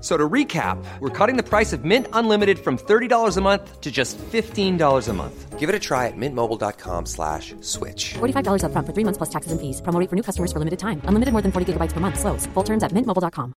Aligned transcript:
So 0.00 0.16
to 0.16 0.28
recap, 0.28 0.82
we're 1.00 1.10
cutting 1.10 1.36
the 1.36 1.42
price 1.42 1.74
of 1.74 1.84
Mint 1.84 2.06
Unlimited 2.14 2.58
from 2.58 2.78
$30 2.78 3.36
a 3.36 3.40
month 3.42 3.80
to 3.82 3.90
just 3.90 4.16
$15 4.18 5.08
a 5.08 5.12
month. 5.12 5.58
Give 5.58 5.68
it 5.68 5.74
a 5.74 5.78
try 5.78 6.06
at 6.06 6.16
mintmobile.com 6.16 7.04
slash 7.04 7.54
switch. 7.60 8.14
$45 8.14 8.62
upfront 8.64 8.86
for 8.86 8.94
three 8.94 9.04
months 9.04 9.18
plus 9.18 9.28
taxes 9.28 9.52
and 9.52 9.60
fees. 9.60 9.82
Promo 9.82 10.08
for 10.08 10.16
new 10.16 10.22
customers 10.22 10.52
for 10.54 10.58
limited 10.58 10.78
time. 10.78 11.02
Unlimited 11.04 11.32
more 11.32 11.42
than 11.42 11.52
40 11.52 11.74
gigabytes 11.74 11.92
per 11.92 12.00
month. 12.00 12.18
Slows. 12.18 12.46
Full 12.54 12.64
terms 12.64 12.82
at 12.82 12.92
mintmobile.com. 12.92 13.52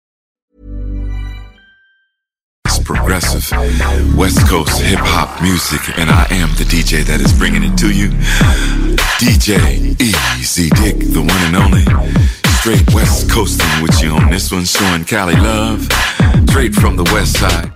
It's 2.65 2.79
progressive 2.79 3.45
West 4.17 4.41
Coast 4.47 4.81
hip 4.81 4.99
hop 5.03 5.41
music, 5.43 5.81
and 5.99 6.09
I 6.09 6.25
am 6.31 6.49
the 6.57 6.63
DJ 6.65 7.03
that 7.05 7.21
is 7.21 7.37
bringing 7.37 7.61
it 7.63 7.77
to 7.77 7.91
you. 7.91 8.09
DJ 9.21 9.93
Easy 10.01 10.69
Dick, 10.69 10.97
the 11.13 11.21
one 11.21 11.41
and 11.45 11.55
only. 11.55 12.40
Straight 12.61 12.93
West 12.93 13.27
Coasting 13.27 13.81
with 13.81 14.03
you 14.03 14.11
on 14.11 14.29
this 14.29 14.51
one, 14.51 14.65
showing 14.65 15.03
Cali 15.03 15.33
love. 15.33 15.81
Straight 16.45 16.75
from 16.75 16.95
the 16.95 17.01
West 17.09 17.41
Side. 17.41 17.73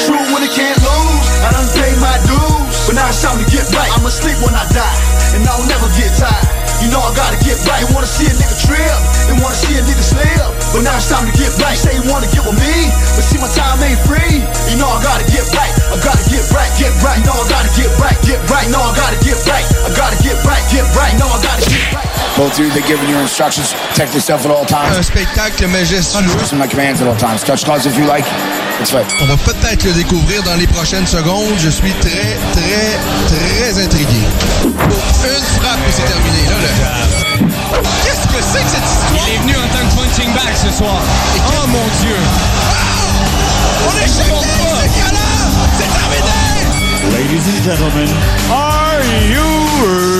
True 0.00 0.16
when 0.32 0.40
it 0.40 0.52
can't 0.56 0.80
lose. 0.80 1.28
I 1.44 1.52
done 1.52 1.68
paid 1.76 1.92
my 2.00 2.16
dues, 2.24 2.88
but 2.88 2.96
now 2.96 3.04
it's 3.12 3.20
time 3.20 3.36
to 3.36 3.44
get 3.52 3.68
right. 3.76 3.92
I'ma 3.92 4.08
sleep 4.08 4.40
when 4.40 4.56
I 4.56 4.64
die, 4.72 4.96
and 5.36 5.44
I'll 5.44 5.68
never 5.68 5.92
get 5.92 6.08
tired. 6.16 6.48
You 6.80 6.88
know 6.88 7.04
I 7.04 7.12
gotta 7.12 7.36
get 7.44 7.60
right. 7.68 7.84
You 7.84 7.92
wanna 7.92 8.08
see 8.08 8.24
a 8.24 8.32
nigga 8.32 8.56
trip, 8.64 8.96
and 9.28 9.36
wanna 9.44 9.60
see 9.60 9.76
a 9.76 9.84
nigga 9.84 10.00
slip, 10.00 10.48
but 10.72 10.82
now 10.82 10.96
it's 10.96 11.08
time 11.08 11.28
to 11.28 11.34
get 11.36 11.52
right. 11.60 11.76
Say 11.76 11.94
you 11.94 12.04
wanna 12.08 12.26
get 12.32 12.42
with 12.48 12.58
me, 12.58 12.88
but 13.14 13.22
see 13.22 13.38
my 13.38 13.48
time 13.52 13.78
ain't 13.84 14.00
free. 14.08 14.40
You 14.72 14.76
know 14.80 14.88
I 14.88 14.98
gotta 15.04 15.24
get 15.28 15.44
right. 15.52 15.72
I 15.92 15.96
gotta 16.00 16.24
get 16.28 16.44
right, 16.50 16.70
get 16.80 16.92
right. 17.04 17.18
You 17.20 17.28
know 17.28 17.36
I 17.36 17.46
gotta 17.48 17.72
get 17.76 17.90
right, 18.00 18.18
get 18.24 18.40
right. 18.48 18.66
I 18.66 18.92
gotta 18.96 19.18
get 19.20 19.38
right. 19.46 19.66
I 19.84 19.90
gotta 19.94 20.16
get 20.24 20.36
right, 20.48 20.64
get 20.72 20.84
right. 20.96 21.14
I 21.14 21.38
gotta 21.44 21.64
get 21.68 21.92
right. 21.92 22.08
Both 22.36 22.56
of 22.58 22.64
you, 22.64 22.70
they're 22.72 22.88
giving 22.88 23.08
you 23.08 23.18
instructions. 23.20 23.74
Protect 23.92 24.14
yourself 24.14 24.44
at 24.46 24.50
all 24.50 24.62
Un 24.64 24.66
times. 24.66 25.06
spectacle 25.06 25.68
majestueux. 25.68 26.24
Listen 26.40 26.56
to 26.58 26.64
my 26.64 26.66
commands 26.66 27.00
at 27.02 27.06
all 27.08 27.16
times. 27.16 27.44
Touch 27.44 27.64
gloves 27.64 27.84
if 27.86 27.96
you 27.98 28.06
like. 28.06 28.24
It's 28.80 28.92
right. 28.94 29.06
On 29.20 29.26
va 29.26 29.36
peut-être 29.36 29.84
le 29.84 29.92
découvrir 29.92 30.42
dans 30.42 30.56
les 30.56 30.66
prochaines 30.66 31.06
secondes. 31.06 31.52
Je 31.58 31.68
suis 31.68 31.92
très, 32.00 32.36
très, 32.56 32.98
très 33.28 33.84
intrigué. 33.84 34.22
Pour 34.62 34.72
une 34.72 35.60
frappe 35.60 35.78
c'est 35.90 36.08
terminé. 36.08 36.42
Là. 36.48 37.51
Qu'est-ce 37.80 38.26
que 38.28 38.42
c'est 38.42 38.64
que 38.64 38.70
cette 38.70 38.84
histoire? 38.84 39.24
Il 39.26 39.34
est 39.34 39.38
venu 39.38 39.54
en 39.56 39.68
tant 39.72 39.84
que 39.88 39.94
punching 39.96 40.32
bag 40.34 40.54
ce 40.56 40.70
soir. 40.76 41.00
Oh 41.48 41.66
mon 41.68 41.86
dieu! 42.02 42.16
On 43.88 43.92
est 43.98 44.08
gars-là! 44.98 45.28
C'est 45.78 45.90
terminé! 45.92 46.52
Ladies 47.12 47.46
and 47.48 47.62
gentlemen, 47.64 48.08
are 48.50 49.02
you 49.28 50.11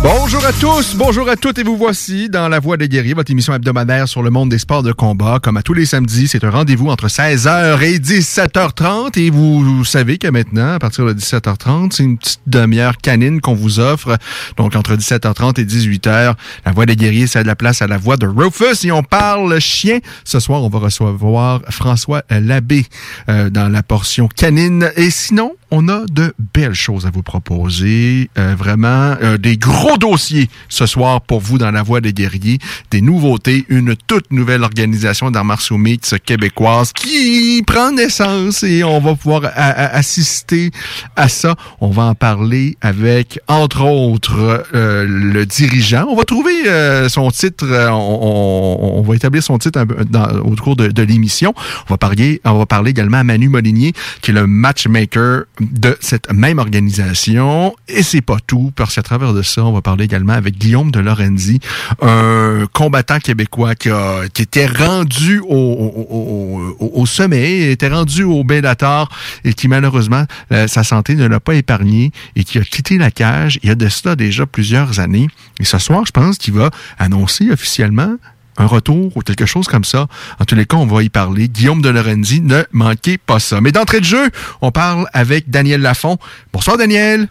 Bonjour 0.00 0.46
à 0.46 0.52
tous, 0.52 0.94
bonjour 0.94 1.28
à 1.28 1.34
toutes 1.34 1.58
et 1.58 1.64
vous 1.64 1.76
voici 1.76 2.28
dans 2.28 2.48
La 2.48 2.60
Voix 2.60 2.76
des 2.76 2.88
guerriers, 2.88 3.14
votre 3.14 3.32
émission 3.32 3.52
hebdomadaire 3.52 4.06
sur 4.06 4.22
le 4.22 4.30
monde 4.30 4.48
des 4.48 4.58
sports 4.58 4.84
de 4.84 4.92
combat. 4.92 5.40
Comme 5.42 5.56
à 5.56 5.62
tous 5.62 5.74
les 5.74 5.86
samedis, 5.86 6.28
c'est 6.28 6.44
un 6.44 6.50
rendez-vous 6.50 6.88
entre 6.88 7.08
16h 7.08 7.82
et 7.82 7.98
17h30 7.98 9.18
et 9.18 9.30
vous, 9.30 9.84
savez 9.84 10.18
que 10.18 10.28
maintenant, 10.28 10.74
à 10.74 10.78
partir 10.78 11.04
de 11.04 11.12
17h30, 11.14 11.90
c'est 11.92 12.04
une 12.04 12.16
petite 12.16 12.40
demi-heure 12.46 12.98
canine 12.98 13.40
qu'on 13.40 13.54
vous 13.54 13.80
offre. 13.80 14.16
Donc 14.56 14.76
entre 14.76 14.94
17h30 14.94 15.60
et 15.60 15.64
18h, 15.64 16.34
La 16.64 16.72
Voix 16.72 16.86
des 16.86 16.94
guerriers 16.94 17.26
cède 17.26 17.46
la 17.46 17.56
place 17.56 17.82
à 17.82 17.88
la 17.88 17.98
voix 17.98 18.16
de 18.16 18.26
Rufus 18.26 18.86
et 18.86 18.92
on 18.92 19.02
parle 19.02 19.58
chien. 19.58 19.98
Ce 20.22 20.38
soir, 20.38 20.62
on 20.62 20.68
va 20.68 20.78
recevoir 20.78 21.62
François 21.70 22.22
Labbé 22.30 22.86
euh, 23.28 23.50
dans 23.50 23.68
la 23.68 23.82
portion 23.82 24.28
canine 24.28 24.92
et 24.96 25.10
sinon, 25.10 25.56
on 25.70 25.88
a 25.88 26.04
de 26.06 26.32
belles 26.54 26.74
choses 26.74 27.04
à 27.06 27.10
vous 27.10 27.22
proposer. 27.22 28.30
Euh, 28.38 28.54
vraiment, 28.56 29.16
euh, 29.22 29.36
des 29.36 29.56
gros 29.56 29.87
dossiers 29.96 30.48
ce 30.68 30.86
soir 30.86 31.20
pour 31.20 31.40
vous 31.40 31.58
dans 31.58 31.70
la 31.70 31.82
Voix 31.82 32.00
des 32.00 32.12
guerriers. 32.12 32.58
Des 32.90 33.00
nouveautés, 33.00 33.64
une 33.68 33.94
toute 34.06 34.30
nouvelle 34.30 34.62
organisation 34.62 35.30
d'arts 35.30 35.44
martiaux 35.44 35.78
québécoise 36.24 36.92
qui 36.92 37.62
prend 37.66 37.92
naissance 37.92 38.62
et 38.62 38.84
on 38.84 39.00
va 39.00 39.14
pouvoir 39.14 39.42
assister 39.54 40.70
à 41.16 41.28
ça. 41.28 41.54
On 41.80 41.88
va 41.90 42.04
en 42.04 42.14
parler 42.14 42.76
avec, 42.80 43.38
entre 43.48 43.82
autres, 43.84 44.64
euh, 44.74 45.06
le 45.08 45.46
dirigeant. 45.46 46.06
On 46.08 46.16
va 46.16 46.24
trouver 46.24 46.66
euh, 46.66 47.08
son 47.08 47.30
titre, 47.30 47.64
euh, 47.68 47.88
on, 47.90 48.18
on- 48.22 48.98
on 48.98 49.02
va 49.02 49.14
établir 49.14 49.42
son 49.42 49.58
titre 49.58 49.78
un 49.78 49.86
peu 49.86 50.04
dans- 50.04 50.28
au 50.40 50.54
cours 50.56 50.76
de, 50.76 50.88
de 50.88 51.02
l'émission. 51.02 51.54
On 51.88 51.94
va 51.94 51.96
parler, 51.98 52.40
on 52.44 52.58
va 52.58 52.66
parler 52.66 52.90
également 52.90 53.18
à 53.18 53.24
Manu 53.24 53.48
Molinier, 53.48 53.92
qui 54.22 54.30
est 54.30 54.34
le 54.34 54.46
matchmaker 54.46 55.42
de 55.60 55.96
cette 56.00 56.32
même 56.32 56.58
organisation. 56.58 57.74
Et 57.88 58.02
c'est 58.02 58.20
pas 58.20 58.38
tout, 58.46 58.72
parce 58.74 58.94
qu'à 58.94 59.02
travers 59.02 59.32
de 59.32 59.42
ça, 59.42 59.64
on 59.64 59.72
va 59.72 59.77
parler 59.82 60.04
également 60.04 60.32
avec 60.32 60.58
Guillaume 60.58 60.90
de 60.90 61.00
Lorenzi, 61.00 61.60
un 62.02 62.66
combattant 62.72 63.18
québécois 63.18 63.74
qui, 63.74 63.90
était 64.38 64.66
rendu 64.66 65.40
au 65.48 67.06
sommet, 67.06 67.72
était 67.72 67.88
rendu 67.88 68.24
au 68.24 68.44
Bellator 68.44 69.08
et 69.44 69.54
qui 69.54 69.68
malheureusement, 69.68 70.24
euh, 70.52 70.66
sa 70.66 70.84
santé 70.84 71.14
ne 71.14 71.26
l'a 71.26 71.40
pas 71.40 71.54
épargné 71.54 72.12
et 72.36 72.44
qui 72.44 72.58
a 72.58 72.62
quitté 72.62 72.98
la 72.98 73.10
cage 73.10 73.58
il 73.62 73.68
y 73.68 73.72
a 73.72 73.74
de 73.74 73.88
cela 73.88 74.16
déjà 74.16 74.46
plusieurs 74.46 75.00
années. 75.00 75.28
Et 75.60 75.64
ce 75.64 75.78
soir, 75.78 76.04
je 76.06 76.12
pense 76.12 76.38
qu'il 76.38 76.54
va 76.54 76.70
annoncer 76.98 77.50
officiellement 77.50 78.16
un 78.58 78.66
retour 78.66 79.16
ou 79.16 79.20
quelque 79.20 79.46
chose 79.46 79.66
comme 79.66 79.84
ça. 79.84 80.06
En 80.40 80.44
tous 80.44 80.54
les 80.54 80.66
cas, 80.66 80.76
on 80.76 80.86
va 80.86 81.02
y 81.02 81.08
parler. 81.08 81.48
Guillaume 81.48 81.80
de 81.80 81.88
Lorenzi, 81.88 82.40
ne 82.40 82.62
manquez 82.72 83.16
pas 83.18 83.38
ça. 83.38 83.60
Mais 83.60 83.72
d'entrée 83.72 84.00
de 84.00 84.04
jeu, 84.04 84.30
on 84.60 84.70
parle 84.70 85.06
avec 85.12 85.48
Daniel 85.48 85.80
Lafont. 85.80 86.18
Bonsoir 86.52 86.76
Daniel. 86.76 87.28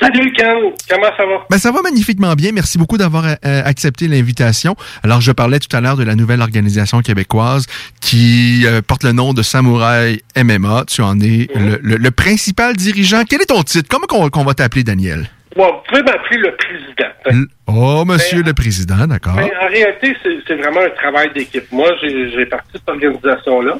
Salut 0.00 0.32
Ken, 0.32 0.56
comment 0.88 1.10
ça 1.16 1.26
va? 1.26 1.44
Ben, 1.50 1.58
ça 1.58 1.70
va 1.72 1.82
magnifiquement 1.82 2.32
bien. 2.34 2.52
Merci 2.52 2.78
beaucoup 2.78 2.96
d'avoir 2.96 3.24
euh, 3.26 3.34
accepté 3.64 4.08
l'invitation. 4.08 4.74
Alors, 5.02 5.20
je 5.20 5.30
parlais 5.32 5.58
tout 5.58 5.74
à 5.76 5.80
l'heure 5.82 5.96
de 5.96 6.04
la 6.04 6.14
nouvelle 6.14 6.40
organisation 6.40 7.00
québécoise 7.00 7.66
qui 8.00 8.62
euh, 8.66 8.80
porte 8.80 9.04
le 9.04 9.12
nom 9.12 9.34
de 9.34 9.42
Samouraï 9.42 10.20
MMA. 10.42 10.84
Tu 10.88 11.02
en 11.02 11.20
es 11.20 11.48
le, 11.54 11.78
le- 11.82 11.96
le 11.96 12.10
principal 12.10 12.76
dirigeant. 12.76 13.24
Quel 13.28 13.42
est 13.42 13.46
ton 13.46 13.62
titre? 13.62 13.88
Comment 13.90 14.06
qu'on 14.30 14.44
va 14.44 14.54
t'appeler, 14.54 14.84
Daniel? 14.84 15.28
Bon, 15.54 15.66
vous 15.66 15.80
pouvez 15.88 16.02
m'appeler 16.02 16.38
le 16.38 16.56
président. 16.56 17.10
L- 17.26 17.46
Oh, 17.66 18.04
monsieur 18.06 18.42
le 18.42 18.52
président, 18.54 19.06
d'accord. 19.06 19.34
Mais 19.36 19.52
en 19.62 19.68
réalité, 19.68 20.16
c'est 20.46 20.54
vraiment 20.56 20.80
un 20.80 20.90
travail 20.90 21.30
d'équipe. 21.34 21.70
Moi, 21.70 21.88
j'ai 22.00 22.30
j'ai 22.32 22.46
parti 22.46 22.72
de 22.72 22.78
cette 22.78 22.88
organisation-là. 22.88 23.76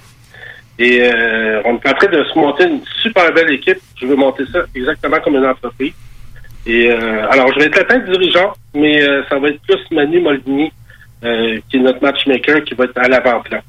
Et 0.79 1.03
euh, 1.03 1.61
on 1.65 1.75
est 1.77 1.89
en 1.89 1.93
train 1.95 2.07
de 2.09 2.25
se 2.25 2.39
monter 2.39 2.65
une 2.65 2.81
super 3.03 3.33
belle 3.33 3.51
équipe. 3.53 3.79
Je 4.01 4.07
veux 4.07 4.17
monter 4.17 4.45
ça 4.53 4.61
exactement 4.75 5.19
comme 5.25 5.35
une 5.37 5.45
entreprise. 5.47 5.93
Et 6.67 6.91
euh, 6.91 7.27
alors, 7.31 7.53
je 7.55 7.59
vais 7.61 7.67
être 7.67 7.77
la 7.77 7.85
tête 7.85 8.05
dirigeant, 8.11 8.53
mais 8.75 9.03
euh, 9.03 9.23
ça 9.29 9.39
va 9.39 9.49
être 9.49 9.61
plus 9.63 9.79
Manu 9.97 10.21
Moldigny, 10.21 10.71
euh, 11.25 11.59
qui 11.71 11.77
est 11.79 11.81
notre 11.81 12.03
matchmaker, 12.03 12.63
qui 12.65 12.75
va 12.75 12.85
être 12.85 12.99
à 12.99 13.09
l'avant-plan. 13.09 13.61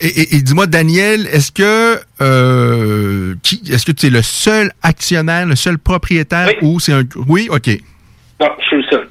Et, 0.00 0.06
et- 0.06 0.36
et 0.36 0.42
dis-moi, 0.42 0.66
Daniel, 0.68 1.26
est-ce 1.32 1.50
que 1.50 1.98
euh, 2.20 3.34
qui 3.42 3.60
est-ce 3.68 3.84
que 3.84 3.90
tu 3.92 4.06
es 4.06 4.10
le 4.10 4.22
seul 4.22 4.70
actionnaire, 4.82 5.44
le 5.46 5.56
seul 5.56 5.76
propriétaire 5.78 6.50
ou 6.62 6.78
c'est 6.78 6.92
un 6.92 7.02
oui, 7.28 7.48
ok. 7.50 7.68
Non, 8.40 8.48
je 8.60 8.64
suis 8.66 8.76
le 8.76 8.82
seul. 8.84 9.07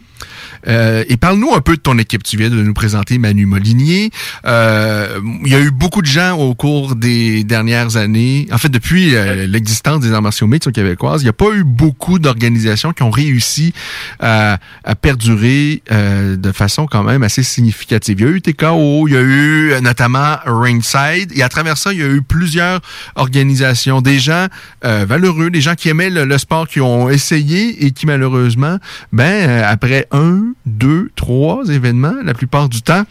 Euh, 0.68 1.04
et 1.08 1.18
parle-nous 1.18 1.54
un 1.54 1.62
peu 1.62 1.76
de 1.76 1.82
ton 1.82 1.98
équipe. 1.98 2.24
Tu 2.24 2.38
viens 2.38 2.50
de 2.50 2.62
nous 2.62 2.74
présenter 2.74 3.18
Manu 3.18 3.46
Molinier. 3.46 4.12
Euh, 4.46 5.20
il 5.46 5.52
y 5.52 5.56
a 5.56 5.60
eu 5.60 5.72
beaucoup 5.72 6.02
de 6.02 6.08
gens 6.08 6.38
au 6.38 6.56
cours 6.56 6.96
des 6.96 7.44
dernières 7.44 7.98
années. 7.98 8.48
En 8.52 8.58
fait, 8.58 8.70
depuis 8.70 9.16
euh, 9.16 9.48
l'existence 9.48 10.02
des 10.02 10.12
arts 10.12 10.22
martiaux 10.22 10.48
mixtes 10.48 10.72
québécoises, 10.72 11.22
il 11.22 11.26
n'y 11.26 11.30
a 11.30 11.34
pas 11.34 11.52
eu 11.54 11.64
beaucoup 11.64 12.20
d'organisations 12.20 12.94
qui 12.94 13.04
ont 13.04 13.12
réussi 13.12 13.74
à, 14.20 14.58
à 14.84 14.96
perdurer 14.96 15.82
euh, 15.92 16.36
de 16.36 16.52
façon 16.52 16.86
quand 16.86 17.04
même 17.04 17.24
assez 17.24 17.44
significative. 17.44 18.20
Il 18.20 18.26
y 18.26 18.30
a 18.30 18.32
eu 18.32 18.42
TKO, 18.42 19.08
il 19.08 19.14
y 19.14 19.18
a 19.18 19.22
eu 19.22 19.72
euh, 19.72 19.82
notamment 19.82 20.38
Ringside, 20.46 21.32
et 21.36 21.44
à 21.44 21.50
travers 21.50 21.78
ça, 21.78 21.94
il 21.94 22.00
y 22.00 22.04
a 22.04 22.08
eu 22.08 22.22
plusieurs 22.22 22.82
organisations, 23.16 24.02
des 24.02 24.20
gens 24.20 24.48
euh, 24.86 25.06
valeureux, 25.08 25.50
des 25.50 25.62
gens 25.62 25.76
qui 25.76 25.90
aimaient 25.90 26.10
le, 26.10 26.26
le 26.26 26.38
sport, 26.38 26.68
qui 26.68 26.82
ont 26.82 27.10
essayé 27.10 27.86
et 27.86 27.92
qui 27.92 28.06
malheureusement, 28.06 28.78
ben 29.12 29.50
euh, 29.50 29.64
après 29.66 30.08
un, 30.12 30.54
deux, 30.66 31.10
trois 31.16 31.68
événements, 31.70 32.16
la 32.24 32.34
plupart 32.34 32.70
du 32.70 32.82
temps, 32.82 33.04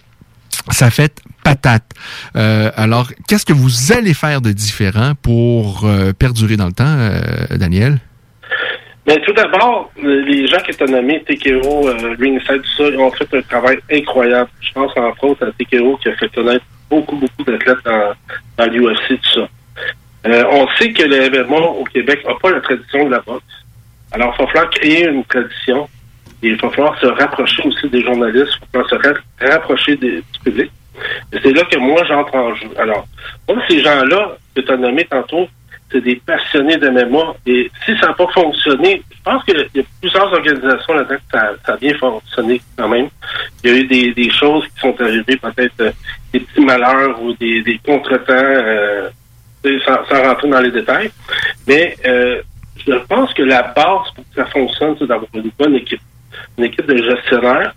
ça 0.71 0.91
fait 0.91 1.23
patate. 1.45 1.85
Euh, 2.37 2.71
alors, 2.77 3.11
qu'est-ce 3.29 3.47
que 3.47 3.53
vous 3.53 3.93
allez 3.93 4.15
faire 4.15 4.41
de 4.41 4.51
différent 4.51 5.13
pour 5.23 5.85
euh, 5.85 6.13
perdurer 6.13 6.57
dans 6.57 6.67
le 6.67 6.73
temps, 6.73 6.85
euh, 6.87 7.57
Daniel? 7.57 7.99
Mais 9.07 9.21
tout 9.21 9.33
d'abord, 9.33 9.93
les 10.03 10.49
gens 10.49 10.59
qui 10.59 10.73
étaient 10.73 10.87
nommés, 10.87 11.23
TKO, 11.23 11.83
Ringside, 12.19 12.63
tout 12.63 12.77
ça, 12.77 12.99
ont 12.99 13.11
fait 13.13 13.33
un 13.35 13.43
travail 13.43 13.79
incroyable. 13.93 14.51
Je 14.61 14.73
pense 14.73 14.91
entre 14.97 15.25
autres 15.25 15.47
à 15.47 15.53
TKO 15.53 15.97
qui 15.99 16.09
a 16.09 16.17
fait 16.17 16.29
connaître 16.35 16.65
beaucoup, 16.91 17.15
beaucoup 17.15 17.45
d'athlètes 17.45 17.85
dans, 17.85 18.67
l'UFC, 18.67 19.21
tout 19.23 19.41
ça. 19.41 19.49
On 20.51 20.67
sait 20.77 20.93
que 20.93 21.05
l'événement 21.05 21.79
au 21.79 21.85
Québec 21.85 22.25
n'a 22.27 22.35
pas 22.43 22.51
la 22.51 22.61
tradition 22.61 23.05
de 23.05 23.11
la 23.13 23.21
boxe. 23.21 23.45
Alors, 24.11 24.35
il 24.37 24.43
va 24.43 24.49
falloir 24.49 24.71
créer 24.71 25.07
une 25.07 25.25
tradition. 25.25 25.89
Il 26.43 26.57
va 26.57 26.71
falloir 26.71 26.99
se 27.01 27.07
rapprocher 27.07 27.63
aussi 27.67 27.89
des 27.89 28.03
journalistes, 28.03 28.53
il 28.61 28.79
va 28.79 28.85
falloir 28.85 29.03
se 29.03 29.09
ra- 29.09 29.51
rapprocher 29.53 29.97
du 29.97 30.23
public. 30.45 30.71
Et 31.33 31.39
c'est 31.43 31.53
là 31.53 31.63
que 31.65 31.79
moi, 31.79 32.03
j'entre 32.09 32.35
en 32.35 32.55
jeu. 32.55 32.69
Alors, 32.79 33.07
moi, 33.49 33.59
ces 33.69 33.83
gens-là 33.83 34.37
que 34.55 34.61
tu 34.61 34.73
as 34.73 34.77
nommés 34.77 35.05
tantôt, 35.05 35.49
c'est 35.91 36.01
des 36.01 36.17
passionnés 36.17 36.77
de 36.79 36.89
mémoire. 36.89 37.35
Et 37.47 37.71
si 37.85 37.97
ça 37.99 38.09
n'a 38.09 38.15
pas 38.15 38.27
fonctionné, 38.29 39.03
je 39.11 39.23
pense 39.23 39.45
qu'il 39.45 39.69
y 39.75 39.81
a 39.81 39.83
plusieurs 40.01 40.33
organisations 40.33 40.95
là-dedans 40.95 41.17
que 41.17 41.39
ça, 41.39 41.73
a 41.73 41.77
bien 41.77 41.95
fonctionné 41.99 42.61
quand 42.77 42.89
même. 42.89 43.09
Il 43.63 43.71
y 43.71 43.75
a 43.75 43.77
eu 43.79 44.13
des, 44.15 44.31
choses 44.31 44.67
qui 44.69 44.81
sont 44.81 45.01
arrivées, 45.01 45.37
peut-être 45.37 45.81
euh, 45.81 45.91
des 46.33 46.41
petits 46.41 46.65
malheurs 46.65 47.21
ou 47.23 47.33
des, 47.35 47.63
des 47.63 47.79
contretemps, 47.85 48.33
euh, 48.35 49.11
sans, 49.85 50.05
sans 50.09 50.23
rentrer 50.23 50.49
dans 50.49 50.61
les 50.61 50.71
détails. 50.71 51.11
Mais 51.67 51.97
euh, 52.07 52.41
je 52.87 52.95
pense 53.09 53.33
que 53.35 53.43
la 53.43 53.63
base 53.63 54.11
pour 54.15 54.25
que 54.25 54.35
ça 54.35 54.45
fonctionne, 54.47 54.97
c'est 54.99 55.07
d'avoir 55.07 55.29
une 55.35 55.51
bonne 55.59 55.75
équipe. 55.77 56.01
Une 56.59 56.65
équipe 56.65 56.87
de 56.87 56.97
gestionnaires 56.97 57.75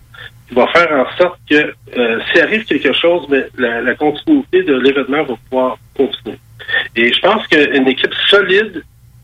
qui 0.47 0.55
va 0.55 0.67
faire 0.67 0.91
en 0.91 1.17
sorte 1.17 1.39
que 1.49 1.73
euh, 1.97 2.19
s'il 2.31 2.41
arrive 2.41 2.65
quelque 2.65 2.93
chose, 2.93 3.27
mais 3.29 3.45
la, 3.57 3.81
la 3.81 3.95
continuité 3.95 4.63
de 4.63 4.75
l'événement 4.75 5.23
va 5.23 5.35
pouvoir 5.49 5.77
continuer. 5.95 6.37
Et 6.95 7.11
je 7.13 7.19
pense 7.21 7.45
qu'une 7.47 7.87
équipe 7.87 8.13
solide 8.27 8.83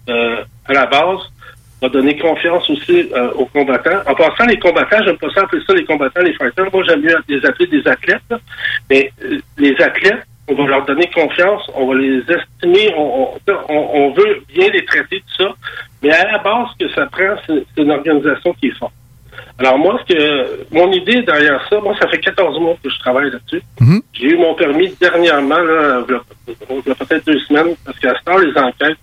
euh, 0.09 0.43
à 0.65 0.73
la 0.73 0.85
base 0.85 1.19
va 1.81 1.89
donner 1.89 2.17
confiance 2.17 2.69
aussi 2.69 3.09
euh, 3.13 3.31
aux 3.33 3.45
combattants. 3.45 4.01
En 4.07 4.15
passant, 4.15 4.45
les 4.47 4.57
combattants, 4.59 5.03
j'aime 5.05 5.17
pas 5.17 5.29
ça 5.33 5.41
appeler 5.41 5.61
ça 5.67 5.73
les 5.73 5.83
combattants, 5.85 6.21
les 6.21 6.33
fighters. 6.33 6.67
Moi, 6.71 6.83
j'aime 6.87 7.01
mieux 7.01 7.15
les 7.27 7.45
appeler 7.45 7.67
des 7.67 7.87
athlètes. 7.87 8.21
là. 8.29 8.39
Mais 8.89 9.11
euh, 9.23 9.39
les 9.57 9.75
athlètes, 9.81 10.23
on 10.47 10.53
va 10.55 10.65
leur 10.67 10.85
donner 10.85 11.09
confiance, 11.13 11.69
on 11.75 11.87
va 11.87 11.95
les 11.95 12.19
estimer, 12.19 12.93
on, 12.95 13.29
on, 13.47 13.75
on- 13.75 14.11
veut 14.13 14.43
bien 14.53 14.69
les 14.69 14.85
traiter, 14.85 15.21
tout 15.21 15.43
ça. 15.43 15.53
Mais 16.03 16.11
à 16.11 16.31
la 16.31 16.37
base, 16.37 16.67
ce 16.77 16.85
que 16.85 16.91
ça 16.93 17.07
prend, 17.07 17.35
c'est 17.47 17.65
une 17.81 17.91
organisation 17.91 18.53
qui 18.53 18.67
est 18.67 18.77
forte. 18.77 18.93
Alors 19.57 19.77
moi, 19.77 19.97
ce 20.05 20.13
que 20.13 20.65
mon 20.73 20.91
idée 20.91 21.21
derrière 21.21 21.65
ça, 21.69 21.79
moi, 21.79 21.95
ça 21.99 22.07
fait 22.09 22.17
14 22.19 22.59
mois 22.59 22.75
que 22.83 22.89
je 22.89 22.99
travaille 22.99 23.31
là-dessus. 23.31 23.61
Mhm. 23.79 24.01
J'ai 24.13 24.27
eu 24.31 24.37
mon 24.37 24.53
permis 24.53 24.93
dernièrement, 24.99 25.59
là, 25.59 26.03
il 26.09 26.13
y 26.13 26.91
a- 26.91 26.95
peut-être 26.95 27.25
deux 27.25 27.39
semaines, 27.39 27.75
parce 27.85 27.97
qu'à 27.99 28.13
ce 28.19 28.23
temps, 28.25 28.37
les 28.37 28.57
enquêtes, 28.57 28.97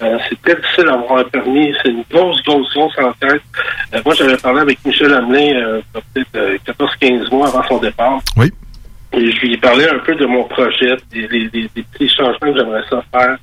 euh, 0.00 0.16
c'est 0.28 0.40
très 0.42 0.54
difficile 0.60 0.84
d'avoir 0.84 1.18
un 1.18 1.24
permis. 1.24 1.74
C'est 1.82 1.90
une 1.90 2.04
grosse, 2.08 2.40
grosse, 2.44 2.72
grosse 2.74 2.96
enquête. 2.98 3.42
Euh, 3.92 4.00
moi, 4.04 4.14
j'avais 4.14 4.36
parlé 4.36 4.60
avec 4.60 4.78
Michel 4.84 5.12
Hamelin 5.12 5.56
euh, 5.56 5.80
peut-être 5.92 6.28
euh, 6.36 6.56
14-15 6.64 7.28
mois 7.32 7.48
avant 7.48 7.64
son 7.66 7.78
départ. 7.78 8.20
Oui. 8.36 8.52
Et 9.14 9.32
je 9.32 9.40
lui 9.40 9.56
parlais 9.56 9.88
un 9.90 9.98
peu 9.98 10.14
de 10.14 10.26
mon 10.26 10.44
projet, 10.44 10.94
des, 11.10 11.26
des- 11.26 11.48
des- 11.48 11.70
des 11.74 11.82
petits 11.82 12.08
changements 12.08 12.52
que 12.52 12.56
j'aimerais 12.58 12.82
ça 12.88 13.02
faire. 13.12 13.36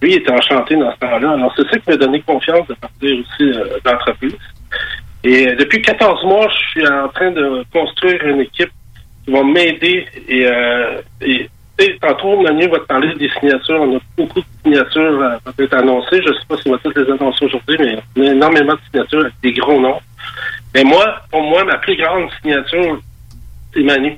Lui, 0.00 0.12
il 0.12 0.16
était 0.16 0.32
enchanté 0.32 0.76
dans 0.76 0.90
ce 0.94 0.98
temps-là. 1.00 1.32
Alors, 1.32 1.52
c'est 1.54 1.68
ça 1.68 1.78
qui 1.78 1.90
m'a 1.90 1.96
donné 1.96 2.22
confiance 2.22 2.66
de 2.68 2.74
partir 2.74 3.18
aussi 3.18 3.42
euh, 3.58 3.64
d'entreprise. 3.84 4.36
Et 5.24 5.48
euh, 5.48 5.56
depuis 5.56 5.82
14 5.82 6.24
mois, 6.24 6.48
je 6.48 6.70
suis 6.70 6.86
en 6.88 7.08
train 7.08 7.30
de 7.30 7.64
construire 7.72 8.24
une 8.26 8.40
équipe 8.40 8.70
qui 9.24 9.30
va 9.32 9.42
m'aider. 9.42 10.06
Et, 10.28 10.46
euh, 10.46 11.00
et 11.20 11.48
tu 11.78 11.84
sais, 11.86 11.98
tantôt, 12.00 12.40
Manu 12.40 12.68
va 12.68 12.78
te 12.78 12.84
parler 12.86 13.14
des 13.16 13.28
signatures. 13.38 13.80
On 13.82 13.96
a 13.96 14.00
beaucoup 14.16 14.40
de 14.40 14.46
signatures 14.64 15.20
euh, 15.22 15.36
peut-être 15.56 15.74
annoncées. 15.74 16.20
Je 16.24 16.28
ne 16.30 16.34
sais 16.34 16.46
pas 16.48 16.56
si 16.56 16.68
on 16.68 16.72
va 16.72 16.78
toutes 16.78 16.96
les 16.96 17.10
annoncer 17.12 17.44
aujourd'hui, 17.44 17.76
mais 17.78 17.98
on 18.16 18.22
a 18.22 18.32
énormément 18.32 18.72
de 18.74 18.80
signatures 18.90 19.20
avec 19.20 19.34
des 19.42 19.52
gros 19.52 19.80
noms. 19.80 19.98
Mais 20.74 20.84
moi, 20.84 21.16
pour 21.30 21.42
moi, 21.42 21.64
ma 21.64 21.76
plus 21.78 21.96
grande 21.96 22.28
signature, 22.40 23.00
c'est 23.74 23.82
Manu. 23.82 24.16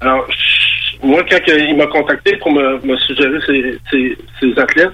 Alors, 0.00 0.26
je- 0.30 1.06
moi, 1.06 1.22
quand 1.28 1.38
il 1.48 1.76
m'a 1.76 1.86
contacté 1.86 2.36
pour 2.36 2.52
me, 2.52 2.78
me 2.86 2.96
suggérer 2.98 3.38
ces, 3.46 3.78
ces, 3.90 4.16
ces 4.40 4.58
athlètes, 4.60 4.92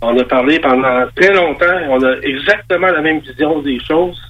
on 0.00 0.18
a 0.18 0.24
parlé 0.24 0.58
pendant 0.58 1.04
très 1.16 1.32
longtemps. 1.32 1.78
et 1.78 1.86
On 1.88 2.02
a 2.02 2.16
exactement 2.22 2.88
la 2.88 3.00
même 3.00 3.20
vision 3.20 3.60
des 3.62 3.78
choses. 3.80 4.20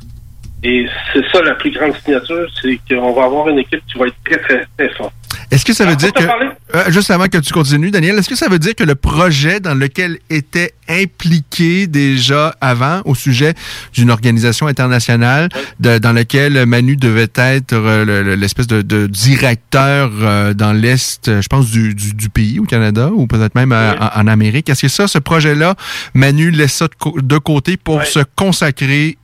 Et 0.65 0.87
c'est 1.13 1.23
ça 1.33 1.43
la 1.43 1.55
plus 1.57 1.73
grande 1.73 1.93
signature, 2.05 2.47
c'est 2.63 2.79
qu'on 2.89 3.13
va 3.13 3.25
avoir 3.25 3.49
une 3.49 3.59
équipe 3.59 3.81
qui 3.91 3.99
va 3.99 4.07
être 4.07 4.15
très, 4.25 4.39
très, 4.39 4.65
très 4.79 4.95
forte. 4.95 5.13
Est-ce 5.51 5.65
que 5.65 5.73
ça 5.73 5.85
veut 5.85 5.91
Alors, 5.91 6.01
dire 6.01 6.13
que, 6.13 6.77
euh, 6.77 6.91
juste 6.91 7.11
avant 7.11 7.27
que 7.27 7.39
tu 7.39 7.53
continues, 7.53 7.91
Daniel, 7.91 8.17
est-ce 8.19 8.29
que 8.29 8.37
ça 8.37 8.49
veut 8.49 8.59
dire 8.59 8.75
que 8.75 8.85
le 8.85 8.95
projet 8.95 9.61
dans 9.61 9.75
lequel 9.75 10.19
était 10.31 10.73
impliqué 10.89 11.87
déjà 11.87 12.55
avant 12.61 13.03
au 13.05 13.15
sujet 13.15 13.55
d'une 13.93 14.11
organisation 14.11 14.67
internationale 14.67 15.49
de- 15.81 15.99
dans 15.99 16.13
laquelle 16.13 16.65
Manu 16.67 16.97
devait 16.97 17.29
être 17.37 17.73
euh, 17.73 18.05
le- 18.05 18.23
le- 18.23 18.35
l'espèce 18.35 18.67
de, 18.67 18.83
de 18.83 19.07
directeur 19.07 20.11
euh, 20.21 20.55
dans 20.55 20.73
l'Est, 20.73 21.41
je 21.41 21.49
pense, 21.49 21.71
du, 21.71 21.95
du, 21.95 22.15
du 22.15 22.29
pays, 22.31 22.59
au 22.61 22.65
Canada, 22.65 23.11
ou 23.13 23.27
peut-être 23.27 23.55
même 23.55 23.73
en, 23.73 23.95
en 24.21 24.27
Amérique, 24.27 24.69
est-ce 24.69 24.83
que 24.83 24.89
ça, 24.89 25.09
ce 25.09 25.19
projet-là, 25.19 25.75
Manu 26.15 26.51
laisse 26.51 26.75
ça 26.75 26.87
de, 26.89 27.21
de 27.21 27.39
côté 27.39 27.77
pour 27.77 28.05
se 28.05 28.21
consacrer 28.37 29.17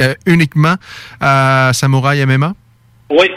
euh, 0.00 0.14
uniquement 0.26 0.74
à 1.20 1.70
Samouraï 1.72 2.24
MMA? 2.26 2.52
Oui, 3.10 3.30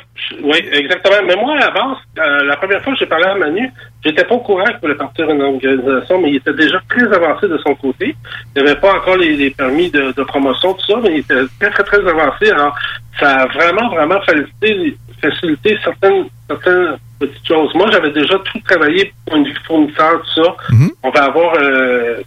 oui, 0.44 0.58
exactement. 0.72 1.18
Mais 1.28 1.36
moi, 1.36 1.56
base, 1.58 1.98
euh, 2.20 2.44
la 2.46 2.56
première 2.56 2.82
fois 2.82 2.94
que 2.94 3.00
j'ai 3.00 3.06
parlé 3.06 3.26
à 3.26 3.36
Manu, 3.36 3.70
j'étais 4.04 4.24
pas 4.24 4.36
au 4.36 4.40
courant 4.40 4.64
qu'il 4.66 4.80
voulait 4.82 4.96
partir 4.96 5.30
une 5.30 5.42
organisation, 5.42 6.22
mais 6.22 6.30
il 6.32 6.36
était 6.38 6.54
déjà 6.54 6.80
très 6.90 7.04
avancé 7.14 7.48
de 7.48 7.58
son 7.60 7.76
côté. 7.76 8.16
Il 8.56 8.64
n'avait 8.64 8.80
pas 8.80 8.96
encore 8.96 9.18
les, 9.18 9.36
les 9.36 9.50
permis 9.52 9.92
de, 9.92 10.14
de 10.14 10.24
promotion, 10.24 10.74
tout 10.74 10.86
ça, 10.94 11.00
mais 11.04 11.10
il 11.16 11.20
était 11.20 11.36
très, 11.60 11.70
très, 11.70 11.84
très 11.84 12.08
avancé. 12.08 12.50
Alors, 12.50 12.76
ça 13.20 13.42
a 13.42 13.46
vraiment, 13.48 13.90
vraiment 13.90 14.20
facilité, 14.22 14.98
facilité 15.22 15.78
certaines, 15.84 16.26
certaines 16.50 16.98
petites 17.20 17.48
choses. 17.48 17.74
Moi, 17.76 17.88
j'avais 17.92 18.12
déjà 18.12 18.40
tout 18.40 18.60
travaillé 18.66 19.14
pour 19.26 19.36
une 19.36 19.54
fournisseur, 19.66 20.22
tout 20.22 20.44
ça. 20.44 20.56
On 21.04 21.10
va 21.10 21.26
avoir... 21.26 21.54
euh, 21.62 22.22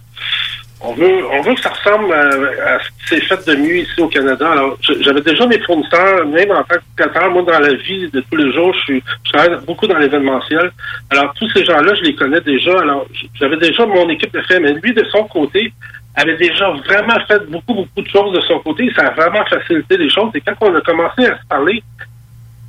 on 0.83 0.93
veut, 0.93 1.25
on 1.31 1.41
veut 1.41 1.53
que 1.53 1.61
ça 1.61 1.69
ressemble 1.69 2.11
à, 2.13 2.79
ce 2.79 2.89
qui 2.89 3.07
s'est 3.07 3.21
fait 3.21 3.47
de 3.47 3.55
mieux 3.55 3.77
ici 3.77 4.01
au 4.01 4.07
Canada. 4.07 4.51
Alors, 4.51 4.77
j'avais 5.01 5.21
déjà 5.21 5.45
mes 5.45 5.59
fournisseurs, 5.59 6.25
même 6.25 6.51
en 6.51 6.63
tant 6.63 6.75
que 6.75 6.81
créateur, 6.95 7.29
moi, 7.29 7.43
dans 7.43 7.59
la 7.59 7.73
vie 7.73 8.09
de 8.09 8.19
tous 8.21 8.35
les 8.35 8.51
jours, 8.51 8.73
je, 8.73 8.79
suis, 8.79 9.03
je 9.23 9.31
travaille 9.31 9.63
beaucoup 9.65 9.85
dans 9.85 9.97
l'événementiel. 9.97 10.71
Alors, 11.11 11.33
tous 11.35 11.49
ces 11.51 11.63
gens-là, 11.65 11.93
je 11.95 12.01
les 12.03 12.15
connais 12.15 12.41
déjà. 12.41 12.79
Alors, 12.79 13.05
j'avais 13.35 13.57
déjà 13.57 13.85
mon 13.85 14.09
équipe 14.09 14.33
de 14.33 14.41
fait, 14.41 14.59
mais 14.59 14.73
lui, 14.73 14.93
de 14.93 15.05
son 15.11 15.23
côté, 15.25 15.71
avait 16.15 16.37
déjà 16.37 16.69
vraiment 16.71 17.19
fait 17.27 17.45
beaucoup, 17.49 17.73
beaucoup 17.73 18.01
de 18.01 18.09
choses 18.09 18.33
de 18.33 18.41
son 18.41 18.59
côté. 18.59 18.91
Ça 18.95 19.07
a 19.07 19.11
vraiment 19.11 19.45
facilité 19.45 19.97
les 19.97 20.09
choses. 20.09 20.31
Et 20.33 20.41
quand 20.41 20.55
on 20.61 20.75
a 20.75 20.81
commencé 20.81 21.25
à 21.25 21.37
se 21.37 21.47
parler, 21.47 21.83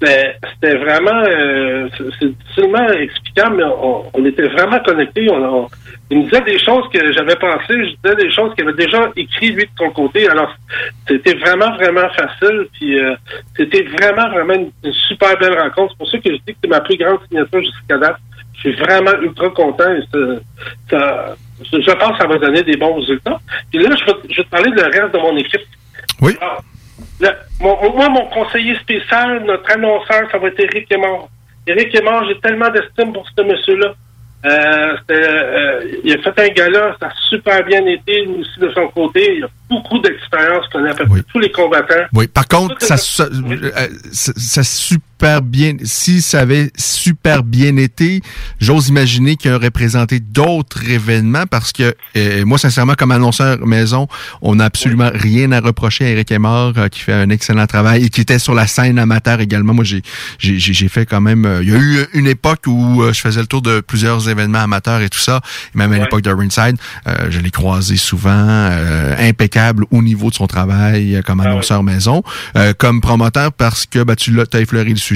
c'était 0.06 0.76
vraiment, 0.76 1.22
euh, 1.28 1.88
c'est 2.18 2.28
difficilement 2.36 2.88
explicable, 2.90 3.56
mais 3.56 3.64
on, 3.64 4.04
on 4.14 4.24
était 4.24 4.48
vraiment 4.48 4.78
connectés. 4.80 5.26
On, 5.30 5.42
on- 5.62 5.68
il 6.10 6.18
me 6.18 6.22
disait 6.24 6.42
des 6.42 6.58
choses 6.58 6.84
que 6.92 7.12
j'avais 7.12 7.36
pensées, 7.36 7.68
je 7.86 7.94
disais 8.02 8.16
des 8.16 8.30
choses 8.30 8.54
qu'il 8.54 8.64
avait 8.68 8.76
déjà 8.76 9.10
écrit 9.16 9.50
lui 9.52 9.64
de 9.64 9.70
son 9.78 9.88
côté. 9.90 10.28
Alors, 10.28 10.54
c'était 11.08 11.34
vraiment, 11.36 11.74
vraiment 11.76 12.08
facile. 12.10 12.66
Puis, 12.74 12.98
euh, 13.00 13.14
c'était 13.56 13.82
vraiment, 13.84 14.28
vraiment 14.30 14.54
une, 14.54 14.70
une 14.84 14.92
super 14.92 15.38
belle 15.38 15.58
rencontre. 15.58 15.92
C'est 15.92 15.98
pour 15.98 16.08
ça 16.10 16.18
que 16.18 16.30
je 16.30 16.36
dis 16.46 16.52
que 16.52 16.58
c'est 16.62 16.68
ma 16.70 16.80
plus 16.80 16.98
grande 16.98 17.18
signature 17.28 17.60
jusqu'à 17.62 17.96
date. 17.96 18.16
Je 18.56 18.60
suis 18.70 18.72
vraiment 18.80 19.12
ultra 19.22 19.48
content. 19.50 19.90
Et 19.94 20.02
ça, 20.12 20.18
ça- 20.90 21.36
je 21.64 21.80
je 21.80 21.92
pense 21.92 22.10
que 22.12 22.18
ça 22.18 22.26
va 22.26 22.36
donner 22.38 22.62
des 22.62 22.76
bons 22.76 22.94
résultats. 22.96 23.38
Puis 23.70 23.80
là, 23.82 23.94
je 23.98 24.04
vais, 24.04 24.18
je 24.28 24.36
vais 24.36 24.44
te 24.44 24.50
parler 24.50 24.70
de 24.70 24.76
le 24.76 24.82
reste 25.00 25.14
de 25.14 25.18
mon 25.18 25.36
équipe. 25.38 25.60
Oui. 26.20 26.36
Alors, 26.42 26.62
le- 27.20 27.28
mon, 27.60 27.76
moi, 27.94 28.08
mon 28.08 28.26
conseiller 28.26 28.76
spécial, 28.78 29.42
notre 29.44 29.70
annonceur, 29.72 30.28
ça 30.30 30.38
va 30.38 30.48
être 30.48 30.60
Éric 30.60 30.90
Aymar. 30.92 31.28
Éric 31.66 31.94
Aymar, 31.94 32.26
j'ai 32.28 32.38
tellement 32.40 32.70
d'estime 32.70 33.12
pour 33.12 33.26
ce 33.36 33.42
monsieur-là. 33.42 33.94
Euh, 34.44 34.96
euh, 35.12 35.80
il 36.02 36.12
a 36.14 36.18
fait 36.18 36.40
un 36.40 36.48
gala, 36.48 36.96
ça 36.98 37.06
a 37.06 37.12
super 37.30 37.64
bien 37.64 37.86
été, 37.86 38.24
lui 38.24 38.40
aussi 38.40 38.58
de 38.58 38.70
son 38.70 38.88
côté. 38.88 39.36
Il 39.36 39.44
a 39.44 39.48
beaucoup 39.70 40.00
d'expérience, 40.00 40.66
connaît 40.72 40.90
à 40.90 40.94
peu 40.94 41.06
près 41.06 41.20
tous 41.32 41.38
les 41.38 41.52
combattants. 41.52 42.06
Oui, 42.12 42.26
par 42.26 42.48
contre, 42.48 42.74
ça, 42.82 42.96
ça, 42.96 43.24
euh, 43.24 43.70
ça, 44.12 44.62
ça 44.64 44.96
super 45.22 45.40
bien, 45.40 45.76
si 45.84 46.20
ça 46.20 46.40
avait 46.40 46.72
super 46.76 47.44
bien 47.44 47.76
été, 47.76 48.22
j'ose 48.60 48.88
imaginer 48.88 49.36
qu'il 49.36 49.52
aurait 49.52 49.70
présenté 49.70 50.18
d'autres 50.18 50.90
événements 50.90 51.46
parce 51.48 51.70
que 51.70 51.94
euh, 52.16 52.44
moi, 52.44 52.58
sincèrement, 52.58 52.94
comme 52.94 53.12
annonceur 53.12 53.64
maison, 53.64 54.08
on 54.40 54.56
n'a 54.56 54.64
absolument 54.64 55.12
rien 55.14 55.52
à 55.52 55.60
reprocher 55.60 56.06
à 56.06 56.08
Eric 56.08 56.32
Aymar, 56.32 56.72
euh, 56.76 56.88
qui 56.88 56.98
fait 56.98 57.12
un 57.12 57.30
excellent 57.30 57.68
travail 57.68 58.06
et 58.06 58.08
qui 58.08 58.20
était 58.20 58.40
sur 58.40 58.52
la 58.52 58.66
scène 58.66 58.98
amateur 58.98 59.40
également. 59.40 59.74
Moi, 59.74 59.84
j'ai 59.84 60.02
j'ai 60.40 60.58
j'ai 60.58 60.88
fait 60.88 61.06
quand 61.06 61.20
même. 61.20 61.46
euh, 61.46 61.62
il 61.62 61.68
y 61.68 61.72
a 61.72 61.78
eu 61.78 62.04
une 62.14 62.26
époque 62.26 62.62
où 62.66 63.04
euh, 63.04 63.12
je 63.12 63.20
faisais 63.20 63.40
le 63.42 63.46
tour 63.46 63.62
de 63.62 63.78
plusieurs 63.78 64.28
événements 64.28 64.58
amateurs 64.58 65.02
et 65.02 65.08
tout 65.08 65.20
ça. 65.20 65.40
Et 65.72 65.78
même 65.78 65.92
à 65.92 65.98
l'époque 65.98 66.22
de 66.22 66.32
Ringside, 66.32 66.78
euh, 67.06 67.30
je 67.30 67.38
l'ai 67.38 67.52
croisé 67.52 67.96
souvent, 67.96 68.32
euh, 68.32 69.14
impeccable 69.20 69.84
au 69.92 70.02
niveau 70.02 70.30
de 70.30 70.34
son 70.34 70.48
travail 70.48 71.14
euh, 71.14 71.22
comme 71.22 71.38
annonceur 71.38 71.84
maison, 71.84 72.24
euh, 72.56 72.72
comme 72.76 73.00
promoteur 73.00 73.52
parce 73.52 73.86
que 73.86 74.02
ben, 74.02 74.16
tu 74.16 74.32
l'as, 74.32 74.46
as 74.52 74.58
effleuré 74.58 74.90
le 74.90 74.96
sujet. 74.96 75.11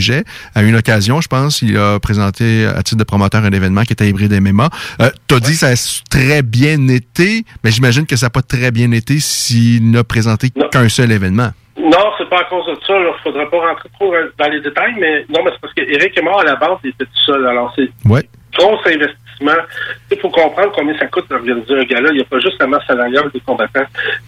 À 0.55 0.63
une 0.63 0.77
occasion, 0.77 1.21
je 1.21 1.29
pense, 1.29 1.63
il 1.63 1.77
a 1.77 1.99
présenté 2.01 2.67
à 2.67 2.83
titre 2.83 2.99
de 2.99 3.05
promoteur 3.05 3.45
un 3.45 3.51
événement 3.51 3.83
qui 3.83 3.93
était 3.93 4.09
hybride 4.09 4.33
MMA. 4.41 4.69
Euh, 5.01 5.11
T'as 5.29 5.41
dit 5.41 5.53
que 5.53 5.59
ça 5.59 5.69
a 5.69 6.01
très 6.11 6.43
bien 6.43 6.89
été, 6.89 7.45
mais 7.65 7.71
j'imagine 7.71 8.07
que 8.07 8.17
ça 8.17 8.27
n'a 8.27 8.31
pas 8.31 8.43
très 8.43 8.71
bien 8.71 8.91
été 8.93 9.19
s'il 9.21 9.91
n'a 9.91 10.05
présenté 10.05 10.51
qu'un 10.71 10.89
seul 10.89 11.13
événement. 11.13 11.51
Non, 11.79 12.11
c'est 12.19 12.29
pas 12.29 12.41
à 12.41 12.45
cause 12.45 12.67
de 12.67 12.75
ça. 12.87 12.95
Il 12.97 13.13
faudrait 13.23 13.49
pas 13.51 13.59
rentrer 13.59 13.89
trop 13.99 14.13
dans 14.39 14.49
les 14.49 14.61
détails, 14.61 14.95
mais 14.99 15.25
non, 15.29 15.41
mais 15.45 15.51
c'est 15.53 15.61
parce 15.61 15.75
qu'Éric 15.75 16.17
est 16.17 16.23
mort 16.23 16.41
à 16.41 16.45
la 16.45 16.57
base, 16.57 16.79
il 16.85 16.91
était 16.91 17.05
tout 17.05 17.21
seul. 17.27 17.47
Alors, 17.47 17.73
c'est 17.77 17.89
Ouais. 18.09 18.29
gros 18.57 18.79
investissement. 18.87 19.63
Il 20.11 20.19
faut 20.19 20.31
comprendre 20.31 20.73
combien 20.75 20.97
ça 20.99 21.07
coûte 21.07 21.29
d'organiser 21.29 21.75
un 21.79 21.85
gala. 21.85 22.09
Il 22.11 22.17
n'y 22.17 22.21
a 22.23 22.25
pas 22.25 22.41
juste 22.41 22.57
la 22.59 22.67
masse 22.67 22.87
salariale 22.87 23.31
des 23.35 23.41
combattants. 23.41 23.85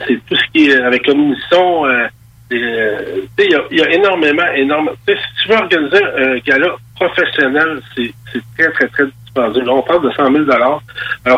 C'est 0.06 0.20
tout 0.28 0.36
ce 0.36 0.42
qui 0.52 0.68
est 0.68 0.76
avec 0.82 1.06
la 1.06 1.14
munition. 1.14 1.86
Euh, 1.86 2.06
euh, 2.52 3.20
il 3.38 3.50
y, 3.50 3.54
a, 3.54 3.62
il 3.70 3.78
y 3.78 3.82
a 3.82 3.90
énormément, 3.90 4.46
énormément. 4.54 4.96
Si 5.06 5.14
tu 5.42 5.48
veux 5.48 5.56
organiser 5.56 6.04
un 6.16 6.38
gala 6.38 6.76
professionnel, 6.96 7.80
c'est 7.94 8.12
très, 8.56 8.70
très, 8.72 8.88
très 8.88 9.04
dispendieux. 9.24 9.62
Là, 9.62 9.72
on 9.72 9.82
parle 9.82 10.02
de 10.02 10.10
100 10.10 10.32
000 10.32 10.50
Alors, 10.50 10.82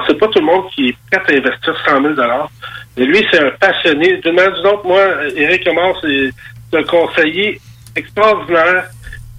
c'est 0.07 0.19
pas 0.19 0.29
tout 0.29 0.39
le 0.39 0.47
monde 0.47 0.71
qui 0.75 0.89
est 0.89 0.97
prêt 1.11 1.35
à 1.35 1.39
investir 1.39 1.77
100 1.87 2.03
000 2.03 2.15
Mais 2.97 3.05
lui, 3.05 3.27
c'est 3.31 3.41
un 3.41 3.51
passionné. 3.61 4.19
D'une 4.19 4.35
manière 4.35 4.53
ou 4.53 4.57
d'une 4.57 4.67
autre, 4.67 4.87
moi, 4.87 5.03
Eric 5.35 5.67
Amor, 5.67 6.01
c'est 6.01 6.79
un 6.79 6.83
conseiller 6.85 7.61
extraordinaire 7.97 8.85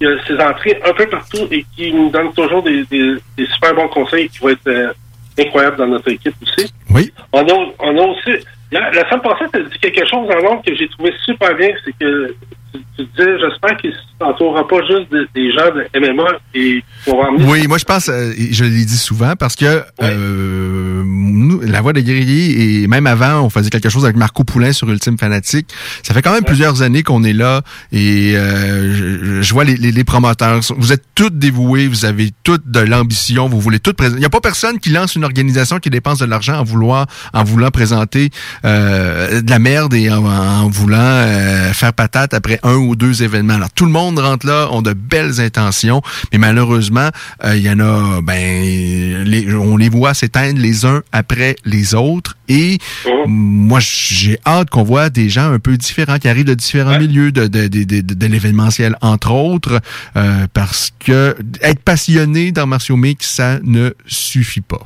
il 0.02 0.08
a 0.08 0.24
ses 0.26 0.38
entrées 0.42 0.80
un 0.84 0.92
peu 0.92 1.06
partout 1.06 1.46
et 1.50 1.64
qui 1.76 1.92
nous 1.92 2.10
donne 2.10 2.32
toujours 2.32 2.62
des, 2.62 2.84
des, 2.84 3.14
des 3.36 3.46
super 3.46 3.74
bons 3.74 3.88
conseils 3.88 4.28
qui 4.28 4.38
vont 4.38 4.48
être 4.48 4.66
euh, 4.66 4.92
incroyables 5.38 5.76
dans 5.76 5.86
notre 5.86 6.10
équipe 6.10 6.34
aussi. 6.42 6.72
Oui. 6.90 7.12
On 7.32 7.40
a, 7.40 7.72
on 7.78 7.96
a 7.96 8.02
aussi. 8.02 8.44
La, 8.72 8.90
la 8.90 9.08
semaine 9.08 9.20
passée, 9.20 9.44
tu 9.52 9.60
as 9.60 9.62
dit 9.64 9.78
quelque 9.78 10.06
chose 10.06 10.26
nombre 10.42 10.62
que 10.66 10.74
j'ai 10.74 10.88
trouvé 10.88 11.12
super 11.24 11.54
bien, 11.54 11.68
c'est 11.84 11.92
que 11.98 12.34
tu, 12.72 12.80
tu 12.96 13.04
disais, 13.04 13.38
j'espère 13.38 13.76
qu'il 13.76 13.94
pas 14.22 14.80
juste 14.88 15.10
de- 15.12 15.28
des 15.34 15.52
gens 15.52 15.68
de 15.74 15.98
MMA 15.98 16.24
et 16.54 16.82
qu'on 17.04 17.16
va 17.22 17.28
emmener. 17.28 17.44
Oui, 17.46 17.66
moi 17.66 17.78
je 17.78 17.84
pense, 17.84 18.08
euh, 18.08 18.32
je 18.50 18.64
l'ai 18.64 18.84
dit 18.84 18.96
souvent, 18.96 19.34
parce 19.36 19.56
que 19.56 19.82
euh, 20.02 21.02
nous, 21.04 21.60
la 21.60 21.80
voix 21.80 21.92
des 21.92 22.02
guerriers, 22.02 22.82
et 22.82 22.86
même 22.88 23.06
avant, 23.06 23.40
on 23.42 23.50
faisait 23.50 23.70
quelque 23.70 23.88
chose 23.88 24.04
avec 24.04 24.16
Marco 24.16 24.44
Poulain 24.44 24.72
sur 24.72 24.88
Ultime 24.88 25.18
Fanatique. 25.18 25.68
Ça 26.02 26.14
fait 26.14 26.22
quand 26.22 26.32
même 26.32 26.44
plusieurs 26.44 26.82
années 26.82 27.02
qu'on 27.02 27.24
est 27.24 27.32
là, 27.32 27.62
et 27.92 28.32
euh, 28.36 28.94
je, 28.94 29.42
je 29.42 29.52
vois 29.54 29.64
les, 29.64 29.76
les- 29.76 29.92
les 29.92 30.04
promoteurs. 30.04 30.60
Vous 30.76 30.92
êtes 30.92 31.04
tous 31.14 31.30
dévoués, 31.30 31.86
vous 31.88 32.04
avez 32.04 32.30
toutes 32.44 32.68
de 32.70 32.80
l'ambition, 32.80 33.48
vous 33.48 33.60
voulez 33.60 33.78
toutes 33.80 33.96
présenter. 33.96 34.18
Il 34.18 34.20
n'y 34.20 34.26
a 34.26 34.30
pas 34.30 34.40
personne 34.40 34.78
qui 34.78 34.90
lance 34.90 35.14
une 35.16 35.24
organisation 35.24 35.78
qui 35.78 35.90
dépense 35.90 36.18
de 36.18 36.26
l'argent 36.26 36.54
en 36.58 36.64
vouloir, 36.64 37.06
en 37.32 37.44
voulant 37.44 37.70
présenter 37.70 38.30
euh, 38.64 39.40
de 39.42 39.50
la 39.50 39.58
merde 39.58 39.94
et 39.94 40.10
en, 40.10 40.24
en 40.24 40.68
voulant 40.68 40.98
euh, 40.98 41.72
faire 41.72 41.92
patate 41.92 42.34
après 42.34 42.58
un 42.62 42.74
ou 42.74 42.96
deux 42.96 43.22
événements. 43.22 43.54
Alors 43.54 43.70
tout 43.70 43.84
le 43.86 43.90
monde 43.92 44.11
rentre 44.20 44.46
là, 44.46 44.68
ont 44.72 44.82
de 44.82 44.92
belles 44.92 45.40
intentions, 45.40 46.02
mais 46.32 46.38
malheureusement, 46.38 47.08
euh, 47.44 47.56
il 47.56 47.62
y 47.62 47.70
en 47.70 47.80
a, 47.80 48.20
ben, 48.22 49.24
les- 49.24 49.54
on 49.54 49.76
les 49.76 49.88
voit 49.88 50.14
s'éteindre 50.14 50.60
les 50.60 50.84
uns 50.84 51.02
après 51.12 51.56
les 51.64 51.94
autres. 51.94 52.36
Et 52.48 52.78
moi, 53.26 53.78
j'ai 53.80 54.38
hâte 54.46 54.68
qu'on 54.70 54.82
voit 54.82 55.08
des 55.08 55.28
gens 55.28 55.50
un 55.52 55.58
peu 55.58 55.76
différents 55.76 56.18
qui 56.18 56.28
arrivent 56.28 56.44
de 56.44 56.54
différents 56.54 56.98
milieux 56.98 57.32
de, 57.32 57.46
de, 57.46 57.68
de, 57.68 57.84
de, 57.84 58.00
de 58.14 58.26
l'événementiel, 58.26 58.96
entre 59.00 59.32
autres, 59.32 59.80
euh, 60.16 60.46
parce 60.52 60.92
que 60.98 61.36
être 61.62 61.82
passionné 61.82 62.52
dans 62.52 62.66
martiaux 62.66 62.96
mix, 62.96 63.26
ça 63.28 63.58
ne 63.62 63.90
suffit 64.06 64.60
pas. 64.60 64.82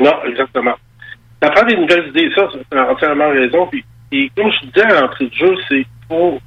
Non, 0.00 0.12
exactement. 0.28 0.74
Ça 1.42 1.50
prend 1.50 1.66
des 1.66 1.76
nouvelles 1.76 2.08
idées, 2.10 2.28
ça, 2.34 2.42
tu 2.52 2.78
as 2.78 2.90
entièrement 2.90 3.30
raison. 3.30 3.66
Puis, 3.70 3.84
et 4.12 4.30
comme 4.36 4.50
je 4.60 4.66
disais 4.68 4.86
à 4.86 5.00
l'entrée 5.00 5.26
de 5.26 5.34
jeu, 5.34 5.54
c'est 5.68 5.86
faut, 6.08 6.40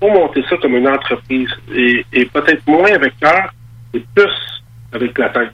faut 0.00 0.10
monter 0.10 0.44
ça 0.48 0.56
comme 0.56 0.76
une 0.76 0.88
entreprise. 0.88 1.50
Et, 1.74 2.04
peut-être 2.32 2.66
moins 2.66 2.92
avec 2.92 3.18
cœur 3.18 3.50
et 3.94 4.02
plus 4.14 4.62
avec 4.92 5.16
la 5.18 5.28
tête. 5.30 5.52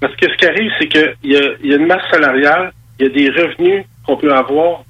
Parce 0.00 0.14
que 0.16 0.30
ce 0.30 0.36
qui 0.36 0.46
arrive, 0.46 0.70
c'est 0.78 0.88
qu'il 0.88 1.14
y 1.24 1.36
a, 1.36 1.42
y 1.62 1.72
a 1.72 1.76
une 1.76 1.86
masse 1.86 2.08
salariale, 2.10 2.72
il 2.98 3.06
y 3.06 3.10
a 3.10 3.12
des 3.12 3.30
revenus 3.30 3.84
qu'on 4.06 4.16
peut 4.16 4.32
avoir. 4.32 4.82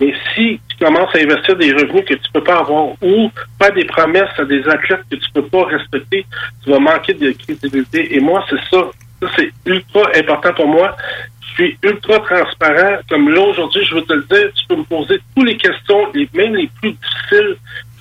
Mais 0.00 0.12
si 0.34 0.60
tu 0.68 0.84
commences 0.84 1.14
à 1.14 1.18
investir 1.18 1.56
des 1.56 1.72
revenus 1.72 2.04
que 2.04 2.14
tu 2.14 2.32
peux 2.32 2.42
pas 2.42 2.58
avoir 2.58 2.88
ou 3.02 3.30
faire 3.60 3.72
des 3.72 3.84
promesses 3.84 4.38
à 4.38 4.44
des 4.44 4.62
athlètes 4.68 5.02
que 5.10 5.16
tu 5.16 5.30
peux 5.32 5.46
pas 5.46 5.64
respecter, 5.64 6.26
tu 6.64 6.70
vas 6.70 6.78
manquer 6.78 7.14
de 7.14 7.32
crédibilité. 7.32 8.14
Et 8.16 8.20
moi, 8.20 8.44
c'est 8.48 8.60
ça. 8.70 8.90
Ça, 9.20 9.28
c'est 9.36 9.50
ultra 9.66 10.02
important 10.16 10.52
pour 10.54 10.68
moi. 10.68 10.96
Je 11.40 11.54
suis 11.54 11.78
ultra 11.82 12.18
transparent. 12.20 12.98
Comme 13.08 13.28
là, 13.30 13.40
aujourd'hui, 13.42 13.84
je 13.84 13.94
veux 13.94 14.02
te 14.02 14.12
le 14.12 14.24
dire, 14.24 14.50
tu 14.54 14.66
peux 14.68 14.76
me 14.76 14.84
poser 14.84 15.20
toutes 15.34 15.46
les 15.46 15.56
questions, 15.56 16.08
même 16.34 16.56
les 16.56 16.68
plus 16.80 16.92
difficiles. 16.92 17.56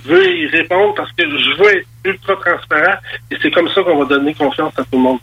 Je 0.05 0.09
veux 0.09 0.35
y 0.35 0.47
répondre 0.47 0.93
parce 0.95 1.11
que 1.11 1.23
je 1.23 1.57
veux 1.57 1.77
être 1.77 1.87
ultra 2.05 2.35
transparent 2.35 2.97
et 3.29 3.35
c'est 3.41 3.51
comme 3.51 3.69
ça 3.69 3.81
qu'on 3.83 3.97
va 3.97 4.05
donner 4.05 4.33
confiance 4.33 4.73
à 4.77 4.83
tout 4.83 4.89
le 4.93 4.99
monde. 4.99 5.19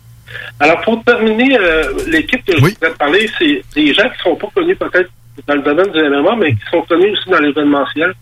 Alors, 0.60 0.80
pour 0.82 1.02
terminer, 1.04 1.56
euh, 1.58 1.92
l'équipe 2.06 2.44
que 2.44 2.52
je 2.56 2.60
voudrais 2.60 2.90
te 2.90 2.96
parler, 2.96 3.30
c'est 3.38 3.62
des 3.74 3.94
gens 3.94 4.08
qui 4.10 4.22
sont 4.22 4.36
pas 4.36 4.48
connus 4.54 4.76
peut-être 4.76 5.10
dans 5.46 5.54
le 5.54 5.62
domaine 5.62 5.90
du 5.90 6.02
MMA, 6.02 6.36
mais 6.36 6.52
qui 6.52 6.64
sont 6.70 6.82
connus 6.82 7.12
aussi 7.12 7.30
dans 7.30 7.38
l'événementiel. 7.38 8.12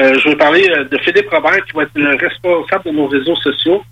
Euh, 0.00 0.18
je 0.18 0.28
vais 0.30 0.36
parler 0.36 0.66
euh, 0.70 0.84
de 0.84 0.98
Philippe 0.98 1.28
Robert, 1.30 1.64
qui 1.66 1.72
va 1.72 1.82
être 1.82 1.90
le 1.94 2.16
responsable 2.16 2.84
de 2.86 2.90
nos 2.90 3.06
réseaux 3.06 3.36
sociaux. 3.36 3.82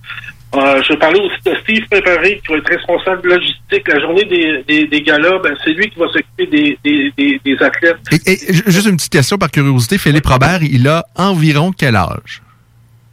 Euh, 0.52 0.82
je 0.82 0.92
vais 0.92 0.98
parler 0.98 1.20
aussi 1.20 1.36
de 1.44 1.54
Steve 1.62 1.86
Peppery, 1.88 2.40
qui 2.40 2.52
va 2.52 2.58
être 2.58 2.68
responsable 2.68 3.28
logistique. 3.28 3.86
La 3.86 4.00
journée 4.00 4.24
des, 4.24 4.64
des, 4.66 4.86
des 4.88 5.02
galas, 5.02 5.38
ben, 5.38 5.54
c'est 5.64 5.70
lui 5.70 5.88
qui 5.90 5.98
va 5.98 6.06
s'occuper 6.08 6.46
des, 6.46 6.78
des, 6.82 7.12
des, 7.16 7.40
des 7.44 7.62
athlètes. 7.62 7.98
Et, 8.10 8.32
et 8.32 8.52
ju- 8.52 8.62
juste 8.66 8.86
une 8.88 8.96
petite 8.96 9.12
question 9.12 9.38
par 9.38 9.50
curiosité, 9.50 9.96
Philippe 9.96 10.26
Robert, 10.26 10.62
il 10.62 10.88
a 10.88 11.04
environ 11.16 11.70
quel 11.70 11.94
âge? 11.94 12.42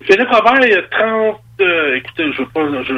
Philippe 0.01 0.29
Robert, 0.31 0.65
il 0.65 0.73
a 0.73 0.81
30, 0.89 1.37
euh, 1.61 1.95
écoutez, 1.97 2.23
je 2.33 2.39
veux 2.41 2.47
pas, 2.47 2.61
je, 2.87 2.93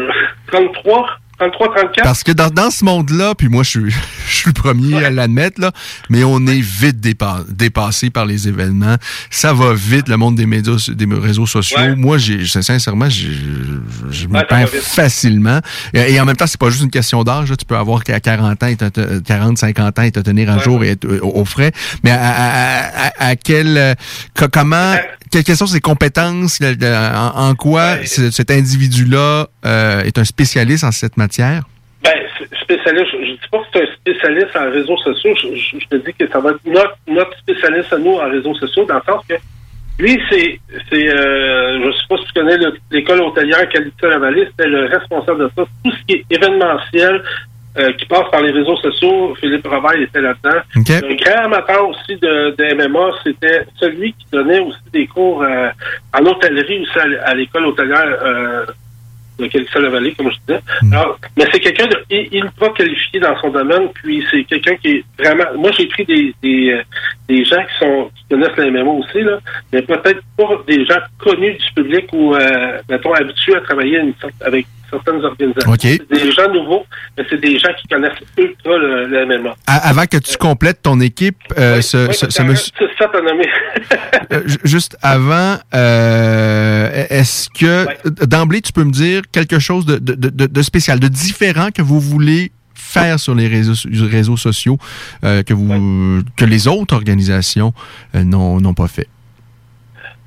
33, 0.52 1.10
33, 1.40 1.68
34. 1.76 2.04
Parce 2.04 2.24
que 2.24 2.32
dans, 2.32 2.50
dans 2.50 2.70
ce 2.70 2.84
monde-là, 2.84 3.34
puis 3.36 3.48
moi, 3.48 3.64
je 3.64 3.70
suis, 3.70 3.92
je 4.28 4.34
suis 4.36 4.48
le 4.48 4.54
premier 4.54 5.04
à 5.06 5.10
l'admettre, 5.10 5.62
là, 5.62 5.72
mais 6.10 6.24
on 6.24 6.46
est 6.48 6.60
vite 6.62 7.00
dépa- 7.00 7.44
dépassé 7.50 8.10
par 8.10 8.26
les 8.26 8.48
événements. 8.48 8.96
Ça 9.30 9.54
va 9.54 9.74
vite, 9.74 10.10
le 10.10 10.18
monde 10.18 10.36
des 10.36 10.46
médias, 10.46 10.76
des 10.90 11.08
réseaux 11.16 11.46
sociaux. 11.48 11.78
Moi, 11.96 12.18
j'ai, 12.18 12.46
sincèrement, 12.46 13.10
j'ai- 13.10 13.32
je, 13.32 14.12
je 14.12 14.28
me 14.28 14.34
Ouais, 14.34 14.46
perds 14.46 14.70
facilement. 14.70 15.60
Et, 15.94 16.14
et 16.14 16.20
en 16.20 16.26
même 16.26 16.36
temps, 16.36 16.48
c'est 16.48 16.60
pas 16.60 16.70
juste 16.70 16.84
une 16.84 16.90
question 16.92 17.24
d'âge. 17.24 17.54
Tu 17.58 17.66
peux 17.66 17.78
avoir 17.78 18.04
qu'à 18.04 18.20
40 18.20 18.62
ans, 18.64 18.68
et 18.68 18.76
te- 18.76 18.90
te- 18.90 19.20
40, 19.20 19.58
50 19.58 20.00
ans 20.00 20.02
et 20.04 20.12
te 20.12 20.20
tenir 20.20 20.50
à 20.52 20.58
jour 20.60 20.84
et 20.84 20.90
être 20.90 21.06
euh, 21.06 21.20
au, 21.22 21.42
au 21.42 21.46
frais. 21.46 21.72
Mais 22.04 22.12
à, 22.12 22.20
à, 22.22 23.08
à- 23.08 23.28
à 23.30 23.36
quel, 23.36 23.78
euh, 23.78 23.94
co- 24.38 24.48
comment, 24.52 24.96
quelles 25.32 25.56
sont 25.56 25.68
ses 25.68 25.80
compétences, 25.82 26.60
en, 26.62 27.50
en 27.50 27.56
quoi 27.56 27.98
ce- 28.06 28.32
cet 28.32 28.52
individu-là 28.52 29.48
euh, 29.66 30.02
est 30.02 30.18
un 30.18 30.24
spécialiste 30.24 30.84
en 30.84 30.92
cette 30.92 31.18
matière? 31.18 31.64
Ben, 32.04 32.14
spécialiste, 32.62 33.08
je 33.12 33.18
ne 33.18 33.36
dis 33.36 33.40
pas 33.52 33.58
que 33.60 33.66
c'est 33.74 33.82
un 33.84 33.96
spécialiste 34.14 34.56
en 34.56 34.72
réseaux 34.72 34.98
sociaux. 34.98 35.36
Je, 35.42 35.56
je- 35.56 35.80
je 35.80 35.88
te 35.88 35.96
dis 36.06 36.14
que 36.18 36.28
ça 36.32 36.40
va 36.40 36.52
être 36.52 36.60
notre, 36.66 36.96
notre 37.08 37.38
spécialiste 37.40 37.92
à 37.94 37.98
nous 37.98 38.14
en 38.14 38.30
réseaux 38.30 38.56
sociaux, 38.56 38.86
dans 38.86 38.96
le 38.96 39.02
sens 39.06 39.24
que 39.28 39.36
lui, 40.00 40.18
c'est, 40.32 40.58
c'est 40.90 41.10
euh, 41.14 41.84
je 41.86 41.92
sais 41.92 42.06
pas 42.08 42.16
si 42.20 42.26
tu 42.28 42.34
connais 42.34 42.56
le- 42.58 42.78
l'école 42.92 43.20
hôtelière 43.22 43.68
Qualité-la-Vallée, 43.68 44.48
c'était 44.52 44.70
le 44.70 44.86
responsable 44.86 45.42
de 45.44 45.52
ça. 45.58 45.64
Tout 45.84 45.92
ce 45.92 46.04
qui 46.08 46.14
est 46.14 46.26
événementiel, 46.30 47.22
euh, 47.80 47.94
qui 47.94 48.06
passe 48.06 48.30
par 48.32 48.42
les 48.42 48.52
réseaux 48.52 48.76
sociaux, 48.78 49.34
Philippe 49.40 49.66
Robert 49.68 49.94
il 49.96 50.04
était 50.04 50.22
là-dedans. 50.22 50.60
Un 50.98 51.16
grand 51.16 51.46
amateur 51.46 51.88
aussi 51.90 52.16
de, 52.18 52.56
de 52.56 52.76
MMA, 52.76 53.12
c'était 53.24 53.64
celui 53.80 54.14
qui 54.14 54.26
donnait 54.32 54.60
aussi 54.60 54.78
des 54.92 55.08
cours 55.08 55.42
euh, 55.44 55.70
en 56.14 56.26
hôtellerie 56.26 56.82
aussi 56.82 57.00
à, 57.24 57.34
l'école 57.36 57.68
hôtelière 57.68 58.18
euh, 58.24 58.66
de 59.40 59.48
Qualité-la-Vallée, 59.48 60.14
comme 60.14 60.30
je 60.32 60.38
disais. 60.48 60.60
Alors, 60.92 61.18
mais 61.38 61.46
c'est 61.54 61.62
quelqu'un 61.62 61.88
de 61.88 61.98
i- 62.14 62.28
ultra 62.38 62.70
qualifié 62.72 63.22
dans 63.22 63.38
son 63.40 63.50
domaine, 63.50 63.88
puis 63.94 64.26
c'est 64.30 64.44
quelqu'un 64.44 64.76
qui 64.76 64.88
est 64.98 65.04
vraiment. 65.18 65.46
Moi, 65.58 65.72
j'ai 65.78 65.86
pris 65.88 66.04
des, 66.06 66.36
des, 66.44 66.82
des 67.30 67.46
gens 67.46 67.64
qui 67.64 67.80
sont 67.86 68.10
qui 68.14 68.24
connaissent 68.30 68.58
la 68.58 68.70
MMA 68.70 68.92
aussi, 68.92 69.22
là, 69.22 69.40
mais 69.72 69.82
peut-être 69.82 70.22
pas 70.38 70.50
des 70.68 70.84
gens 70.86 71.00
connus 71.20 71.54
du 71.58 71.74
public 71.74 72.06
ou 72.12 72.36
mettons 72.90 73.14
habitués 73.14 73.56
à 73.56 73.62
travailler 73.62 74.00
une 74.00 74.14
avec 74.46 74.66
certaines 74.90 75.24
organisations. 75.24 75.72
OK. 75.72 75.80
C'est 75.82 76.10
des 76.12 76.32
gens 76.32 76.52
nouveaux, 76.54 76.86
mais 77.18 77.24
c'est 77.30 77.40
des 77.40 77.58
gens 77.60 77.70
qui 77.80 77.88
connaissent 77.88 78.20
ultra 78.38 78.78
le, 78.78 79.08
le 79.08 79.26
MMA. 79.26 79.56
Avant 79.68 80.06
que 80.06 80.18
tu 80.18 80.38
complètes 80.38 80.82
ton 80.82 81.00
équipe, 81.00 81.38
euh, 81.58 81.82
ce, 81.82 82.08
Oui, 82.08 82.14
ce- 82.14 82.42
monsieur- 82.44 82.72
ça, 82.98 83.10
nommé. 83.22 83.46
euh, 84.34 84.42
ju- 84.46 84.58
juste 84.64 84.98
avant, 85.02 85.58
euh, 85.76 87.06
est-ce 87.10 87.50
que 87.50 87.86
d'emblée 88.26 88.62
tu 88.62 88.72
peux 88.74 88.84
me 88.84 88.92
dire 88.92 89.22
quelque 89.32 89.60
chose 89.60 89.86
de, 89.86 89.98
de- 89.98 90.16
de- 90.16 90.46
de 90.48 90.62
spécial, 90.62 91.00
de 91.00 91.08
différent 91.08 91.70
que 91.74 91.82
vous 91.82 92.00
voulez 92.00 92.52
faire 92.74 93.20
sur 93.20 93.36
les 93.36 93.48
réseaux, 93.48 93.74
réseaux 94.08 94.38
sociaux 94.38 94.78
euh, 95.24 95.44
que 95.44 95.54
vous 95.54 96.24
que 96.38 96.46
les 96.46 96.68
autres 96.68 96.96
organisations 96.96 97.74
euh, 98.16 98.24
n'ont 98.24 98.74
pas 98.74 98.88
fait? 98.88 99.08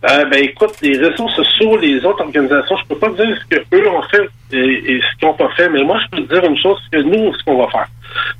Euh, 0.04 0.24
ben 0.24 0.42
écoute, 0.42 0.72
les 0.82 0.98
réseaux 0.98 1.28
sociaux, 1.28 1.76
les 1.76 2.04
autres 2.04 2.24
organisations, 2.24 2.76
je 2.76 2.86
peux 2.88 2.98
pas 2.98 3.10
dire 3.10 3.38
ce 3.40 3.56
que 3.56 3.76
eux 3.76 3.88
ont 3.88 4.02
fait 4.02 4.28
et, 4.52 4.94
et 4.94 5.00
ce 5.00 5.16
qu'ils 5.16 5.28
n'ont 5.28 5.34
pas 5.34 5.48
fait, 5.50 5.68
mais 5.68 5.84
moi 5.84 5.98
je 6.00 6.16
peux 6.16 6.24
te 6.24 6.34
dire 6.34 6.44
une 6.44 6.58
chose, 6.58 6.76
c'est 6.84 6.98
que 6.98 7.02
nous, 7.04 7.32
ce 7.34 7.44
qu'on 7.44 7.58
va 7.58 7.68
faire. 7.70 7.86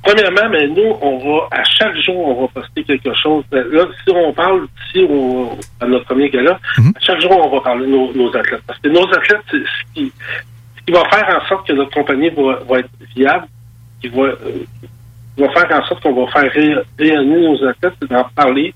Premièrement, 0.03 0.49
mais 0.51 0.67
nous, 0.67 0.97
on 1.01 1.17
va 1.19 1.47
à 1.51 1.63
chaque 1.63 1.95
jour, 1.97 2.17
on 2.17 2.41
va 2.41 2.47
poster 2.49 2.83
quelque 2.83 3.13
chose. 3.13 3.45
Ben, 3.49 3.65
Là, 3.71 3.85
si 4.03 4.13
on 4.13 4.33
parle 4.33 4.67
ici 4.87 5.05
au, 5.09 5.57
à 5.79 5.85
notre 5.85 6.05
premier 6.05 6.29
gala, 6.29 6.59
à 6.77 6.99
chaque 6.99 7.21
jour, 7.21 7.31
on 7.31 7.55
va 7.55 7.61
parler 7.61 7.85
de 7.85 7.91
nos, 7.91 8.13
nos 8.13 8.35
athlètes. 8.35 8.63
Parce 8.67 8.79
que 8.79 8.89
nos 8.89 9.07
athlètes, 9.07 9.41
c'est 9.49 9.57
ce 9.57 9.93
qui, 9.93 10.11
ce 10.77 10.83
qui 10.85 10.91
va 10.91 11.05
faire 11.09 11.41
en 11.41 11.47
sorte 11.47 11.65
que 11.65 11.73
notre 11.73 11.91
compagnie 11.91 12.29
va, 12.29 12.59
va 12.69 12.79
être 12.79 12.89
viable, 13.15 13.47
qui 14.01 14.09
va, 14.09 14.23
euh, 14.23 14.65
va 15.37 15.49
faire 15.49 15.79
en 15.79 15.85
sorte 15.87 16.03
qu'on 16.03 16.25
va 16.25 16.31
faire 16.31 16.51
ré- 16.51 16.75
rayonner 16.99 17.41
nos 17.47 17.55
athlètes, 17.67 17.93
c'est 18.01 18.09
d'en 18.11 18.25
parler. 18.35 18.73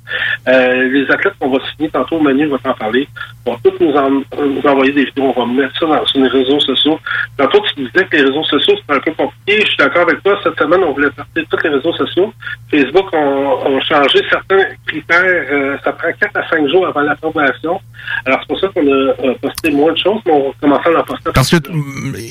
Euh, 0.47 0.89
les 0.89 1.03
athlètes 1.11 1.33
qu'on 1.39 1.49
va 1.49 1.59
signer 1.75 1.89
tantôt, 1.89 2.19
Manu 2.19 2.47
va 2.47 2.57
t'en 2.57 2.73
parler, 2.73 3.07
vont 3.45 3.57
tous 3.63 3.73
nous, 3.79 3.91
en- 3.93 4.09
nous 4.09 4.61
envoyer 4.65 4.91
des 4.93 5.05
vidéos, 5.05 5.33
on 5.35 5.45
va 5.45 5.51
mettre 5.61 5.77
ça 5.79 5.85
dans, 5.85 6.05
sur 6.05 6.19
les 6.21 6.27
réseaux 6.29 6.59
sociaux. 6.59 6.99
Tantôt, 7.37 7.61
tu 7.75 7.83
disais 7.85 8.05
que 8.05 8.15
les 8.17 8.23
réseaux 8.23 8.43
sociaux, 8.45 8.73
c'est 8.87 8.95
un 8.95 8.99
peu 8.99 9.11
compliqué. 9.11 9.61
Je 9.61 9.67
suis 9.67 9.77
d'accord 9.77 10.01
avec 10.03 10.23
toi. 10.23 10.39
Cette 10.43 10.57
semaine, 10.59 10.81
on 10.83 10.93
voulait 10.93 11.09
partir 11.11 11.43
tous 11.49 11.57
les 11.63 11.69
réseaux 11.69 11.93
sociaux. 11.93 12.33
Facebook 12.71 13.05
ont, 13.13 13.67
ont 13.67 13.81
changé 13.81 14.19
certains 14.29 14.63
critères. 14.87 15.45
Euh, 15.51 15.77
ça 15.83 15.91
prend 15.93 16.09
4 16.19 16.35
à 16.37 16.49
5 16.49 16.67
jours 16.69 16.87
avant 16.87 17.01
l'approbation. 17.01 17.79
Alors, 18.25 18.39
c'est 18.41 18.47
pour 18.47 18.59
ça 18.59 18.67
qu'on 18.73 18.87
a 18.87 18.91
euh, 18.91 19.33
posté 19.41 19.71
moins 19.71 19.91
de 19.93 19.97
choses, 19.97 20.21
mais 20.25 20.31
on 20.31 20.47
va 20.49 20.53
commencer 20.61 20.89
à 20.95 20.99
en 20.99 21.03
poster. 21.03 21.31
Parce 21.33 21.49
que 21.51 21.57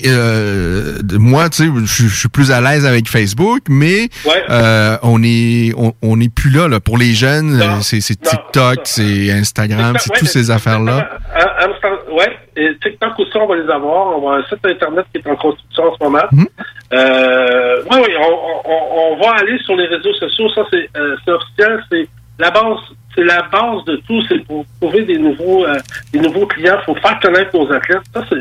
euh, 0.06 0.99
de- 1.02 1.16
moi, 1.18 1.49
tu 1.49 1.64
sais, 1.64 1.71
je 1.85 2.09
suis 2.14 2.28
plus 2.28 2.50
à 2.50 2.61
l'aise 2.61 2.87
avec 2.87 3.09
Facebook, 3.09 3.61
mais 3.68 4.09
Ouais. 4.25 4.42
euh, 4.50 4.96
on 5.02 5.23
est 5.23 5.73
on, 5.76 5.92
on 6.02 6.20
est 6.20 6.32
plus 6.32 6.50
là, 6.50 6.68
là 6.68 6.80
pour 6.80 6.99
les 6.99 7.12
jeunes. 7.14 7.61
euh, 7.61 7.80
C'est 7.82 8.00
c'est 8.00 8.16
TikTok, 8.20 8.80
c'est 8.85 9.30
Instagram, 9.30 9.96
c'est 9.99 10.12
Ouais, 10.12 10.18
toutes 10.18 10.28
ces 10.28 10.50
affaires 10.50 10.80
là. 10.80 11.08
À- 11.35 11.42
à 11.42 11.64
Amsterdam- 11.64 11.99
ouais, 12.12 12.37
et 12.56 12.70
TikTok 12.82 13.18
aussi, 13.18 13.37
on 13.37 13.46
va 13.46 13.56
les 13.56 13.68
avoir. 13.70 14.16
On 14.18 14.28
va 14.30 14.37
un 14.37 14.42
site 14.44 14.64
Internet 14.64 15.04
qui 15.12 15.20
est 15.20 15.28
en 15.30 15.37
construction 15.37 15.85
en 15.85 15.96
ce 15.96 16.04
moment. 16.04 16.25
Mhm. 16.32 16.46
Euh, 16.92 17.82
oui, 17.90 17.96
oui, 18.06 18.14
on, 18.18 18.70
on- 18.70 19.12
on 19.12 19.23
va 19.23 19.32
aller 19.37 19.58
sur 19.64 19.75
les 19.76 19.87
réseaux 19.87 20.14
sociaux. 20.14 20.49
Ça, 20.54 20.62
c'est 20.70 20.88
euh, 20.96 21.16
c'est 21.25 21.32
officiel. 21.32 21.82
C'est 21.90 22.08
la 22.38 22.50
base. 22.50 22.78
C'est 23.14 23.25
la 23.25 23.42
base 23.50 23.85
de 23.87 23.96
tout. 24.06 24.23
C'est 24.28 24.44
pour 24.46 24.64
trouver 24.80 25.02
des 25.04 25.18
nouveaux, 25.18 25.64
euh, 25.66 25.76
des 26.12 26.20
nouveaux 26.20 26.46
clients. 26.46 26.76
Il 26.82 26.85
faut 26.85 26.94
faire 27.00 27.18
connaître 27.20 27.50
nos 27.56 27.70
athlètes. 27.73 28.02
Ça, 28.14 28.23
c'est 28.28 28.37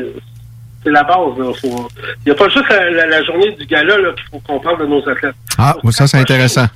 c'est 0.86 0.92
la 0.92 1.02
base. 1.02 1.34
Faut- 1.60 1.88
Il 2.24 2.26
n'y 2.26 2.32
a 2.32 2.34
pas 2.36 2.48
juste 2.48 2.68
la, 2.70 2.90
la- 2.90 3.06
la 3.06 3.22
journée 3.24 3.50
du 3.52 3.66
gala 3.66 3.96
qu'il 4.14 4.24
faut 4.30 4.38
qu'on 4.46 4.60
parle 4.60 4.78
de 4.78 4.86
nos 4.86 5.06
athlètes 5.08 5.34
Ah, 5.58 5.74
ça 5.90 6.06
c'est 6.06 6.18
intéressant. 6.18 6.66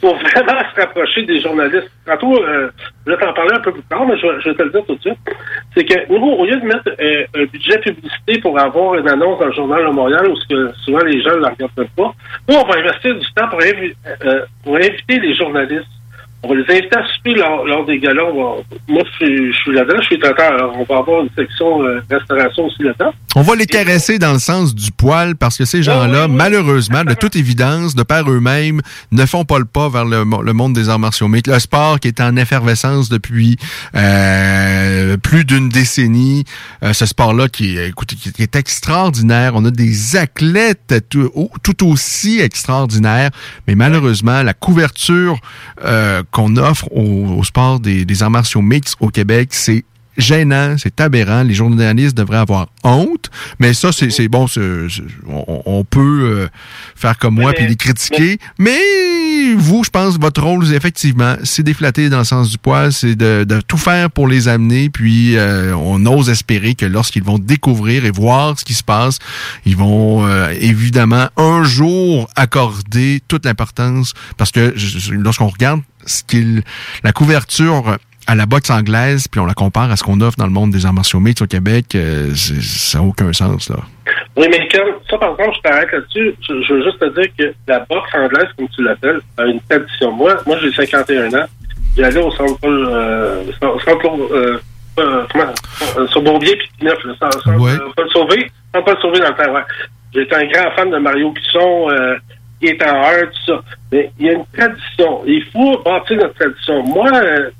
pour 0.00 0.14
vraiment 0.16 0.60
se 0.74 0.80
rapprocher 0.80 1.24
des 1.24 1.40
journalistes. 1.40 1.90
Tantôt, 2.06 2.36
euh, 2.42 2.70
je 3.06 3.12
vais 3.12 3.18
t'en 3.18 3.32
parler 3.32 3.52
un 3.56 3.60
peu 3.60 3.72
plus 3.72 3.82
tard, 3.84 4.06
mais 4.06 4.16
je, 4.18 4.26
vais- 4.26 4.40
je 4.42 4.48
vais 4.50 4.54
te 4.54 4.62
le 4.62 4.70
dire 4.70 4.84
tout 4.86 4.94
de 4.96 5.00
suite. 5.00 5.18
C'est 5.74 5.84
que 5.84 6.12
nous, 6.12 6.26
au 6.26 6.44
lieu 6.44 6.56
de 6.60 6.64
mettre 6.66 6.88
euh, 7.00 7.24
un 7.36 7.44
budget 7.46 7.78
publicité 7.78 8.38
pour 8.40 8.58
avoir 8.58 8.96
une 8.96 9.08
annonce 9.08 9.38
dans 9.40 9.46
le 9.46 9.52
journal 9.52 9.86
de 9.86 9.90
Montréal, 9.92 10.26
où 10.28 10.34
que 10.50 10.72
souvent 10.84 10.98
les 11.04 11.22
gens 11.22 11.30
ne 11.36 11.42
la 11.42 11.48
regardent 11.50 11.72
même 11.78 11.88
pas, 11.96 12.12
nous, 12.48 12.54
on 12.56 12.64
va 12.66 12.78
investir 12.78 13.14
du 13.18 13.26
temps 13.34 13.48
pour, 13.48 13.60
invi- 13.60 13.94
euh, 14.26 14.40
pour 14.62 14.76
inviter 14.76 15.18
les 15.20 15.34
journalistes. 15.34 15.86
On 16.44 16.48
va 16.48 16.54
les 16.56 16.62
inviter 16.76 16.96
à 16.96 17.06
souper 17.14 17.34
lors, 17.34 17.64
lors 17.64 17.86
des 17.86 17.98
galas. 17.98 18.22
Va- 18.24 18.56
moi, 18.88 19.02
je 19.12 19.16
suis, 19.26 19.52
je 19.52 19.56
suis 19.62 19.72
là-dedans, 19.72 19.96
je 20.00 20.06
suis 20.06 20.18
traiteur. 20.18 20.52
Alors, 20.52 20.76
on 20.78 20.84
va 20.84 20.98
avoir 21.00 21.22
une 21.22 21.30
section 21.34 21.82
euh, 21.82 22.00
restauration 22.10 22.66
aussi 22.66 22.82
là-dedans. 22.82 23.12
On 23.34 23.40
va 23.42 23.56
les 23.56 23.66
caresser 23.66 24.18
dans 24.18 24.32
le 24.34 24.38
sens 24.38 24.74
du 24.74 24.92
poil 24.92 25.34
parce 25.36 25.56
que 25.56 25.64
ces 25.64 25.82
gens-là, 25.82 26.28
malheureusement, 26.28 27.02
de 27.02 27.14
toute 27.14 27.34
évidence, 27.34 27.94
de 27.96 28.02
par 28.04 28.30
eux-mêmes, 28.30 28.80
ne 29.10 29.26
font 29.26 29.44
pas 29.44 29.58
le 29.58 29.64
pas 29.64 29.88
vers 29.88 30.04
le, 30.04 30.18
le 30.42 30.52
monde 30.52 30.74
des 30.74 30.88
arts 30.88 30.98
martiaux. 31.00 31.26
Mais 31.28 31.40
le 31.46 31.58
sport 31.58 31.98
qui 31.98 32.08
est 32.08 32.20
en 32.20 32.36
effervescence 32.36 33.08
depuis 33.08 33.56
euh, 33.96 35.16
plus 35.16 35.44
d'une 35.44 35.68
décennie, 35.68 36.44
euh, 36.82 36.92
ce 36.92 37.06
sport-là 37.06 37.48
qui, 37.48 37.78
écoute, 37.78 38.14
qui 38.14 38.42
est 38.42 38.56
extraordinaire. 38.56 39.52
On 39.54 39.64
a 39.64 39.70
des 39.70 40.16
athlètes 40.16 40.94
tout, 41.08 41.30
tout 41.62 41.88
aussi 41.88 42.40
extraordinaires, 42.40 43.30
mais 43.66 43.74
malheureusement, 43.74 44.42
la 44.42 44.54
couverture 44.54 45.38
euh, 45.84 46.22
qu'on 46.34 46.56
offre 46.56 46.92
au, 46.92 47.44
sport 47.44 47.78
des, 47.78 48.04
des 48.04 48.22
arts 48.24 48.30
martiaux 48.30 48.60
mixtes 48.60 48.96
au 48.98 49.08
Québec, 49.08 49.50
c'est 49.52 49.84
gênant, 50.16 50.76
c'est 50.78 51.00
aberrant. 51.00 51.42
Les 51.42 51.54
journalistes 51.54 52.16
devraient 52.16 52.38
avoir 52.38 52.68
honte, 52.82 53.30
mais 53.58 53.74
ça, 53.74 53.90
c'est 53.92 54.28
bon. 54.28 54.46
on, 55.28 55.62
on 55.64 55.84
peut 55.84 56.00
euh, 56.24 56.48
faire 56.94 57.18
comme 57.18 57.34
moi 57.34 57.52
puis 57.52 57.66
les 57.66 57.76
critiquer. 57.76 58.38
Mais 58.58 58.78
vous, 59.56 59.84
je 59.84 59.90
pense, 59.90 60.18
votre 60.18 60.42
rôle, 60.42 60.72
effectivement, 60.72 61.36
c'est 61.42 61.62
déflatter 61.62 62.08
dans 62.08 62.18
le 62.18 62.24
sens 62.24 62.50
du 62.50 62.58
poil, 62.58 62.92
c'est 62.92 63.14
de, 63.14 63.44
de 63.44 63.60
tout 63.60 63.76
faire 63.76 64.10
pour 64.10 64.28
les 64.28 64.48
amener. 64.48 64.90
Puis 64.90 65.36
euh, 65.36 65.74
on 65.76 66.04
ose 66.06 66.30
espérer 66.30 66.74
que 66.74 66.86
lorsqu'ils 66.86 67.22
vont 67.22 67.38
découvrir 67.38 68.04
et 68.04 68.10
voir 68.10 68.58
ce 68.58 68.64
qui 68.64 68.74
se 68.74 68.82
passe, 68.82 69.18
ils 69.64 69.76
vont 69.76 70.26
euh, 70.26 70.52
évidemment 70.60 71.28
un 71.36 71.64
jour 71.64 72.28
accorder 72.36 73.22
toute 73.28 73.44
l'importance 73.44 74.14
parce 74.36 74.50
que 74.50 74.74
lorsqu'on 75.10 75.48
regarde 75.48 75.80
ce 76.06 76.22
qu'il 76.22 76.62
la 77.02 77.12
couverture 77.12 77.98
à 78.26 78.34
la 78.34 78.46
boxe 78.46 78.70
anglaise, 78.70 79.28
puis 79.28 79.40
on 79.40 79.46
la 79.46 79.54
compare 79.54 79.90
à 79.90 79.96
ce 79.96 80.02
qu'on 80.04 80.20
offre 80.20 80.36
dans 80.38 80.46
le 80.46 80.52
monde 80.52 80.70
des 80.70 80.86
arts 80.86 80.92
martiaux 80.94 81.20
mixtes 81.20 81.42
au 81.42 81.46
Québec, 81.46 81.86
euh, 81.94 82.34
c'est- 82.34 82.60
ça 82.62 82.98
n'a 82.98 83.04
aucun 83.04 83.32
sens, 83.32 83.68
là. 83.68 83.76
Oui, 84.36 84.46
mais 84.50 84.66
quand, 84.72 84.80
ça, 85.10 85.18
par 85.18 85.30
exemple, 85.32 85.56
je 85.56 85.60
t'arrête 85.62 85.92
là-dessus. 85.92 86.34
Je, 86.48 86.62
je 86.62 86.74
veux 86.74 86.82
juste 86.84 86.98
te 86.98 87.20
dire 87.20 87.30
que 87.38 87.54
la 87.68 87.80
boxe 87.80 88.08
anglaise, 88.14 88.48
comme 88.56 88.68
tu 88.68 88.82
l'appelles, 88.82 89.20
a 89.38 89.44
une 89.46 89.60
tradition. 89.68 90.12
Moi, 90.12 90.36
moi 90.46 90.56
j'ai 90.60 90.72
51 90.72 91.32
ans. 91.34 91.46
J'allais 91.96 92.20
au 92.22 92.30
centre 92.32 92.58
euh, 92.64 93.44
centre, 93.60 94.06
euh, 94.32 94.58
euh, 94.98 95.24
comment, 95.30 95.44
euh, 95.98 96.06
sur 96.08 96.22
Bourbier 96.22 96.56
puis 96.56 96.68
Neuf, 96.82 96.98
le 97.04 97.14
centre, 97.14 97.48
Ouais. 97.56 97.72
euh, 97.72 97.88
Paul 97.96 98.08
Sauvé. 98.12 98.50
Centre 98.74 98.84
Paul 98.86 98.96
Sauvé 99.00 99.20
dans 99.20 99.28
le 99.28 99.34
temps, 99.34 99.52
ouais. 99.54 99.60
J'étais 100.14 100.34
un 100.34 100.46
grand 100.46 100.70
fan 100.76 100.90
de 100.90 100.98
Mario 100.98 101.32
Cusson, 101.32 101.90
euh, 101.90 102.16
qui 102.60 102.66
est 102.68 102.82
en 102.82 102.96
heure, 102.96 103.30
tout 103.30 103.52
ça. 103.52 103.62
Mais 103.92 104.10
il 104.18 104.26
y 104.26 104.30
a 104.30 104.32
une 104.32 104.46
tradition. 104.46 105.22
Il 105.26 105.44
faut 105.52 105.78
bâtir 105.82 106.16
notre 106.16 106.34
tradition. 106.34 106.82
Moi, 106.84 107.10
euh, 107.12 107.50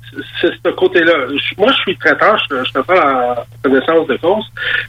c'est 0.41 0.51
ce 0.65 0.71
côté-là. 0.71 1.13
Moi, 1.57 1.71
je 1.71 1.77
suis 1.81 1.97
traiteur, 1.97 2.37
je, 2.49 2.63
je 2.63 2.71
te 2.71 2.79
parle 2.79 3.37
en 3.39 3.43
connaissance 3.63 4.07
de 4.07 4.17
cause. 4.17 4.45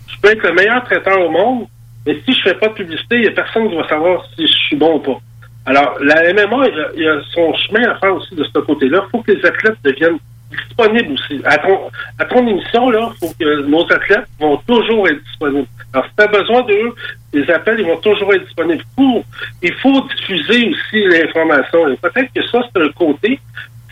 Je 0.09 0.21
peux 0.21 0.31
être 0.31 0.43
le 0.43 0.55
meilleur 0.55 0.85
traiteur 0.85 1.21
au 1.21 1.31
monde, 1.31 1.67
mais 2.07 2.21
si 2.25 2.33
je 2.33 2.43
fais 2.43 2.55
pas 2.55 2.69
de 2.69 2.75
publicité, 2.75 3.17
il 3.17 3.25
y 3.25 3.29
a 3.29 3.33
personne 3.33 3.69
qui 3.69 3.77
va 3.77 3.89
savoir 3.89 4.25
si 4.37 4.47
je 4.47 4.53
suis 4.53 4.77
bon 4.77 4.97
ou 4.97 5.01
pas. 5.01 5.21
Alors, 5.67 5.99
la 6.01 6.33
MMA, 6.33 6.69
il 6.95 7.03
y 7.03 7.09
a, 7.09 7.21
son 7.35 7.53
chemin 7.55 7.89
à 7.91 7.99
faire 7.99 8.15
aussi 8.15 8.35
de 8.37 8.45
ce 8.45 8.59
côté-là. 8.61 9.03
Il 9.05 9.11
faut 9.11 9.23
que 9.23 9.33
les 9.33 9.45
athlètes 9.45 9.77
deviennent 9.83 10.19
disponibles 10.51 11.13
aussi. 11.13 11.41
À 11.45 11.59
ton, 11.59 12.47
émission, 12.47 12.89
là, 12.91 13.11
il 13.13 13.27
faut 13.27 13.35
que 13.39 13.63
nos 13.63 13.85
athlètes 13.93 14.27
vont 14.39 14.57
toujours 14.59 15.09
être 15.09 15.23
disponibles. 15.25 15.67
Alors, 15.93 16.07
si 16.07 16.13
tu 16.17 16.23
as 16.23 16.27
besoin 16.27 16.63
d'eux, 16.63 16.95
les 17.33 17.51
appels, 17.51 17.81
ils 17.81 17.87
vont 17.87 17.97
toujours 17.99 18.33
être 18.35 18.45
disponibles. 18.45 18.85
Pour, 18.97 19.25
il 19.63 19.75
faut 19.75 20.07
diffuser 20.17 20.69
aussi 20.69 21.05
l'information. 21.07 21.89
Et 21.89 21.97
peut-être 21.97 22.33
que 22.35 22.47
ça, 22.49 22.61
c'est 22.75 22.83
un 22.83 22.89
côté. 22.91 23.39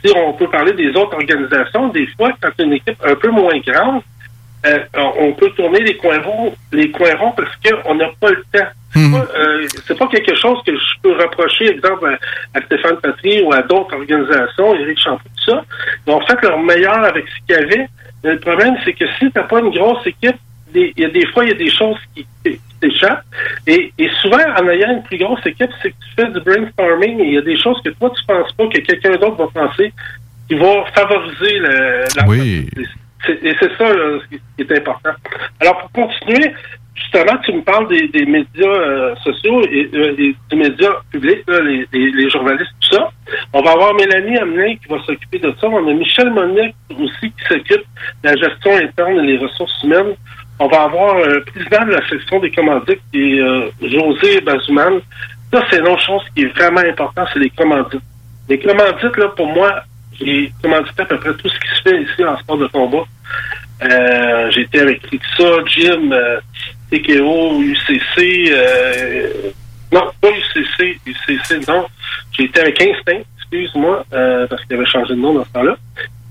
Si 0.04 0.12
on 0.14 0.32
peut 0.34 0.48
parler 0.48 0.72
des 0.72 0.90
autres 0.90 1.14
organisations, 1.14 1.88
des 1.88 2.06
fois, 2.16 2.30
quand 2.40 2.50
une 2.58 2.74
équipe 2.74 2.98
un 3.04 3.14
peu 3.14 3.30
moins 3.30 3.58
grande, 3.66 4.02
euh, 4.66 4.78
on 5.18 5.32
peut 5.32 5.50
tourner 5.50 5.80
les 5.80 5.96
coins 5.96 6.20
ronds, 6.20 6.54
les 6.72 6.90
coins 6.90 7.14
ronds 7.16 7.32
parce 7.36 7.50
qu'on 7.56 7.94
n'a 7.94 8.08
pas 8.18 8.30
le 8.30 8.42
temps. 8.52 8.68
C'est 8.94 9.10
pas, 9.10 9.26
euh, 9.36 9.66
c'est 9.86 9.98
pas 9.98 10.06
quelque 10.06 10.34
chose 10.36 10.58
que 10.64 10.72
je 10.72 11.00
peux 11.02 11.12
reprocher, 11.12 11.68
exemple, 11.68 12.06
à, 12.06 12.58
à 12.58 12.62
Stéphane 12.62 12.96
Patry 12.98 13.42
ou 13.42 13.52
à 13.52 13.60
d'autres 13.62 13.94
organisations, 13.94 14.74
Éric 14.76 15.00
Champoux, 15.00 15.28
tout 15.36 15.50
ça. 15.50 15.64
Ils 16.06 16.12
ont 16.12 16.20
fait 16.20 16.40
leur 16.42 16.58
meilleur 16.60 17.04
avec 17.04 17.24
ce 17.28 17.46
qu'il 17.46 17.56
y 17.56 17.58
avait. 17.58 17.88
Mais 18.22 18.32
le 18.34 18.40
problème, 18.40 18.76
c'est 18.84 18.92
que 18.92 19.04
si 19.18 19.30
tu 19.30 19.32
n'as 19.34 19.42
pas 19.42 19.58
une 19.60 19.70
grosse 19.70 20.06
équipe, 20.06 20.36
des- 20.74 20.92
il 20.96 21.02
y 21.02 21.06
a 21.06 21.10
des 21.10 21.26
fois, 21.28 21.44
il 21.44 21.50
y 21.50 21.52
a 21.54 21.56
des 21.56 21.70
choses 21.70 21.96
qui, 22.14 22.26
qui 22.44 22.58
t'échappent. 22.80 23.24
Et, 23.66 23.92
et 23.98 24.08
souvent, 24.20 24.38
en 24.60 24.68
ayant 24.68 24.90
une 24.96 25.02
plus 25.04 25.16
grosse 25.18 25.44
équipe, 25.46 25.70
c'est 25.82 25.90
que 25.90 25.94
tu 25.94 26.10
fais 26.16 26.30
du 26.30 26.40
brainstorming 26.40 27.20
et 27.20 27.26
il 27.28 27.34
y 27.34 27.38
a 27.38 27.42
des 27.42 27.56
choses 27.56 27.80
que 27.84 27.90
toi, 27.90 28.10
tu 28.16 28.24
penses 28.26 28.52
pas 28.52 28.66
que 28.68 28.80
quelqu'un 28.80 29.12
d'autre 29.16 29.36
va 29.36 29.48
penser 29.66 29.92
qui 30.48 30.54
va 30.56 30.84
favoriser 30.94 31.58
le, 31.60 32.04
la 32.16 32.26
Oui. 32.28 32.68
Et 33.42 33.54
c'est 33.58 33.72
ça 33.78 33.88
là, 33.88 34.18
ce 34.22 34.36
qui 34.36 34.42
est 34.58 34.72
important. 34.78 35.10
Alors, 35.60 35.88
pour 35.88 36.08
continuer, 36.08 36.52
justement, 36.94 37.38
tu 37.42 37.52
me 37.54 37.62
parles 37.62 37.88
des, 37.88 38.08
des 38.08 38.26
médias 38.26 38.66
euh, 38.68 39.14
sociaux 39.24 39.62
et, 39.70 39.88
euh, 39.94 40.14
et 40.18 40.34
des 40.50 40.56
médias 40.56 40.92
publics, 41.10 41.42
là, 41.48 41.60
les, 41.60 41.88
les- 41.94 42.10
les 42.12 42.28
journalistes, 42.28 42.70
tout 42.82 42.96
ça. 42.96 43.10
On 43.54 43.62
va 43.62 43.70
avoir 43.72 43.94
Mélanie 43.94 44.36
Hamelin 44.36 44.76
qui 44.76 44.86
va 44.90 44.98
s'occuper 45.06 45.38
de 45.38 45.54
ça. 45.58 45.66
On 45.68 45.88
a 45.88 45.94
Michel 45.94 46.28
Monique 46.30 46.74
aussi 46.90 47.30
qui 47.32 47.44
s'occupe 47.48 47.84
de 48.22 48.28
la 48.28 48.36
gestion 48.36 48.76
interne 48.76 49.18
et 49.24 49.26
les 49.32 49.38
ressources 49.38 49.82
humaines. 49.82 50.14
On 50.58 50.68
va 50.68 50.82
avoir 50.82 51.16
un 51.16 51.40
président 51.40 51.84
de 51.84 51.92
la 51.92 52.08
section 52.08 52.40
des 52.40 52.50
commandites 52.50 53.00
qui 53.12 53.38
est 53.38 53.40
euh, 53.40 53.70
José 53.82 54.40
Bazouman. 54.40 55.00
Ça, 55.52 55.64
c'est 55.70 55.78
une 55.78 55.88
autre 55.88 56.02
chose 56.02 56.22
qui 56.34 56.42
est 56.42 56.56
vraiment 56.56 56.80
important, 56.80 57.24
c'est 57.32 57.38
les 57.38 57.50
commandites. 57.50 58.02
Les 58.48 58.58
commandites, 58.58 59.16
là, 59.16 59.28
pour 59.36 59.46
moi, 59.48 59.82
j'ai 60.20 60.52
commandité 60.62 61.02
à 61.02 61.06
peu 61.06 61.18
près 61.18 61.34
tout 61.34 61.48
ce 61.48 61.58
qui 61.58 61.68
se 61.76 61.82
fait 61.82 62.02
ici 62.02 62.24
en 62.24 62.36
sport 62.38 62.58
de 62.58 62.66
combat. 62.68 63.04
Euh, 63.82 64.50
j'ai 64.50 64.62
été 64.62 64.80
avec 64.80 65.04
Rixa, 65.06 65.64
Jim, 65.66 66.12
euh, 66.12 66.40
TKO, 66.90 67.60
UCC, 67.60 68.50
euh, 68.50 69.50
non, 69.92 70.10
pas 70.20 70.28
UCC, 70.30 70.98
UCC, 71.06 71.68
non. 71.68 71.86
J'ai 72.32 72.44
été 72.44 72.60
avec 72.60 72.80
Instinct, 72.80 73.22
excuse-moi, 73.38 74.04
euh, 74.12 74.46
parce 74.48 74.64
qu'il 74.64 74.76
avait 74.76 74.86
changé 74.86 75.14
de 75.14 75.20
nom 75.20 75.34
dans 75.34 75.44
ce 75.44 75.52
temps-là. 75.52 75.76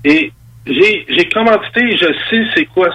Et 0.04 0.32
j'ai, 0.66 1.28
commandité, 1.32 1.96
je 1.96 2.06
sais 2.30 2.44
c'est 2.54 2.66
quoi, 2.66 2.88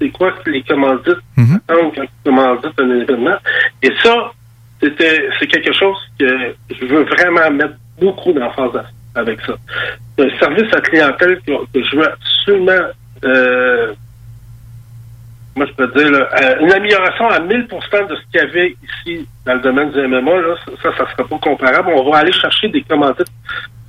c'est 0.00 0.10
quoi 0.10 0.32
que 0.32 0.50
les 0.50 0.62
commandites 0.62 1.22
Mhm. 1.36 1.60
attendent 1.68 1.94
quand 1.94 2.02
ils 2.02 2.24
commanditent 2.24 2.80
un 2.80 3.00
événement? 3.00 3.36
Et 3.82 3.90
ça, 4.02 4.32
c'était, 4.82 5.28
c'est 5.38 5.46
quelque 5.46 5.72
chose 5.72 5.96
que 6.18 6.26
je 6.70 6.84
veux 6.86 7.04
vraiment 7.04 7.50
mettre 7.50 7.74
beaucoup 8.00 8.32
d'emphase 8.32 8.82
avec 9.14 9.40
ça. 9.42 9.54
Un 10.18 10.38
service 10.38 10.72
à 10.74 10.80
clientèle 10.82 11.40
que, 11.46 11.52
que 11.72 11.82
je 11.84 11.96
veux 11.96 12.06
absolument, 12.12 12.86
euh, 13.24 13.94
moi 15.54 15.64
je 15.66 15.72
peux 15.72 15.86
dire, 15.98 16.10
là, 16.10 16.28
euh, 16.42 16.60
une 16.60 16.72
amélioration 16.72 17.28
à 17.28 17.40
1000% 17.40 18.08
de 18.08 18.16
ce 18.16 18.20
qu'il 18.30 18.34
y 18.34 18.38
avait 18.40 18.76
ici 18.82 19.26
dans 19.46 19.54
le 19.54 19.60
domaine 19.60 19.90
du 19.92 19.98
MMA, 20.06 20.40
là, 20.42 20.54
ça, 20.82 20.90
ça 20.98 21.10
sera 21.10 21.26
pas 21.26 21.38
comparable. 21.38 21.88
On 21.94 22.10
va 22.10 22.18
aller 22.18 22.32
chercher 22.32 22.68
des 22.68 22.82
commandites. 22.82 23.26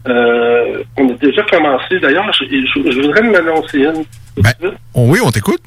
Euh, 0.07 0.83
on 0.97 1.09
a 1.09 1.13
déjà 1.15 1.43
commencé. 1.43 1.99
D'ailleurs, 1.99 2.31
je, 2.31 2.45
je- 2.45 2.91
je 2.91 3.01
voudrais 3.01 3.23
m'annoncer 3.23 3.79
une. 3.79 4.05
Ben, 4.37 4.53
oh 4.93 5.07
oui, 5.09 5.19
on 5.21 5.29
t'écoute. 5.31 5.61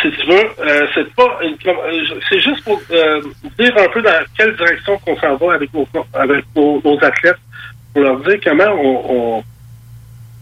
Si 0.00 0.10
tu 0.10 0.26
veux, 0.26 0.50
euh, 0.60 0.86
c'est 0.94 1.12
pas 1.14 1.38
une 1.42 1.56
euh, 1.66 2.20
c'est 2.28 2.40
juste 2.40 2.64
pour 2.64 2.80
euh, 2.90 3.20
dire 3.58 3.72
un 3.76 3.88
peu 3.88 4.00
dans 4.02 4.10
quelle 4.36 4.56
direction 4.56 4.98
qu'on 4.98 5.16
s'en 5.18 5.36
va 5.36 5.54
avec 5.54 5.72
nos 5.74 5.86
avec 6.14 6.44
nos, 6.56 6.80
nos 6.84 7.04
athlètes, 7.04 7.36
pour 7.92 8.02
leur 8.02 8.18
dire 8.20 8.38
comment 8.42 8.72
on, 8.72 9.04
on, 9.08 9.44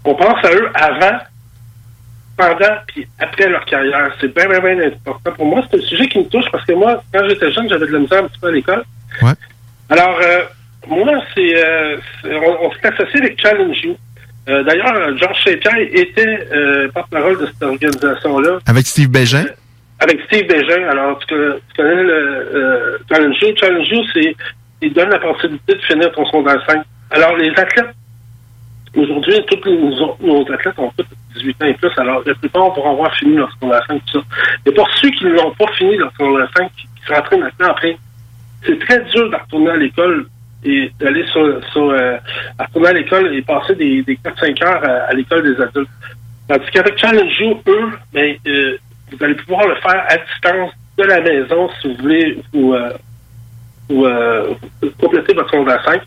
on 0.05 0.15
pense 0.15 0.45
à 0.45 0.53
eux 0.55 0.71
avant, 0.75 1.19
pendant 2.37 2.77
puis 2.87 3.07
après 3.19 3.49
leur 3.49 3.65
carrière. 3.65 4.15
C'est 4.21 4.33
bien, 4.35 4.47
bien, 4.49 4.61
bien 4.61 4.87
important. 4.89 5.33
Pour 5.33 5.47
moi, 5.47 5.63
c'est 5.71 5.79
un 5.79 5.83
sujet 5.87 6.07
qui 6.09 6.19
me 6.21 6.25
touche 6.29 6.51
parce 6.53 6.65
que 6.65 6.73
moi, 6.73 7.03
quand 7.13 7.29
j'étais 7.29 7.51
jeune, 7.53 7.69
j'avais 7.69 7.87
de 7.87 7.93
la 7.93 7.99
misère 7.99 8.25
un 8.25 8.29
petit 8.29 8.39
peu 8.41 8.49
à 8.49 8.53
l'école. 8.53 8.85
Ouais. 9.23 9.33
Alors, 9.91 10.19
euh, 10.23 10.45
moi, 10.87 11.21
c'est, 11.35 11.65
euh, 11.67 11.97
c'est- 12.23 12.35
on, 12.35 12.67
on 12.67 12.73
s'est 12.73 12.87
associé 12.87 13.21
avec 13.21 13.41
Challenge 13.43 13.77
You. 13.83 13.97
Euh, 14.51 14.63
D'ailleurs, 14.65 14.93
euh, 14.95 15.17
Georges 15.17 15.45
Saint-Pierre 15.45 15.79
était 15.93 16.49
euh, 16.53 16.89
porte-parole 16.93 17.39
de 17.39 17.47
cette 17.47 17.63
organisation-là 17.63 18.59
Avec 18.67 18.87
Steve 18.87 19.09
Bégin? 19.09 19.45
avec 20.03 20.19
Steve 20.23 20.47
Bégin. 20.49 20.89
Alors, 20.89 21.19
tu 21.19 21.27
connais, 21.27 21.55
tu 21.69 21.77
connais 21.77 22.03
le 22.03 22.13
euh, 22.13 22.99
Challenge 23.11 23.37
You. 23.43 23.49
Challenge 23.57 23.87
You, 23.91 24.03
c'est 24.15 24.35
il 24.83 24.93
donne 24.95 25.11
la 25.11 25.19
possibilité 25.19 25.75
de 25.75 25.81
finir 25.83 26.11
ton 26.13 26.25
secondaire 26.25 26.63
5. 26.67 26.83
Alors, 27.11 27.37
les 27.37 27.51
athlètes, 27.51 27.95
aujourd'hui, 28.97 29.35
tous 29.47 29.61
les- 29.69 29.77
nos, 29.77 30.17
nos 30.23 30.53
athlètes 30.53 30.79
ont 30.79 30.91
tous 30.97 31.05
18 31.35 31.63
ans 31.63 31.67
et 31.67 31.75
plus. 31.75 31.91
Alors, 31.99 32.23
la 32.27 32.35
plupart 32.35 32.73
vont 32.75 32.91
avoir 32.93 33.15
fini 33.17 33.37
leur 33.37 33.53
secondaire 33.53 33.85
5, 33.89 34.01
tout 34.11 34.21
ça. 34.21 34.27
Mais 34.65 34.73
pour 34.73 34.89
ceux 34.97 35.11
qui 35.11 35.25
ne 35.27 35.31
l'ont 35.33 35.51
pas 35.53 35.71
fini 35.77 35.97
leur 35.99 36.11
secondaire 36.13 36.49
5, 36.57 36.71
qui, 36.77 36.83
qui 36.85 37.07
s'entraînent 37.15 37.41
maintenant 37.41 37.69
après, 37.71 37.97
c'est 38.65 38.79
très 38.81 39.01
dur 39.05 39.31
de 39.31 39.37
retourner 39.37 39.71
à 39.71 39.77
l'école 39.77 40.27
et 40.65 40.91
d'aller 41.01 41.25
sur, 41.29 41.41
euh, 41.93 42.17
à 42.59 42.65
retourner 42.67 42.89
à 42.89 42.93
l'école 42.93 43.35
et 43.35 43.43
passer 43.43 43.75
des, 43.75 44.03
des 44.03 44.17
4-5 44.17 44.65
heures 44.65 44.85
à, 44.85 45.05
à 45.09 45.13
l'école 45.13 45.43
des 45.43 45.61
adultes. 45.63 45.89
Tandis 46.49 46.67
qu'avec 46.73 46.99
Challenge 46.99 47.41
You, 47.41 47.61
eux, 47.69 47.91
ben, 48.13 48.37
euh, 48.47 48.77
vous 49.13 49.25
allez 49.25 49.35
pouvoir 49.35 49.67
le 49.69 49.75
faire 49.77 50.05
à 50.09 50.17
distance 50.17 50.73
de 50.99 51.05
la 51.05 51.21
maison 51.21 51.69
si 51.81 51.89
vous 51.89 52.03
voulez 52.03 52.39
vous, 52.53 52.75
euh, 52.75 52.91
euh, 53.91 54.55
compléter 55.01 55.35
votre 55.35 55.51
secondaire 55.51 55.83
5. 55.85 56.01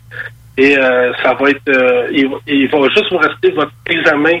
Et 0.56 0.78
euh, 0.78 1.12
ça 1.22 1.34
va 1.34 1.50
être 1.50 1.68
euh, 1.68 2.08
il, 2.12 2.28
va- 2.28 2.36
il 2.46 2.68
va 2.68 2.88
juste 2.90 3.10
vous 3.10 3.18
rester 3.18 3.50
votre 3.50 3.72
examen 3.88 4.38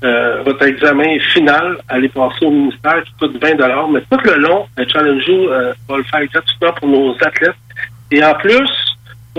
votre 0.00 0.64
examen 0.64 1.18
final 1.34 1.76
à 1.88 1.94
aller 1.94 2.08
passer 2.08 2.44
au 2.46 2.50
ministère 2.52 3.02
qui 3.02 3.12
coûte 3.18 3.42
20 3.42 3.88
Mais 3.92 4.00
tout 4.08 4.20
le 4.24 4.36
long, 4.36 4.68
le 4.76 4.86
Challenge 4.86 5.26
You 5.26 5.48
va 5.48 5.96
le 5.96 6.04
faire 6.04 6.24
gratuitement 6.32 6.72
pour 6.74 6.88
nos 6.88 7.16
athlètes. 7.20 7.56
Et 8.12 8.22
en 8.24 8.34
plus, 8.34 8.70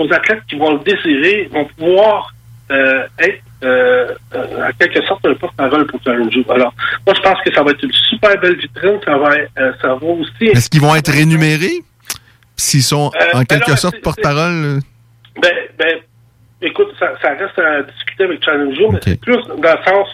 nos 0.00 0.12
athlètes 0.12 0.42
qui 0.48 0.56
vont 0.56 0.72
le 0.74 0.78
désirer 0.80 1.48
vont 1.52 1.64
pouvoir 1.76 2.34
euh, 2.70 3.06
être 3.18 3.42
euh, 3.62 4.14
euh, 4.34 4.68
en 4.68 4.72
quelque 4.78 5.04
sorte 5.06 5.26
un 5.26 5.34
porte-parole 5.34 5.86
pour 5.86 6.00
You. 6.04 6.44
Alors, 6.50 6.72
moi, 7.06 7.14
je 7.14 7.20
pense 7.20 7.38
que 7.44 7.52
ça 7.54 7.62
va 7.62 7.72
être 7.72 7.82
une 7.82 7.92
super 7.92 8.38
belle 8.40 8.56
vitrine. 8.56 8.98
Ça 9.04 9.18
va, 9.18 9.30
ça 9.82 9.88
va 9.88 10.06
aussi... 10.06 10.46
Est-ce 10.46 10.70
qu'ils 10.70 10.80
vont 10.80 10.94
être 10.94 11.12
rémunérés? 11.12 11.80
S'ils 12.56 12.82
sont 12.82 13.10
en 13.34 13.44
quelque 13.44 13.76
sorte 13.76 14.00
porte-parole? 14.00 14.80
Ben, 15.42 15.52
ben, 15.78 15.98
écoute, 16.62 16.88
ça, 16.98 17.12
ça 17.20 17.30
reste 17.30 17.58
à 17.58 17.82
discuter 17.82 18.24
avec 18.24 18.44
Challenge 18.44 18.78
mais 18.92 18.98
c'est 19.02 19.20
plus 19.20 19.42
dans 19.46 19.56
le 19.56 19.84
sens, 19.90 20.08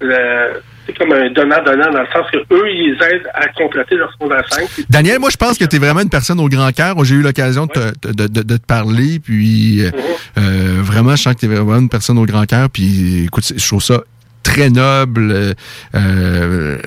le- 0.00 0.62
c'est 0.88 0.96
comme 0.96 1.12
un 1.12 1.30
donnant-donnant, 1.30 1.92
dans 1.92 2.00
le 2.00 2.06
sens 2.12 2.26
que 2.32 2.38
eux, 2.38 2.68
ils 2.70 2.94
aident 3.12 3.28
à 3.34 3.46
compléter 3.48 3.94
leur 3.96 4.10
secondaire 4.12 4.42
5. 4.50 4.66
puis- 4.68 4.86
Daniel, 4.88 5.18
moi, 5.18 5.28
je 5.30 5.36
pense 5.36 5.58
que 5.58 5.64
tu 5.66 5.76
es 5.76 5.78
vraiment 5.78 6.00
une 6.00 6.08
personne 6.08 6.40
au 6.40 6.48
grand 6.48 6.72
cœur. 6.72 7.04
J'ai 7.04 7.14
eu 7.16 7.20
l'occasion 7.22 7.66
de, 7.66 7.72
te- 7.72 8.08
de, 8.12 8.26
de- 8.26 8.42
de 8.42 8.56
te 8.56 8.64
parler, 8.66 9.18
puis 9.20 9.82
euh, 9.84 9.90
euh, 10.38 10.78
vraiment, 10.82 11.14
je 11.14 11.22
sens 11.22 11.34
que 11.34 11.40
tu 11.40 11.46
es 11.46 11.48
vraiment 11.48 11.76
une 11.78 11.88
personne 11.90 12.16
au 12.18 12.24
grand 12.24 12.46
cœur. 12.46 12.70
Puis, 12.70 13.24
écoute, 13.26 13.52
je 13.54 13.66
trouve 13.66 13.82
ça 13.82 14.00
très 14.42 14.70
noble. 14.70 15.30
euh, 15.30 15.54
euh, 15.94 16.78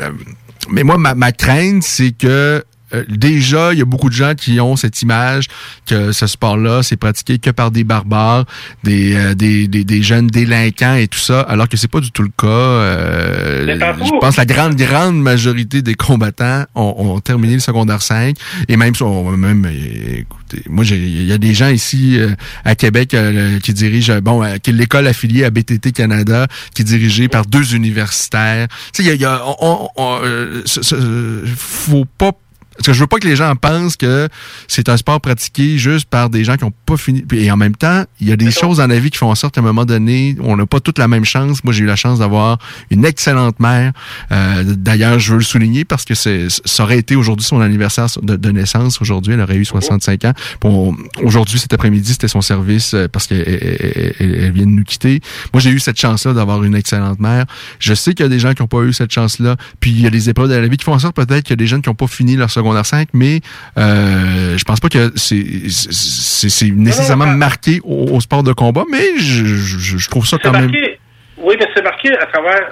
mais 0.69 0.83
moi, 0.83 0.97
ma, 0.97 1.13
ma 1.15 1.31
crainte, 1.31 1.83
c'est 1.83 2.11
que 2.11 2.63
euh, 2.93 3.03
déjà, 3.09 3.73
il 3.73 3.79
y 3.79 3.81
a 3.81 3.85
beaucoup 3.85 4.09
de 4.09 4.13
gens 4.15 4.33
qui 4.35 4.59
ont 4.59 4.75
cette 4.75 5.01
image 5.01 5.47
que 5.85 6.11
ce 6.11 6.27
sport-là, 6.27 6.83
c'est 6.83 6.97
pratiqué 6.97 7.39
que 7.39 7.49
par 7.49 7.71
des 7.71 7.83
barbares, 7.83 8.45
des, 8.83 9.15
euh, 9.15 9.33
des, 9.35 9.67
des, 9.67 9.83
des 9.83 10.01
jeunes 10.03 10.27
délinquants 10.27 10.95
et 10.95 11.07
tout 11.07 11.19
ça, 11.19 11.41
alors 11.41 11.67
que 11.69 11.77
c'est 11.77 11.87
pas 11.89 11.99
du 12.01 12.11
tout 12.11 12.23
le 12.23 12.29
cas. 12.37 12.47
Euh, 12.47 13.65
je 14.05 14.11
pense 14.19 14.35
que 14.35 14.41
la 14.41 14.45
grande, 14.45 14.75
grande 14.75 15.21
majorité 15.21 15.81
des 15.81 15.95
combattants 15.95 16.65
ont, 16.75 16.95
ont 16.97 17.19
terminé 17.19 17.53
le 17.55 17.59
secondaire 17.59 18.01
5 18.01 18.35
et 18.67 18.77
même, 18.77 18.95
sont, 18.95 19.31
même 19.37 19.65
écoutez, 19.65 20.63
moi, 20.69 20.83
j'ai- 20.83 20.97
il 20.97 21.25
y 21.25 21.31
a 21.33 21.37
des 21.37 21.53
gens 21.53 21.69
ici 21.69 22.17
euh, 22.19 22.29
à 22.65 22.75
Québec 22.75 23.13
euh, 23.13 23.59
qui 23.59 23.73
dirigent, 23.73 24.19
bon, 24.21 24.43
euh, 24.43 24.57
qui 24.57 24.71
est 24.71 24.73
l'école 24.73 25.07
affiliée 25.07 25.43
à 25.45 25.49
BTT 25.49 25.91
Canada, 25.93 26.47
qui 26.73 26.81
est 26.81 26.85
dirigée 26.85 27.27
par 27.27 27.45
deux 27.45 27.75
universitaires. 27.75 28.67
Tu 28.93 29.03
sais, 29.03 29.03
il 29.03 29.07
y 29.07 29.11
a, 29.11 29.15
il 29.15 29.21
y 29.21 29.25
a- 29.25 29.41
on, 29.45 29.55
on- 29.61 29.87
on, 29.95 30.19
euh, 30.23 30.61
ce- 30.65 30.81
ce- 30.81 31.43
faut 31.55 32.05
pas 32.17 32.31
parce 32.77 32.87
que 32.87 32.93
je 32.93 32.99
veux 32.99 33.07
pas 33.07 33.19
que 33.19 33.27
les 33.27 33.35
gens 33.35 33.53
pensent 33.55 33.95
que 33.97 34.27
c'est 34.67 34.89
un 34.89 34.97
sport 34.97 35.19
pratiqué 35.21 35.77
juste 35.77 36.05
par 36.09 36.29
des 36.29 36.43
gens 36.43 36.55
qui 36.57 36.63
ont 36.63 36.73
pas 36.85 36.97
fini. 36.97 37.23
Et 37.33 37.51
en 37.51 37.57
même 37.57 37.75
temps, 37.75 38.05
il 38.19 38.27
y 38.29 38.31
a 38.31 38.35
des 38.37 38.49
choses 38.51 38.77
dans 38.77 38.87
la 38.87 38.99
vie 38.99 39.09
qui 39.11 39.17
font 39.17 39.29
en 39.29 39.35
sorte 39.35 39.53
qu'à 39.55 39.61
un 39.61 39.63
moment 39.63 39.85
donné, 39.85 40.35
on 40.41 40.55
n'a 40.57 40.65
pas 40.65 40.79
toute 40.79 40.97
la 40.97 41.07
même 41.07 41.25
chance. 41.25 41.63
Moi, 41.63 41.73
j'ai 41.73 41.83
eu 41.83 41.87
la 41.87 41.95
chance 41.95 42.19
d'avoir 42.19 42.57
une 42.89 43.05
excellente 43.05 43.59
mère. 43.59 43.91
Euh, 44.31 44.63
D'ailleurs, 44.65 45.19
je 45.19 45.31
veux 45.33 45.37
le 45.39 45.43
souligner 45.43 45.85
parce 45.85 46.05
que 46.05 46.15
c'est, 46.15 46.47
ça 46.65 46.83
aurait 46.83 46.97
été 46.97 47.15
aujourd'hui 47.15 47.45
son 47.45 47.59
anniversaire 47.61 48.07
de, 48.21 48.35
de 48.35 48.51
naissance. 48.51 49.01
Aujourd'hui, 49.01 49.33
elle 49.33 49.41
aurait 49.41 49.57
eu 49.57 49.65
65 49.65 50.25
ans. 50.25 50.33
Bon, 50.61 50.95
aujourd'hui, 51.23 51.59
cet 51.59 51.73
après-midi, 51.73 52.11
c'était 52.13 52.27
son 52.27 52.41
service 52.41 52.93
euh, 52.93 53.07
parce 53.07 53.27
qu'elle 53.27 53.41
elle- 53.47 54.13
elle- 54.19 54.35
elle 54.45 54.51
vient 54.51 54.65
de 54.65 54.71
nous 54.71 54.83
quitter. 54.83 55.19
Moi, 55.53 55.61
j'ai 55.61 55.69
eu 55.71 55.79
cette 55.79 55.99
chance-là 55.99 56.33
d'avoir 56.33 56.63
une 56.63 56.75
excellente 56.75 57.19
mère. 57.19 57.45
Je 57.79 57.93
sais 57.93 58.13
qu'il 58.13 58.23
y 58.23 58.27
a 58.27 58.29
des 58.29 58.39
gens 58.39 58.53
qui 58.53 58.61
n'ont 58.61 58.67
pas 58.67 58.81
eu 58.81 58.93
cette 58.93 59.11
chance-là. 59.11 59.55
Puis 59.79 59.91
il 59.91 60.01
y 60.01 60.07
a 60.07 60.09
des 60.09 60.29
épreuves 60.29 60.49
de 60.49 60.55
la 60.55 60.67
vie 60.67 60.77
qui 60.77 60.85
font 60.85 60.93
en 60.93 60.99
sorte 60.99 61.15
peut-être 61.15 61.43
qu'il 61.43 61.51
y 61.51 61.53
a 61.53 61.57
des 61.57 61.67
jeunes 61.67 61.81
qui 61.81 61.89
n'ont 61.89 61.95
pas 61.95 62.07
fini 62.07 62.35
leur 62.35 62.49
secondaire 62.61 62.85
5, 62.85 63.09
mais 63.13 63.39
euh, 63.77 64.57
je 64.57 64.63
pense 64.63 64.79
pas 64.79 64.89
que 64.89 65.11
c'est 65.15 66.71
nécessairement 66.71 67.25
Non, 67.25 67.31
non, 67.31 67.37
marqué 67.37 67.79
au, 67.83 68.15
au 68.15 68.19
sport 68.21 68.43
de 68.43 68.53
combat, 68.53 68.83
mais 68.91 69.17
je, 69.17 69.45
je, 69.45 69.97
je 69.97 70.09
trouve 70.09 70.25
ça 70.25 70.37
quand 70.41 70.51
même. 70.51 70.71
marqué, 70.71 70.99
oui, 71.37 71.55
mais 71.59 71.67
c'est 71.75 71.83
marqué 71.83 72.15
à 72.17 72.25
travers, 72.27 72.65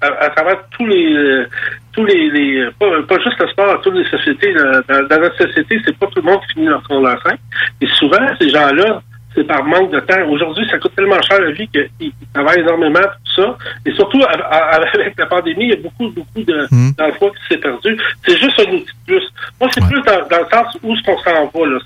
à, 0.00 0.06
à 0.06 0.30
travers 0.30 0.56
tous 0.76 0.86
les, 0.86 1.44
tous 1.92 2.04
les, 2.06 2.30
les 2.30 2.68
pas, 2.78 2.86
pas 3.08 3.18
juste 3.22 3.38
le 3.38 3.48
sport, 3.48 3.80
toutes 3.82 3.94
les 3.94 4.08
sociétés. 4.08 4.52
là. 4.54 4.80
Dans, 4.88 5.06
dans 5.08 5.20
notre 5.20 5.36
société, 5.46 5.80
c'est 5.84 5.96
pas 5.98 6.06
tout 6.06 6.20
le 6.24 6.30
monde 6.30 6.40
qui 6.46 6.54
finit 6.54 6.66
leur 6.66 6.82
secondaire 6.82 7.18
5. 7.24 7.38
Et 7.82 7.86
souvent, 7.98 8.26
ces 8.40 8.48
gens-là, 8.50 9.02
c'est 9.34 9.44
par 9.44 9.64
manque 9.64 9.90
de 9.92 10.00
temps. 10.00 10.22
Aujourd'hui, 10.28 10.66
ça 10.70 10.78
coûte 10.78 10.94
tellement 10.94 11.20
cher 11.22 11.40
la 11.40 11.50
vie 11.52 11.66
qu'ils 11.68 11.88
ils 12.00 12.12
travaillent 12.34 12.60
énormément 12.60 13.00
pour 13.00 13.34
ça. 13.44 13.56
Et 13.86 13.92
surtout, 13.94 14.22
à- 14.24 14.32
à- 14.32 14.76
avec 14.76 15.18
la 15.18 15.26
pandémie, 15.26 15.64
il 15.64 15.70
y 15.70 15.72
a 15.72 15.76
beaucoup, 15.82 16.08
beaucoup 16.10 16.42
de, 16.44 16.66
Hmm. 16.70 16.90
d'emplois 16.98 17.30
qui 17.30 17.54
s'est 17.54 17.60
perdu. 17.60 17.96
C'est 18.26 18.36
juste 18.38 18.58
un 18.60 18.70
outil 18.72 18.84
de 18.84 19.06
plus. 19.06 19.28
Moi, 19.60 19.70
c'est 19.72 19.82
Ouais. 19.82 19.88
plus 19.90 20.02
dans, 20.02 20.28
dans 20.28 20.38
le 20.38 20.46
sens 20.52 20.76
où 20.82 20.96
ce 20.96 21.02
qu'on 21.02 21.18
s'en 21.18 21.50
va. 21.54 21.66
Là. 21.66 21.78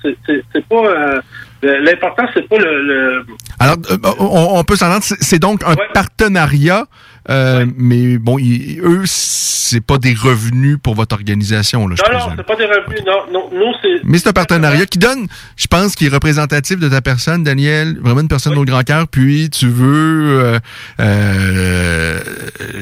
C'est, 0.53 0.65
pas... 0.67 0.85
euh, 0.85 1.21
l'important, 1.63 2.23
c'est 2.33 2.47
pas 2.47 2.57
le- 2.57 2.83
le 2.83 3.25
Alors, 3.59 3.77
euh, 3.91 3.97
on, 4.19 4.59
on 4.59 4.63
peut 4.63 4.75
s'entendre, 4.75 5.03
c'est 5.03 5.21
c'est 5.21 5.39
donc 5.39 5.63
un 5.63 5.71
Ouais. 5.73 5.87
partenariat, 5.93 6.85
euh, 7.29 7.65
mais 7.77 8.17
bon, 8.17 8.37
ils- 8.37 8.79
eux, 8.81 9.03
c'est 9.05 9.85
pas 9.85 9.97
des 9.97 10.13
revenus 10.13 10.77
pour 10.81 10.95
votre 10.95 11.13
organisation, 11.15 11.87
là, 11.87 11.95
je 11.97 12.03
Non, 12.03 12.17
non, 12.17 12.25
présume. 12.25 12.33
c'est 12.37 12.47
pas 12.47 12.55
des 12.55 12.65
revenus. 12.65 13.03
Non, 13.05 13.19
non, 13.33 13.49
nous, 13.53 13.73
c'est. 13.81 14.01
Mais 14.03 14.17
c'est 14.17 14.29
un 14.29 14.33
partenariat 14.33 14.85
qui 14.85 14.97
donne, 14.99 15.27
je 15.57 15.67
pense, 15.67 15.95
qui 15.95 16.05
est 16.05 16.13
représentatif 16.13 16.79
de 16.79 16.87
ta 16.89 17.01
personne, 17.01 17.43
Daniel, 17.43 17.97
vraiment 18.01 18.21
une 18.21 18.27
personne 18.27 18.53
Oui. 18.53 18.59
au 18.59 18.65
grand 18.65 18.83
cœur, 18.83 19.07
puis 19.07 19.49
tu 19.49 19.67
veux... 19.67 20.39
Euh, 20.39 20.59
euh, 20.99 22.19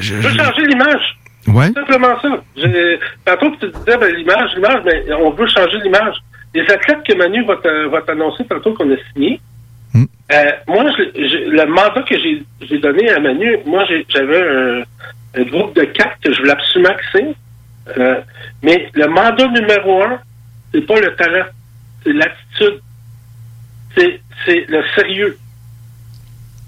Je 0.00 0.14
veux 0.14 0.30
changer 0.36 0.62
l'image. 0.66 1.18
Ouais. 1.48 1.66
C'est 1.68 1.80
simplement 1.80 2.14
ça. 2.22 2.28
Tantôt, 3.24 3.54
tu 3.60 3.66
disais, 3.68 3.96
ben, 3.98 4.14
l'image, 4.14 4.50
l'image, 4.56 4.82
mais 4.84 5.12
on 5.14 5.30
veut 5.30 5.46
changer 5.46 5.78
l'image. 5.82 6.16
Les 6.54 6.62
athlètes 6.62 7.02
que 7.08 7.14
Manu 7.16 7.44
va 7.46 8.00
t'annoncer 8.02 8.44
tantôt 8.48 8.72
qu'on 8.74 8.90
a 8.92 8.96
signé, 9.12 9.40
euh, 10.32 10.50
moi, 10.66 10.84
je- 10.96 11.50
le 11.50 11.66
mandat 11.66 12.02
que 12.02 12.16
j'ai 12.18 12.78
donné 12.78 13.10
à 13.10 13.20
Manu, 13.20 13.58
moi, 13.64 13.84
j'avais 14.08 14.42
un, 14.42 15.42
groupe 15.44 15.74
de 15.76 15.84
quatre 15.84 16.18
que 16.20 16.32
je 16.32 16.38
voulais 16.38 16.52
absolument 16.52 16.94
que 16.94 17.04
c'est. 17.12 17.98
Euh, 17.98 18.20
mais 18.62 18.88
le 18.94 19.06
mandat 19.06 19.48
numéro 19.48 20.02
un, 20.02 20.18
c'est 20.72 20.80
pas 20.80 20.98
le 20.98 21.14
talent, 21.14 21.46
c'est 22.02 22.12
l'attitude. 22.12 22.80
C'est 23.94 24.66
le 24.68 24.82
sérieux. 24.94 25.38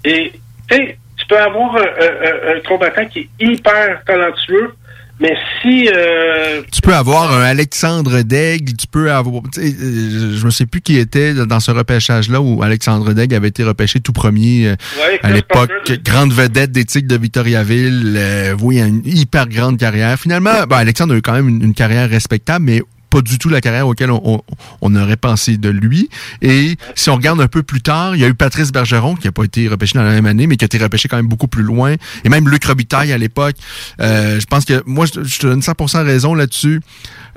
Et, 0.03 0.31
tu 0.69 0.75
sais, 0.75 0.97
tu 1.17 1.25
peux 1.27 1.37
avoir 1.37 1.75
un 1.75 2.59
combattant 2.67 3.05
qui 3.05 3.19
est 3.19 3.29
hyper 3.45 4.03
talentueux, 4.05 4.73
mais 5.19 5.35
si... 5.61 5.89
euh, 5.93 6.61
Tu 6.71 6.81
peux 6.81 6.93
avoir 6.95 7.33
un 7.33 7.41
Alexandre 7.41 8.21
Daigle, 8.21 8.73
tu 8.77 8.87
peux 8.87 9.11
avoir. 9.11 9.43
euh, 9.57 10.37
Je 10.37 10.45
me 10.45 10.49
sais 10.51 10.65
plus 10.65 10.81
qui 10.81 10.97
était 10.97 11.33
dans 11.33 11.59
ce 11.59 11.71
repêchage-là 11.71 12.41
où 12.41 12.61
Alexandre 12.63 13.13
Daigle 13.13 13.35
avait 13.35 13.49
été 13.49 13.63
repêché 13.63 13.99
tout 13.99 14.13
premier 14.13 14.67
euh, 14.67 14.75
Ouais, 14.97 15.19
à 15.23 15.31
l'époque. 15.31 15.71
Grande 16.03 16.31
vedette 16.33 16.71
des 16.71 16.85
Tigres 16.85 17.07
de 17.07 17.17
Victoriaville. 17.21 18.13
Euh, 18.17 18.55
oui, 18.61 18.79
une 18.79 19.01
hyper 19.05 19.47
grande 19.47 19.77
carrière. 19.77 20.17
Finalement, 20.19 20.63
ben, 20.69 20.77
Alexandre 20.77 21.13
a 21.13 21.17
eu 21.17 21.21
quand 21.21 21.33
même 21.33 21.49
une, 21.49 21.63
une 21.63 21.73
carrière 21.73 22.09
respectable, 22.09 22.65
mais 22.65 22.81
pas 23.09 23.21
du 23.21 23.37
tout 23.37 23.49
la 23.49 23.61
carrière 23.61 23.87
auquel 23.87 24.11
on, 24.11 24.21
on- 24.23 24.41
on 24.81 24.95
aurait 24.95 25.17
pensé 25.17 25.57
de 25.57 25.69
lui. 25.69 26.09
Et 26.41 26.77
si 26.95 27.09
on 27.09 27.15
regarde 27.15 27.41
un 27.41 27.47
peu 27.47 27.63
plus 27.63 27.81
tard, 27.81 28.15
il 28.15 28.21
y 28.21 28.25
a 28.25 28.27
eu 28.27 28.33
Patrice 28.33 28.71
Bergeron, 28.71 29.15
qui 29.15 29.27
n'a 29.27 29.31
pas 29.31 29.43
été 29.43 29.67
repêché 29.67 29.97
dans 29.97 30.03
la 30.03 30.11
même 30.11 30.25
année, 30.25 30.47
mais 30.47 30.55
qui 30.57 30.63
a 30.65 30.67
été 30.67 30.77
repêché 30.77 31.07
quand 31.09 31.17
même 31.17 31.27
beaucoup 31.27 31.47
plus 31.47 31.63
loin. 31.63 31.95
Et 32.23 32.29
même 32.29 32.47
Luc 32.49 32.65
Robitaille 32.65 33.11
à 33.11 33.17
l'époque. 33.17 33.55
Euh, 34.01 34.39
je 34.39 34.45
pense 34.45 34.65
que 34.65 34.81
moi, 34.85 35.05
je, 35.05 35.23
je 35.23 35.39
te 35.39 35.47
donne 35.47 35.59
100% 35.61 36.03
raison 36.05 36.33
là-dessus. 36.33 36.81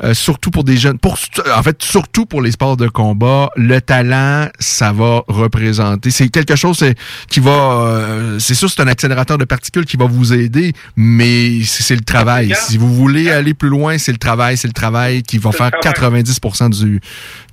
Euh, 0.02 0.14
surtout 0.14 0.50
pour 0.50 0.64
des 0.64 0.76
jeunes, 0.78 0.98
pour 0.98 1.18
en 1.54 1.62
fait 1.62 1.80
surtout 1.82 2.24
pour 2.26 2.40
les 2.42 2.50
sports 2.52 2.76
de 2.78 2.88
combat, 2.88 3.50
le 3.56 3.80
talent, 3.80 4.48
ça 4.58 4.90
va 4.92 5.22
représenter. 5.28 6.11
C'est 6.11 6.28
quelque 6.28 6.56
chose 6.56 6.82
qui 7.28 7.40
va, 7.40 7.50
euh, 7.52 8.38
c'est 8.38 8.54
sûr, 8.54 8.70
c'est 8.70 8.80
un 8.80 8.87
accélérateur 8.88 9.37
de 9.38 9.44
particules 9.44 9.85
qui 9.85 9.96
va 9.98 10.06
vous 10.06 10.32
aider, 10.32 10.72
mais 10.96 11.61
c'est 11.64 11.94
le 11.94 12.00
travail. 12.00 12.54
Si 12.56 12.78
vous 12.78 12.92
voulez 12.92 13.30
aller 13.30 13.54
plus 13.54 13.68
loin, 13.68 13.98
c'est 13.98 14.12
le 14.12 14.18
travail, 14.18 14.56
c'est 14.56 14.66
le 14.66 14.72
travail 14.72 15.22
qui 15.22 15.38
va 15.38 15.50
le 15.52 15.56
faire 15.70 15.92
travail. 15.92 16.22
90% 16.22 16.70
du, 16.85 17.01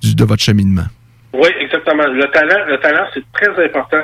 du 0.02 0.14
de 0.14 0.24
votre 0.24 0.42
cheminement. 0.42 0.84
Oui, 1.32 1.48
exactement. 1.60 2.06
Le 2.08 2.24
talent, 2.32 2.64
le 2.66 2.76
talent, 2.78 3.04
c'est 3.14 3.22
très 3.32 3.64
important. 3.64 4.02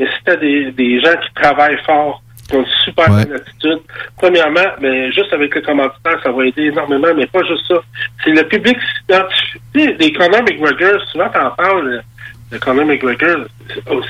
Mais 0.00 0.06
si 0.06 0.24
tu 0.24 0.30
as 0.32 0.36
des, 0.36 0.72
des 0.72 1.00
gens 1.00 1.14
qui 1.24 1.32
travaillent 1.40 1.78
fort, 1.86 2.20
qui 2.48 2.56
ont 2.56 2.60
une 2.60 2.66
super 2.84 3.10
Ouais. 3.10 3.24
bonne 3.24 3.34
attitude, 3.36 3.78
premièrement, 4.18 4.66
mais 4.80 5.10
juste 5.12 5.32
avec 5.32 5.54
le 5.54 5.60
commanditaire, 5.62 6.20
ça 6.22 6.30
va 6.32 6.44
aider 6.46 6.64
énormément, 6.64 7.08
mais 7.16 7.26
pas 7.26 7.40
juste 7.48 7.66
ça. 7.68 7.76
C'est 8.24 8.30
le 8.32 8.42
public 8.48 8.76
s'identifie. 8.98 9.60
Tu 9.72 9.80
sais, 9.80 9.92
des 9.94 10.12
Conor 10.12 10.42
McGregor, 10.42 11.00
souvent 11.12 11.28
t'en 11.30 11.50
parles 11.52 12.02
de 12.50 12.58
Conor 12.58 12.86
McGregor. 12.86 13.46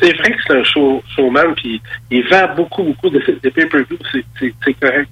C'est 0.01 0.16
vrai 0.16 0.33
que 0.33 0.38
c'est 0.47 0.57
un 0.57 0.64
show, 0.64 1.03
showman, 1.14 1.55
puis 1.55 1.81
il 2.11 2.29
vend 2.29 2.55
beaucoup, 2.57 2.83
beaucoup 2.83 3.11
de, 3.11 3.18
pay-per-view, 3.18 3.99
c'est- 4.11 4.81
correct. 4.81 5.11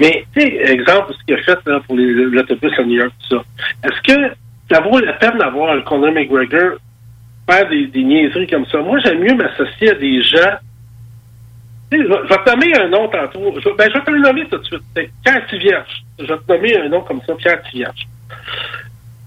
Mais, 0.00 0.24
tu 0.34 0.40
sais, 0.40 0.72
exemple, 0.72 1.12
ce 1.18 1.24
qu'il 1.24 1.34
a 1.34 1.42
fait 1.42 1.58
là, 1.66 1.80
pour 1.86 1.96
l'autobus 1.96 2.72
à 2.78 2.82
New 2.82 2.96
York, 2.96 3.12
tout 3.28 3.36
ça. 3.36 3.44
Est-ce 3.84 4.14
que 4.14 4.34
ça 4.70 4.80
vaut 4.80 4.98
la 4.98 5.12
peine 5.14 5.38
d'avoir 5.38 5.76
un 5.76 5.80
Conor 5.82 6.12
McGregor 6.12 6.78
faire 7.48 7.68
des, 7.68 8.02
niaiseries 8.02 8.46
comme 8.46 8.66
ça. 8.66 8.78
Moi, 8.78 8.98
j'aime 9.00 9.20
mieux 9.20 9.34
m'associer 9.34 9.90
à 9.90 9.94
des 9.94 10.22
gens. 10.22 10.56
Je 11.90 11.98
vais 11.98 12.06
te 12.06 12.50
nommer 12.50 12.74
un 12.78 12.88
nom 12.88 13.08
tantôt. 13.08 13.54
Je, 13.60 13.68
ben, 13.76 13.88
je 13.88 13.98
vais 13.98 14.04
te 14.04 14.10
le 14.10 14.20
nommer 14.20 14.46
tout 14.48 14.58
de 14.58 14.64
suite. 14.64 14.82
Pierre 14.94 15.46
Tivierge. 15.48 16.04
Je 16.18 16.24
vais 16.24 16.38
te 16.38 16.52
nommer 16.52 16.76
un 16.78 16.88
nom 16.88 17.02
comme 17.02 17.20
ça, 17.26 17.34
Pierre 17.34 17.62
Tivierge. 17.64 18.06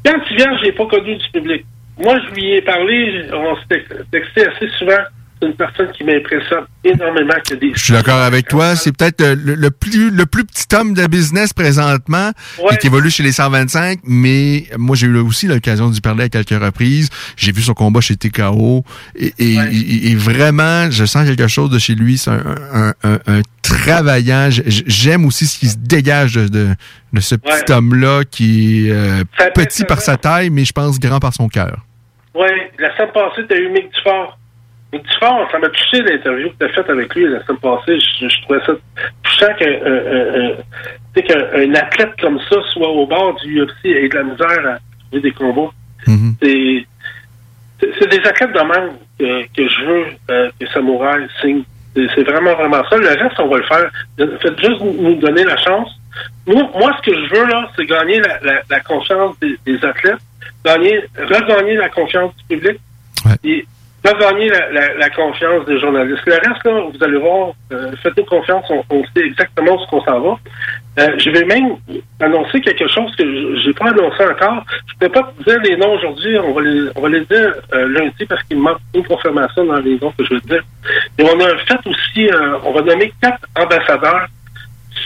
Pierre 0.03 0.23
Tivierge, 0.25 0.61
l'ai 0.63 0.71
pas 0.71 0.85
connu 0.87 1.15
du 1.15 1.29
public. 1.31 1.65
Moi, 1.97 2.17
je 2.27 2.33
lui 2.35 2.51
ai 2.55 2.61
parlé, 2.61 3.25
on 3.33 3.55
s'est 3.69 3.83
texté 4.11 4.47
assez 4.47 4.67
souvent. 4.77 4.97
C'est 5.41 5.47
une 5.49 5.55
personne 5.55 5.91
qui 5.91 6.05
m'impressionne 6.05 6.63
énormément. 6.85 7.33
Qui 7.43 7.53
a 7.53 7.55
des... 7.57 7.71
Je 7.75 7.83
suis 7.83 7.91
d'accord 7.93 8.21
avec 8.21 8.47
toi. 8.47 8.75
C'est 8.77 8.95
peut-être 8.95 9.19
euh, 9.21 9.35
le, 9.37 9.55
le 9.55 9.69
plus 9.69 10.09
le 10.09 10.25
plus 10.25 10.45
petit 10.45 10.73
homme 10.73 10.93
de 10.93 11.05
business 11.07 11.51
présentement 11.51 12.31
et 12.73 12.77
qui 12.77 12.87
évolue 12.87 13.09
chez 13.11 13.21
les 13.21 13.33
125. 13.33 13.99
Mais 14.05 14.63
moi, 14.77 14.95
j'ai 14.95 15.07
eu 15.07 15.17
aussi 15.17 15.47
l'occasion 15.47 15.89
d'y 15.89 15.99
parler 15.99 16.23
à 16.23 16.29
quelques 16.29 16.57
reprises. 16.63 17.09
J'ai 17.35 17.51
vu 17.51 17.61
son 17.61 17.73
combat 17.73 17.99
chez 17.99 18.15
TKO 18.15 18.85
et, 19.17 19.33
et, 19.37 19.55
et- 19.55 20.11
et 20.11 20.15
vraiment, 20.15 20.89
je 20.89 21.03
sens 21.03 21.25
quelque 21.27 21.47
chose 21.49 21.69
de 21.69 21.79
chez 21.79 21.95
lui. 21.95 22.17
C'est 22.17 22.31
un, 22.31 22.55
un, 22.73 22.93
un, 23.03 23.19
un 23.27 23.41
travaillant. 23.93 24.49
J'aime 24.49 25.25
aussi 25.25 25.45
ce 25.45 25.57
qui 25.59 25.67
se 25.67 25.77
dégage 25.77 26.35
de, 26.35 26.47
de, 26.47 26.67
de 27.13 27.19
ce 27.19 27.35
petit 27.35 27.71
homme-là 27.71 28.23
qui 28.29 28.87
est 28.87 28.91
euh, 28.91 29.23
petit 29.53 29.83
par 29.85 30.01
sa 30.01 30.17
taille, 30.17 30.49
mais 30.49 30.65
je 30.65 30.73
pense 30.73 30.99
grand 30.99 31.19
par 31.19 31.33
son 31.33 31.47
cœur. 31.47 31.77
Oui, 32.33 32.47
la 32.79 32.95
semaine 32.97 33.11
passée, 33.13 33.43
tu 33.47 33.53
as 33.53 33.57
eu 33.59 33.69
Mick 33.69 33.91
Dufort. 33.93 34.37
Mick 34.93 35.03
Dufort, 35.03 35.47
ça 35.51 35.59
m'a 35.59 35.69
touché 35.69 36.01
l'interview 36.03 36.49
que 36.49 36.55
tu 36.59 36.65
as 36.65 36.69
faite 36.73 36.89
avec 36.89 37.15
lui 37.15 37.27
la 37.29 37.43
semaine 37.45 37.59
passée. 37.59 37.97
Je, 38.19 38.27
je 38.27 38.41
trouvais 38.41 38.59
ça 38.65 38.73
touchant 39.23 39.53
qu'un 41.15 41.73
athlète 41.75 42.11
comme 42.21 42.39
ça 42.49 42.55
soit 42.73 42.89
au 42.89 43.05
bord 43.07 43.35
du 43.43 43.61
UFC 43.61 43.85
et 43.85 44.09
de 44.09 44.15
la 44.15 44.23
misère 44.23 44.47
à 44.75 44.77
trouver 45.07 45.21
des 45.21 45.31
combats. 45.31 45.71
C'est 46.41 46.85
c'est- 47.79 47.91
c'est 47.99 48.09
des 48.09 48.25
athlètes 48.27 48.53
de 48.53 48.59
même 48.59 48.91
que, 49.19 49.43
que 49.53 49.67
je 49.69 49.85
veux 49.85 50.05
euh, 50.31 50.49
que 50.59 50.67
Samouraï 50.67 51.27
signe. 51.41 51.63
C'est 51.95 52.23
vraiment, 52.23 52.53
vraiment 52.55 52.83
ça. 52.89 52.97
Le 52.97 53.07
reste, 53.07 53.39
on 53.39 53.47
va 53.47 53.57
le 53.57 53.63
faire. 53.63 53.89
Faites 54.17 54.59
juste 54.59 54.81
nous 54.81 55.15
donner 55.15 55.43
la 55.45 55.57
chance. 55.57 55.89
Moi, 56.45 56.63
moi, 56.73 56.91
ce 56.97 57.09
que 57.09 57.15
je 57.15 57.35
veux, 57.35 57.45
là, 57.47 57.69
c'est 57.75 57.85
gagner 57.85 58.19
la, 58.19 58.39
la, 58.41 58.61
la 58.69 58.79
confiance 58.81 59.37
des, 59.39 59.57
des 59.65 59.83
athlètes, 59.83 60.19
gagner, 60.63 61.03
regagner 61.17 61.75
la 61.75 61.89
confiance 61.89 62.33
du 62.37 62.55
public 62.55 62.79
et 63.43 63.65
regagner 64.03 64.49
la, 64.97 65.09
confiance 65.09 65.65
des 65.65 65.79
journalistes. 65.79 66.25
Le 66.25 66.33
reste, 66.33 66.63
là, 66.65 66.81
vous 66.93 67.03
allez 67.03 67.17
voir, 67.17 67.49
euh, 67.71 67.91
faites-nous 68.03 68.25
confiance, 68.25 68.65
on, 68.69 68.83
on 68.89 69.03
sait 69.15 69.25
exactement 69.25 69.73
où 69.73 69.85
qu'on 69.87 70.01
s'en 70.03 70.19
va. 70.19 70.37
Euh, 70.97 71.11
je 71.17 71.29
vais 71.29 71.43
même 71.43 71.75
annoncer 72.21 72.61
quelque 72.61 72.87
chose 72.87 73.13
que 73.17 73.23
je 73.23 73.67
n'ai 73.67 73.73
pas 73.73 73.89
annoncé 73.89 74.23
encore. 74.23 74.63
Je 74.87 74.93
ne 74.93 74.99
peux 74.99 75.09
pas 75.09 75.33
te 75.37 75.43
dire 75.43 75.59
les 75.63 75.75
noms 75.75 75.93
aujourd'hui, 75.93 76.37
on 76.39 76.53
va 76.53 76.61
les, 76.61 76.89
on 76.95 77.01
va 77.01 77.09
les 77.09 77.25
dire 77.25 77.53
euh, 77.73 77.87
lundi 77.89 78.25
parce 78.27 78.41
qu'il 78.43 78.57
me 78.57 78.63
manque 78.63 78.79
une 78.93 79.03
confirmation 79.03 79.65
dans 79.65 79.79
les 79.79 79.99
noms 79.99 80.13
que 80.17 80.23
je 80.23 80.35
veux 80.35 80.41
dire. 80.41 80.63
Et 81.17 81.23
on 81.23 81.39
a 81.39 81.57
fait 81.57 81.79
aussi, 81.85 82.29
euh, 82.29 82.57
on 82.63 82.71
va 82.71 82.81
nommer 82.81 83.11
quatre 83.21 83.45
ambassadeurs 83.57 84.27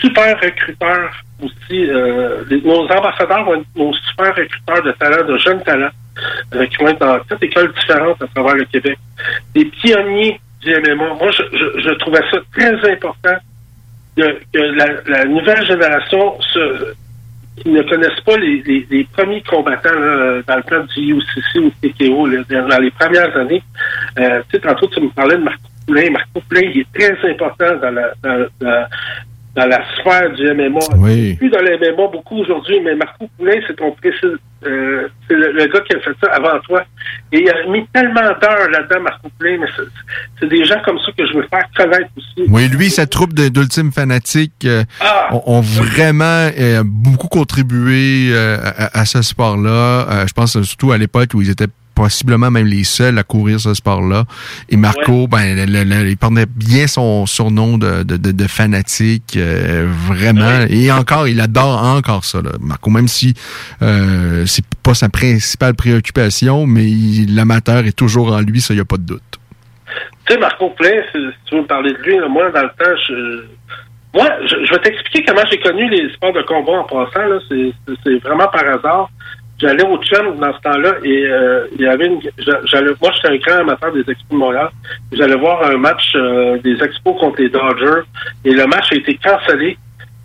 super 0.00 0.40
recruteurs 0.40 1.10
aussi. 1.42 1.90
Euh, 1.90 2.44
nos 2.64 2.82
ambassadeurs 2.82 3.44
vont 3.44 3.54
être 3.54 3.66
nos 3.74 3.92
super 3.94 4.34
recruteurs 4.34 4.82
de 4.82 4.92
talents, 4.92 5.26
de 5.26 5.38
jeunes 5.38 5.62
talents, 5.62 5.90
euh, 6.54 6.66
qui 6.66 6.76
vont 6.76 6.88
être 6.88 7.00
dans 7.00 7.18
quatre 7.20 7.42
écoles 7.42 7.72
différentes 7.72 8.22
à 8.22 8.26
travers 8.28 8.54
le 8.54 8.64
Québec. 8.66 8.98
Des 9.54 9.64
pionniers 9.64 10.40
du 10.60 10.70
MMA. 10.70 11.14
Moi, 11.14 11.30
je, 11.30 11.42
je, 11.52 11.80
je 11.80 11.94
trouvais 11.94 12.22
ça 12.30 12.38
très 12.52 12.92
important 12.92 13.36
que 14.16 15.08
la, 15.08 15.24
nouvelle 15.24 15.64
génération 15.66 16.34
ne 17.66 17.82
connaissent 17.82 18.20
pas 18.24 18.36
les, 18.36 18.86
les, 18.90 19.04
premiers 19.12 19.42
combattants 19.42 19.90
dans 20.46 20.56
le 20.56 20.62
cadre 20.62 20.86
du 20.94 21.14
UCC 21.14 21.58
ou 21.58 21.70
TKO 21.82 22.26
là, 22.26 22.42
dans 22.48 22.78
les 22.78 22.90
premières 22.90 23.36
années. 23.36 23.62
Euh, 24.18 24.40
tu 24.48 24.56
sais, 24.56 24.60
tantôt, 24.60 24.86
tu 24.88 25.00
me 25.00 25.10
parlais 25.10 25.36
de 25.36 25.42
Marco 25.42 25.68
Poulain. 25.86 26.10
Marco 26.10 26.40
Poulain, 26.48 26.62
il 26.62 26.80
est 26.80 26.92
très 26.92 27.30
important 27.30 27.76
dans 27.76 27.90
la, 27.90 28.12
dans- 28.22 28.86
dans 29.56 29.66
la 29.66 29.80
sphère 29.98 30.30
du 30.32 30.44
MMA. 30.54 30.78
Oui. 30.98 31.34
Plus 31.34 31.50
dans 31.50 31.60
le 31.60 31.76
MMA 31.78 32.06
beaucoup 32.12 32.38
aujourd'hui, 32.38 32.80
mais 32.84 32.94
Marco 32.94 33.28
Poulain, 33.36 33.60
c'est 33.66 33.74
ton 33.76 33.90
précis. 33.92 34.16
euh, 34.66 35.08
c'est 35.26 35.34
le, 35.34 35.52
le 35.52 35.66
gars 35.66 35.80
qui 35.80 35.96
a 35.96 36.00
fait 36.00 36.10
ça 36.22 36.30
avant 36.32 36.60
toi. 36.60 36.82
Et 37.32 37.40
il 37.40 37.48
a 37.48 37.66
mis 37.70 37.86
tellement 37.94 38.20
d'heures 38.20 38.68
là-dedans, 38.70 39.00
Marco 39.00 39.28
Poulain, 39.38 39.56
mais 39.60 39.66
c'est- 39.74 39.82
c'est 40.38 40.48
des 40.48 40.64
gens 40.64 40.80
comme 40.84 40.98
ça 40.98 41.10
que 41.16 41.26
je 41.26 41.32
veux 41.32 41.46
faire 41.48 41.64
connaître 41.76 42.10
aussi. 42.16 42.46
Oui, 42.48 42.68
lui, 42.68 42.90
sa 42.90 43.06
troupe 43.06 43.32
de- 43.32 43.48
d'ultimes 43.48 43.90
fanatiques 43.90 44.64
euh, 44.66 44.84
Ah! 45.00 45.28
ont, 45.32 45.42
ont 45.46 45.60
vraiment 45.62 46.50
euh, 46.58 46.82
beaucoup 46.84 47.28
contribué 47.28 48.28
euh, 48.32 48.58
à, 48.62 49.00
à 49.00 49.04
ce 49.04 49.22
sport-là. 49.22 49.70
Euh, 49.70 50.26
je 50.28 50.32
pense 50.34 50.60
surtout 50.62 50.92
à 50.92 50.98
l'époque 50.98 51.30
où 51.34 51.40
ils 51.42 51.50
étaient 51.50 51.66
possiblement 52.04 52.50
même 52.50 52.66
les 52.66 52.84
seuls 52.84 53.18
à 53.18 53.22
courir 53.22 53.60
ce 53.60 53.74
sport-là. 53.74 54.24
Et 54.70 54.76
Marco, 54.78 55.26
ben, 55.28 55.54
le- 55.54 55.66
le- 55.66 55.84
le- 55.84 56.08
il 56.08 56.16
portait 56.16 56.46
bien 56.46 56.86
son 56.86 57.26
surnom 57.26 57.76
de, 57.76 58.04
de, 58.04 58.16
de, 58.16 58.32
de 58.32 58.46
fanatique, 58.46 59.36
euh, 59.36 59.86
vraiment. 60.08 60.64
Et 60.70 60.90
encore, 60.90 61.28
il 61.28 61.38
adore 61.42 61.82
encore 61.84 62.24
ça, 62.24 62.40
là, 62.40 62.52
Marco, 62.58 62.88
même 62.88 63.06
si 63.08 63.34
euh, 63.82 64.44
c'est 64.46 64.64
pas 64.82 64.94
sa 64.94 65.10
principale 65.10 65.74
préoccupation, 65.74 66.66
mais 66.66 66.86
l'amateur 67.28 67.84
est 67.84 67.92
toujours 67.96 68.32
en 68.32 68.40
lui, 68.40 68.62
ça, 68.62 68.72
il 68.72 68.78
n'y 68.78 68.80
a 68.80 68.86
pas 68.86 68.96
de 68.96 69.02
doute. 69.02 69.22
Tu 70.24 70.32
sais, 70.34 70.40
Marco 70.40 70.70
Poulain, 70.70 71.02
si 71.12 71.18
si 71.18 71.50
tu 71.50 71.54
veux 71.56 71.62
me 71.62 71.66
parler 71.66 71.92
de 71.92 71.98
lui, 71.98 72.16
là, 72.18 72.28
moi, 72.28 72.50
dans 72.50 72.62
le 72.62 72.68
temps, 72.68 72.96
je... 73.08 73.44
Moi, 74.12 74.26
je, 74.42 74.56
je 74.66 74.70
vais 74.72 74.80
t'expliquer 74.80 75.24
comment 75.24 75.42
j'ai 75.50 75.60
connu 75.60 75.88
les 75.88 76.12
sports 76.14 76.32
de 76.32 76.42
combat 76.42 76.80
en 76.80 76.84
passant. 76.84 77.26
Là. 77.28 77.38
C'est 77.48 78.18
vraiment 78.24 78.48
par 78.48 78.64
hasard. 78.66 79.08
J'allais 79.60 79.84
au 79.84 79.98
Chum 80.02 80.38
dans 80.38 80.52
ce 80.54 80.60
temps-là 80.62 80.94
et 81.04 81.24
euh, 81.26 81.66
il 81.74 81.82
y 81.82 81.86
avait 81.86 82.06
une. 82.06 82.20
j'a- 82.38 82.60
J'allais, 82.64 82.92
moi, 83.00 83.10
j'étais 83.14 83.28
un 83.28 83.36
grand 83.36 83.60
amateur 83.60 83.92
des 83.92 84.00
Expos 84.00 84.30
de 84.30 84.36
Montréal. 84.36 84.68
J'allais 85.12 85.36
voir 85.36 85.62
un 85.70 85.76
match 85.76 86.12
euh, 86.14 86.56
des 86.58 86.82
Expos 86.82 87.18
contre 87.20 87.40
les 87.42 87.48
Dodgers 87.50 88.02
et 88.44 88.52
le 88.52 88.66
match 88.66 88.86
a 88.92 88.96
été 88.96 89.18
cancellé 89.22 89.76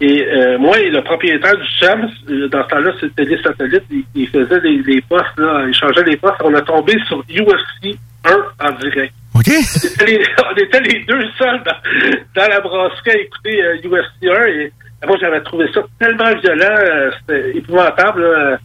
Et 0.01 0.25
euh, 0.25 0.57
moi 0.57 0.77
et 0.79 0.89
le 0.89 1.01
propriétaire 1.03 1.55
du 1.57 1.67
Shams, 1.79 2.09
euh, 2.29 2.47
dans 2.49 2.63
ce 2.63 2.69
temps-là, 2.69 2.91
c'était 2.99 3.25
des 3.25 3.41
satellites, 3.41 3.83
il, 3.91 4.03
il 4.15 4.27
faisait 4.29 4.59
les, 4.61 4.77
les 4.83 5.01
postes, 5.01 5.37
là, 5.37 5.63
il 5.67 5.73
changeait 5.73 6.03
les 6.03 6.17
postes. 6.17 6.35
On 6.43 6.53
a 6.53 6.61
tombé 6.61 6.93
sur 7.07 7.19
UFC 7.29 7.97
1 8.25 8.67
en 8.67 8.71
direct. 8.79 9.13
OK. 9.35 9.47
On 9.47 9.87
était 9.87 10.05
les, 10.05 10.25
on 10.51 10.55
était 10.55 10.79
les 10.81 10.99
deux 11.05 11.23
seuls 11.37 11.61
dans, 11.65 12.41
dans 12.41 12.47
la 12.47 12.59
brasserie 12.61 13.11
à 13.11 13.17
écouter 13.19 13.61
euh, 13.63 13.77
UFC 13.83 14.27
1 14.29 14.45
et 14.47 14.71
moi 15.07 15.17
j'avais 15.21 15.41
trouvé 15.41 15.65
ça 15.73 15.81
tellement 15.99 16.33
violent, 16.41 16.75
euh, 16.79 17.11
c'était 17.19 17.57
épouvantable. 17.57 18.21
là. 18.23 18.57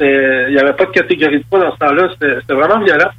Il 0.00 0.48
n'y 0.50 0.58
avait 0.58 0.72
pas 0.72 0.86
de 0.86 0.90
catégorie 0.90 1.38
de 1.38 1.44
poids 1.44 1.60
dans 1.60 1.72
ce 1.72 1.78
temps-là, 1.78 2.08
c'était 2.12 2.54
vraiment 2.54 2.82
violent. 2.84 3.10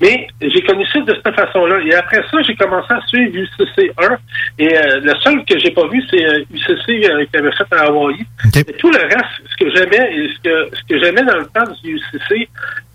Mais 0.00 0.28
j'ai 0.40 0.62
connu 0.62 0.86
ça 0.92 1.00
de 1.00 1.12
cette 1.12 1.34
façon-là. 1.34 1.80
Et 1.84 1.92
après 1.94 2.22
ça, 2.30 2.40
j'ai 2.46 2.54
commencé 2.54 2.92
à 2.92 3.00
suivre 3.08 3.34
UCC 3.34 3.90
1. 3.98 4.16
Et 4.58 4.76
euh, 4.76 5.00
le 5.00 5.12
seul 5.22 5.44
que 5.44 5.58
j'ai 5.58 5.72
pas 5.72 5.88
vu, 5.88 6.02
c'est 6.08 6.24
euh, 6.24 6.44
UCC 6.54 7.04
euh, 7.04 7.24
qui 7.26 7.36
avait 7.36 7.50
fait 7.52 7.74
à 7.74 7.86
Hawaï. 7.86 8.14
Et 8.54 8.72
tout 8.74 8.90
le 8.90 8.98
reste, 8.98 9.42
ce 9.50 9.64
que 9.64 9.70
j'aimais 9.74 10.14
et 10.14 10.28
ce 10.28 10.48
que 10.48 10.76
ce 10.76 10.82
que 10.88 11.02
j'aimais 11.02 11.24
dans 11.24 11.38
le 11.38 11.46
temps 11.46 11.72
du 11.82 11.96
UCC, 11.96 12.48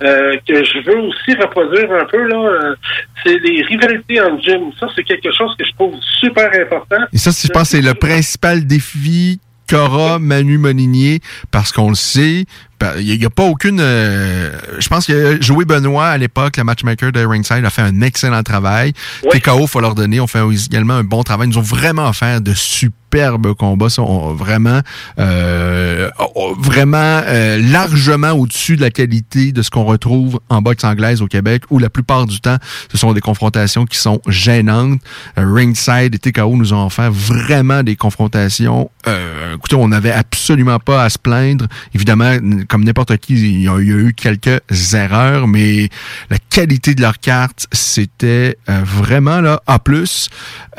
euh, 0.04 0.38
que 0.48 0.63
je 0.63 0.80
veux 0.86 1.00
aussi 1.00 1.34
reproduire 1.39 1.91
un 1.91 2.06
peu 2.06 2.26
là, 2.26 2.38
euh, 2.38 2.76
c'est 3.24 3.38
les 3.39 3.63
rivalités 3.63 4.22
en 4.22 4.39
gym. 4.39 4.72
Ça, 4.80 4.88
c'est 4.96 5.04
quelque 5.04 5.32
chose 5.34 5.56
que 5.58 5.65
je 5.65 5.72
trouve 5.74 5.96
super 6.19 6.50
important. 6.54 7.04
Et 7.12 7.17
ça, 7.17 7.32
je 7.32 7.52
pense, 7.52 7.69
c'est 7.69 7.82
le 7.82 7.93
principal 7.93 8.65
défi 8.65 9.39
qu'aura 9.69 10.19
Manu 10.19 10.58
Molinier, 10.58 11.19
parce 11.52 11.72
qu'on 11.72 11.89
le 11.89 11.96
sait, 11.96 12.46
il 13.00 13.18
n'y 13.18 13.26
a, 13.26 13.30
pas 13.30 13.44
aucune... 13.44 13.80
euh, 13.80 14.52
je 14.80 14.88
pense 14.90 15.06
que 15.06 15.38
Joey 15.42 15.66
Benoît, 15.66 16.08
à 16.08 16.18
l'époque, 16.18 16.58
le 16.58 16.64
matchmaker 16.64 17.12
de 17.12 17.26
Ringside, 17.26 17.64
a 17.66 17.70
fait 17.70 17.82
un 17.82 18.02
excellent 18.02 18.44
travail. 18.44 18.94
Oui. 19.24 19.40
TKO, 19.40 19.68
faut 19.68 19.80
leur 19.80 19.96
donner, 19.96 20.20
on 20.20 20.28
fait 20.28 20.42
également 20.70 20.96
un 20.96 21.04
bon 21.04 21.24
travail. 21.24 21.48
Ils 21.48 21.52
nous 21.52 21.60
ont 21.60 21.62
vraiment 21.62 22.10
offert 22.10 22.42
de 22.42 22.54
superbes 22.54 23.54
combats. 23.54 23.88
On- 24.00 24.34
vraiment, 24.34 24.82
euh, 25.20 26.10
oh, 26.36 26.56
vraiment 26.60 26.98
euh, 27.26 27.58
largement 27.72 28.32
au-dessus 28.32 28.76
de 28.76 28.82
la 28.82 28.90
qualité 28.90 29.52
de 29.52 29.62
ce 29.62 29.70
qu'on 29.70 29.84
retrouve 29.86 30.40
en 30.50 30.62
boxe 30.62 30.84
anglaise 30.84 31.22
au 31.22 31.28
Québec, 31.28 31.64
où 31.70 31.80
la 31.80 31.90
plupart 31.90 32.26
du 32.26 32.40
temps, 32.42 32.58
ce 32.92 32.98
sont 32.98 33.14
des 33.14 33.22
confrontations 33.22 33.86
qui 33.86 33.98
sont 33.98 34.20
gênantes. 34.28 35.00
Euh, 35.38 35.46
Ringside 35.54 36.16
et 36.16 36.20
TKO 36.20 36.56
nous 36.58 36.74
ont 36.74 36.86
offert 36.88 37.12
vraiment 37.12 37.84
des 37.84 37.96
confrontations. 37.96 38.90
Euh, 39.08 39.56
écoutez, 39.56 39.76
on 39.76 39.88
n'avait 39.88 40.12
absolument 40.12 40.80
pas 40.80 41.04
à 41.04 41.10
se 41.10 41.18
plaindre. 41.20 41.68
Évidemment, 41.94 42.36
comme 42.74 42.86
n'importe 42.86 43.18
qui, 43.18 43.34
il 43.36 43.62
y, 43.62 43.68
a, 43.68 43.78
eu 43.78 44.14
quelques 44.16 44.60
erreurs, 44.96 45.48
mais 45.48 45.90
la 46.32 46.38
qualité 46.50 46.96
de 46.96 47.02
leur 47.02 47.20
carte, 47.20 47.68
c'était 47.72 48.58
euh, 48.68 48.80
vraiment 48.84 49.42
là 49.42 49.62
A+. 49.68 49.78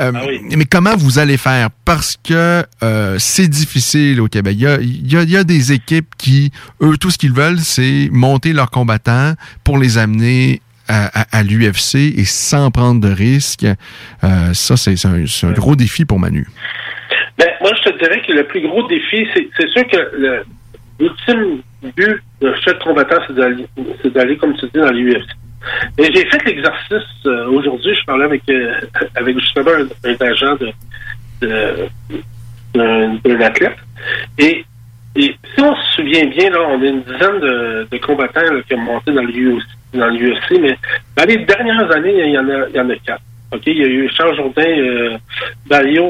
Euh, 0.01 0.13
Mais 0.57 0.65
comment 0.65 0.97
vous 0.97 1.21
allez 1.21 1.37
faire? 1.37 1.69
Parce 1.85 2.17
que 2.17 2.65
euh, 2.83 3.17
c'est 3.21 3.47
difficile 3.47 4.21
au 4.21 4.27
Québec. 4.27 4.57
Il 4.59 4.63
y 4.63 4.67
a, 4.67 4.81
il 4.81 5.13
y 5.13 5.17
a- 5.17 5.23
il 5.23 5.31
y 5.31 5.37
a 5.37 5.45
des 5.45 5.71
équipes 5.71 6.09
qui, 6.19 6.51
eux, 6.83 6.97
tout 6.97 7.13
ce 7.13 7.19
qu'ils 7.19 7.33
veulent, 7.33 7.61
c'est 7.61 8.09
monter 8.11 8.53
leurs 8.53 8.73
combattants 8.73 9.35
pour 9.63 9.79
les 9.79 9.97
amener 9.97 10.63
à, 10.89 11.21
à- 11.21 11.39
à 11.39 11.43
l'UFC 11.45 11.95
et 12.17 12.25
sans 12.25 12.73
prendre 12.73 13.01
de 13.01 13.13
risques. 13.15 13.69
Ça, 14.21 14.77
c'est 14.77 14.97
un, 15.07 15.53
gros 15.53 15.77
défi 15.77 16.05
pour 16.05 16.19
Manu. 16.19 16.45
Ben, 17.39 17.47
moi, 17.61 17.71
je 17.79 17.89
te 17.89 17.99
dirais 17.99 18.21
que 18.27 18.33
le 18.33 18.49
plus 18.49 18.63
gros 18.63 18.83
défi, 18.89 19.29
c'est 19.33 19.49
c'est 19.57 19.69
sûr 19.71 19.87
que 19.87 19.97
le- 20.19 20.45
l'ultime 20.99 21.61
but 21.97 22.23
de 22.41 22.55
chaque 22.65 22.79
combattant, 22.83 23.17
c'est 23.27 24.13
d'aller, 24.13 24.37
comme 24.37 24.55
tu 24.57 24.67
dis, 24.67 24.81
dans 24.81 24.91
l'UFC. 24.91 25.27
Et 25.99 26.05
j'ai 26.15 26.27
fait 26.29 26.45
l'exercice 26.47 27.27
euh, 27.27 27.47
aujourd'hui, 27.49 27.95
je 27.95 28.05
parlais 28.05 28.25
avec, 28.27 28.43
euh, 28.51 28.75
avec 29.15 29.39
justement 29.39 29.71
un, 29.71 30.11
un 30.11 30.27
agent 30.27 30.57
de, 30.57 30.71
de- 31.41 31.89
d'un 32.75 33.15
d'un 33.25 33.41
athlète. 33.41 33.77
Et, 34.39 34.65
et 35.17 35.35
si 35.55 35.61
on 35.63 35.75
se 35.75 35.93
souvient 35.97 36.27
bien, 36.27 36.51
là, 36.51 36.59
on 36.69 36.83
a 36.83 36.87
une 36.87 37.03
dizaine 37.03 37.41
de, 37.41 37.87
de 37.91 37.97
combattants 37.99 38.43
là, 38.43 38.61
qui 38.69 38.75
ont 38.75 38.79
monté 38.79 39.13
dans 39.13 39.23
l'UFC, 39.23 40.59
mais 40.61 40.77
dans 41.17 41.25
les 41.25 41.39
dernières 41.39 41.91
années, 41.93 42.13
il 42.27 42.33
y 42.33 42.39
en 42.39 42.49
a, 42.49 42.69
il 42.69 42.77
y 42.77 42.81
en 42.81 42.91
a 42.91 42.97
quatre. 42.97 43.23
OK, 43.53 43.63
il 43.67 43.79
y 43.79 43.85
a 43.85 43.87
eu 43.89 44.11
Charles 44.11 44.37
Jourdain, 44.37 44.67
euh, 44.67 45.17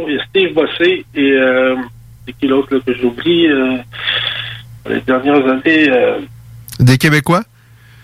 et 0.08 0.18
Steve 0.30 0.54
Bossé 0.54 1.04
et 1.14 1.32
euh, 1.32 1.76
c'est 2.26 2.32
qui 2.38 2.46
l'autre 2.48 2.78
que 2.78 2.94
j'oublie 2.94 3.46
euh, 3.48 3.76
les 4.88 5.00
dernières 5.00 5.46
années. 5.48 5.88
Euh, 5.90 6.18
Des 6.80 6.98
Québécois? 6.98 7.42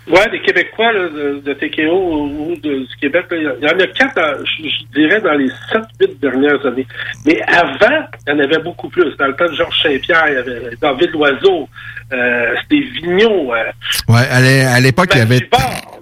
Ouais, 0.09 0.29
des 0.31 0.41
Québécois 0.41 0.93
là, 0.93 1.09
de, 1.09 1.41
de 1.45 1.53
TKO 1.53 1.93
ou, 1.93 2.57
de- 2.61 2.81
du 2.81 2.97
Québec. 3.01 3.27
là, 3.31 3.37
Il 3.61 3.65
y 3.65 3.67
en 3.71 3.79
a 3.79 3.87
quatre, 3.89 4.15
dans- 4.17 4.45
je, 4.45 4.69
je 4.69 4.99
dirais, 4.99 5.21
dans 5.21 5.35
les 5.35 5.49
sept, 5.71 5.83
huit 6.01 6.21
dernières 6.21 6.65
années. 6.67 6.87
Mais 7.27 7.41
avant, 7.43 8.07
il 8.27 8.33
y 8.33 8.37
en 8.37 8.39
avait 8.41 8.63
beaucoup 8.63 8.89
plus. 8.89 9.15
Dans 9.19 9.27
le 9.27 9.37
temps 9.37 9.47
de 9.47 9.55
Georges 9.55 9.81
Saint-Pierre, 9.83 10.25
il 10.29 10.35
y 10.35 10.37
avait 10.39 10.77
David 10.81 11.11
Loiseau, 11.13 11.69
euh, 12.13 12.55
c'était 12.63 12.81
Vigneault. 12.93 13.55
euh, 13.55 13.63
Ouais, 14.09 14.27
à 14.29 14.41
l'é- 14.41 14.63
à 14.65 14.81
l'époque, 14.81 15.11
il 15.15 15.19
y 15.19 15.21
avait. 15.21 15.49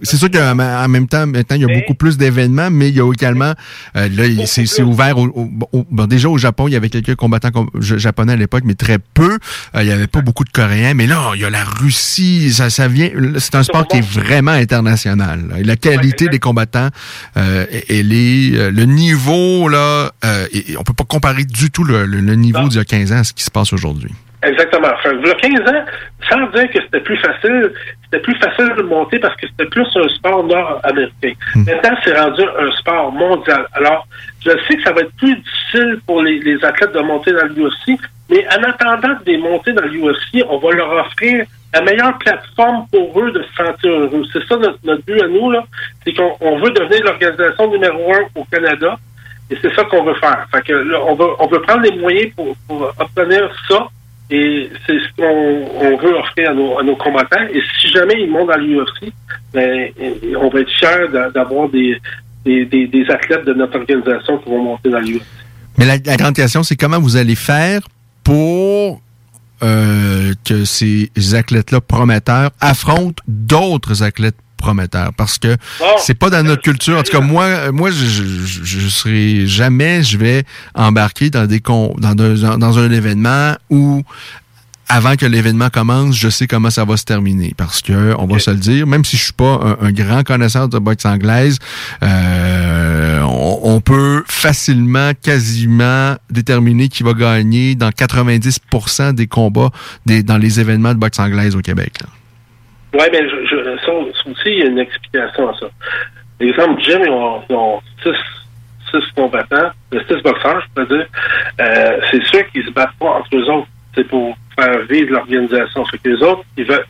C'est 0.02 0.16
sûr 0.16 0.30
qu'en 0.30 0.56
en 0.58 0.88
même 0.88 1.08
temps, 1.08 1.26
maintenant, 1.26 1.56
il 1.56 1.62
y 1.62 1.64
a 1.70 1.74
beaucoup 1.80 1.94
plus 1.94 2.16
d'événements, 2.16 2.70
mais 2.70 2.88
il 2.88 2.96
y 2.96 3.00
a 3.00 3.12
également. 3.12 3.52
euh, 3.96 4.08
là, 4.08 4.46
c'est 4.46 4.82
ouvert 4.82 5.18
au, 5.18 5.26
au- 5.26 5.48
au- 5.72 5.86
bon, 5.90 6.06
déjà 6.06 6.28
au 6.28 6.38
Japon, 6.38 6.68
il 6.68 6.72
y 6.74 6.76
avait 6.76 6.88
quelques 6.88 7.16
combattants 7.16 7.50
com- 7.50 7.68
ja- 7.80 7.98
japonais 7.98 8.34
à 8.34 8.36
l'époque, 8.36 8.62
mais 8.64 8.74
très 8.74 8.98
peu. 9.12 9.38
Euh, 9.74 9.82
il 9.82 9.88
y 9.88 9.92
avait 9.92 10.06
pas 10.06 10.20
beaucoup 10.20 10.44
de 10.44 10.50
Coréens, 10.50 10.94
mais 10.94 11.06
là, 11.08 11.32
il 11.34 11.40
y 11.40 11.44
a 11.44 11.50
la 11.50 11.64
Russie. 11.64 12.50
Ça, 12.52 12.70
ça 12.70 12.86
vient. 12.86 13.10
C'est 13.38 13.56
un 13.56 13.64
sport 13.64 13.87
qui 13.90 13.98
est 13.98 14.08
vraiment 14.20 14.52
international. 14.52 15.40
là. 15.50 15.58
Et 15.60 15.64
la 15.64 15.76
qualité 15.76 16.28
des 16.28 16.38
combattants, 16.38 16.88
euh, 17.36 17.64
elle 17.88 18.12
est 18.12 18.56
euh, 18.56 18.70
le 18.70 18.84
niveau 18.84 19.68
là. 19.68 20.10
Euh, 20.24 20.46
et- 20.52 20.76
on 20.78 20.82
peut 20.82 20.92
pas 20.94 21.04
comparer 21.04 21.44
du 21.44 21.70
tout 21.70 21.84
le, 21.84 22.04
le- 22.04 22.20
le 22.20 22.34
niveau 22.34 22.68
d'il 22.68 22.78
y 22.78 22.80
a 22.80 22.84
15 22.84 23.12
ans 23.12 23.18
à 23.20 23.24
ce 23.24 23.32
qui 23.32 23.42
se 23.42 23.50
passe 23.50 23.72
aujourd'hui. 23.72 24.10
Exactement. 24.42 24.88
Il 25.04 25.26
y 25.26 25.30
a 25.30 25.34
15 25.34 25.74
ans, 25.74 25.84
sans 26.30 26.46
dire 26.56 26.70
que 26.70 26.78
c'était 26.80 27.00
plus 27.00 27.16
facile, 27.18 27.72
c'était 28.04 28.22
plus 28.22 28.36
facile 28.36 28.72
de 28.76 28.82
monter 28.82 29.18
parce 29.18 29.34
que 29.34 29.48
c'était 29.48 29.68
plus 29.68 29.84
un 29.96 30.08
sport 30.10 30.44
nord-américain. 30.46 31.32
Maintenant, 31.56 31.96
c'est 32.04 32.16
rendu 32.16 32.42
un 32.42 32.70
sport 32.78 33.10
mondial. 33.12 33.66
Alors, 33.72 34.06
je 34.44 34.50
sais 34.68 34.76
que 34.76 34.82
ça 34.84 34.92
va 34.92 35.00
être 35.00 35.12
plus 35.16 35.34
difficile 35.34 35.98
pour 36.06 36.22
les, 36.22 36.38
les 36.40 36.64
athlètes 36.64 36.92
de 36.94 37.00
monter 37.00 37.32
dans 37.32 37.46
l'UFC, 37.46 37.98
mais 38.30 38.46
en 38.56 38.62
attendant 38.62 39.14
de 39.14 39.24
les 39.26 39.38
monter 39.38 39.72
dans 39.72 39.82
l'UFC, 39.86 40.44
on 40.48 40.58
va 40.58 40.70
leur 40.72 40.92
offrir 41.06 41.44
la 41.74 41.82
meilleure 41.82 42.16
plateforme 42.18 42.86
pour 42.90 43.20
eux 43.20 43.30
de 43.32 43.42
se 43.42 43.54
sentir 43.64 43.90
heureux. 43.90 44.22
C'est 44.32 44.46
ça 44.46 44.56
notre, 44.56 45.02
but 45.04 45.22
à 45.22 45.28
nous, 45.28 45.50
là. 45.50 45.64
C'est 46.04 46.14
qu'on 46.14 46.32
on 46.40 46.58
veut 46.58 46.70
devenir 46.70 47.04
l'organisation 47.04 47.70
numéro 47.70 48.12
un 48.14 48.40
au 48.40 48.44
Canada. 48.44 48.98
Et 49.50 49.56
c'est 49.62 49.74
ça 49.74 49.84
qu'on 49.84 50.04
veut 50.04 50.14
faire. 50.14 50.46
Fait 50.52 50.62
que 50.62 50.72
là, 50.72 50.98
on 51.06 51.14
veut, 51.14 51.28
on 51.38 51.46
veut 51.46 51.60
prendre 51.62 51.82
les 51.82 51.96
moyens 51.98 52.32
pour, 52.36 52.56
obtenir 52.98 53.50
ça. 53.68 53.88
Et 54.30 54.70
c'est 54.86 54.98
ce 54.98 55.16
qu'on 55.16 55.68
on 55.80 55.96
veut 55.96 56.14
offrir 56.16 56.50
à 56.50 56.54
nos, 56.54 56.78
à 56.78 56.94
combattants. 56.96 57.46
Et 57.52 57.62
si 57.80 57.88
jamais 57.88 58.14
ils 58.22 58.30
montent 58.30 58.48
dans 58.48 58.58
l'UFC, 58.58 59.10
ben, 59.54 59.88
on 60.38 60.48
va 60.48 60.60
être 60.60 60.70
fiers 60.70 61.08
d'a- 61.10 61.30
d'avoir 61.30 61.68
des, 61.70 61.98
des, 62.44 62.66
des, 62.66 62.86
des 62.86 63.10
athlètes 63.10 63.46
de 63.46 63.54
notre 63.54 63.78
organisation 63.78 64.36
qui 64.38 64.50
vont 64.50 64.62
monter 64.62 64.90
dans 64.90 65.00
l'UFC. 65.00 65.22
Mais 65.78 65.86
la 65.86 66.16
grande 66.16 66.34
question, 66.34 66.62
c'est 66.62 66.76
comment 66.76 66.98
vous 66.98 67.16
allez 67.16 67.36
faire 67.36 67.80
pour 68.24 69.00
euh, 69.62 70.34
que 70.44 70.64
ces 70.64 71.10
athlètes-là 71.34 71.80
prometteurs 71.80 72.50
affrontent 72.60 73.22
d'autres 73.26 74.02
athlètes 74.02 74.36
prometteurs. 74.56 75.12
Parce 75.16 75.38
que 75.38 75.56
c'est 75.98 76.14
pas 76.14 76.30
dans 76.30 76.42
notre 76.42 76.62
culture. 76.62 76.98
En 76.98 77.02
tout 77.02 77.12
cas 77.12 77.20
moi 77.20 77.72
moi 77.72 77.90
je, 77.90 78.04
je, 78.04 78.64
je 78.64 78.88
serai 78.88 79.46
jamais 79.46 80.02
je 80.02 80.18
vais 80.18 80.44
embarquer 80.74 81.30
dans 81.30 81.46
des 81.46 81.60
con, 81.60 81.94
dans, 81.98 82.10
un, 82.20 82.58
dans 82.58 82.78
un 82.78 82.90
événement 82.90 83.54
où 83.70 84.02
avant 84.88 85.16
que 85.16 85.26
l'événement 85.26 85.68
commence, 85.68 86.16
je 86.16 86.28
sais 86.30 86.46
comment 86.46 86.70
ça 86.70 86.84
va 86.84 86.96
se 86.96 87.04
terminer. 87.04 87.52
Parce 87.56 87.82
que, 87.82 88.14
on 88.18 88.26
va 88.26 88.38
se 88.38 88.50
le 88.50 88.56
dire, 88.56 88.86
même 88.86 89.04
si 89.04 89.16
je 89.18 89.24
suis 89.24 89.32
pas 89.32 89.60
un, 89.62 89.86
un 89.86 89.92
grand 89.92 90.22
connaisseur 90.24 90.68
de 90.68 90.78
boxe 90.78 91.04
anglaise, 91.04 91.58
euh, 92.02 93.20
on, 93.38 93.80
peut 93.80 94.22
facilement, 94.26 95.12
quasiment 95.22 96.14
déterminer 96.30 96.88
qui 96.88 97.02
va 97.02 97.12
gagner 97.12 97.74
dans 97.74 97.90
90% 97.90 99.14
des 99.14 99.26
combats 99.26 99.70
des, 100.06 100.22
dans 100.22 100.38
les 100.38 100.60
événements 100.60 100.94
de 100.94 100.98
boxe 100.98 101.18
anglaise 101.18 101.54
au 101.54 101.60
Québec. 101.60 101.92
Oui, 102.94 103.04
mais 103.12 103.28
je, 103.28 103.46
je, 103.46 103.78
ça, 103.84 103.92
aussi, 103.92 104.46
il 104.46 104.58
y 104.58 104.62
a 104.62 104.66
une 104.66 104.78
explication 104.78 105.48
à 105.48 105.54
ça. 105.58 105.66
Exemple, 106.40 106.80
Jim, 106.82 107.00
ils 107.04 107.10
ont, 107.10 107.80
six, 108.02 109.00
combattants, 109.14 109.70
six 109.92 110.22
boxeurs, 110.22 110.62
je 110.62 110.74
peux 110.74 110.86
dire. 110.86 111.06
Euh, 111.60 112.00
c'est 112.10 112.24
sûr 112.24 112.50
qu'ils 112.50 112.64
se 112.64 112.70
battent 112.70 112.96
pas 112.98 113.06
entre 113.06 113.36
eux 113.36 113.50
autres. 113.50 113.68
C'est 113.98 114.06
pour 114.06 114.36
faire 114.56 114.78
vivre 114.88 115.12
l'organisation. 115.14 115.84
Fait 115.86 115.98
que 115.98 116.08
les 116.10 116.22
autres, 116.22 116.44
ils 116.56 116.64
veulent. 116.64 116.86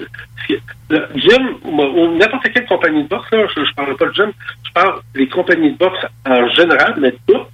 Ou 1.65 2.17
n'importe 2.19 2.53
quelle 2.53 2.67
compagnie 2.67 3.03
de 3.03 3.09
boxe, 3.09 3.29
je, 3.33 3.65
je 3.65 3.75
parle 3.75 3.97
pas 3.97 4.07
de 4.07 4.15
gym, 4.15 4.33
je 4.67 4.73
parle 4.73 5.01
des 5.15 5.27
compagnies 5.29 5.73
de 5.73 5.79
boxe 5.79 6.05
en 6.27 6.49
général, 6.49 6.97
mais 6.99 7.15
toutes, 7.27 7.49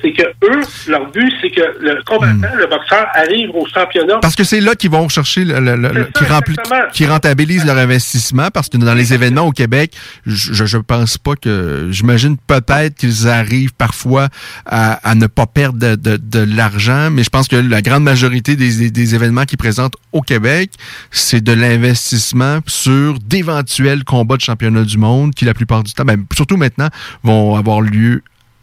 c'est 0.00 0.12
que 0.12 0.22
eux, 0.22 0.62
leur 0.88 1.10
but, 1.12 1.32
c'est 1.40 1.50
que 1.50 1.60
le 1.80 2.02
combattant, 2.04 2.56
le 2.58 2.66
boxeur, 2.66 3.06
arrive 3.14 3.50
au 3.54 3.64
championnat. 3.72 4.18
Parce 4.20 4.34
que 4.34 4.42
c'est 4.42 4.60
là 4.60 4.74
qu'ils 4.74 4.90
vont 4.90 5.08
chercher, 5.08 5.44
le, 5.44 5.60
le- 5.60 5.76
le- 5.76 6.04
qui, 6.06 6.24
rempli- 6.24 6.56
qui 6.92 7.06
rentabilisent 7.06 7.64
leur 7.64 7.78
investissement. 7.78 8.48
Parce 8.52 8.68
que 8.68 8.78
dans 8.78 8.94
les 8.94 9.14
événements 9.14 9.42
au 9.42 9.52
Québec, 9.52 9.92
je, 10.26 10.52
je- 10.54 10.64
je 10.64 10.78
pense 10.78 11.18
pas 11.18 11.36
que, 11.36 11.86
j'imagine 11.92 12.36
peut-être 12.36 12.96
qu'ils 12.96 13.28
arrivent 13.28 13.74
parfois 13.74 14.28
à, 14.66 14.94
à 15.08 15.14
ne 15.14 15.28
pas 15.28 15.46
perdre 15.46 15.78
de, 15.78 15.94
de- 15.94 16.16
de 16.20 16.40
l'argent, 16.56 17.10
mais 17.12 17.22
je 17.22 17.30
pense 17.30 17.46
que 17.46 17.54
la 17.54 17.80
grande 17.80 18.02
majorité 18.02 18.56
des, 18.56 18.74
des- 18.78 18.90
des 18.90 19.14
événements 19.14 19.44
qu'ils 19.44 19.58
présentent 19.58 19.94
au 20.10 20.20
Québec, 20.20 20.72
c'est 21.12 21.44
de 21.44 21.52
l'investissement 21.52 22.58
sur 22.66 23.20
d'éventuels 23.20 24.02
combats 24.02 24.36
de 24.36 24.40
championnat 24.42 24.82
du 24.82 24.98
monde 24.98 25.32
qui, 25.34 25.44
la 25.44 25.54
plupart 25.54 25.84
du 25.84 25.92
temps, 25.92 26.04
ben, 26.04 26.24
surtout 26.34 26.56
maintenant, 26.56 26.88
vont 27.22 27.54
avoir 27.54 27.80
lieu 27.82 28.22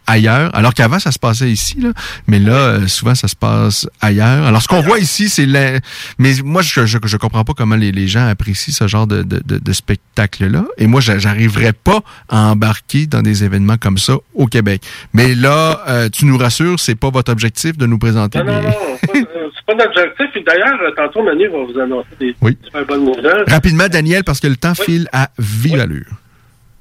ailleurs, 0.10 0.54
alors 0.56 0.74
qu'avant 0.74 1.00
ça 1.00 1.12
se 1.12 1.20
passait 1.20 1.50
ici, 1.50 1.80
là. 1.80 1.90
mais 2.28 2.40
là 2.40 2.54
euh, 2.54 2.88
souvent 2.88 3.16
ça 3.16 3.28
se 3.28 3.36
passe 3.36 3.88
ailleurs. 4.02 4.46
Alors 4.46 4.62
ce 4.62 4.68
qu'on 4.68 4.82
voit 4.82 5.00
ici, 5.00 5.30
c'est 5.30 5.46
la... 5.46 5.80
mais 6.18 6.34
moi 6.44 6.62
je, 6.62 6.86
je 6.86 6.98
je 7.04 7.18
comprends 7.18 7.44
pas 7.44 7.54
comment 7.56 7.76
les, 7.76 7.92
les 7.92 8.08
gens 8.08 8.28
apprécient 8.28 8.74
ce 8.74 8.88
genre 8.88 9.08
de, 9.08 9.24
de, 9.24 9.42
de, 9.46 9.58
de 9.60 9.74
spectacle-là, 9.74 10.66
et 10.78 10.88
moi 10.88 11.02
j'a- 11.02 11.20
j'arriverais 11.20 11.74
pas 11.74 12.02
à 12.28 12.48
embarquer 12.52 13.06
dans 13.08 13.22
des 13.22 13.44
événements 13.44 13.78
comme 13.78 13.98
ça 13.98 14.14
au 14.34 14.48
Québec. 14.48 14.82
Mais 15.14 15.36
là, 15.36 15.82
euh, 15.88 16.10
tu 16.10 16.26
nous 16.26 16.38
rassures, 16.38 16.80
c'est 16.80 16.96
pas 16.96 17.10
votre 17.10 17.32
objectif 17.32 17.78
de 17.78 17.86
nous 17.86 17.98
présenter. 18.00 18.40
Non, 18.40 18.46
non, 18.46 18.62
non, 18.62 18.70
euh, 18.70 18.70
c'est 19.14 19.66
pas 19.66 19.76
notre 19.76 20.00
objectif. 20.02 20.28
Et 20.36 20.44
d'ailleurs, 20.44 20.80
euh, 20.82 20.92
tantôt, 20.96 21.24
Manu 21.24 21.48
va 21.50 21.58
vous 21.72 21.80
annoncer 21.80 22.08
des 22.20 22.36
Oui. 22.42 22.58
super 22.64 22.86
bonnes 22.86 23.06
nouvelles. 23.06 23.44
Rapidement, 23.48 23.88
Daniel, 23.88 24.24
parce 24.24 24.40
que 24.40 24.48
le 24.48 24.56
temps 24.56 24.76
file 24.76 25.08
à 25.14 25.30
vive 25.38 25.80
allure. 25.80 26.06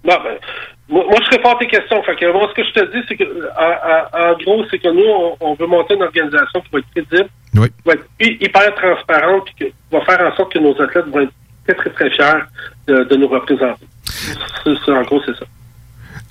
Ben, 0.04 0.14
moi, 0.88 1.04
moi, 1.04 1.18
je 1.24 1.30
réponds 1.36 1.50
à 1.50 1.58
tes 1.58 1.66
questions. 1.66 2.02
Fait 2.02 2.16
que, 2.16 2.32
moi, 2.32 2.48
ce 2.50 2.54
que 2.54 2.64
je 2.66 2.72
te 2.72 2.96
dis, 2.96 3.04
c'est 3.08 3.16
que, 3.16 3.24
en, 3.24 4.32
gros, 4.42 4.64
c'est 4.70 4.78
que 4.78 4.88
nous, 4.88 5.04
on, 5.06 5.36
on 5.40 5.54
veut 5.54 5.66
monter 5.66 5.94
une 5.94 6.02
organisation 6.02 6.60
qui 6.60 6.68
va 6.72 6.78
être 6.78 6.90
crédible, 6.94 7.28
Oui. 7.56 7.68
qui 7.68 7.82
va 7.86 7.92
être 7.94 8.06
hy- 8.20 8.38
hyper 8.40 8.74
transparente, 8.74 9.44
puis 9.46 9.54
qui 9.68 9.74
va 9.92 10.00
faire 10.02 10.20
en 10.26 10.34
sorte 10.36 10.52
que 10.52 10.58
nos 10.58 10.80
athlètes 10.80 11.06
vont 11.06 11.20
être 11.20 11.32
très, 11.66 11.74
très, 11.74 11.90
très 11.90 12.10
fiers 12.10 12.42
de, 12.86 13.04
de 13.04 13.16
nous 13.16 13.28
représenter. 13.28 13.84
C'est- 14.04 14.74
c'est- 14.84 14.92
en 14.92 15.02
gros, 15.02 15.20
c'est 15.26 15.36
ça. 15.36 15.44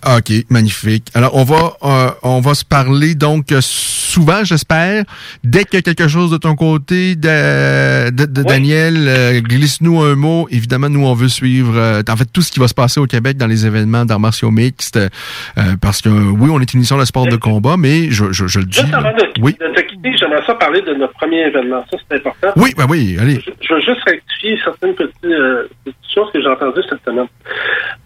OK, 0.06 0.32
magnifique. 0.50 1.08
Alors, 1.16 1.36
on 1.36 1.44
va, 1.44 1.74
euh, 1.84 2.10
on 2.24 2.40
va 2.40 2.54
se 2.54 2.64
parler 2.64 3.16
donc 3.16 3.52
euh, 3.52 3.60
souvent, 3.62 4.44
j'espère. 4.44 5.04
Dès 5.44 5.64
qu'il 5.64 5.76
y 5.76 5.78
a 5.78 5.82
quelque 5.82 6.08
chose 6.08 6.30
de 6.32 6.38
ton 6.38 6.56
côté, 6.56 7.16
de, 7.16 8.10
de- 8.12 8.26
de 8.26 8.44
Daniel, 8.44 8.96
euh, 9.08 9.42
glisse-nous 9.42 10.00
un 10.02 10.16
mot. 10.16 10.48
Évidemment, 10.52 10.90
nous, 10.90 11.06
on 11.06 11.14
veut 11.14 11.28
suivre 11.30 11.74
euh, 11.76 12.02
en 12.08 12.16
fait 12.16 12.26
tout 12.32 12.42
ce 12.42 12.52
qui 12.52 12.60
va 12.60 12.68
se 12.68 12.74
passer 12.74 13.00
au 13.00 13.06
Québec 13.08 13.38
dans 13.38 13.48
les 13.48 13.66
événements 13.66 14.06
d'arts 14.06 14.20
martiaux 14.20 14.52
mixtes. 14.52 14.98
euh, 14.98 15.10
parce 15.82 16.02
que, 16.02 16.10
oui, 16.10 16.50
on 16.52 16.60
est 16.62 16.74
une 16.74 16.80
émission 16.80 16.98
de 16.98 17.06
sport 17.06 17.28
de 17.28 17.36
combat, 17.36 17.76
mais 17.78 18.10
je, 18.12 18.32
je, 18.32 18.48
je 18.48 18.60
le 18.60 18.66
dis. 18.66 18.80
Juste 18.80 18.94
avant 18.94 19.12
de, 19.12 19.24
Oui. 19.42 19.58
de 19.60 19.68
te 19.76 19.82
quitter, 19.82 20.16
j'aimerais 20.18 20.46
ça 20.46 20.54
parler 20.56 20.82
de 20.82 20.94
notre 20.94 21.14
premier 21.14 21.42
événement. 21.48 21.84
Ça, 21.92 21.98
c'est 22.10 22.18
important. 22.18 22.50
Oui, 22.56 22.74
ben 22.78 22.86
oui, 22.90 23.18
allez. 23.20 23.42
Je, 23.46 23.52
je 23.68 23.74
veux 23.74 23.82
juste 23.82 24.04
rectifier 24.08 24.58
certaines 24.64 24.94
petites, 24.94 25.26
euh, 25.26 25.68
petites 25.84 25.98
choses 26.14 26.32
que 26.32 26.40
j'ai 26.42 26.48
entendues 26.48 26.82
cette 26.90 27.04
semaine. 27.04 27.28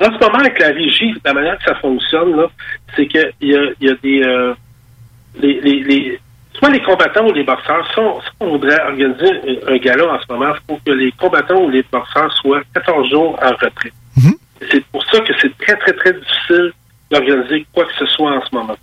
En 0.01 0.05
ce 0.05 0.19
moment, 0.25 0.39
avec 0.39 0.57
la 0.59 0.67
régie, 0.67 1.13
la 1.23 1.33
manière 1.33 1.57
que 1.57 1.63
ça 1.65 1.75
fonctionne, 1.81 2.35
là, 2.37 2.47
c'est 2.95 3.07
qu'il 3.07 3.19
y 3.41 3.55
a, 3.55 3.61
il 3.81 3.87
y 3.87 3.91
a 3.91 3.95
des... 4.01 4.23
euh, 4.23 4.53
les, 5.41 5.59
les, 5.61 5.83
les- 5.83 6.19
soit 6.53 6.69
les 6.69 6.81
combattants 6.83 7.27
ou 7.27 7.33
les 7.33 7.43
boxeurs, 7.43 7.85
si 7.93 7.99
on, 7.99 8.19
si 8.21 8.27
on 8.41 8.49
voudrait 8.51 8.79
organiser 8.81 9.31
un, 9.67 9.73
un 9.73 9.77
gala 9.77 10.05
en 10.13 10.19
ce 10.19 10.25
moment, 10.33 10.53
il 10.53 10.61
faut 10.75 10.79
que 10.85 10.91
les 10.91 11.11
combattants 11.13 11.61
ou 11.63 11.69
les 11.69 11.83
boxeurs 11.91 12.31
soient 12.41 12.61
14 12.73 13.09
jours 13.09 13.39
en 13.41 13.49
retrait. 13.51 13.91
C'est 14.69 14.85
pour 14.87 15.03
ça 15.05 15.19
que 15.21 15.33
c'est 15.39 15.57
très, 15.57 15.75
très, 15.77 15.93
très 15.93 16.13
difficile 16.13 16.71
d'organiser 17.09 17.65
quoi 17.73 17.85
que 17.85 17.93
ce 17.97 18.05
soit 18.07 18.31
en 18.33 18.41
ce 18.45 18.53
moment. 18.55 18.77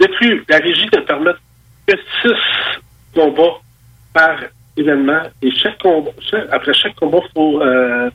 De 0.00 0.06
plus, 0.18 0.44
la 0.48 0.58
régie 0.58 0.88
ne 0.92 1.00
permet 1.00 1.30
que 1.86 1.94
6 2.22 2.32
combats 3.14 3.60
par 4.12 4.36
événement 4.76 5.22
et 5.42 5.50
chaque 5.52 5.78
combat, 5.78 6.10
chaque- 6.30 6.48
après 6.52 6.74
chaque 6.74 6.96
combat, 6.96 7.18
il 7.24 7.30
faut, 7.34 7.62
euh, 7.62 8.10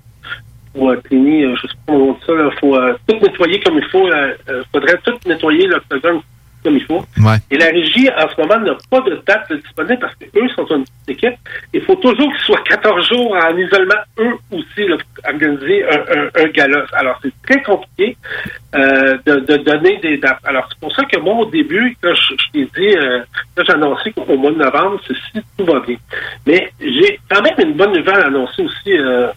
faut 0.74 0.89
euh, 0.89 1.01
cleaner, 1.03 1.45
euh, 1.45 1.55
je 1.55 1.67
sais 1.67 1.74
pas 1.86 1.93
comment 1.93 2.09
on 2.09 2.13
dit 2.13 2.19
ça, 2.26 2.34
il 2.34 2.59
faut 2.59 2.76
euh, 2.76 2.93
tout 3.07 3.15
nettoyer 3.15 3.59
comme 3.59 3.78
il 3.78 3.86
faut. 3.86 4.07
Il 4.07 4.63
faudrait 4.72 4.97
tout 5.03 5.17
nettoyer 5.26 5.67
l'octogone 5.67 6.22
comme 6.63 6.76
il 6.76 6.86
faut. 6.86 7.03
Ouais. 7.17 7.38
Et 7.49 7.57
la 7.57 7.67
régie, 7.67 8.09
en 8.09 8.30
ce 8.30 8.41
moment, 8.41 8.59
n'a 8.59 8.78
pas 8.89 9.01
de 9.01 9.22
date 9.26 9.51
disponible 9.51 9.99
parce 9.99 10.15
qu'eux 10.15 10.47
sont 10.49 10.67
une 10.76 10.84
petite 10.84 11.09
équipe. 11.09 11.39
Il 11.74 11.82
faut 11.82 11.95
toujours 11.95 12.32
qu'ils 12.32 12.45
soient 12.45 12.63
14 12.65 13.07
jours 13.07 13.36
en 13.36 13.57
isolement, 13.57 13.95
eux 14.19 14.36
aussi, 14.51 14.88
là, 14.88 14.97
pour 14.97 15.34
organiser 15.34 15.84
un, 15.86 15.97
un, 15.97 16.43
un 16.43 16.47
gala. 16.49 16.86
Alors, 16.93 17.19
c'est 17.22 17.34
très 17.43 17.61
compliqué 17.63 18.17
euh, 18.76 19.17
de, 19.26 19.39
de 19.39 19.57
donner 19.57 19.97
des 19.97 20.17
dates. 20.17 20.39
Alors, 20.43 20.67
c'est 20.69 20.80
pour 20.80 20.95
ça 20.95 21.03
que 21.05 21.19
moi, 21.19 21.36
au 21.36 21.45
début, 21.45 21.95
quand 22.01 22.13
je, 22.13 22.36
je 22.38 22.51
t'ai 22.51 22.69
dit, 22.80 22.95
euh, 22.97 23.22
quand 23.55 23.63
j'ai 23.65 23.74
annoncé 23.74 24.11
qu'au 24.11 24.38
mois 24.38 24.51
de 24.51 24.57
novembre, 24.57 24.99
c'est 25.07 25.15
si 25.15 25.45
tout 25.57 25.65
va 25.65 25.80
bien. 25.80 25.97
Mais 26.45 26.72
j'ai 26.80 27.19
quand 27.30 27.41
même 27.41 27.69
une 27.69 27.74
bonne 27.76 27.93
nouvelle 27.93 28.22
à 28.22 28.28
annoncer 28.28 28.63
aussi 28.63 28.97
euh, 28.97 29.28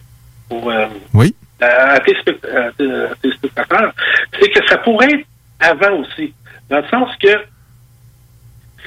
euh, 0.51 0.85
Oui. 1.13 1.35
à, 1.61 1.99
tes 1.99 2.15
à 2.17 2.71
tes- 2.77 2.91
à 2.91 3.15
tes 3.21 3.31
spectateurs, 3.31 3.91
c'est 4.39 4.49
que 4.49 4.65
ça 4.67 4.77
pourrait 4.79 5.11
être 5.11 5.25
avant 5.59 5.97
aussi. 5.99 6.33
Dans 6.69 6.77
le 6.77 6.87
sens 6.87 7.09
que 7.21 7.29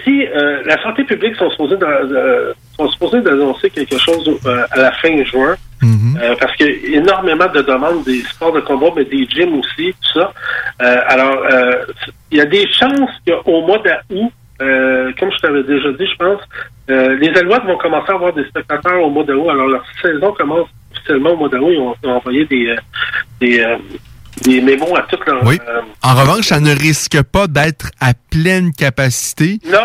si 0.04 0.24
euh, 0.26 0.62
la 0.64 0.80
santé 0.82 1.04
publique 1.04 1.34
sont 1.36 1.50
supposés 1.50 1.76
euh, 1.82 2.52
sont 2.76 2.88
supposés 2.90 3.20
d'annoncer 3.20 3.68
quelque 3.70 3.98
chose 3.98 4.28
euh, 4.46 4.64
à 4.70 4.76
la 4.78 4.92
fin 4.92 5.24
juin, 5.24 5.56
euh, 6.20 6.34
parce 6.40 6.54
qu'il 6.56 6.90
y 6.90 6.94
a 6.94 6.98
énormément 6.98 7.46
de 7.46 7.62
demandes 7.62 8.04
des 8.04 8.20
sports 8.22 8.52
de 8.52 8.61
combat, 8.61 8.88
mais 8.96 9.04
des 9.04 9.26
gyms 9.26 9.59
aussi, 9.59 9.94
tout 10.00 10.20
ça. 10.20 10.32
Alors, 11.09 11.44
il 12.30 12.38
y 12.38 12.40
a 12.40 12.44
des 12.46 12.66
chances 12.72 13.11
qu'au 13.26 13.61
mois 13.66 13.78
d'août, 13.78 14.30
comme 14.59 15.30
je 15.32 15.38
t'avais 15.40 15.62
déjà 15.64 15.90
dit, 15.92 16.06
je 16.06 16.16
pense, 16.16 16.40
euh, 16.90 17.16
les 17.18 17.28
Alouettes 17.38 17.64
vont 17.64 17.76
commencer 17.78 18.11
à 18.12 18.14
avoir 18.14 18.32
des 18.32 18.44
spectateurs 18.44 19.02
au 19.02 19.11
mois 19.11 19.24
d'août. 19.24 19.48
Alors, 19.50 19.66
leur 19.68 19.84
saison 20.02 20.32
commence 20.32 20.68
officiellement 21.09 21.30
au 21.32 21.36
mois 21.36 21.48
d'août. 21.48 21.68
Ils 21.70 21.78
ont, 21.78 21.94
ils 22.02 22.09
ont 22.09 22.12
envoyé 22.16 22.44
des, 22.46 22.66
euh, 22.66 22.76
des, 23.40 23.61
euh, 23.61 23.76
des 24.44 24.61
mémos 24.61 24.96
à 24.96 25.02
toutes 25.11 25.26
leurs... 25.26 25.44
Oui. 25.44 25.59
euh, 25.68 25.80
En 26.02 26.14
revanche, 26.14 26.46
ça 26.46 26.61
ne 26.61 26.72
risque 26.74 27.20
pas 27.22 27.46
d'être 27.46 27.90
à 28.00 28.12
pleine 28.30 28.72
capacité. 28.72 29.59
Non, 29.66 29.78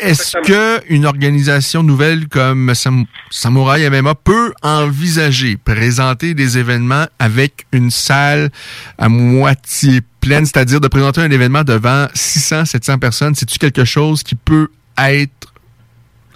Est-ce 0.00 0.36
que 0.44 0.80
une 0.88 1.06
organisation 1.06 1.82
nouvelle 1.82 2.28
comme 2.28 2.74
Sam- 2.74 3.04
Samouraï 3.30 3.88
MMA 3.88 4.14
peut 4.16 4.52
envisager 4.62 5.56
présenter 5.56 6.34
des 6.34 6.58
événements 6.58 7.06
avec 7.18 7.66
une 7.72 7.90
salle 7.90 8.50
à 8.98 9.08
moitié 9.08 10.00
pleine, 10.20 10.44
c'est-à-dire 10.44 10.80
de 10.80 10.88
présenter 10.88 11.20
un 11.20 11.30
événement 11.30 11.62
devant 11.62 12.06
600, 12.14 12.64
700 12.64 12.98
personnes? 12.98 13.34
C'est-tu 13.36 13.58
quelque 13.58 13.84
chose 13.84 14.22
qui 14.24 14.34
peut 14.34 14.68
être 14.98 15.52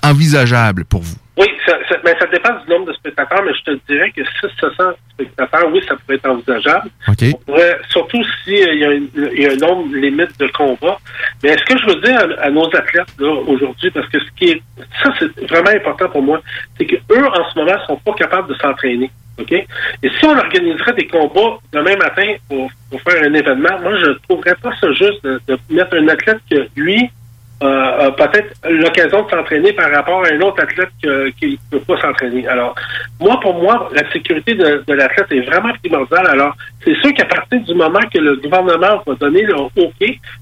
envisageable 0.05 0.85
pour 0.85 1.03
vous? 1.03 1.17
Oui, 1.39 1.47
ça, 1.67 1.79
ça, 1.89 1.97
mais 2.05 2.15
ça 2.19 2.27
dépend 2.27 2.55
du 2.65 2.71
nombre 2.71 2.87
de 2.87 2.93
spectateurs, 2.95 3.43
mais 3.45 3.53
je 3.55 3.73
te 3.73 3.79
dirais 3.93 4.11
que 4.11 4.23
600 4.25 4.93
spectateurs, 5.13 5.69
oui, 5.73 5.81
ça 5.89 5.97
pourrait 5.97 6.17
être 6.17 6.29
envisageable. 6.29 6.91
OK. 7.09 7.17
On 7.35 7.39
pourrait- 7.53 7.79
surtout 7.91 8.23
s'il 8.45 8.55
y, 8.79 8.85
a 8.85 8.93
une- 8.93 9.09
il 9.35 9.43
y 9.43 9.47
a 9.47 9.53
un 9.53 9.57
nombre 9.57 9.95
limite 9.95 10.39
de 10.39 10.47
combats. 10.49 10.99
Mais 11.43 11.57
ce 11.57 11.65
que 11.65 11.79
je 11.79 11.87
veux 11.87 12.01
dire 12.01 12.19
à, 12.19 12.47
à 12.47 12.51
nos 12.51 12.67
athlètes 12.75 13.21
aujourd'hui, 13.21 13.91
parce 13.91 14.09
que 14.09 14.19
ce 14.21 14.31
qui 14.37 14.51
est 14.51 14.63
ça, 15.03 15.11
c'est 15.19 15.49
vraiment 15.51 15.71
important 15.71 16.09
pour 16.09 16.23
moi, 16.23 16.41
c'est 16.79 16.87
que 16.87 16.97
eux, 16.97 17.27
en 17.27 17.51
ce 17.51 17.59
moment, 17.59 17.75
sont 17.87 17.97
pas 17.97 18.13
capables 18.15 18.49
de 18.49 18.55
s'entraîner. 18.59 19.11
OK? 19.39 19.51
Et 19.53 19.67
si 20.19 20.25
on 20.27 20.37
organiserait 20.37 20.93
des 20.93 21.07
combats 21.07 21.57
demain 21.73 21.97
matin 21.97 22.35
pour, 22.49 22.71
pour 22.91 23.01
faire 23.03 23.23
un 23.23 23.33
événement, 23.33 23.81
moi, 23.81 23.97
je 24.05 24.11
trouverais 24.29 24.55
pas 24.63 24.71
ça 24.79 24.93
juste 24.93 25.25
de, 25.25 25.41
de 25.49 25.59
mettre 25.71 25.97
un 25.97 26.07
athlète 26.09 26.39
que 26.51 26.67
lui 26.77 27.11
euh, 27.63 28.11
peut-être 28.13 28.55
l'occasion 28.69 29.23
de 29.23 29.31
s'entraîner 29.31 29.73
par 29.73 29.91
rapport 29.91 30.25
à 30.25 30.29
un 30.29 30.41
autre 30.41 30.63
athlète 30.63 30.91
qui 31.39 31.59
ne 31.73 31.79
peut 31.79 31.85
pas 31.85 32.01
s'entraîner. 32.01 32.47
Alors, 32.49 32.75
moi, 33.21 33.39
pour 33.41 33.55
moi, 33.63 33.89
la 33.95 34.11
sécurité 34.11 34.55
de, 34.55 34.83
de 34.87 34.93
l'athlète 34.95 35.31
est 35.31 35.43
vraiment 35.43 35.73
primordiale. 35.83 36.27
Alors, 36.27 36.57
c'est 36.85 36.95
sûr 36.97 37.13
qu'à 37.15 37.27
partir 37.27 37.61
du 37.61 37.75
moment 37.75 38.01
que 38.13 38.19
le 38.19 38.37
gouvernement 38.37 39.03
va 39.07 39.15
donner 39.15 39.43
le 39.43 39.55
OK, 39.55 39.73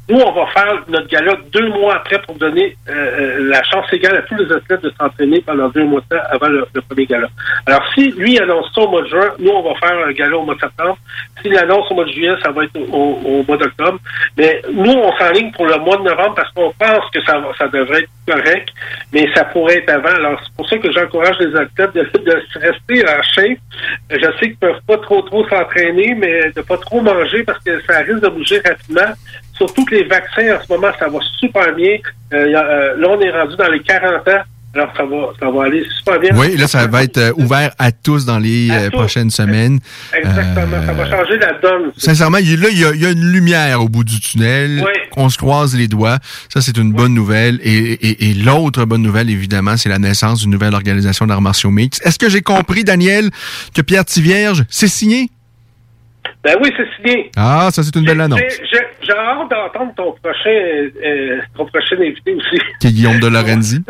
nous, 0.09 0.19
on 0.19 0.33
va 0.33 0.47
faire 0.49 0.83
notre 0.89 1.07
gala 1.09 1.35
deux 1.53 1.69
mois 1.69 1.97
après 1.97 2.21
pour 2.23 2.35
donner 2.37 2.77
euh, 2.89 2.93
euh, 2.93 3.49
la 3.51 3.63
chance 3.63 3.87
égale 3.93 4.17
à 4.17 4.23
tous 4.23 4.37
les 4.37 4.51
athlètes 4.51 4.83
de 4.83 4.93
s'entraîner 4.99 5.41
pendant 5.43 5.69
deux 5.69 5.85
mois 5.85 6.01
de 6.01 6.17
temps 6.17 6.23
avant 6.31 6.49
le, 6.49 6.67
premier 6.89 7.07
gala. 7.07 7.29
Alors, 7.67 7.83
si 7.95 8.11
lui 8.13 8.39
annonce 8.39 8.73
ça 8.75 8.81
au 8.81 8.89
mois 8.89 9.03
de 9.03 9.09
juin, 9.09 9.33
nous, 9.39 9.51
on 9.51 9.63
va 9.63 9.79
faire 9.79 10.07
un 10.07 10.13
gala 10.13 10.37
au 10.37 10.45
mois 10.45 10.55
de 10.55 10.61
septembre. 10.61 10.97
S'il 11.43 11.57
annonce 11.57 11.91
au 11.91 11.95
mois 11.95 12.05
de 12.05 12.11
juillet, 12.11 12.35
ça 12.43 12.51
va 12.51 12.65
être 12.65 12.77
au, 12.77 13.45
mois 13.47 13.57
d'octobre. 13.57 13.99
Mais 14.37 14.63
nous, 14.73 14.93
on 14.93 15.13
s'enligne 15.19 15.53
pour 15.53 15.67
le 15.67 15.77
mois 15.79 15.99
de 15.99 16.03
novembre 16.03 16.35
parce 16.35 16.51
qu'on 16.53 16.73
pense 16.79 17.11
que 17.13 17.23
ça, 17.23 17.41
ça 17.59 17.69
devrait 17.69 18.01
être 18.01 18.11
correct, 18.27 18.69
mais 19.13 19.29
ça 19.35 19.45
pourrait 19.45 19.79
être 19.79 19.91
avant. 19.91 20.15
Alors, 20.15 20.41
c'est 20.43 20.55
pour 20.55 20.69
ça 20.69 20.79
que 20.79 20.91
j'encourage 20.91 21.37
les 21.41 21.55
athlètes 21.55 21.95
de, 21.95 22.03
de 22.19 22.43
rester 22.61 23.09
en 23.09 23.23
shape. 23.23 23.59
Je 24.11 24.39
sais 24.39 24.47
qu'ils 24.47 24.57
peuvent 24.57 24.81
pas 24.87 24.97
trop 24.99 25.23
trop 25.23 25.47
s'entraîner, 25.49 26.15
mais 26.15 26.30
de 26.57 26.61
pas 26.63 26.77
trop 26.79 27.01
manger 27.01 27.43
parce 27.45 27.59
que 27.65 27.81
ça 27.87 27.99
risque 28.01 28.21
de 28.23 28.29
bouger 28.29 28.61
rapidement. 28.65 29.13
Surtout 29.57 29.85
que 29.85 29.95
les 29.95 30.05
vaccins, 30.05 30.57
en 30.57 30.63
ce 30.67 30.73
moment, 30.73 30.91
ça 30.99 31.09
va 31.09 31.19
super 31.39 31.75
bien. 31.75 31.97
Euh, 32.33 32.37
euh, 32.55 32.97
là, 32.97 33.09
on 33.11 33.21
est 33.21 33.31
rendu 33.31 33.57
dans 33.57 33.69
les 33.69 33.81
40 33.81 34.27
ans. 34.29 34.43
Alors, 34.73 34.93
ça 34.97 35.03
va, 35.05 35.17
ça 35.41 35.51
va 35.51 35.65
aller 35.65 35.85
super 35.99 36.21
bien. 36.21 36.31
Oui, 36.35 36.57
là, 36.57 36.69
ça 36.69 36.87
va 36.87 37.03
être 37.03 37.19
euh, 37.19 37.33
ouvert 37.37 37.73
à 37.77 37.91
tous 37.91 38.25
dans 38.25 38.39
les 38.39 38.71
euh, 38.71 38.89
prochaines 38.89 39.29
semaines. 39.31 39.81
Exactement. 40.17 40.87
ça 40.87 40.93
va 40.93 41.11
changer 41.11 41.39
la 41.39 41.53
donne. 41.61 41.91
Sincèrement, 41.97 42.37
là, 42.39 42.43
il 42.45 42.79
y, 42.79 42.85
a, 42.85 42.93
il 42.95 43.01
y 43.03 43.05
a 43.05 43.11
une 43.11 43.33
lumière 43.33 43.83
au 43.83 43.89
bout 43.89 44.05
du 44.05 44.21
tunnel. 44.21 44.81
Oui. 44.85 44.93
On 45.17 45.29
se 45.29 45.37
croise 45.39 45.75
les 45.75 45.89
doigts. 45.89 46.19
Ça, 46.55 46.61
c'est 46.61 46.77
une 46.77 46.93
bonne 46.93 47.15
nouvelle. 47.15 47.59
Et, 47.65 47.75
et- 47.95 48.31
et 48.31 48.35
l'autre 48.35 48.85
bonne 48.85 49.03
nouvelle, 49.03 49.29
évidemment, 49.29 49.77
c'est 49.77 49.89
la 49.89 49.99
naissance 49.99 50.43
d'une 50.43 50.53
nouvelle 50.53 50.75
organisation 50.75 51.27
d'arts 51.27 51.43
martiaux 51.43 51.73
mix. 51.73 52.01
Est-ce 52.05 52.19
que 52.21 52.29
j'ai 52.31 52.43
compris, 52.43 52.85
Daniel, 52.85 53.31
que 53.75 53.83
Pierre 53.83 54.05
Tivierge, 54.05 54.65
c'est 54.71 54.87
signé? 54.89 55.31
Ben 56.43 56.57
oui, 56.63 56.73
c'est 56.77 56.89
signé. 56.97 57.31
Ah, 57.37 57.69
ça, 57.71 57.83
c'est 57.83 57.95
une 57.97 58.05
belle 58.07 58.21
annonce. 58.21 58.41
J'ai- 58.41 58.79
hâte 59.13 59.51
d'entendre 59.51 59.93
ton 59.97 60.13
prochain, 60.13 60.49
euh, 61.05 61.41
ton 61.57 61.67
prochain 61.67 61.97
invité 61.97 62.33
aussi. 62.35 62.59
Qui 62.81 62.87
est 62.89 62.93
Guillaume 62.93 63.19
de 63.21 63.27
Lorenzi. 63.37 63.83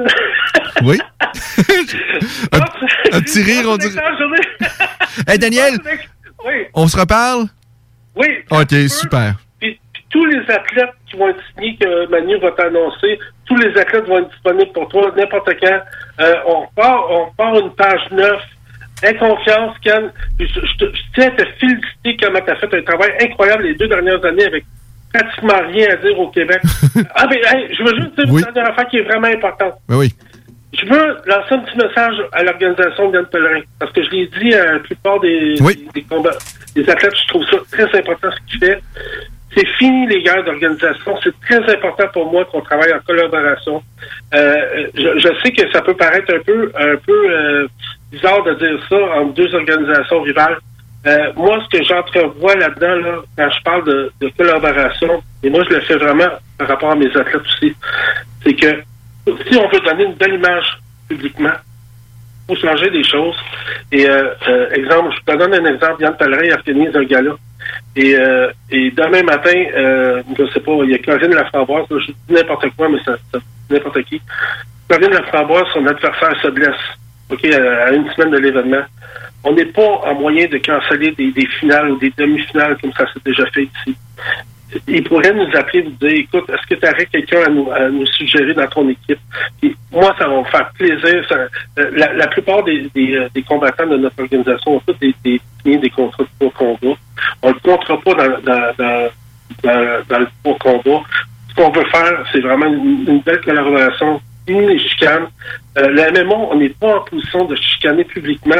oui. 0.82 0.98
un, 2.52 2.58
un 3.16 3.20
petit 3.20 3.42
rire, 3.42 3.64
on 3.68 3.76
dirait. 3.76 4.00
Journée. 4.18 4.38
Hey, 5.28 5.38
Daniel, 5.38 5.74
Oui, 6.44 6.52
on 6.74 6.86
se 6.88 6.96
reparle? 6.98 7.44
oui. 8.16 8.26
OK, 8.50 8.70
super. 8.88 9.34
Puis, 9.60 9.78
puis 9.92 10.04
tous 10.08 10.24
les 10.26 10.40
athlètes 10.48 10.94
qui 11.10 11.16
vont 11.16 11.28
être 11.28 11.42
signés, 11.54 11.76
que 11.80 12.06
Manu 12.10 12.38
va 12.40 12.50
t'annoncer, 12.52 13.18
tous 13.46 13.56
les 13.56 13.76
athlètes 13.78 14.06
vont 14.06 14.18
être 14.20 14.30
disponibles 14.30 14.72
pour 14.72 14.88
toi 14.88 15.12
n'importe 15.16 15.50
quand. 15.60 15.80
Euh, 16.20 16.34
on 16.46 16.66
part, 16.74 17.10
on 17.10 17.30
part 17.36 17.58
une 17.58 17.70
page 17.74 18.00
neuf. 18.12 18.40
Aie 19.02 19.14
confiance, 19.16 19.76
Ken. 19.82 20.10
Je, 20.38 20.44
je 20.46 20.76
te- 20.76 20.94
je 20.96 21.02
tiens 21.14 21.28
à 21.28 21.30
te 21.30 21.44
féliciter 21.58 22.16
comment 22.22 22.40
tu 22.40 22.50
as 22.50 22.56
fait 22.56 22.74
un 22.74 22.82
travail 22.82 23.10
incroyable 23.22 23.62
les 23.64 23.74
deux 23.74 23.88
dernières 23.88 24.24
années 24.24 24.44
avec 24.44 24.64
pratiquement 25.12 25.58
rien 25.72 25.88
à 25.92 25.96
dire 25.96 26.18
au 26.18 26.28
Québec. 26.28 26.60
ah, 27.14 27.26
mais 27.30 27.40
hey, 27.44 27.74
je 27.74 27.82
veux 27.82 27.94
juste 27.96 28.14
dire 28.18 28.32
Oui. 28.32 28.42
une 28.46 28.52
dernière 28.52 28.72
affaire 28.72 28.88
qui 28.88 28.98
est 28.98 29.02
vraiment 29.02 29.28
importante. 29.28 29.74
Oui, 29.88 29.96
oui. 29.96 30.12
Je 30.72 30.86
veux 30.86 31.16
lancer 31.26 31.52
un 31.54 31.58
petit 31.60 31.76
message 31.78 32.14
à 32.32 32.44
l'organisation 32.44 33.10
d'Yann 33.10 33.26
Pellerin, 33.26 33.60
parce 33.80 33.90
que 33.92 34.04
je 34.04 34.10
l'ai 34.10 34.26
dit 34.28 34.54
à 34.54 34.74
la 34.74 34.78
plupart 34.78 35.18
des, 35.18 35.56
Oui. 35.60 35.88
des, 35.92 36.00
des 36.02 36.06
combats, 36.06 36.36
des 36.76 36.88
athlètes, 36.88 37.16
je 37.22 37.26
trouve 37.28 37.44
ça 37.46 37.56
très 37.72 37.98
important 37.98 38.28
ce 38.30 38.50
qu'il 38.52 38.60
fait. 38.60 38.80
C'est 39.56 39.66
fini 39.78 40.06
les 40.06 40.22
guerres 40.22 40.44
d'organisation. 40.44 41.18
C'est 41.24 41.34
très 41.40 41.74
important 41.74 42.06
pour 42.12 42.30
moi 42.30 42.44
qu'on 42.44 42.60
travaille 42.60 42.92
en 42.94 43.00
collaboration. 43.00 43.82
Euh, 44.32 44.86
je, 44.94 45.18
je 45.18 45.28
sais 45.42 45.50
que 45.50 45.68
ça 45.72 45.82
peut 45.82 45.96
paraître 45.96 46.32
un 46.32 46.38
peu, 46.38 46.70
un 46.78 46.94
peu 47.04 47.30
euh, 47.32 47.66
bizarre 48.10 48.42
de 48.44 48.54
dire 48.54 48.80
ça 48.88 48.96
entre 49.16 49.34
deux 49.34 49.54
organisations 49.54 50.22
rivales. 50.22 50.58
Euh, 51.06 51.32
moi, 51.36 51.58
ce 51.64 51.78
que 51.78 51.84
j'entrevois 51.84 52.54
là-dedans, 52.56 52.96
là, 52.96 53.22
quand 53.36 53.50
je 53.50 53.62
parle 53.62 53.84
de, 53.84 54.12
de 54.20 54.28
collaboration, 54.36 55.22
et 55.42 55.48
moi 55.48 55.64
je 55.68 55.74
le 55.74 55.80
fais 55.80 55.96
vraiment 55.96 56.28
par 56.58 56.68
rapport 56.68 56.92
à 56.92 56.94
mes 56.94 57.08
athlètes 57.08 57.36
aussi, 57.36 57.74
c'est 58.44 58.54
que 58.54 58.82
si 59.48 59.56
on 59.56 59.68
veut 59.68 59.80
donner 59.80 60.04
une 60.04 60.14
belle 60.14 60.34
image 60.34 60.78
publiquement, 61.08 61.52
il 62.48 62.56
faut 62.56 62.66
changer 62.66 62.90
des 62.90 63.04
choses. 63.04 63.36
Et 63.92 64.08
euh, 64.08 64.34
euh, 64.48 64.70
exemple, 64.70 65.14
je 65.16 65.32
te 65.32 65.38
donne 65.38 65.54
un 65.54 65.72
exemple, 65.72 66.02
Yann 66.02 66.16
Pellerin 66.16 66.54
organise 66.56 66.94
un 66.94 67.04
gala. 67.04 67.32
Et, 67.96 68.16
euh, 68.16 68.50
et 68.70 68.90
demain 68.90 69.22
matin, 69.22 69.64
euh, 69.74 70.22
je 70.38 70.46
sais 70.52 70.60
pas, 70.60 70.72
il 70.84 70.90
y 70.90 70.94
a 70.94 70.98
Corinne 70.98 71.34
Laframboise, 71.34 71.86
je 71.90 72.06
dis 72.06 72.14
n'importe 72.28 72.66
quoi, 72.76 72.88
mais 72.88 72.98
ça, 73.04 73.16
ça 73.32 73.38
n'importe 73.68 74.02
qui. 74.04 74.20
Corinne 74.88 75.12
Laframboise, 75.12 75.66
son 75.72 75.86
adversaire 75.86 76.40
se 76.42 76.48
blesse. 76.48 76.74
OK, 77.30 77.44
à, 77.44 77.84
à 77.84 77.92
une 77.92 78.10
semaine 78.10 78.30
de 78.30 78.38
l'événement. 78.38 78.84
On 79.42 79.52
n'est 79.52 79.66
pas 79.66 80.00
en 80.04 80.14
moyen 80.14 80.46
de 80.46 80.58
canceller 80.58 81.12
des, 81.12 81.46
finales 81.58 81.92
ou 81.92 81.98
des 81.98 82.12
demi-finales 82.16 82.76
comme 82.80 82.92
ça 82.92 83.06
s'est 83.12 83.20
déjà 83.24 83.46
fait 83.46 83.62
ici. 83.62 83.96
Il 84.86 85.02
pourrait 85.02 85.32
nous 85.32 85.48
appeler 85.54 85.80
et 85.80 85.82
nous 85.84 86.08
dire, 86.08 86.18
écoute, 86.20 86.48
est-ce 86.48 86.66
que 86.68 86.80
tu 86.80 86.86
aurais 86.86 87.06
quelqu'un 87.06 87.42
à 87.44 87.48
nous, 87.48 87.70
à 87.72 87.88
nous 87.88 88.06
suggérer 88.06 88.54
dans 88.54 88.68
ton 88.68 88.88
équipe? 88.88 89.18
Moi, 89.90 90.14
ça 90.16 90.28
va 90.28 90.38
me 90.38 90.44
faire 90.44 90.70
plaisir. 90.78 91.26
Euh, 91.32 91.48
la, 91.96 92.26
plupart 92.28 92.62
euh, 92.68 93.28
des 93.34 93.42
combattants 93.42 93.86
de 93.86 93.96
notre 93.96 94.20
organisation 94.20 94.76
ont 94.76 94.82
tous 94.86 94.94
des, 95.00 95.14
des, 95.24 95.40
des 95.76 95.90
contrats 95.90 96.24
de 96.40 96.48
combat. 96.48 96.96
On 97.42 97.48
ne 97.48 97.54
le 97.54 97.60
comptera 97.60 98.00
pas 98.00 98.14
dans, 99.64 100.20
le 100.20 100.26
poids 100.44 100.56
combat. 100.60 101.02
Ce 101.48 101.54
qu'on 101.56 101.70
veut 101.72 101.86
faire, 101.86 102.24
c'est 102.30 102.40
vraiment 102.40 102.66
une 102.66 103.22
belle 103.24 103.40
collaboration. 103.40 104.20
Les 104.48 104.78
chicanes. 104.78 105.28
Euh, 105.78 105.88
le 105.88 106.24
MMO, 106.24 106.48
on 106.50 106.56
n'est 106.56 106.70
pas 106.70 106.96
en 106.98 107.00
position 107.02 107.44
de 107.44 107.54
chicaner 107.56 108.04
publiquement. 108.04 108.56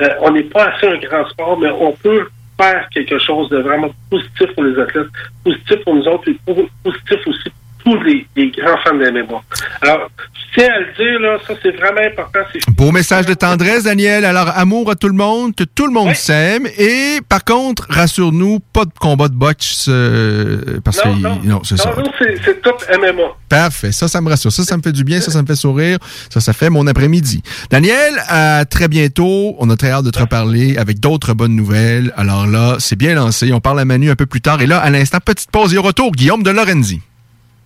Euh, 0.00 0.08
on 0.20 0.30
n'est 0.30 0.44
pas 0.44 0.66
assez 0.70 0.86
un 0.86 0.98
grand 0.98 1.28
sport, 1.30 1.58
mais 1.58 1.70
on 1.70 1.92
peut 1.92 2.28
faire 2.60 2.88
quelque 2.90 3.18
chose 3.18 3.48
de 3.48 3.58
vraiment 3.58 3.90
positif 4.10 4.52
pour 4.54 4.64
les 4.64 4.78
athlètes, 4.78 5.08
positif 5.44 5.76
pour 5.84 5.94
nous 5.96 6.04
autres, 6.06 6.28
et 6.28 6.36
po- 6.46 6.68
positif 6.84 7.26
aussi 7.26 7.50
pour 7.50 7.61
tous 7.84 8.00
les, 8.02 8.26
les 8.36 8.50
grands 8.50 8.76
fans 8.84 8.94
de 8.94 9.10
MMA. 9.10 9.42
Alors, 9.82 10.08
je 10.34 10.60
tiens 10.60 10.72
à 10.72 10.78
le 10.80 10.86
dire, 10.96 11.20
là, 11.20 11.38
ça 11.46 11.54
c'est 11.62 11.70
vraiment 11.76 12.00
important. 12.00 12.40
Beau 12.70 12.90
message 12.92 13.26
de 13.26 13.34
tendresse, 13.34 13.84
Daniel. 13.84 14.24
Alors, 14.24 14.48
amour 14.56 14.90
à 14.90 14.94
tout 14.94 15.08
le 15.08 15.14
monde, 15.14 15.54
que 15.54 15.64
tout 15.64 15.86
le 15.86 15.92
monde 15.92 16.14
s'aime. 16.14 16.66
Et 16.78 17.18
par 17.28 17.44
contre, 17.44 17.86
rassure-nous, 17.90 18.60
pas 18.72 18.84
de 18.84 18.92
combat 18.98 19.28
de 19.28 19.34
boxe. 19.34 19.86
euh, 19.88 20.80
parce 20.84 21.04
Non, 21.04 21.14
que 21.14 21.18
non. 21.20 21.40
non, 21.44 21.60
c'est 21.64 21.76
ça. 21.76 21.92
Non, 21.96 22.10
c'est 22.18 22.36
c'est 22.44 22.60
tout 22.62 22.70
MMA. 23.00 23.22
Parfait. 23.48 23.92
Ça, 23.92 24.08
ça 24.08 24.20
me 24.20 24.28
rassure. 24.28 24.52
Ça, 24.52 24.62
ça 24.64 24.76
me 24.76 24.82
fait 24.82 24.92
du 24.92 25.04
bien. 25.04 25.20
Ça, 25.20 25.30
ça 25.30 25.40
me 25.42 25.46
fait 25.46 25.54
sourire. 25.56 25.98
Ça, 26.30 26.40
ça 26.40 26.52
fait 26.52 26.70
mon 26.70 26.86
après-midi. 26.86 27.42
Daniel, 27.70 28.22
à 28.28 28.64
très 28.64 28.88
bientôt. 28.88 29.54
On 29.58 29.68
a 29.70 29.76
très 29.76 29.90
hâte 29.90 30.04
de 30.04 30.10
te 30.10 30.18
reparler 30.18 30.76
avec 30.76 31.00
d'autres 31.00 31.34
bonnes 31.34 31.56
nouvelles. 31.56 32.12
Alors 32.16 32.46
là, 32.46 32.76
c'est 32.78 32.96
bien 32.96 33.14
lancé. 33.14 33.52
On 33.52 33.60
parle 33.60 33.80
à 33.80 33.84
Manu 33.84 34.10
un 34.10 34.16
peu 34.16 34.26
plus 34.26 34.40
tard. 34.40 34.60
Et 34.62 34.66
là, 34.66 34.78
à 34.78 34.90
l'instant, 34.90 35.18
petite 35.24 35.50
pause 35.50 35.74
et 35.74 35.78
au 35.78 35.82
retour, 35.82 36.12
Guillaume 36.12 36.42
de 36.42 36.50
Lorenzi. 36.50 37.00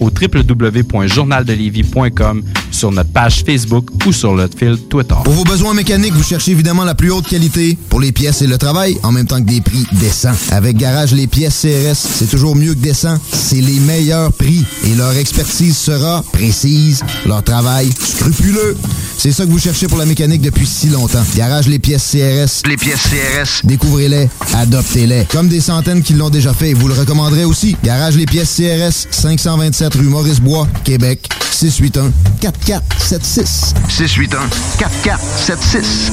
au 0.00 0.10
www.journaldelévis.com, 0.10 2.42
sur 2.70 2.90
notre 2.90 3.10
page 3.10 3.44
Facebook 3.44 3.90
ou 4.06 4.12
sur 4.12 4.32
notre 4.34 4.58
fil 4.58 4.78
Twitter. 4.88 5.14
Pour 5.24 5.34
vos 5.34 5.44
besoins 5.44 5.74
mécaniques, 5.74 6.14
vous 6.14 6.22
cherchez 6.22 6.52
évidemment 6.52 6.84
la 6.84 6.94
plus 6.94 7.10
haute 7.10 7.28
qualité 7.28 7.76
pour 7.88 8.00
les 8.00 8.12
pièces 8.12 8.40
et 8.42 8.46
le 8.46 8.58
travail, 8.58 8.96
en 9.02 9.10
même 9.12 9.26
temps 9.26 9.40
que 9.40 9.46
des 9.46 9.60
prix 9.60 9.84
décents. 9.92 10.30
Avec 10.50 10.76
Garage 10.76 11.12
Les 11.12 11.26
Pièces 11.26 11.60
CRS, 11.60 11.96
c'est 11.96 12.30
toujours 12.30 12.56
mieux 12.56 12.74
que 12.74 12.80
décent. 12.80 13.18
C'est 13.32 13.60
les 13.60 13.80
meilleurs 13.80 14.32
prix 14.32 14.64
et 14.84 14.94
leur 14.94 15.14
expertise 15.16 15.76
sera 15.76 16.22
précise, 16.32 17.02
leur 17.26 17.42
travail 17.42 17.90
scrupuleux. 17.92 18.76
C'est 19.18 19.32
ça 19.32 19.44
que 19.44 19.50
vous 19.50 19.58
cherchez 19.58 19.86
pour 19.86 19.98
la 19.98 20.06
mécanique 20.06 20.40
depuis 20.40 20.66
si 20.66 20.88
longtemps. 20.88 21.22
Garage 21.36 21.68
Les 21.68 21.78
Pièces 21.78 22.10
CRS. 22.10 22.62
Les 22.66 22.78
pièces 22.78 23.02
CRS. 23.02 23.60
Découvrez-les, 23.64 24.30
adoptez-les. 24.54 25.26
Comme 25.26 25.48
des 25.48 25.60
centaines 25.60 26.02
qui 26.02 26.14
l'ont 26.14 26.30
déjà 26.30 26.54
fait 26.54 26.70
et 26.70 26.74
vous 26.74 26.88
le 26.88 26.94
recommanderez 26.94 27.44
aussi. 27.44 27.76
Garage 27.84 28.16
Les 28.16 28.24
Pièces 28.24 28.56
CRS, 28.56 29.08
527 29.10 29.89
rue 29.94 30.06
Maurice-Bois, 30.06 30.66
Québec, 30.84 31.28
681 31.50 32.12
4476. 32.40 33.74
681 33.88 34.48
4476. 34.78 36.12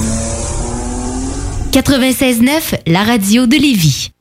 96.9, 1.72 2.80
la 2.88 3.04
radio 3.04 3.46
de 3.46 3.56
Lévis. 3.56 4.12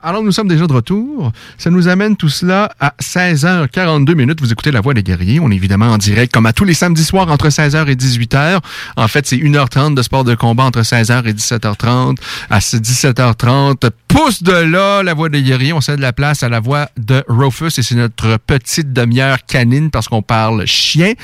Alors, 0.00 0.22
nous 0.22 0.30
sommes 0.30 0.46
déjà 0.46 0.68
de 0.68 0.72
retour. 0.72 1.32
Ça 1.58 1.70
nous 1.70 1.88
amène 1.88 2.16
tout 2.16 2.28
cela 2.28 2.70
à 2.78 2.94
16h42 3.02 4.14
minutes. 4.14 4.40
Vous 4.40 4.52
écoutez 4.52 4.70
La 4.70 4.80
Voix 4.80 4.94
des 4.94 5.02
Guerriers. 5.02 5.40
On 5.40 5.50
est 5.50 5.56
évidemment 5.56 5.86
en 5.86 5.98
direct, 5.98 6.32
comme 6.32 6.46
à 6.46 6.52
tous 6.52 6.64
les 6.64 6.74
samedis 6.74 7.02
soirs, 7.02 7.28
entre 7.32 7.48
16h 7.48 7.88
et 7.88 7.96
18h. 7.96 8.60
En 8.96 9.08
fait, 9.08 9.26
c'est 9.26 9.36
1h30 9.36 9.94
de 9.94 10.02
sport 10.02 10.22
de 10.22 10.36
combat 10.36 10.62
entre 10.62 10.82
16h 10.82 11.26
et 11.26 11.32
17h30. 11.32 12.16
À 12.48 12.60
ce 12.60 12.76
17h30, 12.76 13.90
pouce 14.06 14.44
de 14.44 14.52
là, 14.52 15.02
La 15.02 15.14
Voix 15.14 15.30
des 15.30 15.42
Guerriers. 15.42 15.72
On 15.72 15.80
cède 15.80 15.98
la 15.98 16.12
place 16.12 16.44
à 16.44 16.48
La 16.48 16.60
Voix 16.60 16.88
de 16.96 17.24
Rufus 17.26 17.76
et 17.76 17.82
c'est 17.82 17.96
notre 17.96 18.36
petite 18.36 18.92
demi-heure 18.92 19.38
canine 19.46 19.90
parce 19.90 20.06
qu'on 20.06 20.22
parle 20.22 20.64
chien. 20.64 21.14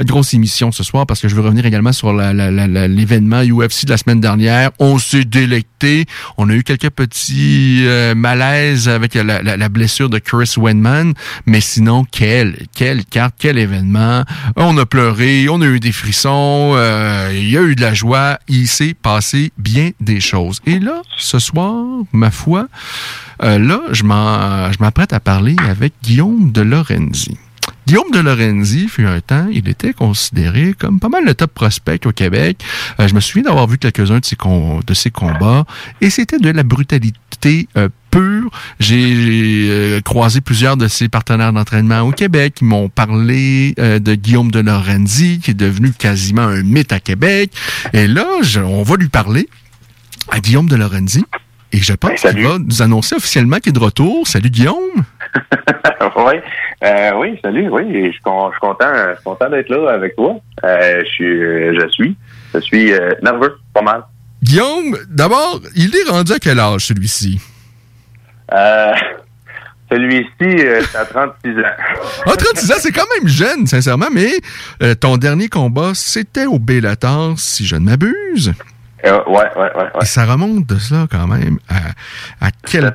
Une 0.00 0.06
grosse 0.06 0.34
émission 0.34 0.72
ce 0.72 0.82
soir 0.82 1.06
parce 1.06 1.20
que 1.20 1.28
je 1.28 1.36
veux 1.36 1.42
revenir 1.42 1.66
également 1.66 1.92
sur 1.92 2.12
l'événement 2.12 3.42
UFC 3.42 3.84
de 3.84 3.90
la 3.90 3.96
semaine 3.96 4.20
dernière. 4.20 4.72
On 4.80 4.98
s'est 4.98 5.24
délecté. 5.24 6.06
On 6.36 6.50
a 6.50 6.54
eu 6.54 6.64
quelques 6.64 6.90
petits 6.90 7.84
euh, 7.86 8.14
malaises 8.34 8.88
avec 8.88 9.14
la, 9.14 9.68
blessure 9.68 10.10
de 10.10 10.18
Chris 10.18 10.54
Wenman. 10.56 11.14
Mais 11.46 11.60
sinon, 11.60 12.04
quelle, 12.04 12.66
quelle 12.74 13.04
carte, 13.04 13.34
quel 13.38 13.58
événement. 13.58 14.24
On 14.56 14.76
a 14.76 14.86
pleuré, 14.86 15.48
on 15.48 15.60
a 15.60 15.66
eu 15.66 15.78
des 15.78 15.92
frissons, 15.92 16.72
euh, 16.74 17.30
il 17.32 17.48
y 17.48 17.56
a 17.56 17.62
eu 17.62 17.76
de 17.76 17.80
la 17.80 17.94
joie. 17.94 18.38
Il 18.48 18.66
s'est 18.66 18.94
passé 18.94 19.52
bien 19.56 19.90
des 20.00 20.20
choses. 20.20 20.60
Et 20.66 20.80
là, 20.80 21.02
ce 21.16 21.38
soir, 21.38 21.84
ma 22.12 22.30
foi, 22.30 22.66
euh, 23.42 23.58
là, 23.58 23.80
je 23.92 24.02
m'apprête 24.04 25.12
à 25.12 25.20
parler 25.20 25.54
avec 25.68 25.92
Guillaume 26.02 26.50
de 26.50 26.62
Lorenzi. 26.62 27.38
Guillaume 27.86 28.10
de 28.12 28.20
Lorenzi, 28.20 28.88
fut 28.88 29.06
un 29.06 29.20
temps, 29.20 29.46
il 29.52 29.68
était 29.68 29.92
considéré 29.92 30.74
comme 30.78 31.00
pas 31.00 31.10
mal 31.10 31.24
le 31.26 31.34
top 31.34 31.52
prospect 31.52 32.06
au 32.06 32.12
Québec. 32.12 32.64
Euh, 32.98 33.08
je 33.08 33.14
me 33.14 33.20
souviens 33.20 33.42
d'avoir 33.42 33.66
vu 33.66 33.76
quelques-uns 33.76 34.20
de 34.20 34.94
ses 34.94 35.10
combats 35.10 35.66
et 36.00 36.08
c'était 36.08 36.38
de 36.38 36.50
la 36.50 36.62
brutalité 36.62 37.68
euh, 37.76 37.90
sûr. 38.18 38.50
J'ai 38.80 39.66
euh, 39.70 40.00
croisé 40.00 40.40
plusieurs 40.40 40.76
de 40.76 40.86
ses 40.88 41.08
partenaires 41.08 41.52
d'entraînement 41.52 42.00
au 42.02 42.12
Québec. 42.12 42.58
Ils 42.60 42.66
m'ont 42.66 42.88
parlé 42.88 43.74
euh, 43.78 43.98
de 43.98 44.14
Guillaume 44.14 44.50
de 44.50 44.60
Lorenzi, 44.60 45.40
qui 45.40 45.50
est 45.52 45.54
devenu 45.54 45.90
quasiment 45.92 46.42
un 46.42 46.62
mythe 46.62 46.92
à 46.92 47.00
Québec. 47.00 47.50
Et 47.92 48.06
là, 48.06 48.24
je- 48.42 48.60
on 48.60 48.82
va 48.82 48.96
lui 48.96 49.08
parler 49.08 49.48
à 50.30 50.38
Guillaume 50.40 50.68
de 50.68 50.76
Lorenzi. 50.76 51.24
Et 51.72 51.78
je 51.78 51.92
pense 51.92 52.20
qu'il 52.20 52.46
va 52.46 52.58
nous 52.58 52.82
annoncer 52.82 53.16
officiellement 53.16 53.56
qu'il 53.58 53.70
est 53.70 53.72
de 53.72 53.80
retour. 53.80 54.28
Salut 54.28 54.48
Guillaume! 54.50 55.02
oui, 56.16 56.34
euh, 56.84 57.10
oui, 57.18 57.38
salut, 57.42 57.68
oui, 57.68 57.82
je 58.06 58.10
suis 58.12 58.20
con- 58.22 58.50
je 58.50 58.52
suis 58.52 58.60
content, 58.60 58.92
je 58.94 59.14
suis 59.16 59.24
content 59.24 59.50
d'être 59.50 59.68
là 59.70 59.90
avec 59.92 60.14
toi. 60.14 60.36
Euh, 60.62 61.00
je 61.04 61.08
suis, 61.10 61.40
je 61.80 61.88
suis, 61.90 62.16
je 62.54 62.60
suis 62.60 62.92
euh, 62.92 63.10
nerveux, 63.24 63.56
pas 63.72 63.82
mal. 63.82 64.04
Guillaume, 64.40 64.96
d'abord, 65.10 65.60
il 65.74 65.92
est 65.96 66.08
rendu 66.08 66.32
à 66.32 66.38
quel 66.38 66.60
âge 66.60 66.86
celui-ci? 66.86 67.40
Euh, 68.52 68.92
celui-ci, 69.90 70.26
euh, 70.42 70.82
à 70.98 71.04
36 71.04 71.50
ans. 71.50 71.62
Ah, 72.26 72.32
36 72.36 72.72
ans, 72.72 72.76
c'est 72.78 72.92
quand 72.92 73.06
même 73.18 73.28
jeune, 73.28 73.66
sincèrement, 73.66 74.08
mais 74.12 74.32
euh, 74.82 74.94
ton 74.94 75.16
dernier 75.16 75.48
combat, 75.48 75.92
c'était 75.94 76.46
au 76.46 76.58
Bellator, 76.58 77.38
si 77.38 77.64
je 77.66 77.76
ne 77.76 77.84
m'abuse. 77.86 78.52
Euh, 79.04 79.18
ouais, 79.26 79.34
ouais, 79.34 79.42
ouais, 79.56 79.72
ouais. 79.76 79.90
Et 80.00 80.06
ça 80.06 80.24
remonte 80.24 80.66
de 80.66 80.78
cela 80.78 81.06
quand 81.10 81.26
même 81.26 81.58
à, 81.68 82.46
à 82.46 82.50
quel- 82.66 82.94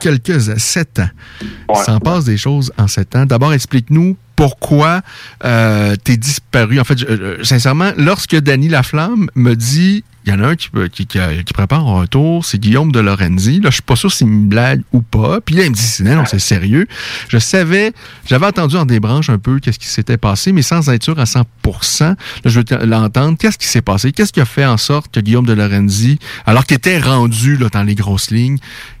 quelques 0.00 0.48
à 0.48 0.58
sept 0.60 1.00
ans. 1.00 1.08
Il 1.42 1.76
s'en 1.76 1.98
passe 1.98 2.24
des 2.24 2.36
choses 2.36 2.72
en 2.78 2.86
sept 2.86 3.16
ans. 3.16 3.26
D'abord, 3.26 3.52
explique-nous 3.52 4.16
pourquoi 4.36 5.00
euh, 5.44 5.96
t'es 6.04 6.16
disparu. 6.16 6.78
En 6.78 6.84
fait, 6.84 6.98
je- 6.98 7.06
euh, 7.06 7.42
sincèrement, 7.42 7.90
lorsque 7.96 8.36
Danny 8.36 8.68
Laflamme 8.68 9.28
me 9.34 9.54
dit 9.54 10.04
il 10.26 10.32
y 10.32 10.36
en 10.36 10.42
a 10.42 10.48
un 10.48 10.56
qui, 10.56 10.68
qui 11.06 11.52
prépare 11.54 11.80
un 11.88 12.00
retour, 12.00 12.44
c'est 12.44 12.58
Guillaume 12.58 12.92
de 12.92 13.00
Lorenzi. 13.00 13.60
Là, 13.60 13.70
je 13.70 13.74
suis 13.76 13.82
pas 13.82 13.96
sûr 13.96 14.12
s'il 14.12 14.26
me 14.26 14.46
blague 14.48 14.82
ou 14.92 15.00
pas. 15.00 15.40
Puis 15.40 15.54
là, 15.54 15.64
il 15.64 15.70
me 15.70 15.74
dit 15.74 16.02
non, 16.02 16.24
c'est 16.26 16.38
sérieux. 16.38 16.86
Je 17.28 17.38
savais, 17.38 17.92
j'avais 18.26 18.46
entendu 18.46 18.76
en 18.76 18.84
débranche 18.84 19.30
un 19.30 19.38
peu 19.38 19.60
qu'est-ce 19.60 19.78
qui 19.78 19.86
s'était 19.88 20.18
passé, 20.18 20.52
mais 20.52 20.62
sans 20.62 20.88
être 20.90 21.02
sûr 21.02 21.18
à 21.18 21.24
100% 21.24 22.00
Là, 22.04 22.16
je 22.44 22.58
veux 22.58 22.64
te- 22.64 22.74
l'entendre. 22.74 23.38
Qu'est-ce 23.38 23.56
qui 23.58 23.66
s'est 23.66 23.80
passé? 23.82 24.12
Qu'est-ce 24.12 24.32
qui 24.32 24.40
a 24.40 24.44
fait 24.44 24.66
en 24.66 24.76
sorte 24.76 25.10
que 25.12 25.20
Guillaume 25.20 25.46
de 25.46 25.54
Lorenzi, 25.54 26.18
alors 26.44 26.66
qu'il 26.66 26.76
était 26.76 26.98
rendu 26.98 27.56
là, 27.56 27.68
dans 27.72 27.82
les 27.82 27.94
grosses 27.94 28.30
lignes, 28.30 28.58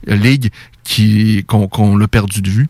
euh, 0.08 0.16
ligues, 0.16 0.50
qu'on, 1.46 1.96
l'a 1.98 2.08
perdu 2.08 2.40
de 2.40 2.48
vue? 2.50 2.68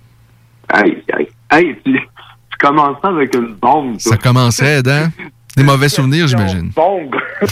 Aïe, 0.68 0.96
aïe. 1.12 1.28
Hey, 1.52 1.76
tu, 1.84 1.92
tu 1.92 2.58
commences 2.58 2.96
ça 3.02 3.08
avec 3.08 3.34
une 3.34 3.54
bombe. 3.54 3.98
toi. 3.98 4.12
Ça 4.12 4.16
commençait, 4.16 4.82
hein? 4.88 5.10
Des 5.56 5.62
mauvais 5.64 5.88
souvenirs, 5.88 6.26
j'imagine. 6.28 6.70
Bombe. 6.74 7.14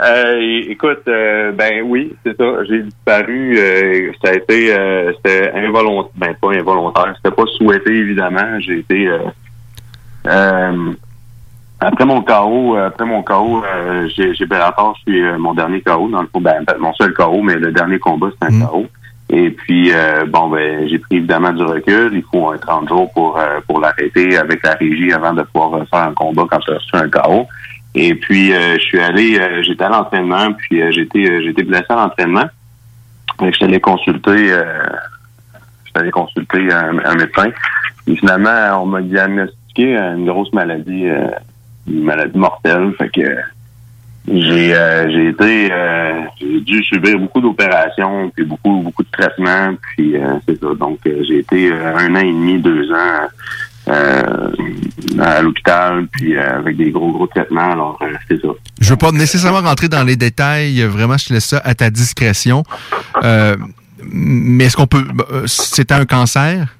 Euh, 0.00 0.62
écoute, 0.68 1.02
euh, 1.08 1.50
ben 1.52 1.82
oui, 1.84 2.14
c'est 2.24 2.36
ça. 2.36 2.64
J'ai 2.64 2.82
disparu. 2.84 3.58
euh, 3.58 4.12
ça 4.22 4.30
a 4.30 4.34
été, 4.34 4.72
euh, 4.72 5.12
c'était 5.16 5.50
involontaire. 5.54 6.12
Ben 6.16 6.34
pas 6.40 6.52
involontaire. 6.52 7.14
C'était 7.16 7.34
pas 7.34 7.46
souhaité 7.56 7.92
évidemment. 7.92 8.60
J'ai 8.60 8.78
été 8.78 9.08
euh, 9.08 9.18
euh, 10.26 10.92
après 11.80 12.04
mon 12.04 12.22
KO. 12.22 12.76
Après 12.76 13.06
mon 13.06 13.22
KO, 13.24 13.64
euh, 13.64 14.08
j'ai 14.16 14.34
j'ai 14.34 14.46
Bellator. 14.46 14.96
Je 15.06 15.12
suis 15.12 15.22
mon 15.38 15.54
dernier 15.54 15.80
KO 15.80 16.08
dans 16.08 16.22
le 16.22 16.28
fond. 16.28 16.40
Ben, 16.40 16.64
mon 16.78 16.94
seul 16.94 17.12
KO, 17.12 17.42
mais 17.42 17.56
le 17.56 17.72
dernier 17.72 17.98
combat 17.98 18.28
c'est 18.40 18.48
un 18.54 18.66
KO. 18.66 18.86
Et 19.30 19.50
puis 19.50 19.90
euh, 19.92 20.24
bon 20.26 20.48
ben 20.48 20.88
j'ai 20.88 20.98
pris 21.00 21.16
évidemment 21.16 21.52
du 21.52 21.62
recul. 21.64 22.12
Il 22.14 22.22
faut 22.30 22.50
un 22.50 22.56
30 22.56 22.88
jours 22.88 23.12
pour 23.12 23.38
euh, 23.38 23.58
pour 23.66 23.80
l'arrêter 23.80 24.38
avec 24.38 24.64
la 24.64 24.74
régie 24.74 25.12
avant 25.12 25.34
de 25.34 25.42
pouvoir 25.42 25.70
refaire 25.70 26.08
un 26.08 26.14
combat 26.14 26.44
quand 26.48 26.58
tu 26.60 26.70
as 26.70 26.74
reçu 26.74 26.94
un 26.94 27.08
KO. 27.10 27.46
Et 27.94 28.14
puis 28.14 28.52
euh, 28.52 28.74
je 28.74 28.80
suis 28.80 29.00
allé, 29.00 29.38
euh, 29.38 29.62
j'étais 29.62 29.84
à 29.84 29.88
l'entraînement, 29.88 30.52
puis 30.52 30.80
euh, 30.82 30.90
j'étais 30.92 31.42
j'étais 31.42 31.62
blessé 31.62 31.86
à 31.88 31.96
l'entraînement. 31.96 32.46
Je 33.40 33.50
suis 33.52 33.64
allé 33.64 33.80
consulter, 33.80 34.52
allé 35.94 36.10
consulter 36.10 36.72
un, 36.72 37.14
médecin. 37.14 37.50
Et 38.08 38.16
finalement, 38.16 38.82
on 38.82 38.86
m'a 38.86 39.00
diagnostiqué 39.00 39.96
une 39.96 40.26
grosse 40.26 40.52
maladie, 40.52 41.06
une 41.86 42.02
maladie 42.02 42.36
mortelle. 42.36 42.92
Fait 42.98 43.08
que 43.10 43.22
j'ai 44.30 44.74
euh, 44.74 45.10
j'ai 45.10 45.28
été 45.28 45.72
euh, 45.72 46.22
j'ai 46.38 46.60
dû 46.60 46.82
subir 46.84 47.18
beaucoup 47.18 47.40
d'opérations 47.40 48.30
puis 48.34 48.44
beaucoup 48.44 48.80
beaucoup 48.82 49.02
de 49.02 49.10
traitements 49.10 49.74
puis 49.80 50.16
euh, 50.16 50.34
c'est 50.46 50.60
ça 50.60 50.74
donc 50.74 50.98
j'ai 51.04 51.38
été 51.38 51.72
un 51.72 52.14
an 52.14 52.20
et 52.20 52.32
demi 52.32 52.58
deux 52.58 52.90
ans 52.92 53.26
à 53.90 55.42
l'hôpital 55.42 56.06
puis 56.12 56.36
euh, 56.36 56.58
avec 56.58 56.76
des 56.76 56.90
gros 56.90 57.10
gros 57.12 57.26
traitements 57.26 57.72
alors 57.72 57.98
euh, 58.02 58.12
c'est 58.28 58.40
ça 58.40 58.48
Je 58.80 58.90
veux 58.90 58.96
pas 58.96 59.10
nécessairement 59.12 59.60
rentrer 59.66 59.88
dans 59.88 60.04
les 60.04 60.16
détails. 60.16 60.80
euh, 60.82 60.88
Vraiment, 60.88 61.16
je 61.16 61.26
te 61.28 61.32
laisse 61.32 61.46
ça 61.46 61.58
à 61.64 61.74
ta 61.74 61.90
discrétion. 61.90 62.62
Euh, 63.24 63.56
mais 64.02 64.64
est-ce 64.64 64.76
qu'on 64.76 64.86
peut... 64.86 65.04
euh, 65.32 65.46
C'était 65.46 65.94
un 65.94 66.04
cancer? 66.06 66.74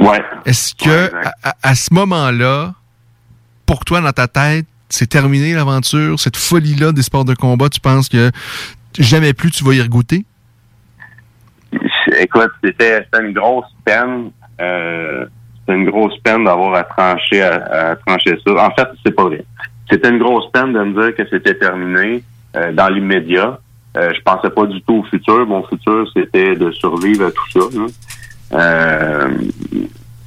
Ouais. 0.00 0.22
Est-ce 0.44 0.74
que, 0.74 1.14
à, 1.24 1.32
à- 1.50 1.54
à 1.62 1.74
ce 1.74 1.94
moment-là, 1.94 2.74
pour 3.64 3.84
toi, 3.84 4.00
dans 4.00 4.12
ta 4.12 4.28
tête, 4.28 4.66
c'est 4.90 5.06
terminé 5.08 5.54
l'aventure, 5.54 6.18
cette 6.20 6.36
folie-là 6.36 6.92
des 6.92 7.02
sports 7.02 7.24
de 7.24 7.34
combat, 7.34 7.68
tu 7.70 7.80
penses 7.80 8.08
que 8.08 8.30
jamais 8.98 9.32
plus 9.32 9.50
tu 9.50 9.64
vas 9.64 9.72
y 9.74 9.80
regoûter? 9.80 10.24
Écoute, 12.18 12.50
c'était 12.62 13.04
c'était 13.04 13.26
une 13.26 13.32
grosse 13.32 13.64
peine. 13.84 14.30
Euh, 14.60 15.26
c'était 15.66 15.78
une 15.78 15.88
grosse 15.90 16.16
peine 16.18 16.44
d'avoir 16.44 16.74
à 16.74 16.84
trancher 16.84 17.42
à, 17.42 17.90
à 17.92 17.96
trancher 17.96 18.36
ça. 18.46 18.52
En 18.66 18.70
fait, 18.70 18.88
c'est 19.04 19.12
pas 19.12 19.24
vrai. 19.24 19.44
C'était 19.90 20.08
une 20.10 20.18
grosse 20.18 20.50
peine 20.52 20.72
de 20.72 20.82
me 20.82 21.02
dire 21.02 21.14
que 21.16 21.28
c'était 21.30 21.54
terminé 21.54 22.22
euh, 22.56 22.72
dans 22.72 22.88
l'immédiat. 22.88 23.58
Euh, 23.96 24.10
je 24.14 24.20
pensais 24.22 24.50
pas 24.50 24.66
du 24.66 24.80
tout 24.82 24.96
au 24.96 25.02
futur. 25.04 25.46
Mon 25.46 25.62
futur, 25.64 26.06
c'était 26.14 26.56
de 26.56 26.70
survivre 26.72 27.26
à 27.26 27.30
tout 27.30 27.50
ça. 27.50 27.78
Euh, 28.52 29.28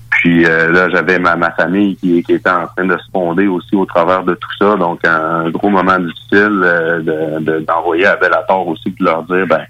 puis 0.09 0.45
euh, 0.45 0.71
là, 0.71 0.89
j'avais 0.89 1.19
ma, 1.19 1.35
ma 1.35 1.51
famille 1.51 1.95
qui, 1.97 2.23
qui 2.23 2.33
était 2.33 2.49
en 2.49 2.65
train 2.67 2.85
de 2.85 2.97
se 2.97 3.11
fonder 3.11 3.47
aussi 3.47 3.75
au 3.75 3.85
travers 3.85 4.23
de 4.23 4.33
tout 4.33 4.49
ça. 4.59 4.75
Donc, 4.75 4.99
un 5.05 5.49
gros 5.49 5.69
moment 5.69 5.99
difficile 5.99 6.61
euh, 6.63 6.99
de- 6.99 7.43
de- 7.43 7.59
d'envoyer 7.59 8.05
à 8.07 8.15
Bellator 8.15 8.67
aussi, 8.67 8.89
de 8.97 9.03
leur 9.05 9.23
dire, 9.23 9.45
ben, 9.47 9.63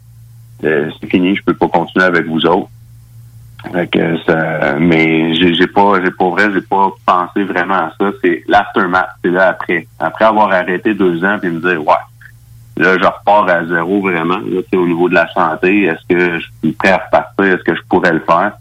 euh, 0.64 0.90
c'est 1.00 1.10
fini, 1.10 1.36
je 1.36 1.44
peux 1.44 1.54
pas 1.54 1.68
continuer 1.68 2.06
avec 2.06 2.26
vous 2.28 2.46
autres. 2.46 2.70
Fait 3.72 3.88
que 3.88 4.18
ça, 4.24 4.76
mais 4.80 5.34
j'ai 5.34 5.56
j'ai 5.56 5.68
pas, 5.68 6.00
j'ai 6.04 6.12
pas 6.12 6.30
vrai, 6.30 6.52
j'ai 6.54 6.62
pas 6.62 6.92
pensé 7.06 7.44
vraiment 7.44 7.74
à 7.74 7.94
ça. 8.00 8.12
C'est 8.24 8.44
l'aftermath, 8.48 9.10
c'est 9.24 9.32
là 9.32 9.50
après. 9.50 9.88
Après 10.00 10.26
avoir 10.26 10.52
arrêté 10.52 10.94
deux 10.94 11.24
ans 11.26 11.38
puis 11.42 11.50
me 11.50 11.60
dire, 11.60 11.86
ouais, 11.86 11.96
là 12.78 12.98
je 12.98 13.06
repars 13.06 13.50
à 13.50 13.66
zéro 13.66 14.02
vraiment. 14.02 14.38
Là, 14.38 14.62
au 14.74 14.88
niveau 14.88 15.10
de 15.10 15.16
la 15.16 15.28
santé, 15.34 15.84
est-ce 15.84 16.06
que 16.08 16.40
je 16.40 16.46
suis 16.64 16.72
prêt 16.74 16.92
à 16.92 16.98
repartir, 16.98 17.46
est-ce 17.46 17.64
que 17.64 17.76
je 17.76 17.82
pourrais 17.90 18.14
le 18.14 18.20
faire? 18.20 18.54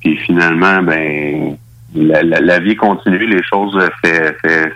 Puis 0.00 0.16
finalement, 0.18 0.82
ben 0.82 1.56
la 1.94 2.58
vie 2.58 2.76
continue, 2.76 3.26
les 3.26 3.42
choses 3.42 3.78
fait, 4.02 4.36
fait 4.42 4.72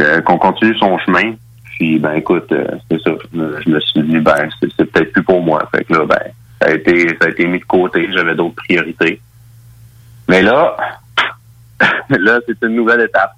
euh, 0.00 0.20
qu'on 0.22 0.38
continue 0.38 0.76
son 0.78 0.98
chemin. 0.98 1.34
Puis 1.76 1.98
ben 1.98 2.14
écoute, 2.14 2.50
euh, 2.50 2.66
c'est 2.90 3.00
ça. 3.02 3.12
Je 3.32 3.70
me 3.70 3.80
suis 3.80 4.02
dit 4.02 4.18
ben 4.18 4.48
c'est 4.60 4.68
c'est 4.76 4.84
peut-être 4.90 5.12
plus 5.12 5.22
pour 5.22 5.42
moi. 5.42 5.68
Fait 5.74 5.84
que 5.84 5.92
là, 5.92 6.04
ben 6.06 6.32
ça 6.60 6.68
a 6.68 6.72
été 6.72 7.08
ça 7.20 7.26
a 7.26 7.30
été 7.30 7.46
mis 7.46 7.58
de 7.60 7.64
côté. 7.64 8.08
J'avais 8.14 8.34
d'autres 8.34 8.54
priorités. 8.56 9.20
Mais 10.28 10.42
là, 10.42 10.76
là, 12.10 12.38
c'est 12.46 12.62
une 12.66 12.76
nouvelle 12.76 13.02
étape. 13.02 13.32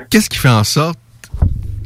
Qu'est-ce 0.10 0.30
qui 0.30 0.38
fait 0.38 0.48
en 0.48 0.62
sorte, 0.64 0.98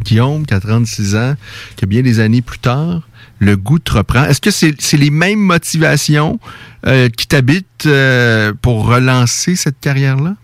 Guillaume, 0.05 0.45
qui 0.47 0.55
a 0.55 0.61
36 0.61 1.17
ans, 1.17 1.35
que 1.79 1.87
bien 1.87 2.03
des 2.03 2.21
années 2.21 2.43
plus 2.43 2.59
tard, 2.59 3.01
le 3.39 3.57
goût 3.57 3.79
te 3.79 3.93
reprend? 3.95 4.25
Est-ce 4.25 4.41
que 4.41 4.51
c'est 4.51 4.75
c'est 4.81 4.97
les 4.99 5.11
mêmes 5.11 5.39
motivations 5.41 6.39
euh, 6.87 7.09
qui 7.09 7.27
t'habitent 7.27 7.87
euh, 7.87 8.53
pour 8.61 8.87
relancer 8.87 9.57
cette 9.57 9.81
carrière-là? 9.81 10.35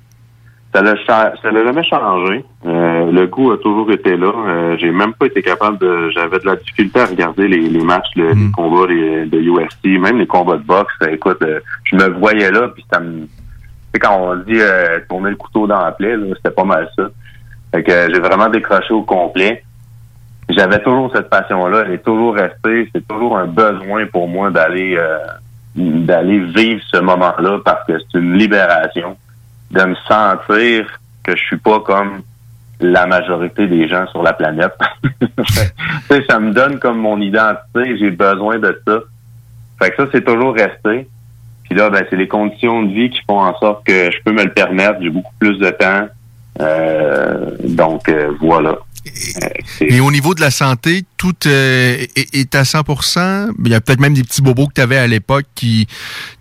Ça 0.75 0.83
l'a 0.83 0.95
cha- 1.07 1.33
ça 1.43 1.51
l'a 1.51 1.65
jamais 1.65 1.85
changé. 1.85 2.45
Euh, 2.67 2.86
le 3.13 3.27
goût 3.27 3.53
a 3.53 3.59
toujours 3.59 3.91
été 3.93 4.17
là. 4.17 4.33
Euh, 4.47 4.77
j'ai 4.79 4.91
même 4.91 5.13
pas 5.15 5.27
été 5.27 5.43
capable 5.43 5.79
de. 5.79 6.11
J'avais 6.11 6.39
de 6.39 6.47
la 6.47 6.57
difficulté 6.57 7.01
à 7.01 7.07
regarder 7.07 7.49
les, 7.49 7.69
les 7.69 7.83
matchs, 7.85 8.09
le- 8.17 8.33
les 8.33 8.51
combats 8.53 8.87
les- 8.89 9.27
de 9.27 9.39
UFC, 9.41 9.99
même 9.99 10.19
les 10.19 10.27
combats 10.27 10.57
de 10.57 10.63
boxe. 10.65 10.93
Euh, 11.03 11.09
Écoute, 11.13 11.39
euh, 11.43 11.61
je 11.85 11.97
me 11.97 12.09
voyais 12.19 12.51
là, 12.51 12.69
puis 12.69 12.85
ça 12.93 13.01
me. 13.01 13.23
Tu 13.23 13.29
sais, 13.95 13.99
quand 14.01 14.17
on 14.21 14.35
dit 14.37 14.59
euh, 14.61 15.01
tourner 15.09 15.31
le 15.31 15.37
couteau 15.37 15.67
dans 15.67 15.81
la 15.81 15.93
plaie, 15.93 16.15
c'était 16.37 16.51
pas 16.55 16.65
mal 16.65 16.89
ça. 16.97 17.09
Fait 17.73 17.83
que 17.83 17.91
euh, 17.93 18.09
j'ai 18.13 18.21
vraiment 18.21 18.49
décroché 18.49 18.93
au 18.95 19.03
complet. 19.03 19.63
J'avais 20.49 20.81
toujours 20.81 21.11
cette 21.13 21.29
passion-là, 21.29 21.83
elle 21.87 21.95
est 21.95 22.05
toujours 22.05 22.35
restée. 22.35 22.89
C'est 22.95 23.07
toujours 23.09 23.37
un 23.37 23.47
besoin 23.47 24.07
pour 24.07 24.29
moi 24.29 24.51
d'aller 24.51 24.95
euh, 24.97 25.19
d'aller 25.75 26.39
vivre 26.39 26.81
ce 26.91 26.99
moment-là 27.01 27.59
parce 27.65 27.85
que 27.87 27.95
c'est 27.99 28.19
une 28.19 28.35
libération 28.39 29.17
de 29.73 29.83
me 29.85 29.95
sentir 30.07 30.87
que 31.25 31.35
je 31.37 31.43
suis 31.43 31.57
pas 31.59 31.81
comme 31.81 32.23
la 32.81 33.07
majorité 33.07 33.66
des 33.66 33.89
gens 33.89 34.07
sur 34.09 34.22
la 34.22 34.33
planète. 34.33 34.74
Ça 36.29 36.39
me 36.39 36.53
donne 36.53 36.79
comme 36.79 36.99
mon 36.99 37.20
identité, 37.20 37.97
j'ai 37.99 38.11
besoin 38.11 38.59
de 38.59 38.81
ça. 38.87 39.01
Fait 39.79 39.91
que 39.91 39.97
ça, 39.97 40.09
c'est 40.12 40.24
toujours 40.24 40.55
resté. 40.55 41.07
Puis 41.64 41.74
là, 41.74 41.91
ben, 41.91 42.05
c'est 42.09 42.16
les 42.16 42.29
conditions 42.29 42.83
de 42.83 42.93
vie 42.95 43.11
qui 43.11 43.20
font 43.29 43.41
en 43.41 43.57
sorte 43.59 43.85
que 43.87 44.11
je 44.11 44.16
peux 44.24 44.33
me 44.33 44.43
le 44.43 44.53
permettre. 44.53 45.01
J'ai 45.03 45.11
beaucoup 45.11 45.35
plus 45.39 45.59
de 45.59 45.68
temps. 45.70 46.09
Euh, 46.61 47.51
donc, 47.62 48.09
euh, 48.09 48.33
voilà. 48.41 48.79
Et 49.81 50.01
au 50.01 50.11
niveau 50.11 50.35
de 50.35 50.41
la 50.41 50.51
santé, 50.51 51.05
tout 51.16 51.35
euh, 51.47 51.97
est, 52.16 52.35
est 52.35 52.55
à 52.55 52.62
100% 52.62 53.53
Il 53.64 53.70
y 53.70 53.74
a 53.74 53.81
peut-être 53.81 54.01
même 54.01 54.14
des 54.14 54.22
petits 54.22 54.43
bobos 54.43 54.66
que 54.66 54.74
tu 54.74 54.81
avais 54.81 54.99
à 54.99 55.07
l'époque 55.07 55.45
qui 55.55 55.87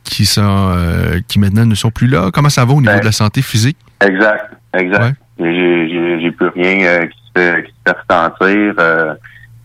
qui 0.04 0.26
sont 0.26 0.72
euh, 0.76 1.20
qui 1.28 1.40
maintenant 1.40 1.66
ne 1.66 1.76
sont 1.76 1.92
plus 1.92 2.08
là. 2.08 2.30
Comment 2.34 2.50
ça 2.50 2.66
va 2.66 2.74
au 2.74 2.82
niveau 2.82 2.94
Ben, 2.94 3.00
de 3.00 3.06
la 3.06 3.12
santé 3.12 3.42
physique? 3.42 3.78
Exact, 4.02 4.52
exact. 4.74 5.18
J'ai 5.40 6.32
plus 6.32 6.48
rien 6.50 6.86
euh, 6.88 7.06
qui, 7.08 7.18
se 7.28 7.32
fait, 7.40 7.64
qui 7.66 7.72
se 7.72 7.78
fait 7.92 7.98
ressentir. 8.10 8.74
Euh, 8.80 9.14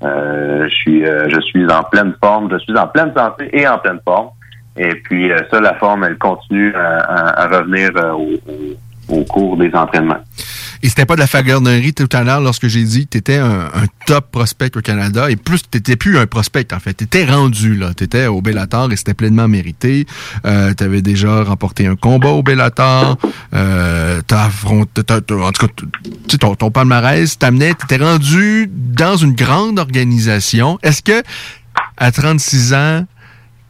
euh, 0.02 0.64
je 0.68 0.74
suis 0.74 1.04
euh, 1.06 1.28
je 1.28 1.40
suis 1.40 1.70
en 1.70 1.82
pleine 1.84 2.14
forme, 2.22 2.50
je 2.50 2.58
suis 2.58 2.76
en 2.76 2.86
pleine 2.88 3.12
santé 3.14 3.48
et 3.52 3.68
en 3.68 3.78
pleine 3.78 4.00
forme. 4.04 4.30
Et 4.76 4.94
puis 4.94 5.30
euh, 5.30 5.38
ça, 5.50 5.60
la 5.60 5.74
forme, 5.74 6.04
elle 6.04 6.16
continue 6.18 6.74
à, 6.74 6.98
à- 6.98 7.42
à 7.44 7.58
revenir 7.58 7.90
euh, 7.96 8.12
au- 8.12 8.40
au 9.12 9.24
cours 9.24 9.56
des 9.56 9.70
entraînements. 9.74 10.18
Et 10.82 10.88
c'était 10.88 11.04
pas 11.04 11.14
de 11.14 11.20
la 11.20 11.26
fagarderie 11.26 11.92
tout 11.92 12.08
à 12.12 12.24
l'heure 12.24 12.40
lorsque 12.40 12.66
j'ai 12.68 12.84
dit 12.84 13.04
que 13.04 13.10
tu 13.10 13.18
étais 13.18 13.36
un, 13.36 13.68
top 14.06 14.30
prospect 14.30 14.70
au 14.76 14.80
Canada. 14.80 15.30
Et 15.30 15.36
plus, 15.36 15.62
tu 15.62 15.76
n'étais 15.76 15.96
plus 15.96 16.16
un 16.16 16.26
prospect, 16.26 16.72
en 16.72 16.80
fait. 16.80 16.94
Tu 16.94 17.04
étais 17.04 17.26
rendu, 17.26 17.74
là. 17.76 17.92
Tu 17.94 18.04
étais 18.04 18.26
au 18.26 18.40
Bellator 18.40 18.90
et 18.90 18.96
c'était 18.96 19.12
pleinement 19.14 19.46
mérité. 19.46 20.06
Euh, 20.46 20.72
tu 20.76 20.82
avais 20.82 21.02
déjà 21.02 21.42
remporté 21.44 21.86
un 21.86 21.96
combat 21.96 22.30
au 22.30 22.42
Bellator. 22.42 23.18
Euh, 23.52 24.22
t'as 24.26 24.48
en 24.64 24.84
tout 24.86 25.66
cas, 25.66 25.72
ton, 26.38 26.54
ton 26.54 26.70
palmarès 26.70 27.38
t'amenait, 27.38 27.74
tu 27.74 27.84
étais 27.84 28.02
rendu 28.02 28.70
dans 28.72 29.16
une 29.16 29.34
grande 29.34 29.78
organisation. 29.78 30.78
Est-ce 30.82 31.02
que, 31.02 31.22
à 31.98 32.10
36 32.10 32.72
ans, 32.74 33.06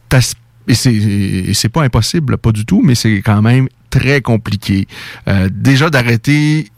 t'as- 0.07 0.33
et 0.67 0.75
c'est 0.75 0.93
et 0.93 1.53
c'est 1.53 1.69
pas 1.69 1.83
impossible, 1.83 2.37
pas 2.37 2.51
du 2.51 2.65
tout, 2.65 2.81
mais 2.85 2.95
c'est 2.95 3.21
quand 3.21 3.41
même 3.41 3.67
très 3.91 4.21
compliqué. 4.21 4.87
Euh, 5.27 5.49
déjà 5.51 5.89
d'arrêter 5.91 6.69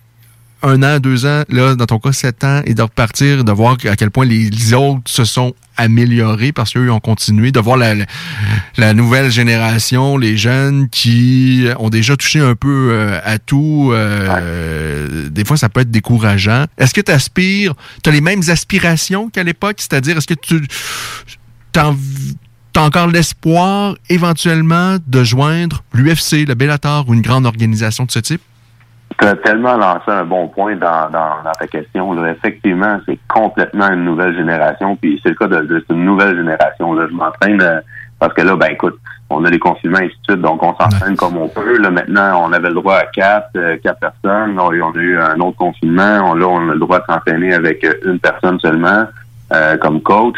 un 0.66 0.82
an, 0.82 0.99
deux 0.99 1.26
ans, 1.26 1.43
là, 1.49 1.76
dans 1.76 1.86
ton 1.86 1.99
cas, 1.99 2.14
sept 2.14 2.43
ans, 2.45 2.61
et 2.66 2.74
de 2.74 2.82
repartir, 2.82 3.43
de 3.43 3.51
voir 3.51 3.76
à 3.86 3.95
quel 3.97 4.11
point 4.11 4.26
les 4.26 4.74
autres 4.74 5.01
se 5.05 5.26
sont 5.26 5.53
améliorés 5.76 6.53
parce 6.53 6.72
qu'eux 6.72 6.89
ont 6.89 7.01
continué, 7.01 7.51
de 7.51 7.59
voir 7.59 7.76
la, 7.78 7.95
la- 7.95 8.05
la 8.78 8.93
nouvelle 8.93 9.30
génération, 9.30 10.18
les 10.18 10.38
jeunes 10.38 10.88
qui 10.89 11.68
ont 11.80 11.89
déjà 11.89 12.16
touché 12.16 12.39
un 12.39 12.55
peu 12.55 12.89
euh, 12.93 13.20
à 13.26 13.39
tout. 13.39 13.89
euh, 13.91 15.28
Des 15.30 15.43
fois, 15.43 15.57
ça 15.57 15.68
peut 15.68 15.82
être 15.82 15.91
décourageant. 15.91 16.66
Est-ce 16.78 16.93
que 16.93 17.01
tu 17.01 17.11
aspires, 17.11 17.74
tu 18.01 18.09
as 18.09 18.14
les 18.14 18.22
mêmes 18.22 18.43
aspirations 18.47 19.30
qu'à 19.30 19.43
l'époque? 19.43 19.78
C'est-à-dire, 19.80 20.18
est-ce 20.18 20.28
que 20.28 20.34
tu 20.36 20.61
t'en 22.74 22.89
T'as 22.89 23.01
encore 23.01 23.07
l'espoir 23.07 23.95
éventuellement 24.09 24.97
de 25.05 25.24
joindre 25.24 25.84
l'UFC, 25.93 26.47
le 26.47 26.55
Bellator 26.55 27.05
ou 27.07 27.13
une 27.13 27.21
grande 27.21 27.45
organisation 27.45 28.05
de 28.05 28.11
ce 28.11 28.19
type? 28.19 28.41
Tu 29.19 29.28
as 29.28 29.36
tellement 29.36 29.78
lancé 29.78 30.09
un 30.09 30.26
bon 30.26 30.47
point 30.47 30.76
dans, 30.76 31.09
dans, 31.11 31.43
dans 31.43 31.51
ta 31.57 31.67
question. 31.67 32.26
Effectivement, 32.26 32.99
c'est 33.05 33.19
complètement 33.28 33.89
une 33.91 34.03
nouvelle 34.03 34.36
génération. 34.36 34.95
Puis 34.95 35.19
c'est 35.24 35.30
le 35.30 35.36
cas 35.36 35.47
de, 35.47 35.61
de 35.61 35.80
cette 35.88 35.95
nouvelle 35.95 36.36
génération. 36.36 36.93
Là. 36.93 37.05
Je 37.09 37.13
m'entraîne 37.13 37.61
euh, 37.61 37.80
parce 38.19 38.34
que 38.34 38.41
là, 38.41 38.55
ben 38.55 38.67
écoute, 38.71 38.97
on 39.30 39.43
a 39.45 39.49
des 39.49 39.59
confinements 39.59 39.99
et 39.99 40.11
suite, 40.24 40.41
donc 40.41 40.61
on 40.63 40.76
s'entraîne 40.76 41.15
comme 41.15 41.38
on 41.38 41.47
peut. 41.47 41.78
Là, 41.78 41.89
maintenant, 41.89 42.43
on 42.47 42.53
avait 42.53 42.69
le 42.69 42.76
droit 42.76 42.95
à 42.95 43.05
quatre, 43.05 43.49
euh, 43.55 43.78
quatre 43.84 43.99
personnes. 43.99 44.55
Là, 44.55 44.63
on 44.63 44.91
a 44.91 44.97
eu 44.97 45.19
un 45.19 45.39
autre 45.39 45.57
confinement. 45.57 46.21
On, 46.26 46.34
là, 46.34 46.47
on 46.47 46.69
a 46.69 46.74
le 46.74 46.80
droit 46.80 46.99
de 46.99 47.05
s'entraîner 47.05 47.53
avec 47.53 47.84
euh, 47.84 47.93
une 48.05 48.19
personne 48.19 48.59
seulement 48.59 49.05
euh, 49.51 49.78
comme 49.78 50.01
coach. 50.01 50.38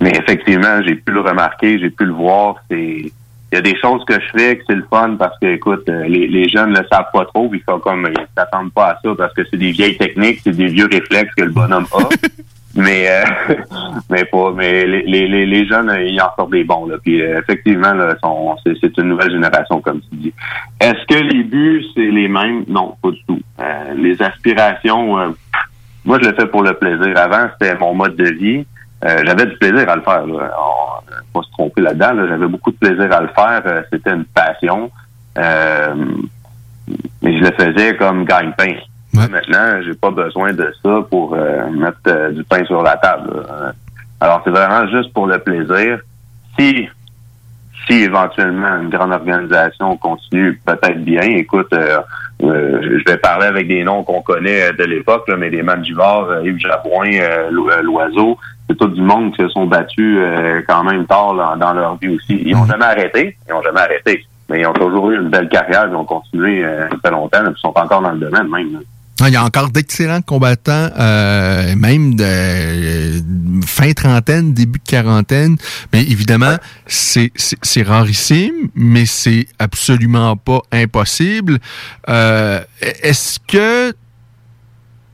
Mais 0.00 0.10
effectivement, 0.10 0.80
j'ai 0.86 0.94
pu 0.96 1.12
le 1.12 1.20
remarquer, 1.20 1.78
j'ai 1.78 1.90
pu 1.90 2.04
le 2.04 2.12
voir. 2.12 2.56
C'est 2.70 3.12
il 3.52 3.58
y 3.58 3.58
a 3.58 3.62
des 3.62 3.78
choses 3.78 4.04
que 4.04 4.14
je 4.14 4.26
fais 4.36 4.56
que 4.56 4.64
c'est 4.66 4.74
le 4.74 4.84
fun 4.90 5.14
parce 5.16 5.38
que 5.38 5.46
écoute, 5.46 5.88
euh, 5.88 6.02
les, 6.08 6.26
les 6.26 6.48
jeunes 6.48 6.70
ne 6.72 6.80
le 6.80 6.86
savent 6.90 7.06
pas 7.12 7.24
trop, 7.26 7.48
ils 7.54 7.62
sont 7.68 7.78
comme 7.78 8.08
ils 8.10 8.26
s'attendent 8.36 8.72
pas 8.72 8.86
à 8.88 8.98
ça 9.00 9.10
parce 9.16 9.32
que 9.32 9.42
c'est 9.48 9.56
des 9.58 9.70
vieilles 9.70 9.96
techniques, 9.96 10.40
c'est 10.42 10.56
des 10.56 10.66
vieux 10.66 10.88
réflexes 10.90 11.32
que 11.36 11.42
le 11.44 11.52
bonhomme 11.52 11.86
a. 11.92 12.08
mais 12.74 13.06
euh, 13.08 13.54
mais 14.10 14.24
pas 14.24 14.50
mais 14.56 14.84
les, 14.86 15.28
les, 15.28 15.46
les- 15.46 15.66
jeunes 15.68 15.88
euh, 15.88 16.02
ils 16.02 16.20
en 16.20 16.34
sortent 16.36 16.50
des 16.50 16.64
bons 16.64 16.86
là. 16.86 16.96
Puis 17.00 17.22
euh, 17.22 17.38
effectivement 17.38 17.92
là, 17.94 18.16
sont- 18.24 18.56
c'est, 18.66 18.98
une 18.98 19.10
nouvelle 19.10 19.30
génération 19.30 19.80
comme 19.80 20.00
tu 20.00 20.16
dis. 20.16 20.32
Est-ce 20.80 21.06
que 21.06 21.20
les 21.22 21.44
buts 21.44 21.84
c'est 21.94 22.10
les 22.10 22.26
mêmes? 22.26 22.64
Non, 22.66 22.96
pas 23.00 23.12
du 23.12 23.22
tout. 23.28 23.40
Euh, 23.60 23.94
les 23.96 24.20
aspirations 24.20 25.32
moi 26.04 26.18
je 26.20 26.28
le 26.28 26.34
fais 26.34 26.46
pour 26.48 26.64
le 26.64 26.74
plaisir. 26.74 27.16
Avant 27.16 27.46
c'était 27.52 27.78
mon 27.78 27.94
mode 27.94 28.16
de 28.16 28.30
vie. 28.30 28.66
Euh, 29.04 29.22
j'avais 29.24 29.46
du 29.46 29.56
plaisir 29.58 29.88
à 29.88 29.96
le 29.96 30.02
faire. 30.02 30.26
Là. 30.26 30.50
On, 30.58 31.12
euh, 31.12 31.16
pas 31.32 31.42
se 31.42 31.50
tromper 31.52 31.80
là-dedans. 31.82 32.12
là. 32.14 32.26
J'avais 32.28 32.46
beaucoup 32.46 32.70
de 32.70 32.76
plaisir 32.76 33.12
à 33.12 33.20
le 33.20 33.28
faire. 33.28 33.62
Euh, 33.66 33.82
C'était 33.92 34.10
une 34.12 34.24
passion. 34.24 34.90
Euh, 35.38 35.94
mais 37.22 37.38
je 37.38 37.44
le 37.44 37.50
faisais 37.52 37.96
comme 37.96 38.24
gagne-pain. 38.24 38.74
Maintenant, 39.12 39.80
j'ai 39.84 39.94
pas 39.94 40.10
besoin 40.10 40.52
de 40.52 40.72
ça 40.82 40.98
pour 41.08 41.36
mettre 41.36 42.30
du 42.32 42.42
pain 42.44 42.64
sur 42.64 42.82
la 42.82 42.96
table. 42.96 43.30
là. 43.48 43.72
Alors, 44.20 44.40
c'est 44.44 44.50
vraiment 44.50 44.86
juste 44.88 45.12
pour 45.12 45.26
le 45.26 45.38
plaisir. 45.38 46.00
Si 46.58 46.88
si 47.86 48.02
éventuellement 48.02 48.80
une 48.80 48.88
grande 48.88 49.12
organisation 49.12 49.96
continue, 49.98 50.58
peut-être 50.64 51.04
bien. 51.04 51.20
Écoute, 51.20 51.70
euh, 51.74 52.00
je 52.40 53.04
vais 53.04 53.18
parler 53.18 53.46
avec 53.46 53.68
des 53.68 53.84
noms 53.84 54.02
qu'on 54.04 54.22
connaît 54.22 54.72
de 54.72 54.84
l'époque, 54.84 55.28
là, 55.28 55.36
mais 55.36 55.50
des 55.50 55.62
Manjivard, 55.62 56.24
euh, 56.30 56.42
Yves 56.44 56.58
Jabouin, 56.60 57.10
Lo- 57.50 57.70
euh, 57.70 57.82
Loiseau, 57.82 58.38
c'est 58.74 58.86
tout 58.86 58.92
du 58.92 59.00
monde 59.02 59.32
qui 59.34 59.42
se 59.42 59.48
sont 59.48 59.66
battus 59.66 60.18
euh, 60.20 60.62
quand 60.68 60.84
même 60.84 61.06
tard 61.06 61.34
là, 61.34 61.56
dans 61.58 61.72
leur 61.72 61.96
vie 61.96 62.08
aussi. 62.08 62.42
Ils 62.44 62.54
ont 62.56 62.66
jamais 62.66 62.84
arrêté, 62.84 63.36
ils 63.48 63.52
ont 63.52 63.62
jamais 63.62 63.80
arrêté, 63.80 64.24
mais 64.48 64.60
ils 64.60 64.66
ont 64.66 64.72
toujours 64.72 65.10
eu 65.10 65.16
une 65.20 65.28
belle 65.28 65.48
carrière, 65.48 65.86
ils 65.90 65.94
ont 65.96 66.04
continué 66.04 66.64
euh, 66.64 66.88
fait 67.02 67.10
longtemps, 67.10 67.42
là, 67.42 67.50
puis 67.50 67.54
ils 67.58 67.60
sont 67.60 67.68
encore 67.76 68.02
dans 68.02 68.12
le 68.12 68.18
domaine 68.18 68.48
même. 68.48 68.72
là. 68.72 68.78
Ah, 69.20 69.28
Il 69.28 69.32
y 69.32 69.36
a 69.36 69.44
encore 69.44 69.70
d'excellents 69.70 70.22
combattants, 70.22 70.88
euh, 70.98 71.76
même 71.76 72.16
de 72.16 72.24
euh, 72.24 73.20
fin 73.64 73.92
trentaine, 73.92 74.52
début 74.52 74.80
de 74.80 74.84
quarantaine. 74.84 75.56
Mais 75.92 76.02
évidemment, 76.02 76.56
c'est 76.86 77.30
rarissime, 77.86 78.70
mais 78.74 79.06
c'est 79.06 79.46
absolument 79.60 80.36
pas 80.36 80.62
impossible. 80.72 81.58
Euh, 82.08 82.60
Est-ce 82.80 83.38
que 83.46 83.94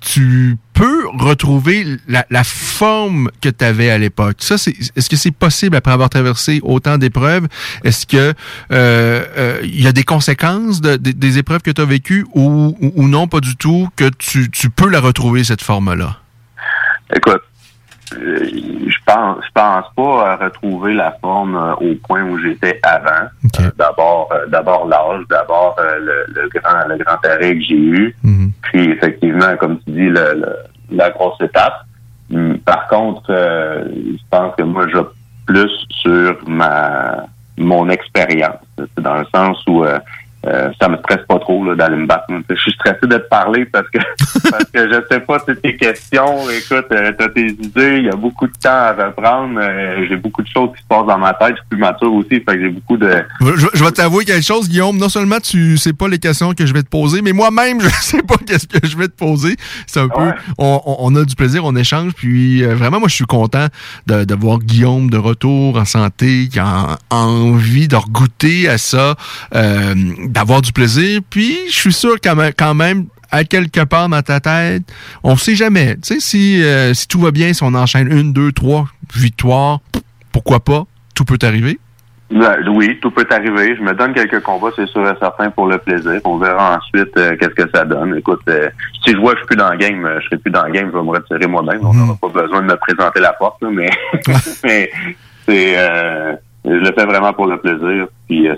tu 0.01 0.57
peux 0.73 1.07
retrouver 1.19 1.99
la, 2.09 2.25
la 2.31 2.43
forme 2.45 3.31
que 3.41 3.49
tu 3.49 3.65
avais 3.65 3.91
à 3.91 3.99
l'époque. 3.99 4.37
Ça, 4.41 4.57
c'est, 4.59 4.75
est-ce 4.97 5.11
que 5.11 5.17
c'est 5.17 5.31
possible 5.31 5.77
après 5.77 5.93
avoir 5.93 6.09
traversé 6.09 6.61
autant 6.63 6.97
d'épreuves? 6.99 7.47
Est-ce 7.85 8.07
que 8.07 8.17
euh, 8.17 8.33
euh, 8.73 9.61
il 9.63 9.83
y 9.83 9.87
a 9.87 9.93
des 9.93 10.05
conséquences 10.05 10.81
de- 10.81 10.97
de- 10.97 11.13
des 11.13 11.39
épreuves 11.39 11.61
que 11.63 11.71
tu 11.71 11.81
as 11.81 11.85
vécues 11.85 12.27
ou, 12.35 12.77
ou, 12.81 12.93
ou 12.97 13.09
non, 13.09 13.29
pas 13.29 13.41
du 13.41 13.57
tout, 13.57 13.89
que 13.97 14.09
tu, 14.09 14.51
tu 14.51 14.71
peux 14.71 14.89
la 14.89 15.01
retrouver, 15.01 15.45
cette 15.45 15.63
forme-là? 15.63 16.19
Écoute, 17.15 17.35
euh, 17.35 17.50
je 18.13 18.97
pense, 19.07 19.39
je 19.45 19.51
pense 19.55 19.85
pas 19.97 20.33
à 20.33 20.37
retrouver 20.37 20.95
la 20.95 21.13
forme 21.21 21.55
euh, 21.57 21.75
au 21.91 21.95
point 22.07 22.23
où 22.23 22.39
j'étais 22.39 22.81
avant. 22.83 23.29
Euh, 23.61 23.71
d'abord, 23.77 24.29
euh, 24.33 24.47
d'abord 24.49 24.87
l'âge, 24.89 25.25
d'abord 25.29 25.77
euh, 25.79 25.99
le, 25.99 26.25
le 26.43 26.49
grand, 26.49 26.87
le 26.89 26.97
grand 26.99 27.25
arrêt 27.25 27.55
que 27.55 27.61
j'ai 27.63 27.75
eu. 27.77 28.17
Puis 28.63 28.91
effectivement, 28.91 29.57
comme 29.59 29.79
tu 29.81 29.91
dis, 29.93 30.09
le, 30.09 30.35
le- 30.35 30.57
la 30.97 31.11
grosse 31.11 31.41
étape. 31.41 31.83
Hum, 32.33 32.59
Par 32.59 32.87
contre, 32.89 33.23
euh, 33.31 33.85
je 33.95 34.23
pense 34.31 34.55
que 34.57 34.63
moi, 34.63 34.87
je 34.89 34.99
plus 35.47 35.87
sur 35.91 36.37
ma 36.49 37.25
mon 37.59 37.89
expérience. 37.91 38.57
C'est 38.79 39.03
dans 39.03 39.17
le 39.17 39.27
sens 39.35 39.63
où 39.69 39.85
euh, 39.85 39.99
euh, 40.47 40.71
ça 40.81 40.89
me 40.89 40.97
stresse 40.99 41.25
pas 41.29 41.39
trop 41.39 41.65
là, 41.65 41.75
d'aller 41.75 41.97
me 41.97 42.07
battre. 42.07 42.25
Je 42.49 42.55
suis 42.57 42.73
stressé 42.73 43.01
de 43.03 43.17
te 43.17 43.29
parler 43.29 43.65
parce 43.67 43.89
que 43.91 43.99
parce 44.51 44.65
que 44.65 44.89
je 44.93 45.01
sais 45.11 45.21
pas 45.21 45.39
toutes 45.41 45.61
tes 45.63 45.77
questions. 45.77 46.49
Écoute, 46.51 46.87
euh, 46.93 47.13
t'as 47.19 47.29
tes 47.29 47.49
idées, 47.49 47.99
il 47.99 48.05
y 48.05 48.09
a 48.09 48.17
beaucoup 48.17 48.47
de 48.47 48.53
temps 48.53 48.71
à 48.71 48.93
reprendre. 48.93 49.59
euh, 49.61 50.07
j'ai 50.09 50.17
beaucoup 50.17 50.43
de 50.43 50.49
choses 50.49 50.71
qui 50.77 50.83
se 50.83 50.87
passent 50.89 51.07
dans 51.07 51.19
ma 51.19 51.35
tête. 51.35 51.51
Je 51.51 51.55
suis 51.57 51.65
plus 51.71 51.79
mature 51.79 52.13
aussi, 52.15 52.29
fait 52.31 52.45
que 52.45 52.61
j'ai 52.61 52.69
beaucoup 52.71 52.97
de. 52.97 53.23
Je, 53.41 53.67
je 53.75 53.85
vais 53.85 53.91
t'avouer 53.93 54.25
quelque 54.25 54.45
chose, 54.47 54.69
Guillaume. 54.69 54.97
Non 54.97 55.09
seulement 55.09 55.41
tu 55.41 55.77
sais 55.77 55.93
pas 55.93 56.09
les 56.09 56.19
questions 56.19 56.53
que 56.55 56.65
je 56.67 56.73
vais 56.73 56.83
te 56.83 56.89
poser, 56.89 57.23
mais 57.23 57.33
moi-même, 57.33 57.81
je 57.83 57.89
sais 57.89 58.23
pas 58.23 58.37
qu'est-ce 58.47 58.67
que 58.67 58.87
je 58.87 58.97
vais 58.97 59.09
te 59.09 59.17
poser. 59.17 59.57
C'est 59.87 60.01
un 60.01 60.09
peu, 60.09 60.33
on, 60.59 61.15
a 61.17 61.25
du 61.25 61.35
plaisir, 61.37 61.65
on 61.65 61.77
échange, 61.77 62.13
puis 62.15 62.65
euh, 62.65 62.75
vraiment, 62.75 62.99
moi, 63.01 63.09
je 63.09 63.15
suis 63.15 63.25
content 63.27 63.67
de, 64.07 64.25
de 64.25 64.35
voir 64.35 64.59
Guillaume 64.59 65.11
de 65.11 65.19
retour 65.19 65.77
en 65.79 65.85
santé, 65.85 66.49
qui 66.51 66.59
a 66.59 66.97
en- 67.11 67.17
envie 67.17 67.89
de 67.89 67.97
regoûter 67.97 68.69
à 68.69 68.79
ça, 68.79 69.15
euh, 69.55 69.95
d'avoir 70.31 70.63
du 70.63 70.73
plaisir. 70.73 71.21
Puis, 71.29 71.59
je 71.69 71.75
suis 71.75 71.93
sûr 71.93 72.17
quand 72.23 72.37
même, 72.37 72.53
quand 72.57 72.75
même 72.75 73.07
à 73.31 73.45
quelque 73.45 73.85
part 73.85 74.09
dans 74.09 74.23
ta 74.23 74.41
tête, 74.41 74.83
on 75.23 75.37
sait 75.37 75.55
jamais. 75.55 75.97
Tu 75.97 76.15
sais, 76.15 76.21
si, 76.21 76.63
euh, 76.63 76.95
si 76.95 77.07
tout 77.07 77.21
va 77.21 77.31
bien, 77.31 77.53
si 77.53 77.63
on 77.63 77.75
enchaîne 77.75 78.11
une, 78.11 78.33
deux, 78.33 78.53
trois 78.53 78.89
victoires, 79.15 79.81
pourquoi 80.33 80.61
pas? 80.61 80.85
Tout 81.15 81.25
peut 81.25 81.39
arriver. 81.43 81.79
Ben, 82.31 82.57
oui, 82.69 82.97
tout 83.03 83.11
peut 83.11 83.27
arriver. 83.31 83.75
Je 83.77 83.83
me 83.83 83.93
donne 83.93 84.15
quelques 84.15 84.41
combats, 84.41 84.71
c'est 84.77 84.87
sûr 84.87 85.03
et 85.09 85.19
certain, 85.19 85.51
pour 85.51 85.67
le 85.67 85.79
plaisir. 85.79 86.21
On 86.25 86.39
verra 86.39 86.77
ensuite 86.77 87.17
euh, 87.17 87.37
qu'est-ce 87.37 87.65
que 87.65 87.69
ça 87.75 87.85
donne. 87.85 88.17
Écoute, 88.17 88.41
euh, 88.49 88.69
si 89.05 89.13
je 89.13 89.17
vois 89.17 89.33
que 89.33 89.39
je 89.39 89.41
suis 89.43 89.49
plus 89.49 89.57
dans 89.57 89.73
le 89.73 89.79
game, 89.79 90.05
euh, 90.05 90.21
je 90.21 90.27
serai 90.27 90.39
plus 90.39 90.53
dans 90.53 90.65
le 90.65 90.73
game, 90.73 90.91
je 90.93 90.97
vais 90.97 91.03
me 91.03 91.11
retirer 91.11 91.47
moi-même. 91.49 91.85
On 91.85 91.93
n'aura 91.93 92.17
pas 92.21 92.29
besoin 92.29 92.63
de 92.63 92.67
me 92.67 92.77
présenter 92.77 93.19
la 93.19 93.33
porte, 93.33 93.61
là, 93.63 93.69
mais, 93.73 93.91
mais 94.65 94.91
c'est 95.45 95.75
euh, 95.77 96.37
je 96.65 96.71
le 96.71 96.93
fais 96.93 97.05
vraiment 97.05 97.33
pour 97.33 97.47
le 97.47 97.59
plaisir. 97.59 98.07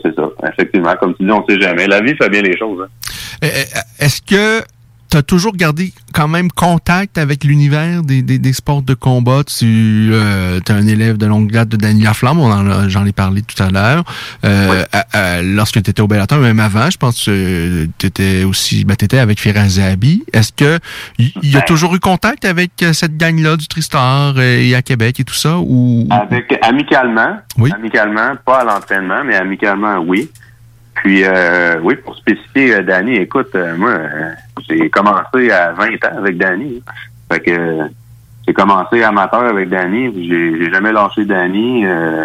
C'est 0.02 0.14
ça. 0.14 0.28
Effectivement, 0.48 0.94
comme 1.00 1.14
tu 1.14 1.24
dis, 1.24 1.30
on 1.32 1.44
sait 1.46 1.60
jamais. 1.60 1.86
La 1.86 2.00
vie 2.00 2.14
fait 2.16 2.28
bien 2.28 2.42
les 2.42 2.56
choses. 2.56 2.82
hein. 2.84 2.88
Euh, 3.44 3.48
euh, 3.48 4.04
Est-ce 4.04 4.22
que 4.22 4.64
tu 5.12 5.18
as 5.18 5.22
toujours 5.22 5.54
gardé 5.54 5.92
quand 6.14 6.26
même 6.26 6.50
contact 6.50 7.18
avec 7.18 7.44
l'univers 7.44 8.02
des, 8.02 8.22
des, 8.22 8.38
des 8.38 8.52
sports 8.54 8.80
de 8.80 8.94
combat? 8.94 9.42
Tu 9.44 10.08
euh, 10.10 10.58
es 10.58 10.72
un 10.72 10.86
élève 10.86 11.18
de 11.18 11.26
longue 11.26 11.52
date 11.52 11.68
de 11.68 11.76
Daniel 11.76 12.04
Laflamme, 12.04 12.40
on 12.40 12.50
en 12.50 12.66
a- 12.70 12.88
j'en 12.88 13.04
ai 13.04 13.12
parlé 13.12 13.42
tout 13.42 13.62
à 13.62 13.68
l'heure. 13.68 14.04
Euh, 14.46 15.42
lorsque 15.44 15.82
tu 15.82 15.90
étais 15.90 16.00
au 16.00 16.06
Bellator, 16.08 16.38
même 16.38 16.60
avant, 16.60 16.88
je 16.88 16.96
pense 16.96 17.22
que 17.26 17.86
tu 17.98 18.06
étais 18.06 18.44
aussi 18.44 18.86
ben, 18.86 18.96
t'étais 18.96 19.18
avec 19.18 19.38
Firas 19.38 19.68
Zahabi. 19.68 20.24
Est-ce 20.32 20.50
que 20.50 20.78
il 21.18 21.30
y, 21.42 21.56
a 21.56 21.60
Ben. 21.60 21.64
toujours 21.66 21.94
eu 21.94 22.00
contact 22.00 22.46
avec 22.46 22.70
euh, 22.82 22.94
cette 22.94 23.18
gang-là 23.18 23.58
du 23.58 23.68
Tristar 23.68 24.32
euh, 24.38 24.62
et 24.62 24.74
à 24.74 24.80
Québec 24.80 25.20
et 25.20 25.24
tout 25.24 25.34
ça? 25.34 25.58
Ou... 25.58 26.08
Avec 26.10 26.58
amicalement, 26.62 27.36
Oui. 27.58 27.70
amicalement, 27.74 28.32
pas 28.46 28.60
à 28.60 28.64
l'entraînement, 28.64 29.22
mais 29.26 29.36
amicalement, 29.36 29.98
oui. 29.98 30.30
Puis 31.02 31.24
euh, 31.24 31.80
oui, 31.82 31.96
pour 31.96 32.16
spécifier 32.16 32.76
euh, 32.76 32.82
Danny, 32.82 33.16
écoute, 33.16 33.48
euh, 33.56 33.76
moi, 33.76 33.90
euh, 33.90 34.30
j'ai 34.68 34.88
commencé 34.88 35.50
à 35.50 35.72
20 35.72 35.86
ans 36.04 36.18
avec 36.18 36.38
Danny. 36.38 36.80
Fait 37.30 37.40
que 37.40 37.78
j'ai 38.46 38.54
commencé 38.54 39.02
amateur 39.02 39.42
avec 39.42 39.68
Danny, 39.68 40.28
j'ai 40.28 40.70
jamais 40.70 40.92
lâché 40.92 41.24
Danny. 41.24 41.84
Euh, 41.84 42.24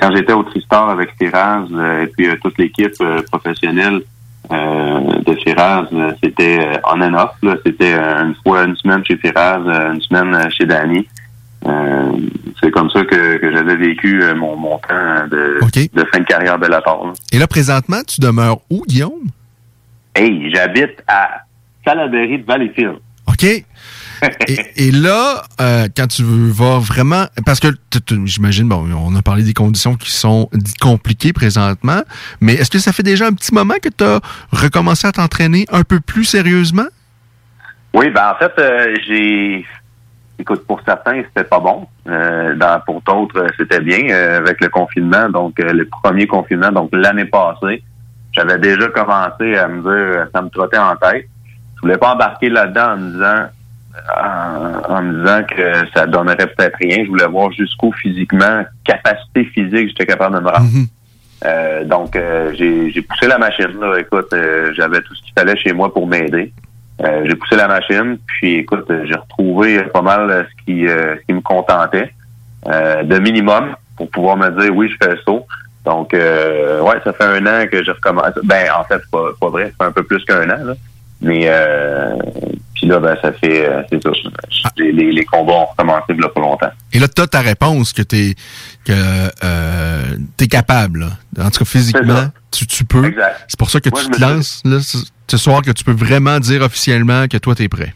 quand 0.00 0.14
j'étais 0.14 0.32
au 0.32 0.44
Tristar 0.44 0.90
avec 0.90 1.10
Firaz 1.18 1.66
et 2.02 2.06
puis 2.06 2.28
toute 2.40 2.56
l'équipe 2.58 2.94
professionnelle 3.32 4.02
de 4.48 5.34
Firaz, 5.44 5.88
c'était 6.22 6.80
on 6.84 7.02
and 7.02 7.14
off. 7.14 7.32
C'était 7.66 7.94
une 7.94 8.36
fois 8.44 8.62
une 8.62 8.76
semaine 8.76 9.04
chez 9.04 9.16
Firaz, 9.16 9.60
une 9.92 10.00
semaine 10.00 10.48
chez 10.52 10.64
Danny. 10.64 11.08
Euh, 11.66 12.12
c'est 12.62 12.70
comme 12.70 12.88
ça 12.90 13.02
que, 13.04 13.38
que 13.38 13.52
j'avais 13.52 13.76
vécu 13.76 14.22
euh, 14.22 14.34
mon, 14.34 14.56
mon 14.56 14.78
temps 14.78 15.26
de, 15.30 15.58
de 15.92 16.04
fin 16.12 16.20
de 16.20 16.24
carrière 16.24 16.58
Bellator. 16.58 17.06
là. 17.08 17.12
Et 17.32 17.38
là, 17.38 17.46
présentement, 17.46 18.00
tu 18.06 18.20
demeures 18.20 18.58
où, 18.70 18.84
Guillaume? 18.86 19.28
Hey, 20.14 20.50
j'habite 20.54 21.02
à 21.06 21.42
Salaberry 21.84 22.38
de 22.38 22.44
Valleyfield. 22.44 22.96
OK. 23.26 23.44
et, 23.44 23.64
et 24.76 24.90
là, 24.90 25.42
euh, 25.60 25.86
quand 25.96 26.06
tu 26.06 26.22
vas 26.24 26.78
vraiment... 26.78 27.26
Parce 27.44 27.60
que 27.60 27.68
j'imagine, 28.24 28.68
bon, 28.68 28.88
on 28.96 29.14
a 29.16 29.22
parlé 29.22 29.42
des 29.42 29.54
conditions 29.54 29.94
qui 29.96 30.10
sont 30.10 30.48
compliquées 30.80 31.32
présentement, 31.32 32.02
mais 32.40 32.54
est-ce 32.54 32.70
que 32.70 32.78
ça 32.78 32.92
fait 32.92 33.02
déjà 33.02 33.26
un 33.26 33.32
petit 33.32 33.52
moment 33.52 33.74
que 33.82 33.88
tu 33.90 34.04
as 34.04 34.20
recommencé 34.52 35.06
à 35.06 35.12
t'entraîner 35.12 35.66
un 35.70 35.82
peu 35.82 36.00
plus 36.00 36.24
sérieusement? 36.24 36.86
Oui, 37.94 38.10
ben 38.10 38.32
en 38.34 38.38
fait, 38.38 38.52
euh, 38.58 38.94
j'ai. 39.06 39.64
Écoute, 40.38 40.66
pour 40.66 40.80
certains, 40.86 41.22
c'était 41.24 41.48
pas 41.48 41.58
bon. 41.58 41.86
Euh, 42.08 42.54
dans, 42.54 42.80
pour 42.86 43.02
d'autres, 43.02 43.46
c'était 43.56 43.80
bien 43.80 44.08
euh, 44.10 44.38
avec 44.38 44.60
le 44.60 44.68
confinement. 44.68 45.28
Donc, 45.28 45.58
euh, 45.58 45.72
le 45.72 45.86
premier 45.86 46.26
confinement, 46.26 46.70
donc 46.70 46.90
l'année 46.92 47.24
passée, 47.24 47.82
j'avais 48.32 48.58
déjà 48.58 48.88
commencé 48.88 49.56
à 49.56 49.66
me 49.66 49.82
dire, 49.82 49.90
euh, 50.20 50.24
ça 50.32 50.42
me 50.42 50.48
trottait 50.48 50.78
en 50.78 50.94
tête. 50.96 51.26
Je 51.76 51.80
voulais 51.82 51.98
pas 51.98 52.14
embarquer 52.14 52.50
là-dedans 52.50 52.92
en 52.92 52.96
me 52.96 53.10
disant, 53.12 53.46
en, 54.16 54.94
en 54.94 55.02
me 55.02 55.20
disant 55.20 55.42
que 55.44 55.90
ça 55.92 56.06
donnerait 56.06 56.46
peut-être 56.46 56.76
rien. 56.80 57.04
Je 57.04 57.08
voulais 57.08 57.26
voir 57.26 57.50
jusqu'où 57.52 57.92
physiquement, 57.92 58.64
capacité 58.84 59.44
physique, 59.44 59.88
j'étais 59.88 60.06
capable 60.06 60.36
de 60.36 60.40
me 60.40 60.48
rendre. 60.48 60.68
Euh, 61.44 61.84
donc, 61.84 62.16
euh, 62.16 62.52
j'ai 62.54 63.02
poussé 63.02 63.26
la 63.26 63.38
machine. 63.38 63.78
Là. 63.80 63.98
Écoute, 63.98 64.32
euh, 64.32 64.72
j'avais 64.74 65.00
tout 65.02 65.14
ce 65.14 65.22
qu'il 65.22 65.32
fallait 65.36 65.56
chez 65.56 65.72
moi 65.72 65.92
pour 65.92 66.06
m'aider. 66.06 66.52
Euh, 67.00 67.24
j'ai 67.26 67.34
poussé 67.36 67.54
la 67.54 67.68
machine, 67.68 68.18
puis 68.26 68.56
écoute, 68.56 68.90
j'ai 69.04 69.14
retrouvé 69.14 69.82
pas 69.84 70.02
mal 70.02 70.30
euh, 70.30 70.42
ce 70.44 70.64
qui, 70.64 70.86
euh, 70.88 71.16
ce 71.16 71.20
qui 71.26 71.32
me 71.32 71.40
contentait, 71.40 72.12
euh, 72.66 73.04
de 73.04 73.18
minimum, 73.18 73.76
pour 73.96 74.10
pouvoir 74.10 74.36
me 74.36 74.50
dire 74.60 74.74
oui, 74.74 74.90
je 74.90 74.96
fais 75.00 75.14
le 75.14 75.18
saut. 75.18 75.46
Donc, 75.84 76.12
euh, 76.12 76.80
ouais, 76.80 76.96
ça 77.04 77.12
fait 77.12 77.24
un 77.24 77.46
an 77.46 77.66
que 77.70 77.84
j'ai 77.84 77.92
recommencé. 77.92 78.40
Ben, 78.44 78.66
en 78.76 78.84
fait, 78.84 79.00
pas, 79.12 79.28
pas 79.40 79.48
vrai, 79.48 79.66
ça 79.66 79.84
fait 79.84 79.84
un 79.84 79.92
peu 79.92 80.02
plus 80.02 80.24
qu'un 80.24 80.50
an, 80.50 80.64
là. 80.64 80.74
Mais, 81.20 81.48
puis 82.88 82.94
là, 82.94 83.00
ben, 83.00 83.16
ça 83.20 83.32
fait, 83.32 83.68
euh, 83.68 83.82
c'est 83.90 84.02
ça. 84.02 84.10
Les, 84.78 84.92
les, 84.92 85.12
les 85.12 85.24
combats 85.24 85.52
ont 85.52 85.66
recommencé 85.66 86.14
a 86.22 86.28
pas 86.28 86.40
longtemps. 86.40 86.70
Et 86.92 86.98
là, 86.98 87.06
tu 87.06 87.20
as 87.20 87.26
ta 87.26 87.40
réponse 87.40 87.92
que 87.92 88.00
tu 88.00 88.16
es, 88.16 88.34
que, 88.84 88.92
euh, 89.44 90.02
t'es 90.38 90.46
capable. 90.46 91.00
là. 91.00 91.44
En 91.46 91.50
tout 91.50 91.58
cas, 91.58 91.64
physiquement, 91.66 92.28
tu, 92.50 92.66
tu 92.66 92.84
peux. 92.84 93.14
C'est 93.46 93.58
pour 93.58 93.68
ça 93.68 93.80
que 93.80 93.90
Moi, 93.90 94.00
tu 94.00 94.10
te 94.10 94.20
lances 94.20 94.62
là, 94.64 94.78
ce, 94.80 95.36
soir 95.36 95.60
que 95.60 95.70
tu 95.70 95.84
peux 95.84 95.92
vraiment 95.92 96.38
dire 96.40 96.62
officiellement 96.62 97.26
que 97.28 97.36
toi, 97.36 97.54
tu 97.54 97.64
es 97.64 97.68
prêt. 97.68 97.94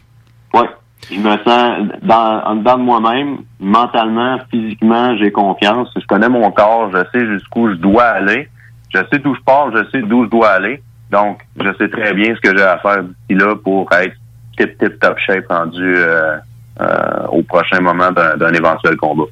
Ouais. 0.53 0.69
Je 1.11 1.19
me 1.19 1.37
sens 1.43 1.87
dans, 2.03 2.43
en 2.45 2.55
dedans 2.55 2.77
de 2.77 2.83
moi-même, 2.83 3.37
mentalement, 3.59 4.37
physiquement, 4.51 5.17
j'ai 5.17 5.31
confiance. 5.31 5.89
Je 5.99 6.05
connais 6.05 6.29
mon 6.29 6.51
corps, 6.51 6.91
je 6.93 7.03
sais 7.11 7.25
jusqu'où 7.25 7.69
je 7.71 7.75
dois 7.75 8.05
aller. 8.05 8.47
Je 8.93 8.99
sais 9.11 9.19
d'où 9.19 9.33
je 9.33 9.41
pars, 9.41 9.71
je 9.75 9.89
sais 9.91 10.03
d'où 10.03 10.25
je 10.25 10.29
dois 10.29 10.51
aller. 10.51 10.81
Donc, 11.09 11.41
je 11.59 11.69
sais 11.77 11.89
très 11.89 12.13
bien 12.13 12.35
ce 12.35 12.41
que 12.41 12.55
j'ai 12.55 12.63
à 12.63 12.77
faire 12.77 13.03
d'ici 13.03 13.39
là 13.39 13.55
pour 13.55 13.91
être 13.91 14.15
tip 14.57 14.77
tip 14.77 14.99
top 14.99 15.17
shape 15.19 15.45
rendu 15.49 15.81
euh, 15.81 16.35
euh, 16.81 17.27
au 17.31 17.43
prochain 17.43 17.79
moment 17.81 18.11
d'un 18.11 18.53
éventuel 18.53 18.95
combat. 18.97 19.23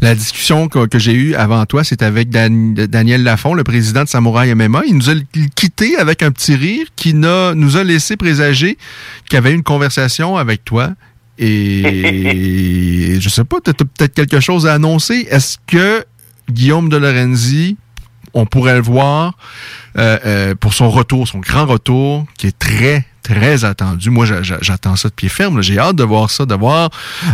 La 0.00 0.14
discussion 0.14 0.68
que, 0.68 0.86
que 0.86 0.98
j'ai 0.98 1.12
eue 1.12 1.34
avant 1.34 1.64
toi, 1.66 1.84
c'est 1.84 2.02
avec 2.02 2.30
Dan- 2.30 2.74
Daniel 2.74 3.22
Lafont, 3.22 3.54
le 3.54 3.64
président 3.64 4.02
de 4.04 4.08
Samouraï 4.08 4.54
MMA. 4.54 4.82
Il 4.86 4.96
nous 4.96 5.10
a 5.10 5.14
quitté 5.54 5.96
avec 5.96 6.22
un 6.22 6.30
petit 6.30 6.54
rire 6.54 6.86
qui 6.96 7.14
nous 7.14 7.76
a 7.76 7.84
laissé 7.84 8.16
présager 8.16 8.78
qu'il 9.28 9.38
avait 9.38 9.50
eu 9.52 9.54
une 9.54 9.62
conversation 9.62 10.36
avec 10.36 10.64
toi. 10.64 10.90
Et 11.38 13.16
je 13.20 13.28
sais 13.28 13.44
pas, 13.44 13.58
tu 13.64 13.70
as 13.70 13.74
peut-être 13.74 14.14
quelque 14.14 14.40
chose 14.40 14.66
à 14.66 14.74
annoncer. 14.74 15.26
Est-ce 15.30 15.58
que 15.66 16.04
Guillaume 16.50 16.88
de 16.88 16.96
Lorenzi, 16.96 17.76
on 18.34 18.46
pourrait 18.46 18.74
le 18.74 18.80
voir 18.82 19.36
euh, 19.96 20.18
euh, 20.26 20.54
pour 20.54 20.74
son 20.74 20.90
retour, 20.90 21.26
son 21.28 21.38
grand 21.38 21.66
retour, 21.66 22.24
qui 22.36 22.46
est 22.48 22.58
très, 22.58 23.04
très 23.22 23.64
attendu. 23.64 24.10
Moi, 24.10 24.24
j'a- 24.26 24.42
j'a- 24.42 24.58
j'attends 24.60 24.96
ça 24.96 25.08
de 25.08 25.14
pied 25.14 25.28
ferme. 25.28 25.60
J'ai 25.62 25.78
hâte 25.78 25.96
de 25.96 26.04
voir 26.04 26.30
ça, 26.30 26.46
de 26.46 26.54
voir 26.54 26.90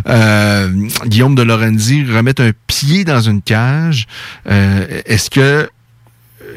euh, 0.09 0.69
Guillaume 1.07 1.35
de 1.35 1.43
Lorenzi 1.43 2.05
remettre 2.05 2.43
un 2.43 2.51
pied 2.67 3.05
dans 3.05 3.21
une 3.21 3.43
cage. 3.43 4.07
Euh, 4.51 4.87
Est-ce 5.07 5.31
que 5.31 5.41
euh, 5.41 5.67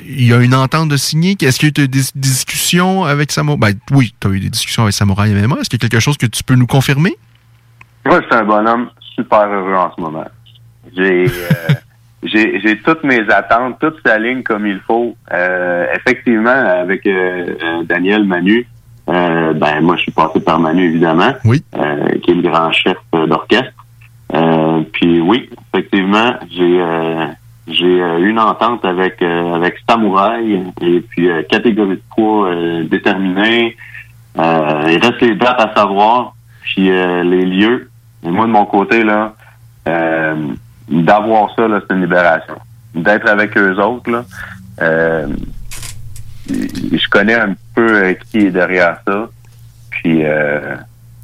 il 0.05 0.25
y 0.27 0.33
a 0.33 0.37
une 0.41 0.55
entente 0.55 0.89
de 0.89 0.97
signer? 0.97 1.35
Est-ce 1.41 1.59
qu'il 1.59 1.67
y 1.77 1.81
a 1.81 1.83
eu 1.83 1.87
des 1.87 2.01
discussions 2.15 3.03
avec 3.05 3.31
Samouraï? 3.31 3.73
Ben, 3.73 3.79
oui, 3.91 4.13
tu 4.19 4.27
as 4.27 4.31
eu 4.31 4.39
des 4.39 4.49
discussions 4.49 4.83
avec 4.83 4.93
Samouraï 4.93 5.31
MMA. 5.33 5.57
Est-ce 5.61 5.69
qu'il 5.69 5.81
y 5.81 5.85
a 5.85 5.89
quelque 5.89 5.99
chose 6.01 6.17
que 6.17 6.25
tu 6.25 6.43
peux 6.43 6.55
nous 6.55 6.67
confirmer? 6.67 7.15
Moi, 8.05 8.21
je 8.21 8.25
suis 8.27 8.35
un 8.35 8.45
bonhomme 8.45 8.89
super 9.15 9.47
heureux 9.47 9.75
en 9.75 9.91
ce 9.95 10.01
moment. 10.01 10.25
J'ai 10.95 11.25
euh, 11.27 12.77
toutes 12.85 13.03
mes 13.03 13.21
attentes, 13.29 13.77
toutes 13.79 13.97
s'alignent 14.05 14.43
comme 14.43 14.65
il 14.65 14.79
faut. 14.87 15.15
Effectivement, 15.95 16.49
avec 16.49 17.07
Daniel 17.87 18.23
Manu, 18.23 18.65
euh, 19.09 19.53
ben 19.53 19.81
moi 19.81 19.95
je 19.97 20.03
suis 20.03 20.11
passé 20.11 20.39
par 20.39 20.59
Manu 20.59 20.85
évidemment, 20.89 21.33
oui. 21.45 21.63
euh, 21.77 22.07
qui 22.23 22.31
est 22.31 22.35
le 22.35 22.41
grand 22.41 22.71
chef 22.71 22.97
euh, 23.15 23.25
d'orchestre. 23.27 23.71
Euh, 24.33 24.81
puis 24.91 25.21
oui, 25.21 25.49
effectivement, 25.73 26.33
j'ai 26.51 26.81
euh, 26.81 27.25
j'ai 27.67 27.99
une 28.19 28.39
entente 28.39 28.83
avec 28.85 29.21
euh, 29.21 29.53
avec 29.55 29.75
Samouraï 29.89 30.63
et 30.81 30.99
puis 31.01 31.29
euh, 31.29 31.43
catégorie 31.43 31.95
de 31.95 32.01
poids 32.15 32.49
euh, 32.49 32.83
déterminée. 32.83 33.75
Euh, 34.37 34.83
il 34.87 34.99
reste 35.03 35.21
les 35.21 35.35
dates 35.35 35.59
à 35.59 35.73
savoir, 35.75 36.33
puis 36.61 36.91
euh, 36.91 37.23
les 37.23 37.45
lieux. 37.45 37.89
Et 38.23 38.29
moi, 38.29 38.45
de 38.45 38.51
mon 38.51 38.65
côté, 38.65 39.03
là, 39.03 39.33
euh, 39.87 40.35
d'avoir 40.89 41.53
ça, 41.55 41.67
là, 41.67 41.79
c'est 41.81 41.95
une 41.95 42.01
libération. 42.01 42.55
D'être 42.93 43.27
avec 43.29 43.57
eux 43.57 43.75
autres, 43.81 44.11
là, 44.11 44.23
euh, 44.81 45.27
je 46.49 47.09
connais 47.09 47.35
un 47.35 47.55
peu 47.75 48.03
euh, 48.03 48.13
qui 48.31 48.39
est 48.39 48.51
derrière 48.51 48.97
ça. 49.05 49.29
Puis 49.91 50.23
euh, 50.25 50.75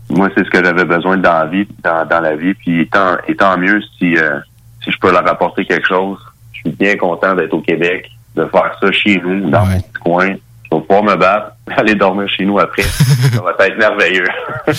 moi, 0.10 0.30
c'est 0.36 0.44
ce 0.44 0.50
que 0.50 0.64
j'avais 0.64 0.86
besoin 0.86 1.18
dans 1.18 1.40
la 1.40 1.46
vie, 1.46 1.68
dans, 1.84 2.06
dans 2.06 2.20
la 2.22 2.36
vie. 2.36 2.54
Puis 2.54 2.88
tant, 2.90 3.18
et 3.28 3.36
tant 3.36 3.58
mieux 3.58 3.82
si, 3.98 4.18
euh, 4.18 4.40
si 4.84 4.92
je 4.92 4.98
peux 5.00 5.12
leur 5.12 5.28
apporter 5.28 5.66
quelque 5.66 5.88
chose. 5.88 6.20
Je 6.54 6.60
suis 6.70 6.72
bien 6.72 6.96
content 6.98 7.36
d'être 7.36 7.54
au 7.54 7.62
Québec, 7.62 8.10
de 8.36 8.46
faire 8.46 8.78
ça 8.80 8.92
chez 8.92 9.20
nous, 9.24 9.50
dans 9.50 9.66
mon 9.66 9.80
petit 9.80 9.94
coin. 10.04 10.28
Je 10.30 10.78
vais 10.78 10.82
pouvoir 10.82 11.04
me 11.04 11.16
battre, 11.16 11.52
aller 11.78 11.96
dormir 11.96 12.28
chez 12.30 12.46
nous 12.46 12.60
après. 12.60 12.84
ça 12.84 13.42
va 13.42 13.68
être 13.68 13.78
merveilleux. 13.78 14.28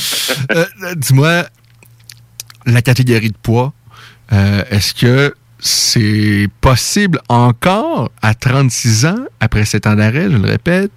Euh, 0.51 0.65
Dis-moi, 0.97 1.45
la 2.67 2.83
catégorie 2.83 3.31
de 3.31 3.37
poids, 3.37 3.73
est-ce 4.71 4.95
que 4.95 5.35
c'est 5.67 6.47
possible 6.61 7.19
encore 7.31 8.11
à 8.21 8.35
36 8.35 9.07
ans, 9.07 9.25
après 9.41 9.65
7 9.65 9.87
ans 9.87 9.95
d'arrêt, 9.97 10.31
je 10.31 10.37
le 10.37 10.47
répète, 10.47 10.91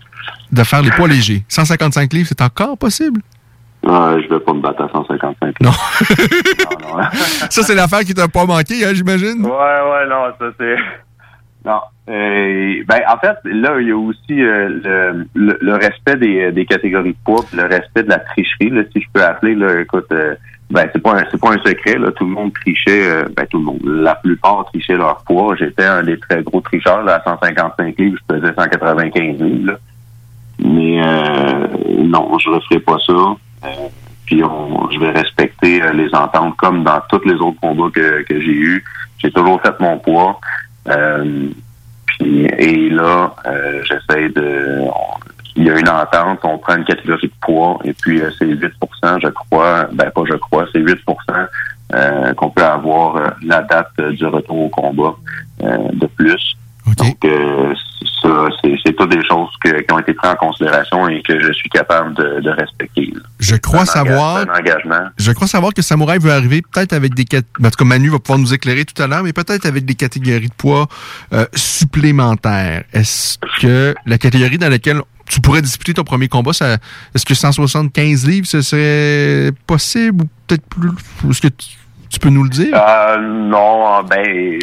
de 0.52 0.64
faire 0.64 0.82
les 0.82 0.92
poids 0.92 1.08
légers? 1.08 1.44
155 1.48 2.12
livres, 2.12 2.28
c'est 2.28 2.42
encore 2.42 2.78
possible? 2.78 3.22
Ah, 3.88 4.16
je 4.22 4.28
vais 4.28 4.42
pas 4.42 4.52
me 4.52 4.60
battre 4.62 4.82
à 4.84 4.90
155. 4.90 5.56
Non. 5.62 5.72
non, 5.72 6.98
non. 6.98 7.04
Ça, 7.50 7.64
c'est 7.64 7.76
l'affaire 7.76 8.02
qui 8.02 8.14
t'a 8.14 8.28
pas 8.28 8.46
manqué, 8.46 8.84
hein, 8.86 8.92
j'imagine? 8.94 9.42
Ouais, 9.42 9.50
ouais, 9.50 10.08
non, 10.10 10.26
ça 10.38 10.46
c'est. 10.60 10.76
Non. 11.66 11.80
Euh, 12.10 12.84
ben, 12.88 13.00
en 13.10 13.18
fait, 13.20 13.38
là, 13.46 13.80
il 13.80 13.88
y 13.88 13.92
a 13.92 13.98
aussi 13.98 14.42
euh, 14.42 14.70
le, 14.84 15.28
le, 15.34 15.58
le 15.60 15.74
respect 15.74 16.16
des, 16.16 16.52
des 16.52 16.66
catégories 16.66 17.12
de 17.14 17.18
poids, 17.26 17.44
puis 17.48 17.58
le 17.58 17.66
respect 17.66 18.04
de 18.04 18.10
la 18.10 18.20
tricherie, 18.20 18.70
là, 18.70 18.84
si 18.94 19.02
je 19.02 19.08
peux 19.12 19.24
appeler. 19.24 19.56
Là, 19.56 19.82
écoute, 19.82 20.08
euh, 20.12 20.36
ben, 20.70 20.90
c'est 20.92 21.02
pas 21.02 21.16
un, 21.16 21.24
c'est 21.32 21.40
pas 21.40 21.52
un 21.54 21.64
secret. 21.66 21.98
Là, 21.98 22.12
tout 22.12 22.26
le 22.26 22.32
monde 22.32 22.54
trichait, 22.54 23.10
euh, 23.10 23.26
ben, 23.36 23.46
tout 23.48 23.58
le 23.58 23.64
monde, 23.64 23.80
la 23.84 24.16
plupart 24.16 24.66
trichaient 24.66 24.98
leur 24.98 25.24
poids. 25.24 25.56
J'étais 25.56 25.86
un 25.86 26.04
des 26.04 26.20
très 26.20 26.44
gros 26.44 26.62
tricheurs. 26.62 27.04
Là, 27.04 27.16
à 27.16 27.24
155 27.24 27.98
livres, 27.98 28.18
je 28.20 28.36
pesais 28.36 28.54
195 28.54 29.40
livres. 29.40 29.72
Là. 29.72 29.80
Mais 30.60 31.02
euh, 31.02 31.68
non, 32.04 32.38
je 32.40 32.50
referai 32.50 32.80
pas 32.80 32.98
ça. 33.06 33.14
Euh, 33.14 33.68
puis 34.26 34.44
on, 34.44 34.90
je 34.92 35.00
vais 35.00 35.12
respecter 35.12 35.82
euh, 35.82 35.94
les 35.94 36.14
ententes 36.14 36.58
comme 36.58 36.84
dans 36.84 37.02
tous 37.10 37.24
les 37.26 37.36
autres 37.36 37.60
combats 37.62 37.90
que, 37.94 38.24
que 38.24 38.42
j'ai 38.42 38.52
eus. 38.52 38.84
J'ai 39.20 39.32
toujours 39.32 39.62
fait 39.62 39.80
mon 39.80 39.98
poids. 40.00 40.40
Euh, 40.90 41.48
puis, 42.06 42.46
et 42.46 42.90
là, 42.90 43.36
j'essaie 43.84 44.30
de... 44.30 44.84
il 45.58 45.64
y 45.66 45.70
a 45.70 45.78
une 45.78 45.90
entente, 45.90 46.40
on 46.44 46.58
prend 46.60 46.76
une 46.78 46.86
catégorie 46.86 47.28
de 47.28 47.34
poids 47.42 47.80
et 47.84 47.94
puis 47.94 48.22
euh, 48.22 48.30
c'est 48.38 48.46
8% 48.46 48.70
je 49.22 49.28
crois, 49.30 49.88
ben 49.92 50.10
pas 50.12 50.22
je 50.30 50.36
crois, 50.36 50.66
c'est 50.72 50.80
8% 50.80 50.96
euh, 51.94 52.34
qu'on 52.36 52.50
peut 52.50 52.64
avoir 52.64 53.16
euh, 53.18 53.28
la 53.44 53.62
date 53.64 53.90
euh, 54.00 54.12
du 54.12 54.26
retour 54.26 54.58
au 54.58 54.70
combat 54.70 55.16
de 55.62 56.06
plus. 56.16 56.56
Donc, 56.98 57.18
ça, 58.22 58.48
c'est 58.64 58.94
toutes 58.96 59.10
des 59.12 59.24
choses 59.26 59.50
que- 59.64 59.82
qui 59.82 59.94
ont 59.94 60.00
été 60.00 60.14
prises 60.14 60.32
en 60.32 60.36
considération 60.36 61.08
et 61.10 61.22
que 61.22 61.38
je 61.40 61.52
suis 61.52 61.70
capable 61.70 62.14
de, 62.16 62.40
de 62.40 62.50
respecter. 62.50 63.14
Je 63.40 63.56
crois 63.58 63.82
un 63.82 63.86
savoir. 63.86 64.42
c'est 64.44 64.50
un 64.50 64.54
engagement. 64.60 65.08
Je 65.18 65.32
crois 65.34 65.48
savoir 65.48 65.74
que 65.74 65.82
Samouraï 65.82 66.18
veut 66.20 66.32
arriver 66.32 66.62
peut-être 66.62 66.94
avec 66.94 67.14
des 67.14 67.26
cat- 67.26 67.40
en 67.62 67.70
tout 67.70 67.78
cas 67.78 67.86
Manu 67.86 68.10
va 68.10 68.20
pouvoir 68.20 68.40
nous 68.40 68.54
éclairer 68.54 68.86
tout 68.86 69.02
à 69.02 69.08
l'heure, 69.08 69.24
mais 69.24 69.34
peut-être 69.34 69.66
avec 69.66 69.84
des 69.86 69.96
catégories 69.96 70.48
de 70.48 70.54
poids 70.54 70.88
euh, 71.34 71.46
supplémentaires. 71.56 72.84
Est-ce 72.94 73.38
que 73.62 73.94
la 74.06 74.18
catégorie 74.18 74.58
dans 74.58 74.70
laquelle 74.70 75.02
tu 75.30 75.42
pourrais 75.42 75.62
disputer 75.62 75.94
ton 75.94 76.04
premier 76.04 76.28
combat, 76.28 76.54
ça, 76.54 76.78
est-ce 77.16 77.26
que 77.26 77.34
175 77.34 78.28
livres, 78.28 78.48
ce 78.48 78.62
serait 78.62 79.52
possible 79.68 80.24
ou 80.24 80.28
peut-être 80.48 80.66
plus? 80.68 80.90
Est-ce 81.30 81.42
que 81.42 81.48
tu, 81.50 81.68
tu 82.10 82.20
peux 82.20 82.30
nous 82.30 82.44
le 82.44 82.50
dire? 82.50 82.74
Euh, 82.76 83.18
non, 83.20 84.04
ben, 84.10 84.60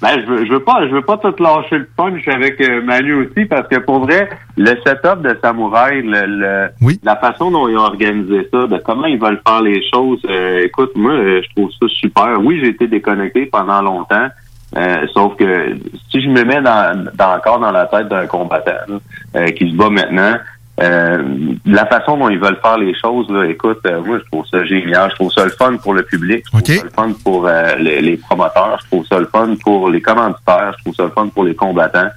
ben 0.00 0.20
je 0.20 0.26
veux, 0.26 0.44
je 0.46 0.52
veux 0.52 0.62
pas, 0.64 0.86
je 0.88 0.92
veux 0.94 1.02
pas 1.02 1.16
tout 1.18 1.34
lâcher 1.40 1.78
le 1.78 1.88
punch 1.96 2.26
avec 2.26 2.60
euh, 2.60 2.82
Manu 2.82 3.12
aussi 3.14 3.44
parce 3.44 3.68
que 3.68 3.78
pour 3.78 4.00
vrai, 4.00 4.28
le 4.56 4.70
setup 4.84 5.22
de 5.22 5.36
Samouraï, 5.42 6.02
le, 6.02 6.26
le- 6.26 6.98
la 7.04 7.16
façon 7.16 7.50
dont 7.52 7.68
ils 7.68 7.76
ont 7.76 7.82
organisé 7.82 8.48
ça, 8.52 8.66
de 8.66 8.78
comment 8.84 9.06
ils 9.06 9.20
veulent 9.20 9.40
faire 9.46 9.62
les 9.62 9.80
choses, 9.94 10.20
euh, 10.28 10.62
écoute, 10.64 10.90
moi, 10.96 11.12
je 11.14 11.48
trouve 11.54 11.70
ça 11.80 11.86
super. 11.88 12.38
Oui, 12.40 12.60
j'ai 12.62 12.70
été 12.70 12.86
déconnecté 12.88 13.46
pendant 13.46 13.80
longtemps. 13.80 14.28
Euh, 14.76 15.06
sauf 15.12 15.36
que 15.36 15.76
si 16.10 16.22
je 16.22 16.28
me 16.28 16.44
mets 16.44 16.62
dans, 16.62 17.06
dans 17.14 17.34
encore 17.36 17.58
dans 17.60 17.72
la 17.72 17.86
tête 17.86 18.08
d'un 18.08 18.26
combattant 18.26 18.72
là, 18.88 18.96
euh, 19.36 19.46
qui 19.50 19.70
se 19.70 19.76
bat 19.76 19.90
maintenant, 19.90 20.34
euh, 20.80 21.22
la 21.66 21.84
façon 21.86 22.16
dont 22.16 22.30
ils 22.30 22.38
veulent 22.38 22.58
faire 22.62 22.78
les 22.78 22.94
choses, 22.98 23.28
là, 23.30 23.44
écoute, 23.44 23.80
euh, 23.86 24.00
moi 24.02 24.18
je 24.18 24.24
trouve 24.30 24.46
ça 24.46 24.64
génial. 24.64 25.10
Je 25.10 25.14
trouve 25.16 25.30
ça 25.30 25.44
le 25.44 25.50
fun 25.50 25.76
pour 25.76 25.92
le 25.92 26.02
public, 26.02 26.44
je 26.46 26.50
trouve 26.50 26.76
ça 26.76 26.84
le 26.84 26.90
fun 26.90 27.12
pour 27.22 27.46
euh, 27.46 27.74
les, 27.76 28.00
les 28.00 28.16
promoteurs, 28.16 28.78
je 28.82 28.86
trouve 28.86 29.06
ça 29.06 29.18
le 29.18 29.26
fun 29.26 29.54
pour 29.62 29.90
les 29.90 30.00
commanditaires, 30.00 30.74
je 30.78 30.82
trouve 30.84 30.94
ça 30.94 31.04
le 31.04 31.10
fun 31.10 31.28
pour 31.28 31.44
les 31.44 31.54
combattants. 31.54 32.08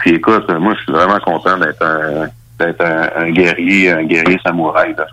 Puis 0.00 0.14
écoute, 0.16 0.50
moi 0.58 0.74
je 0.76 0.82
suis 0.82 0.92
vraiment 0.92 1.20
content 1.20 1.56
d'être 1.58 1.82
un 1.82 2.26
d'être 2.58 2.84
un, 2.84 3.22
un 3.22 3.30
guerrier, 3.30 3.90
un 3.92 4.04
guerrier 4.04 4.38
samouraï. 4.44 4.94
là. 4.98 5.06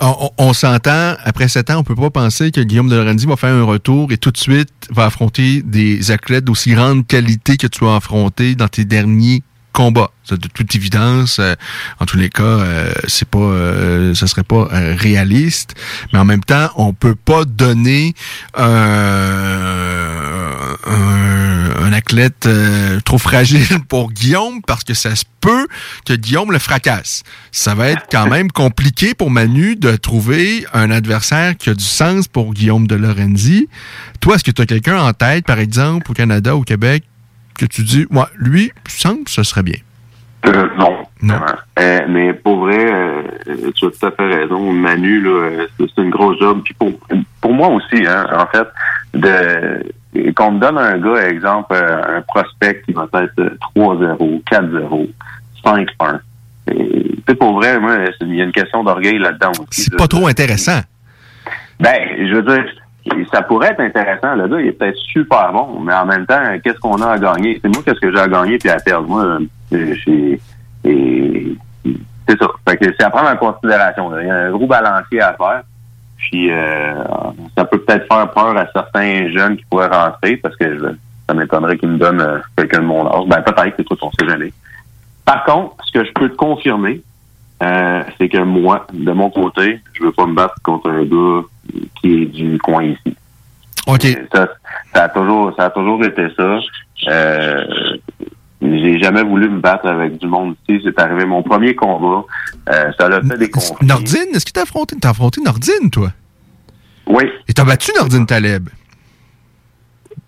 On, 0.00 0.52
s'entend, 0.52 1.14
après 1.22 1.48
sept 1.48 1.70
ans, 1.70 1.78
on 1.78 1.84
peut 1.84 1.94
pas 1.94 2.10
penser 2.10 2.50
que 2.50 2.60
Guillaume 2.60 2.88
de 2.88 2.96
Lorenzi 2.96 3.26
va 3.26 3.36
faire 3.36 3.54
un 3.54 3.62
retour 3.62 4.10
et 4.10 4.16
tout 4.16 4.30
de 4.30 4.36
suite 4.36 4.72
va 4.90 5.06
affronter 5.06 5.62
des 5.62 6.10
athlètes 6.10 6.44
d'aussi 6.44 6.72
grande 6.72 7.06
qualité 7.06 7.56
que 7.56 7.66
tu 7.66 7.84
as 7.86 7.96
affronté 7.96 8.54
dans 8.54 8.68
tes 8.68 8.84
derniers 8.84 9.42
combats. 9.72 10.10
Ça, 10.24 10.36
de 10.36 10.46
toute 10.48 10.74
évidence, 10.74 11.38
euh, 11.40 11.54
en 11.98 12.06
tous 12.06 12.16
les 12.16 12.28
cas, 12.30 12.42
euh, 12.42 12.92
c'est 13.08 13.28
pas, 13.28 13.38
euh, 13.38 14.14
ce 14.14 14.26
serait 14.26 14.44
pas 14.44 14.68
euh, 14.72 14.94
réaliste, 14.96 15.74
mais 16.12 16.18
en 16.20 16.24
même 16.24 16.44
temps, 16.44 16.70
on 16.76 16.92
peut 16.92 17.16
pas 17.16 17.44
donner 17.44 18.14
un, 18.54 18.66
un 20.86 21.92
athlète 21.92 22.46
euh, 22.46 23.00
trop 23.00 23.18
fragile 23.18 23.80
pour 23.88 24.12
Guillaume 24.12 24.62
parce 24.62 24.84
que 24.84 24.94
ça 24.94 25.16
se 25.16 25.24
peut 25.40 25.66
que 26.06 26.14
Guillaume 26.14 26.52
le 26.52 26.58
fracasse. 26.58 27.22
Ça 27.50 27.74
va 27.74 27.88
être 27.88 28.06
quand 28.10 28.28
même 28.28 28.50
compliqué 28.50 29.14
pour 29.14 29.30
Manu 29.30 29.76
de 29.76 29.96
trouver 29.96 30.64
un 30.72 30.90
adversaire 30.90 31.56
qui 31.56 31.70
a 31.70 31.74
du 31.74 31.84
sens 31.84 32.28
pour 32.28 32.54
Guillaume 32.54 32.86
de 32.86 32.94
Lorenzi. 32.94 33.68
Toi, 34.20 34.36
est-ce 34.36 34.44
que 34.44 34.50
tu 34.50 34.62
as 34.62 34.66
quelqu'un 34.66 34.98
en 34.98 35.12
tête, 35.12 35.44
par 35.44 35.58
exemple, 35.58 36.10
au 36.10 36.14
Canada, 36.14 36.54
au 36.54 36.62
Québec, 36.62 37.04
que 37.58 37.66
tu 37.66 37.82
dis, 37.82 38.06
ouais, 38.10 38.22
lui, 38.36 38.72
semble, 38.88 39.28
ce 39.28 39.42
serait 39.42 39.62
bien. 39.62 39.78
Euh, 40.44 40.68
non. 40.76 41.04
vraiment. 41.22 41.46
Euh, 41.78 42.00
mais 42.08 42.32
pour 42.32 42.60
vrai, 42.60 42.84
euh, 42.92 43.22
tu 43.74 43.86
as 43.86 43.90
tout 43.90 44.06
à 44.06 44.10
fait 44.10 44.26
raison. 44.26 44.72
Manu, 44.72 45.20
là, 45.20 45.66
c'est 45.78 46.02
une 46.02 46.10
grosse 46.10 46.38
job. 46.40 46.62
Puis 46.64 46.74
pour, 46.74 46.90
pour 47.40 47.52
moi 47.52 47.68
aussi, 47.68 48.04
hein, 48.06 48.26
en 48.32 48.46
fait, 48.46 48.66
de 49.14 50.32
qu'on 50.36 50.52
me 50.52 50.60
donne 50.60 50.78
un 50.78 50.98
gars, 50.98 51.28
exemple, 51.28 51.74
un 51.74 52.20
prospect 52.22 52.82
qui 52.84 52.92
va 52.92 53.06
être 53.14 53.38
euh, 53.38 53.56
3-0, 53.76 54.42
4-0, 54.44 55.08
5-1. 55.64 56.20
Et, 56.68 56.74
tu 56.74 57.22
sais, 57.28 57.34
pour 57.34 57.54
vrai, 57.54 57.78
moi, 57.80 57.96
il 58.20 58.34
y 58.34 58.40
a 58.40 58.44
une 58.44 58.52
question 58.52 58.84
d'orgueil 58.84 59.18
là-dedans. 59.18 59.52
C'est 59.70 59.96
pas 59.96 60.08
trop 60.08 60.26
intéressant. 60.26 60.80
Ben, 61.80 61.98
je 62.18 62.34
veux 62.34 62.42
dire, 62.42 62.64
ça 63.32 63.42
pourrait 63.42 63.68
être 63.70 63.80
intéressant. 63.80 64.34
Le 64.34 64.48
gars, 64.48 64.60
il 64.60 64.66
est 64.68 64.72
peut-être 64.72 64.96
super 64.96 65.52
bon, 65.52 65.80
mais 65.80 65.92
en 65.94 66.06
même 66.06 66.26
temps, 66.26 66.40
qu'est-ce 66.62 66.78
qu'on 66.78 67.00
a 67.02 67.12
à 67.12 67.18
gagner? 67.18 67.58
C'est 67.62 67.68
moi, 67.68 67.82
qu'est-ce 67.84 68.00
que 68.00 68.10
j'ai 68.12 68.20
à 68.20 68.28
gagner 68.28 68.58
puis 68.58 68.70
à 68.70 68.76
perdre? 68.76 69.08
Moi, 69.08 69.24
euh, 69.72 69.94
j'ai- 70.06 70.40
c'est 70.84 72.38
ça. 72.38 72.46
Fait 72.68 72.76
que 72.76 72.84
c'est 72.98 73.04
à 73.04 73.10
prendre 73.10 73.30
en 73.30 73.36
considération. 73.36 74.10
là. 74.10 74.22
Il 74.22 74.28
y 74.28 74.30
a 74.30 74.34
un 74.36 74.50
gros 74.50 74.66
balancier 74.66 75.20
à 75.20 75.34
faire. 75.34 75.62
Puis 76.16 76.52
euh, 76.52 76.94
ça 77.56 77.64
peut 77.64 77.78
peut-être 77.80 78.06
faire 78.06 78.30
peur 78.30 78.56
à 78.56 78.66
certains 78.72 79.28
jeunes 79.30 79.56
qui 79.56 79.64
pourraient 79.68 79.88
rentrer 79.88 80.36
parce 80.36 80.54
que 80.56 80.78
je- 80.78 80.94
ça 81.26 81.34
m'étonnerait 81.34 81.76
qu'ils 81.76 81.88
me 81.88 81.98
donnent 81.98 82.20
euh, 82.20 82.38
quelqu'un 82.56 82.78
de 82.78 82.84
mon 82.84 83.04
âge. 83.06 83.26
Ben 83.26 83.42
peut-être, 83.42 83.80
écoute, 83.80 83.98
on 84.02 84.10
sait 84.12 84.28
jamais. 84.28 84.52
Par 85.24 85.44
contre, 85.44 85.74
ce 85.84 85.92
que 85.98 86.04
je 86.04 86.12
peux 86.12 86.28
te 86.28 86.36
confirmer, 86.36 87.02
euh, 87.62 88.02
c'est 88.18 88.28
que 88.28 88.38
moi, 88.38 88.86
de 88.92 89.12
mon 89.12 89.30
côté, 89.30 89.80
je 89.92 90.02
veux 90.02 90.12
pas 90.12 90.26
me 90.26 90.34
battre 90.34 90.56
contre 90.62 90.90
un 90.90 91.04
gars 91.04 91.46
qui 92.00 92.22
est 92.22 92.26
du 92.26 92.58
coin 92.58 92.84
ici. 92.84 93.16
OK. 93.86 94.06
Ça, 94.34 94.48
ça 94.94 95.04
a 95.04 95.08
toujours, 95.08 95.54
ça 95.56 95.66
a 95.66 95.70
toujours 95.70 96.04
été 96.04 96.28
ça. 96.36 96.58
Euh, 97.08 97.64
j'ai 98.60 98.98
jamais 99.00 99.22
voulu 99.22 99.48
me 99.48 99.60
battre 99.60 99.86
avec 99.86 100.18
du 100.18 100.26
monde 100.26 100.54
ici. 100.68 100.80
C'est 100.84 100.98
arrivé 101.00 101.24
mon 101.24 101.42
premier 101.42 101.74
combat. 101.74 102.24
Euh, 102.68 102.92
ça 102.98 103.08
l'a 103.08 103.20
fait 103.22 103.38
des 103.38 103.50
conflits. 103.50 103.86
Nordine, 103.86 104.34
est-ce 104.34 104.46
que 104.46 104.52
t'as 104.52 104.62
affronté, 104.62 104.96
t'as 105.00 105.10
affronté 105.10 105.40
Nordine, 105.40 105.90
toi? 105.90 106.12
Oui. 107.06 107.24
Et 107.48 107.52
t'as 107.52 107.64
battu 107.64 107.92
Nordine 107.96 108.26
Taleb? 108.26 108.68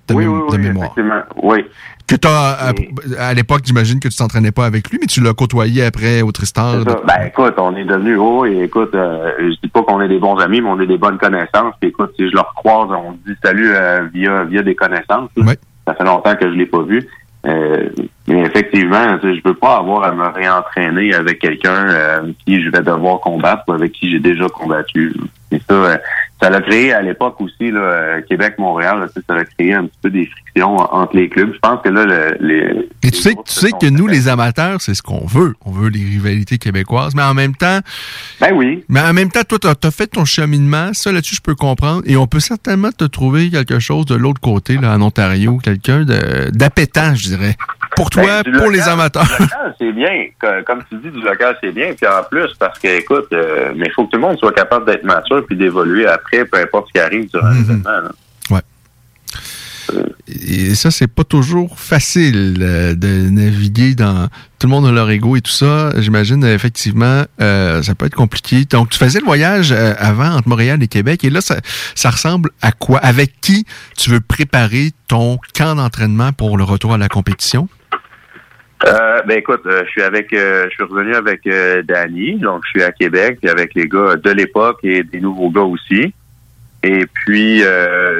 De, 0.08 0.14
Oui, 0.14 0.26
oui, 0.26 0.40
oui, 0.50 0.68
effectivement. 0.76 1.22
Oui. 1.42 1.64
Que 2.06 2.16
t'as, 2.16 2.52
à, 2.52 2.72
à 3.18 3.32
l'époque, 3.32 3.62
j'imagine 3.64 3.98
que 3.98 4.08
tu 4.08 4.16
t'entraînais 4.16 4.52
pas 4.52 4.66
avec 4.66 4.90
lui, 4.90 4.98
mais 5.00 5.06
tu 5.06 5.22
l'as 5.22 5.32
côtoyé 5.32 5.84
après 5.84 6.20
au. 6.20 6.32
C'est 6.84 6.90
ça. 6.90 7.00
Ben 7.06 7.26
écoute, 7.26 7.54
on 7.56 7.74
est 7.76 7.84
devenus 7.84 8.18
oh 8.20 8.44
et 8.44 8.64
écoute, 8.64 8.94
euh, 8.94 9.32
je 9.38 9.54
dis 9.62 9.68
pas 9.68 9.82
qu'on 9.82 10.00
est 10.02 10.08
des 10.08 10.18
bons 10.18 10.36
amis, 10.36 10.60
mais 10.60 10.68
on 10.68 10.80
est 10.80 10.86
des 10.86 10.98
bonnes 10.98 11.16
connaissances. 11.16 11.74
Puis 11.80 11.88
écoute, 11.90 12.12
si 12.16 12.28
je 12.28 12.34
leur 12.34 12.52
croise, 12.54 12.90
on 12.90 13.12
dit 13.12 13.34
salut 13.42 13.72
euh, 13.74 14.06
via 14.12 14.44
via 14.44 14.62
des 14.62 14.74
connaissances. 14.74 15.30
Ça 15.86 15.94
fait 15.94 16.04
longtemps 16.04 16.34
que 16.34 16.50
je 16.50 16.54
l'ai 16.54 16.66
pas 16.66 16.82
vu. 16.82 17.08
Euh, 17.46 17.88
mais 18.26 18.40
effectivement, 18.42 19.18
tu 19.18 19.28
sais, 19.34 19.40
je 19.42 19.48
veux 19.48 19.54
pas 19.54 19.76
avoir 19.76 20.04
à 20.04 20.12
me 20.14 20.26
réentraîner 20.28 21.12
avec 21.14 21.38
quelqu'un 21.40 21.88
euh, 21.88 22.32
qui 22.46 22.62
je 22.62 22.70
vais 22.70 22.80
devoir 22.82 23.20
combattre 23.20 23.64
ou 23.68 23.72
avec 23.72 23.92
qui 23.92 24.10
j'ai 24.10 24.20
déjà 24.20 24.48
combattu. 24.48 25.14
Et 25.50 25.60
ça, 25.68 25.74
euh, 25.74 25.96
ça 26.42 26.50
l'a 26.50 26.60
créé 26.62 26.92
à 26.92 27.00
l'époque 27.00 27.40
aussi, 27.40 27.70
là, 27.70 27.80
euh, 27.80 28.20
Québec-Montréal, 28.28 28.98
là, 29.00 29.06
tu 29.06 29.14
sais, 29.14 29.20
ça 29.28 29.34
a 29.36 29.44
créé 29.44 29.72
un 29.74 29.84
petit 29.84 29.98
peu 30.02 30.10
des 30.10 30.26
frictions 30.26 30.76
en- 30.76 31.00
entre 31.02 31.14
les 31.16 31.28
clubs. 31.28 31.52
Je 31.54 31.58
pense 31.60 31.80
que 31.82 31.90
là, 31.90 32.04
le- 32.04 32.36
les, 32.40 32.88
Et 33.04 33.10
tu 33.12 33.18
sais, 33.20 33.34
tu 33.34 33.52
sais 33.52 33.70
que 33.70 33.86
nous, 33.86 34.08
les 34.08 34.26
amateurs, 34.26 34.80
c'est 34.80 34.94
ce 34.94 35.02
qu'on 35.02 35.26
veut. 35.26 35.54
On 35.64 35.70
veut 35.70 35.90
les 35.90 36.02
rivalités 36.04 36.58
québécoises, 36.58 37.14
mais 37.14 37.22
en 37.22 37.34
même 37.34 37.54
temps. 37.54 37.78
Ben 38.40 38.52
oui. 38.52 38.82
Mais 38.88 39.00
en 39.00 39.12
même 39.12 39.30
temps, 39.30 39.42
toi, 39.48 39.58
t'as 39.60 39.88
as 39.88 39.90
fait 39.92 40.08
ton 40.08 40.24
cheminement. 40.24 40.92
Ça, 40.92 41.12
là-dessus, 41.12 41.36
je 41.36 41.42
peux 41.42 41.54
comprendre. 41.54 42.02
Et 42.06 42.16
on 42.16 42.26
peut 42.26 42.40
certainement 42.40 42.90
te 42.90 43.04
trouver 43.04 43.50
quelque 43.50 43.78
chose 43.78 44.06
de 44.06 44.16
l'autre 44.16 44.40
côté, 44.40 44.76
là, 44.76 44.94
en 44.96 45.02
Ontario, 45.02 45.58
quelqu'un 45.62 46.04
de- 46.04 46.50
d'appétant, 46.50 47.14
je 47.14 47.28
dirais. 47.28 47.54
Pour 47.96 48.10
toi, 48.14 48.42
Ben, 48.42 48.42
pour 48.44 48.52
local- 48.66 48.72
les 48.72 48.88
amateurs. 48.88 49.24
Du 49.24 49.42
local, 49.42 49.74
c'est 49.78 49.92
bien. 49.92 50.26
Comme 50.66 50.82
tu 50.90 50.96
dis, 50.96 51.10
du 51.10 51.20
local, 51.22 51.56
c'est 51.62 51.72
bien. 51.72 51.92
Puis 51.94 52.06
en 52.06 52.22
plus, 52.30 52.48
parce 52.58 52.78
que, 52.78 52.88
écoute, 52.98 53.26
euh, 53.32 53.72
mais 53.76 53.86
il 53.86 53.92
faut 53.92 54.06
que 54.06 54.10
tout 54.12 54.16
le 54.16 54.22
monde 54.22 54.38
soit 54.38 54.52
capable 54.52 54.86
d'être 54.86 55.04
mature 55.04 55.44
puis 55.46 55.56
d'évoluer 55.56 56.06
après, 56.06 56.44
peu 56.44 56.58
importe 56.58 56.86
ce 56.88 56.92
qui 56.92 57.00
arrive 57.00 57.28
durant 57.30 57.48
Mhm. 57.50 57.58
l'événement. 57.58 57.90
là. 57.90 58.10
Et 60.26 60.74
ça, 60.74 60.90
c'est 60.90 61.06
pas 61.06 61.24
toujours 61.24 61.78
facile 61.78 62.56
euh, 62.60 62.94
de 62.94 63.28
naviguer 63.28 63.94
dans. 63.94 64.28
Tout 64.58 64.66
le 64.66 64.70
monde 64.70 64.86
a 64.86 64.90
leur 64.92 65.10
ego 65.10 65.36
et 65.36 65.42
tout 65.42 65.50
ça. 65.52 65.90
J'imagine, 66.00 66.42
effectivement, 66.44 67.24
euh, 67.40 67.82
ça 67.82 67.94
peut 67.94 68.06
être 68.06 68.14
compliqué. 68.14 68.64
Donc, 68.64 68.88
tu 68.90 68.98
faisais 68.98 69.20
le 69.20 69.26
voyage 69.26 69.72
avant 69.72 70.30
entre 70.30 70.48
Montréal 70.48 70.82
et 70.82 70.88
Québec. 70.88 71.22
Et 71.24 71.30
là, 71.30 71.42
ça, 71.42 71.56
ça 71.94 72.08
ressemble 72.10 72.50
à 72.62 72.72
quoi? 72.72 72.98
Avec 73.00 73.34
qui 73.42 73.66
tu 73.98 74.08
veux 74.10 74.20
préparer 74.20 74.92
ton 75.06 75.38
camp 75.54 75.74
d'entraînement 75.76 76.32
pour 76.32 76.56
le 76.56 76.64
retour 76.64 76.94
à 76.94 76.98
la 76.98 77.08
compétition? 77.08 77.68
Euh, 78.86 79.22
ben 79.22 79.38
écoute, 79.38 79.62
euh, 79.66 79.82
je 79.86 79.90
suis 79.90 80.02
avec, 80.02 80.32
euh, 80.32 80.66
je 80.68 80.74
suis 80.74 80.82
revenu 80.82 81.14
avec 81.14 81.46
euh, 81.46 81.82
Danny, 81.82 82.34
donc 82.34 82.62
je 82.64 82.70
suis 82.70 82.82
à 82.82 82.92
Québec 82.92 83.38
puis 83.40 83.48
avec 83.48 83.74
les 83.74 83.88
gars 83.88 84.16
de 84.16 84.30
l'époque 84.30 84.80
et 84.82 85.02
des 85.02 85.20
nouveaux 85.20 85.50
gars 85.50 85.62
aussi. 85.62 86.12
Et 86.82 87.06
puis, 87.06 87.62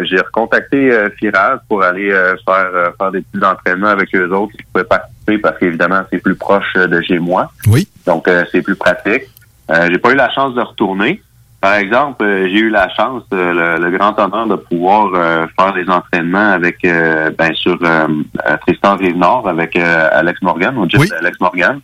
j'ai 0.04 0.16
recontacté 0.16 0.90
Firaz 1.18 1.58
pour 1.68 1.82
aller 1.82 2.08
faire 2.46 2.94
faire 2.98 3.10
des 3.12 3.20
petits 3.20 3.44
entraînements 3.44 3.88
avec 3.88 4.14
eux 4.14 4.26
autres 4.30 4.56
qui 4.56 4.62
pouvaient 4.72 4.86
participer 4.86 5.36
parce 5.36 5.58
qu'évidemment, 5.58 6.00
c'est 6.10 6.16
plus 6.18 6.34
proche 6.34 6.72
de 6.72 7.02
chez 7.02 7.18
moi. 7.18 7.52
Oui. 7.66 7.86
Donc, 8.06 8.26
c'est 8.50 8.62
plus 8.62 8.74
pratique. 8.74 9.24
J'ai 9.68 9.98
pas 9.98 10.12
eu 10.12 10.14
la 10.14 10.30
chance 10.30 10.54
de 10.54 10.62
retourner. 10.62 11.20
Par 11.64 11.76
exemple, 11.76 12.22
euh, 12.26 12.46
j'ai 12.48 12.58
eu 12.58 12.68
la 12.68 12.90
chance, 12.90 13.22
euh, 13.32 13.76
le, 13.78 13.84
le 13.84 13.96
grand 13.96 14.18
honneur 14.18 14.46
de 14.46 14.56
pouvoir 14.56 15.08
euh, 15.14 15.46
faire 15.58 15.72
des 15.72 15.88
entraînements 15.88 16.50
avec, 16.50 16.82
bien 16.82 17.54
sûr, 17.54 17.78
euh, 17.82 18.06
euh, 18.46 18.56
Tristan 18.66 18.96
Rive-Nord, 18.96 19.48
avec 19.48 19.74
Alex 19.74 20.42
Morgan, 20.42 20.76
au 20.76 20.86
gym 20.86 21.00
d'Alex 21.06 21.40
Morgan. 21.40 21.80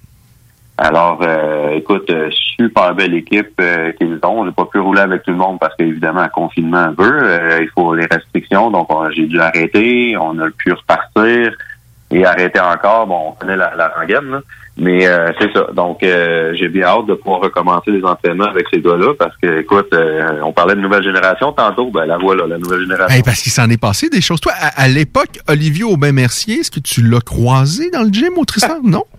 Alors, 0.76 1.20
euh, 1.22 1.70
écoute, 1.70 2.12
super 2.30 2.94
belle 2.94 3.14
équipe 3.14 3.52
euh, 3.58 3.92
qu'ils 3.92 4.18
ont. 4.22 4.44
J'ai 4.44 4.52
pas 4.52 4.66
pu 4.66 4.80
rouler 4.80 5.00
avec 5.00 5.22
tout 5.22 5.30
le 5.30 5.38
monde 5.38 5.58
parce 5.58 5.74
qu'évidemment, 5.76 6.24
le 6.24 6.28
confinement 6.28 6.90
veut. 6.98 7.20
Euh, 7.22 7.60
il 7.62 7.70
faut 7.74 7.94
les 7.94 8.04
restrictions. 8.10 8.70
Donc, 8.70 8.92
on- 8.92 9.10
j'ai 9.10 9.26
dû 9.26 9.40
arrêter. 9.40 10.14
On 10.20 10.38
a 10.40 10.50
pu 10.50 10.72
repartir 10.72 11.54
et 12.10 12.26
arrêter 12.26 12.60
encore. 12.60 13.06
Bon, 13.06 13.28
on 13.28 13.32
connaît 13.32 13.56
la, 13.56 13.74
la 13.76 13.88
rengaine, 13.88 14.30
là. 14.30 14.40
Mais 14.80 15.06
euh, 15.06 15.30
c'est 15.38 15.52
ça. 15.52 15.66
Donc, 15.74 16.02
euh, 16.02 16.54
j'ai 16.54 16.68
bien 16.68 16.84
hâte 16.86 17.04
de 17.04 17.12
pouvoir 17.12 17.42
recommencer 17.42 17.90
les 17.90 18.02
entraînements 18.02 18.46
avec 18.46 18.64
ces 18.72 18.80
gars-là 18.80 19.12
parce 19.18 19.36
que, 19.36 19.60
écoute, 19.60 19.88
euh, 19.92 20.40
on 20.42 20.52
parlait 20.52 20.74
de 20.74 20.80
nouvelle 20.80 21.02
génération 21.02 21.52
tantôt. 21.52 21.90
Ben, 21.90 22.06
la 22.06 22.16
voilà, 22.16 22.46
la 22.46 22.56
nouvelle 22.56 22.80
génération. 22.80 23.14
Hey, 23.14 23.22
parce 23.22 23.42
qu'il 23.42 23.52
s'en 23.52 23.68
est 23.68 23.80
passé 23.80 24.08
des 24.08 24.22
choses. 24.22 24.40
Toi, 24.40 24.52
à, 24.58 24.84
à 24.84 24.88
l'époque, 24.88 25.38
Olivier 25.48 25.84
Aubin-Mercier, 25.84 26.60
est-ce 26.60 26.70
que 26.70 26.80
tu 26.80 27.02
l'as 27.02 27.20
croisé 27.20 27.90
dans 27.90 28.04
le 28.04 28.08
gym 28.08 28.38
au 28.38 28.44
Tristan? 28.46 28.80
Non? 28.82 29.04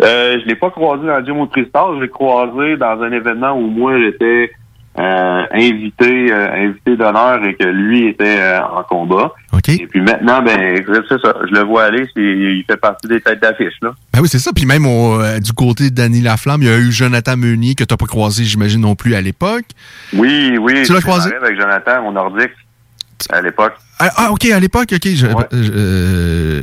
Euh, 0.00 0.38
je 0.40 0.46
l'ai 0.46 0.54
pas 0.54 0.70
croisé 0.70 1.06
dans 1.06 1.18
le 1.18 1.24
gym 1.24 1.40
au 1.40 1.46
Tristar, 1.46 1.94
je 1.96 2.02
l'ai 2.02 2.08
croisé 2.08 2.76
dans 2.76 3.02
un 3.02 3.10
événement 3.10 3.52
où 3.58 3.66
moi 3.66 3.98
j'étais 3.98 4.52
euh, 4.98 5.42
invité 5.52 6.32
euh, 6.32 6.68
invité 6.68 6.96
d'honneur 6.96 7.44
et 7.44 7.54
que 7.54 7.64
lui 7.64 8.08
était 8.08 8.38
euh, 8.40 8.60
en 8.62 8.82
combat. 8.82 9.32
Et 9.68 9.86
puis 9.86 10.00
maintenant, 10.00 10.42
ben 10.42 10.82
c'est 11.08 11.20
ça, 11.20 11.34
je 11.48 11.52
le 11.54 11.64
vois 11.64 11.84
aller, 11.84 12.06
il 12.16 12.62
fait 12.68 12.76
partie 12.76 13.08
des 13.08 13.20
têtes 13.20 13.40
d'affiche 13.42 13.74
là. 13.82 13.92
Ben 14.12 14.20
oui, 14.22 14.28
c'est 14.28 14.38
ça. 14.38 14.52
Puis 14.54 14.64
même 14.64 14.86
au, 14.86 15.18
du 15.40 15.52
côté 15.52 15.90
de 15.90 15.94
Danny 15.94 16.20
Laflamme, 16.20 16.62
il 16.62 16.68
y 16.68 16.70
a 16.70 16.78
eu 16.78 16.92
Jonathan 16.92 17.36
Meunier 17.36 17.74
que 17.74 17.82
tu 17.84 17.92
n'as 17.92 17.96
pas 17.96 18.06
croisé, 18.06 18.44
j'imagine, 18.44 18.80
non 18.82 18.94
plus 18.94 19.14
à 19.14 19.20
l'époque. 19.20 19.64
Oui, 20.14 20.56
oui. 20.60 20.82
Tu 20.84 20.92
l'as 20.92 21.00
croisé? 21.00 21.34
avec 21.34 21.58
Jonathan 21.60 22.06
au 22.06 22.12
Nordique 22.12 22.52
à 23.30 23.40
l'époque. 23.42 23.74
Ah, 23.98 24.10
ah, 24.16 24.30
OK, 24.30 24.44
à 24.46 24.60
l'époque, 24.60 24.90
OK. 24.92 25.00
je- 25.04 25.26
je- 25.52 26.60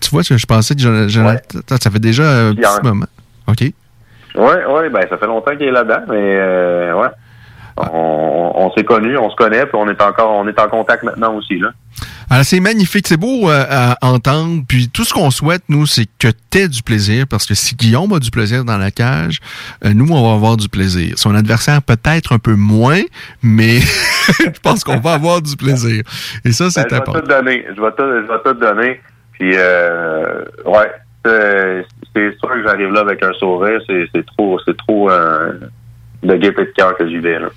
tu 0.00 0.10
vois, 0.10 0.22
je, 0.22 0.36
je 0.36 0.46
pensais 0.46 0.74
que 0.74 0.80
Jon- 0.80 1.08
Jonathan... 1.08 1.58
Ça 1.80 1.90
fait 1.90 1.98
déjà 2.00 2.24
un 2.48 2.54
petit 2.54 2.82
moment. 2.82 3.06
OK. 3.48 3.60
Ouais, 4.34 4.64
ouais, 4.64 4.88
ben 4.88 5.06
ça 5.10 5.18
fait 5.18 5.26
longtemps 5.26 5.54
qu'il 5.56 5.66
est 5.66 5.70
là-dedans, 5.72 6.00
mais 6.08 6.16
euh, 6.16 6.94
ouais. 6.94 7.08
On, 7.76 8.52
on 8.54 8.72
s'est 8.72 8.84
connus, 8.84 9.16
on 9.18 9.30
se 9.30 9.36
connaît, 9.36 9.66
puis 9.66 9.74
on 9.74 9.88
est 9.88 10.00
encore 10.02 10.30
on 10.32 10.46
est 10.46 10.58
en 10.58 10.68
contact 10.68 11.02
maintenant 11.02 11.34
aussi 11.34 11.58
là. 11.58 11.70
Alors, 12.30 12.44
c'est 12.46 12.60
magnifique, 12.60 13.06
c'est 13.06 13.18
beau 13.18 13.50
euh, 13.50 13.64
à 13.68 13.96
entendre. 14.00 14.62
Puis 14.66 14.88
tout 14.88 15.04
ce 15.04 15.12
qu'on 15.12 15.30
souhaite, 15.30 15.62
nous, 15.68 15.84
c'est 15.84 16.06
que 16.18 16.28
tu 16.50 16.58
aies 16.58 16.68
du 16.68 16.82
plaisir, 16.82 17.26
parce 17.28 17.44
que 17.44 17.54
si 17.54 17.74
Guillaume 17.74 18.10
a 18.14 18.18
du 18.20 18.30
plaisir 18.30 18.64
dans 18.64 18.78
la 18.78 18.90
cage, 18.90 19.40
euh, 19.84 19.92
nous, 19.94 20.10
on 20.10 20.26
va 20.28 20.34
avoir 20.34 20.56
du 20.56 20.70
plaisir. 20.70 21.18
Son 21.18 21.34
adversaire, 21.34 21.82
peut-être 21.82 22.32
un 22.32 22.38
peu 22.38 22.54
moins, 22.54 23.02
mais 23.42 23.80
je 23.80 24.60
pense 24.62 24.82
qu'on 24.82 24.98
va 24.98 25.12
avoir 25.12 25.42
du 25.42 25.56
plaisir. 25.56 26.04
Et 26.46 26.52
ça, 26.52 26.70
c'est 26.70 26.80
Ben, 26.82 26.86
je 26.88 26.94
vais 26.94 27.00
important. 27.02 27.20
tout 27.20 27.26
donner. 27.28 27.66
Je 27.76 27.80
vais 27.82 27.90
tout, 27.90 28.02
je 28.02 28.32
vais 28.32 28.42
tout 28.44 28.58
donner. 28.58 29.00
Puis, 29.32 29.52
euh, 29.54 30.44
ouais, 30.64 30.90
c'est 32.14 32.38
sûr 32.38 32.48
que 32.48 32.62
j'arrive 32.64 32.92
là 32.92 33.00
avec 33.00 33.22
un 33.22 33.32
sourire. 33.34 33.80
C'est 33.86 34.06
c'est 34.14 34.24
trop, 34.26 34.58
c'est 34.64 34.76
trop 34.76 35.10
euh, 35.10 35.52
de 36.22 36.72
cœur 36.76 36.96
que. 36.96 37.04
Là. 37.04 37.48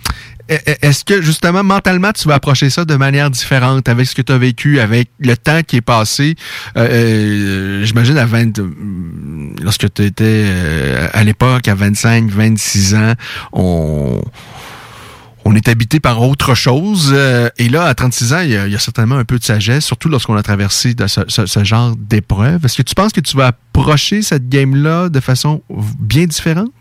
E- 0.49 0.53
e- 0.53 0.75
Est-ce 0.81 1.03
que 1.03 1.21
justement 1.21 1.63
mentalement 1.63 2.11
tu 2.11 2.27
vas 2.27 2.35
approcher 2.35 2.69
ça 2.69 2.85
de 2.85 2.95
manière 2.95 3.31
différente 3.31 3.89
avec 3.89 4.05
ce 4.05 4.13
que 4.13 4.21
tu 4.21 4.31
as 4.31 4.37
vécu, 4.37 4.79
avec 4.79 5.09
le 5.19 5.35
temps 5.35 5.61
qui 5.63 5.77
est 5.77 5.81
passé? 5.81 6.35
Euh, 6.77 6.87
euh, 6.87 7.83
J'imagine 7.83 8.17
à 8.17 8.25
20, 8.25 8.59
euh, 8.59 8.69
lorsque 9.63 9.91
tu 9.91 10.03
étais 10.03 10.45
à 11.13 11.23
l'époque, 11.23 11.67
à 11.67 11.73
25, 11.73 12.29
26 12.29 12.95
ans, 12.95 13.13
on, 13.53 14.21
est 15.55 15.67
habité 15.69 15.99
par 15.99 16.21
autre 16.21 16.53
chose. 16.53 17.15
et 17.57 17.69
là, 17.69 17.85
à 17.85 17.93
36 17.95 18.33
ans, 18.33 18.41
il 18.41 18.51
y, 18.51 18.55
a, 18.57 18.79
certainement 18.79 19.15
un 19.15 19.23
peu 19.23 19.39
de 19.39 19.43
sagesse, 19.43 19.85
surtout 19.85 20.09
lorsqu'on 20.09 20.35
a 20.35 20.43
traversé 20.43 20.93
ce 21.07 21.63
genre 21.63 21.95
d'épreuve. 21.95 22.65
Est-ce 22.65 22.77
que 22.77 22.83
tu 22.83 22.93
penses 22.93 23.13
que 23.13 23.21
tu 23.21 23.37
vas 23.37 23.47
approcher 23.47 24.21
cette 24.21 24.49
game-là 24.49 25.09
de 25.09 25.19
façon 25.19 25.63
bien 25.99 26.25
différente? 26.25 26.71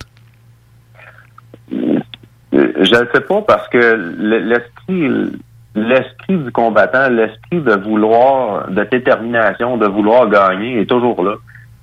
Je 2.84 2.94
ne 2.94 3.06
sais 3.14 3.20
pas 3.20 3.40
parce 3.42 3.66
que 3.68 3.94
l'esprit, 4.18 5.32
l'esprit 5.74 6.36
du 6.36 6.52
combattant, 6.52 7.08
l'esprit 7.08 7.60
de 7.60 7.74
vouloir, 7.76 8.68
de 8.68 8.84
détermination, 8.84 9.78
de 9.78 9.86
vouloir 9.86 10.28
gagner 10.28 10.80
est 10.80 10.86
toujours 10.86 11.22
là. 11.24 11.34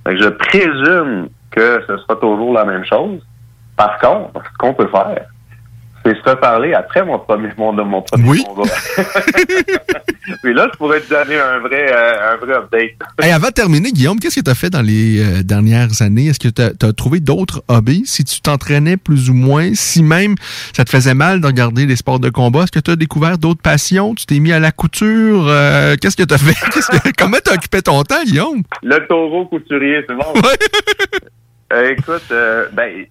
Je 0.06 0.30
présume 0.30 1.30
que 1.49 1.82
ce 1.88 1.97
sera 1.97 2.16
toujours 2.18 2.54
la 2.54 2.66
même 2.66 2.86
chose. 2.86 3.20
Par 3.76 3.97
contre, 3.99 4.43
qu'on 4.60 4.74
peut 4.74 4.88
faire, 4.88 5.26
c'est 6.06 6.16
se 6.16 6.30
reparler 6.30 6.74
après 6.74 7.06
mon 7.06 7.20
premier, 7.20 7.49
mon, 7.58 7.74
mon 7.74 8.02
premier 8.02 8.43
combat. 8.43 8.64
Puis 10.43 10.54
là, 10.54 10.70
je 10.72 10.78
pourrais 10.78 11.02
te 11.02 11.10
donner 11.10 11.39
un 11.39 11.60
vrai, 11.60 11.91
euh, 11.91 12.34
un 12.34 12.38
vrai 12.38 12.54
update. 12.56 12.91
Hey, 13.22 13.32
avant 13.32 13.47
de 13.47 13.54
terminer, 13.54 13.91
Guillaume, 13.91 14.20
qu'est-ce 14.20 14.39
que 14.39 14.45
tu 14.45 14.52
as 14.52 14.56
fait 14.56 14.70
dans 14.70 14.82
les 14.82 15.20
euh, 15.20 15.43
dernières 15.43 16.02
années? 16.02 16.28
Est-ce 16.28 16.39
que 16.39 16.47
tu 16.47 16.62
as, 16.62 16.93
trouvé 16.93 17.20
d'autres 17.20 17.64
hobbies? 17.68 18.04
Si 18.06 18.24
tu 18.24 18.41
t'entraînais 18.41 18.97
plus 18.97 19.30
ou 19.30 19.34
moins, 19.34 19.72
si 19.74 20.04
même 20.04 20.36
ça 20.74 20.86
te 20.86 20.89
faisait 20.89 21.14
mal 21.14 21.41
de 21.41 21.47
regarder 21.47 21.86
les 21.86 21.95
sports 21.95 22.20
de 22.20 22.30
combat, 22.30 22.64
est-ce 22.64 22.72
que 22.72 22.80
tu 22.80 22.91
as 22.91 22.95
découvert 22.95 23.38
d'autres 23.38 23.62
passions? 23.62 24.16
Tu 24.16 24.26
t'es 24.26 24.39
mis 24.39 24.52
à 24.52 24.60
la 24.60 24.72
couture? 24.72 25.45
Euh, 25.47 25.95
qu'est-ce 25.99 26.18
que 26.18 26.24
tu 26.24 26.34
as 26.34 26.38
fait? 26.38 26.52
Que- 26.72 27.12
comment 27.18 27.38
tu 27.43 27.52
as 27.52 27.56
occupé 27.56 27.82
ton 27.82 28.02
temps, 28.04 28.24
Guillaume? 28.24 28.64
Le 28.84 29.06
taureau 29.08 29.45
couturier, 29.45 30.04
c'est 30.08 30.16
bon. 30.16 30.34
Euh, 31.72 31.91
écoute, 31.91 32.24
euh, 32.32 32.67
ben, 32.74 33.05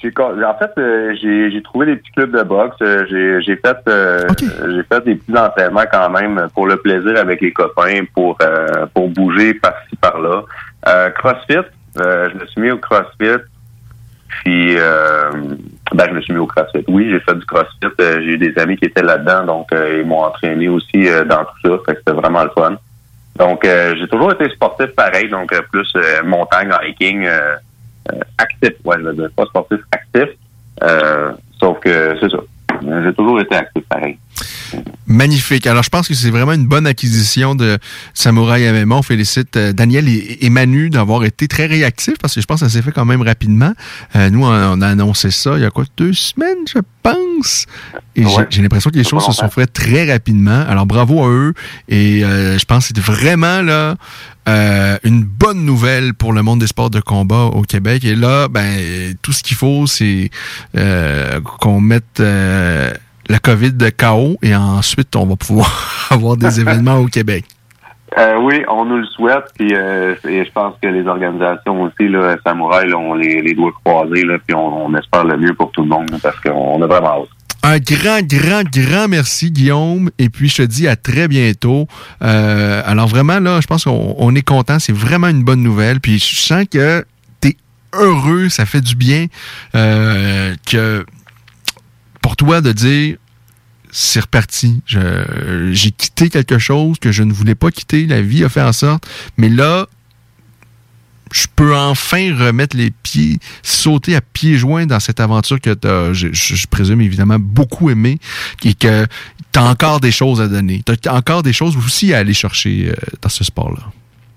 j'ai 0.00 0.12
en 0.18 0.54
fait, 0.58 0.70
euh, 0.76 1.14
j'ai 1.20 1.50
j'ai 1.50 1.62
trouvé 1.62 1.86
des 1.86 1.96
petits 1.96 2.10
clubs 2.12 2.36
de 2.36 2.42
boxe. 2.42 2.76
Euh, 2.82 3.06
j'ai 3.08 3.40
j'ai 3.40 3.56
fait, 3.56 3.78
j'ai 3.88 4.82
fait 4.82 5.04
des 5.04 5.14
petits 5.14 5.38
entraînements 5.38 5.84
quand 5.90 6.10
même 6.10 6.48
pour 6.54 6.66
le 6.66 6.76
plaisir 6.76 7.16
avec 7.16 7.40
les 7.40 7.52
copains, 7.52 8.04
pour 8.14 8.36
euh, 8.42 8.86
pour 8.92 9.08
bouger 9.08 9.54
par-ci 9.54 9.96
par-là. 9.96 10.42
CrossFit, 11.16 11.66
je 11.96 12.38
me 12.38 12.46
suis 12.46 12.60
mis 12.60 12.70
au 12.70 12.78
CrossFit. 12.78 13.42
Puis, 14.44 14.76
euh, 14.78 15.30
ben, 15.94 16.06
je 16.08 16.14
me 16.14 16.20
suis 16.22 16.32
mis 16.32 16.40
au 16.40 16.46
CrossFit. 16.46 16.84
Oui, 16.88 17.08
j'ai 17.10 17.20
fait 17.20 17.34
du 17.34 17.44
CrossFit. 17.46 17.86
J'ai 17.98 18.32
eu 18.32 18.38
des 18.38 18.58
amis 18.58 18.76
qui 18.76 18.86
étaient 18.86 19.02
là-dedans, 19.02 19.44
donc 19.44 19.68
ils 19.72 20.04
m'ont 20.04 20.24
entraîné 20.24 20.68
aussi 20.68 21.06
dans 21.28 21.44
tout 21.44 21.68
ça. 21.68 21.78
Fait 21.86 21.92
que 21.94 21.98
c'était 21.98 22.18
vraiment 22.18 22.42
le 22.42 22.50
fun. 22.50 22.76
Donc, 23.36 23.64
euh, 23.64 23.94
j'ai 23.98 24.08
toujours 24.08 24.32
été 24.32 24.48
sportif 24.50 24.88
pareil, 24.94 25.28
donc 25.28 25.54
plus 25.70 25.92
montagne, 26.24 26.70
hiking, 26.82 27.26
actif, 28.38 28.74
ouais, 28.84 28.96
je 28.98 29.08
veux 29.08 29.28
pas 29.30 29.44
sportif, 29.46 29.78
actif. 29.90 30.28
Euh, 30.82 31.32
sauf 31.58 31.78
que 31.80 32.16
c'est 32.20 32.30
ça. 32.30 32.38
J'ai 33.04 33.14
toujours 33.14 33.40
été 33.40 33.54
actif 33.54 33.84
pareil. 33.88 34.18
Magnifique. 35.06 35.66
Alors, 35.66 35.82
je 35.82 35.90
pense 35.90 36.08
que 36.08 36.14
c'est 36.14 36.30
vraiment 36.30 36.52
une 36.52 36.66
bonne 36.66 36.86
acquisition 36.86 37.54
de 37.54 37.78
Samouraï 38.14 38.70
MMA. 38.72 38.94
On 38.96 39.02
félicite 39.02 39.56
euh, 39.56 39.72
Daniel 39.72 40.08
et, 40.08 40.48
Manu 40.48 40.90
d'avoir 40.90 41.24
été 41.24 41.48
très 41.48 41.66
réactifs 41.66 42.14
parce 42.20 42.34
que 42.34 42.40
je 42.40 42.46
pense 42.46 42.60
que 42.60 42.66
ça 42.66 42.72
s'est 42.72 42.82
fait 42.82 42.92
quand 42.92 43.04
même 43.04 43.22
rapidement. 43.22 43.72
Euh, 44.16 44.30
nous, 44.30 44.44
on, 44.44 44.80
a 44.80 44.86
annoncé 44.88 45.30
ça 45.30 45.52
il 45.56 45.62
y 45.62 45.64
a 45.64 45.70
quoi, 45.70 45.84
deux 45.96 46.12
semaines, 46.12 46.64
je 46.72 46.78
pense. 47.02 47.66
Et 48.16 48.22
j'ai- 48.22 48.28
Ouais. 48.28 48.46
j'ai 48.48 48.62
l'impression 48.62 48.90
que 48.90 48.96
les 48.96 49.04
choses 49.04 49.24
se 49.26 49.32
sont 49.32 49.50
faites 49.50 49.72
très 49.72 50.10
rapidement. 50.10 50.64
Alors, 50.68 50.86
bravo 50.86 51.24
à 51.24 51.28
eux. 51.28 51.52
Et 51.88 52.24
euh, 52.24 52.58
je 52.58 52.64
pense 52.64 52.88
que 52.88 52.92
c'est 52.94 53.02
vraiment 53.02 53.60
là 53.60 53.96
euh, 54.48 54.98
une 55.04 55.22
bonne 55.22 55.64
nouvelle 55.64 56.14
pour 56.14 56.32
le 56.32 56.42
monde 56.42 56.60
des 56.60 56.66
sports 56.66 56.90
de 56.90 57.00
combat 57.00 57.44
au 57.44 57.62
Québec. 57.62 58.04
Et 58.04 58.14
là, 58.14 58.48
ben, 58.48 59.14
tout 59.22 59.32
ce 59.32 59.42
qu'il 59.42 59.56
faut, 59.56 59.86
c'est 59.86 60.30
euh, 60.76 61.40
qu'on 61.60 61.80
mette 61.80 62.20
euh, 62.20 62.92
la 63.28 63.38
COVID 63.38 63.72
de 63.72 63.90
KO 63.90 64.36
et 64.42 64.54
ensuite, 64.54 65.14
on 65.16 65.26
va 65.26 65.36
pouvoir 65.36 66.06
avoir 66.10 66.36
des 66.36 66.60
événements 66.60 66.98
au 66.98 67.06
Québec. 67.06 67.44
Euh, 68.18 68.36
oui, 68.42 68.62
on 68.68 68.84
nous 68.84 68.98
le 68.98 69.06
souhaite, 69.06 69.44
puis 69.58 69.72
euh, 69.72 70.14
et 70.28 70.44
je 70.44 70.52
pense 70.52 70.74
que 70.82 70.88
les 70.88 71.06
organisations 71.06 71.82
aussi, 71.82 72.08
là, 72.08 72.36
Samouraï, 72.44 72.88
là, 72.88 72.98
on 72.98 73.14
les, 73.14 73.40
les 73.40 73.54
doigts 73.54 73.72
croisés, 73.84 74.22
là, 74.24 74.36
puis 74.46 74.54
on, 74.54 74.86
on 74.86 74.94
espère 74.94 75.24
le 75.24 75.38
mieux 75.38 75.54
pour 75.54 75.70
tout 75.70 75.82
le 75.82 75.88
monde, 75.88 76.10
parce 76.22 76.38
qu'on 76.40 76.82
a 76.82 76.86
vraiment 76.86 77.22
hâte. 77.22 77.28
Un 77.62 77.78
grand, 77.78 78.20
grand, 78.26 78.64
grand 78.64 79.08
merci, 79.08 79.50
Guillaume. 79.52 80.10
Et 80.18 80.28
puis, 80.28 80.48
je 80.48 80.56
te 80.56 80.62
dis 80.62 80.88
à 80.88 80.96
très 80.96 81.28
bientôt. 81.28 81.86
Euh, 82.22 82.82
alors, 82.84 83.06
vraiment, 83.06 83.38
là, 83.38 83.60
je 83.60 83.68
pense 83.68 83.84
qu'on 83.84 84.16
on 84.18 84.34
est 84.34 84.42
content. 84.42 84.80
C'est 84.80 84.92
vraiment 84.92 85.28
une 85.28 85.44
bonne 85.44 85.62
nouvelle. 85.62 86.00
Puis, 86.00 86.18
je 86.18 86.40
sens 86.40 86.64
que 86.68 87.04
tu 87.40 87.50
es 87.50 87.56
heureux. 87.92 88.48
Ça 88.48 88.66
fait 88.66 88.80
du 88.80 88.96
bien 88.96 89.26
que 89.72 91.06
pour 92.22 92.36
toi 92.36 92.60
de 92.60 92.72
dire 92.72 93.16
c'est 93.90 94.20
reparti. 94.20 94.80
J'ai 94.86 95.90
quitté 95.90 96.30
quelque 96.30 96.58
chose 96.58 96.98
que 96.98 97.12
je 97.12 97.22
ne 97.22 97.32
voulais 97.32 97.54
pas 97.54 97.70
quitter. 97.70 98.06
La 98.06 98.22
vie 98.22 98.42
a 98.42 98.48
fait 98.48 98.62
en 98.62 98.72
sorte. 98.72 99.06
Mais 99.36 99.50
là, 99.50 99.86
je 101.30 101.46
peux 101.54 101.76
enfin 101.76 102.34
remettre 102.34 102.76
les 102.76 102.90
pieds, 102.90 103.38
sauter 103.62 104.16
à 104.16 104.20
pieds 104.20 104.56
joints 104.56 104.86
dans 104.86 105.00
cette 105.00 105.20
aventure 105.20 105.60
que 105.60 105.74
je, 106.12 106.28
je 106.32 106.66
présume 106.68 107.00
évidemment 107.00 107.38
beaucoup 107.38 107.90
aimé, 107.90 108.18
et 108.64 108.74
que 108.74 109.06
tu 109.52 109.58
as 109.58 109.64
encore 109.64 110.00
des 110.00 110.10
choses 110.10 110.40
à 110.40 110.48
donner. 110.48 110.82
Tu 110.86 111.08
as 111.08 111.14
encore 111.14 111.42
des 111.42 111.52
choses 111.52 111.76
aussi 111.76 112.14
à 112.14 112.18
aller 112.18 112.34
chercher 112.34 112.88
euh, 112.88 112.94
dans 113.20 113.28
ce 113.28 113.44
sport-là. 113.44 113.82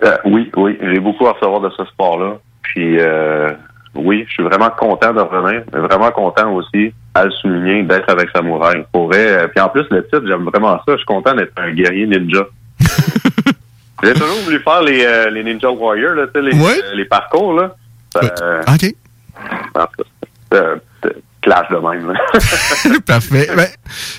Euh, 0.04 0.18
oui, 0.26 0.52
oui, 0.58 0.78
j'ai 0.82 1.00
beaucoup 1.00 1.28
à 1.28 1.34
recevoir 1.34 1.62
de 1.62 1.70
ce 1.78 1.86
sport-là. 1.86 2.40
Puis 2.62 3.00
euh, 3.00 3.52
oui, 3.96 4.26
je 4.28 4.34
suis 4.34 4.44
vraiment 4.44 4.70
content 4.70 5.14
de 5.14 5.22
revenir, 5.22 5.64
mais 5.74 5.80
vraiment 5.80 6.12
content 6.12 6.54
aussi 6.54 6.94
à 7.14 7.26
le 7.26 7.32
souligner 7.32 7.84
d'être 7.84 8.10
avec 8.10 8.30
Samouraï. 8.36 8.86
Pour 8.92 9.08
vrai, 9.08 9.28
euh, 9.28 9.48
puis 9.48 9.60
en 9.60 9.70
plus 9.70 9.86
le 9.90 10.04
titre, 10.04 10.24
j'aime 10.28 10.44
vraiment 10.44 10.78
ça. 10.78 10.94
Je 10.94 10.98
suis 10.98 11.06
content 11.06 11.34
d'être 11.34 11.54
un 11.58 11.72
guerrier 11.72 12.06
ninja. 12.06 12.46
j'ai 14.04 14.14
toujours 14.14 14.42
voulu 14.44 14.60
faire 14.60 14.82
les, 14.82 15.04
euh, 15.06 15.30
les 15.30 15.44
Ninja 15.44 15.72
Warriors, 15.72 16.16
là, 16.16 16.28
tu 16.28 16.34
sais, 16.34 16.42
les, 16.42 16.62
euh, 16.62 16.96
les 16.96 17.06
parcours 17.06 17.54
là. 17.54 17.76
Euh, 18.42 18.62
OK. 18.68 18.96
Clash 21.46 21.68
de 21.70 21.78
même. 21.78 23.00
Parfait. 23.06 23.48
Ben, 23.56 23.68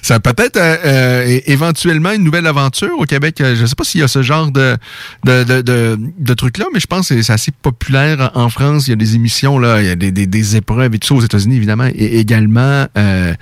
ça 0.01 0.20
peut 0.20 0.32
être 0.39 0.57
euh, 0.57 0.77
euh, 0.85 1.40
éventuellement 1.47 2.12
une 2.12 2.23
nouvelle 2.23 2.47
aventure 2.47 2.98
au 2.98 3.05
Québec. 3.05 3.40
Euh, 3.40 3.57
Je 3.57 3.62
ne 3.62 3.66
sais 3.66 3.74
pas 3.74 3.85
s'il 3.85 4.01
y 4.01 4.05
a 4.05 4.09
ce 4.09 4.23
genre 4.23 4.51
de, 4.51 4.77
de, 5.24 5.44
de, 5.44 5.61
de, 5.61 5.98
de 6.19 6.35
truc-là, 6.35 6.66
mais 6.73 6.81
je 6.81 6.86
pense 6.86 7.09
que 7.09 7.20
c'est 7.20 7.32
assez 7.32 7.51
populaire 7.51 8.31
en 8.35 8.48
France. 8.48 8.86
Il 8.86 8.90
y 8.90 8.93
a 8.93 8.97
des 8.97 9.16
émissions, 9.16 9.59
là, 9.59 9.82
il 9.82 9.89
y 9.89 9.90
a 9.90 9.97
des, 9.97 10.12
des, 10.12 10.27
des 10.27 10.57
épreuves 10.57 10.94
et 10.94 10.98
tout 10.98 11.09
ça 11.09 11.15
aux 11.15 11.20
États-Unis, 11.20 11.57
évidemment, 11.57 11.89
et 11.94 12.19
également 12.20 12.86
euh, 12.97 13.35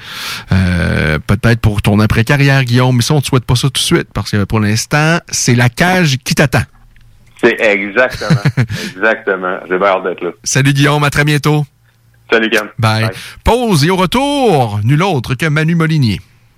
peut-être 1.27 1.61
pour 1.61 1.82
ton 1.82 2.01
après-carrière, 2.01 2.65
Guillaume. 2.65 2.97
Mais 2.97 3.02
ça, 3.02 3.15
on 3.15 3.19
ne 3.19 3.23
te 3.23 3.27
souhaite 3.27 3.44
pas 3.44 3.56
ça 3.56 3.69
tout 3.69 3.73
de 3.74 3.78
suite, 3.78 4.09
parce 4.15 4.31
que 4.31 4.44
pour 4.44 4.61
l'instant, 4.61 5.19
c'est 5.31 5.55
la 5.55 5.69
cage 5.69 6.16
qui 6.24 6.35
t'attend. 6.35 6.62
C'est 7.43 7.61
exactement, 7.61 8.40
exactement. 8.97 9.59
J'ai 9.69 9.74
hâte 9.74 10.05
d'être 10.05 10.23
là. 10.23 10.31
Salut 10.43 10.73
Guillaume, 10.73 11.05
à 11.05 11.11
très 11.11 11.24
bientôt. 11.24 11.66
Salut 12.35 12.51
Cam. 12.51 12.69
Bye. 12.81 13.11
Pause 13.44 13.85
et 13.85 13.90
au 13.90 13.97
retour, 13.97 14.81
nul 14.82 15.05
autre 15.05 15.36
que 15.36 15.47
Manu 15.47 15.77
Molinier. 15.77 16.20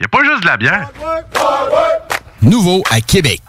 y 0.00 0.04
a 0.04 0.08
pas 0.08 0.24
juste 0.24 0.42
de 0.42 0.46
la 0.46 0.56
bière. 0.56 0.90
Nouveau 2.42 2.82
à 2.90 3.00
Québec. 3.00 3.42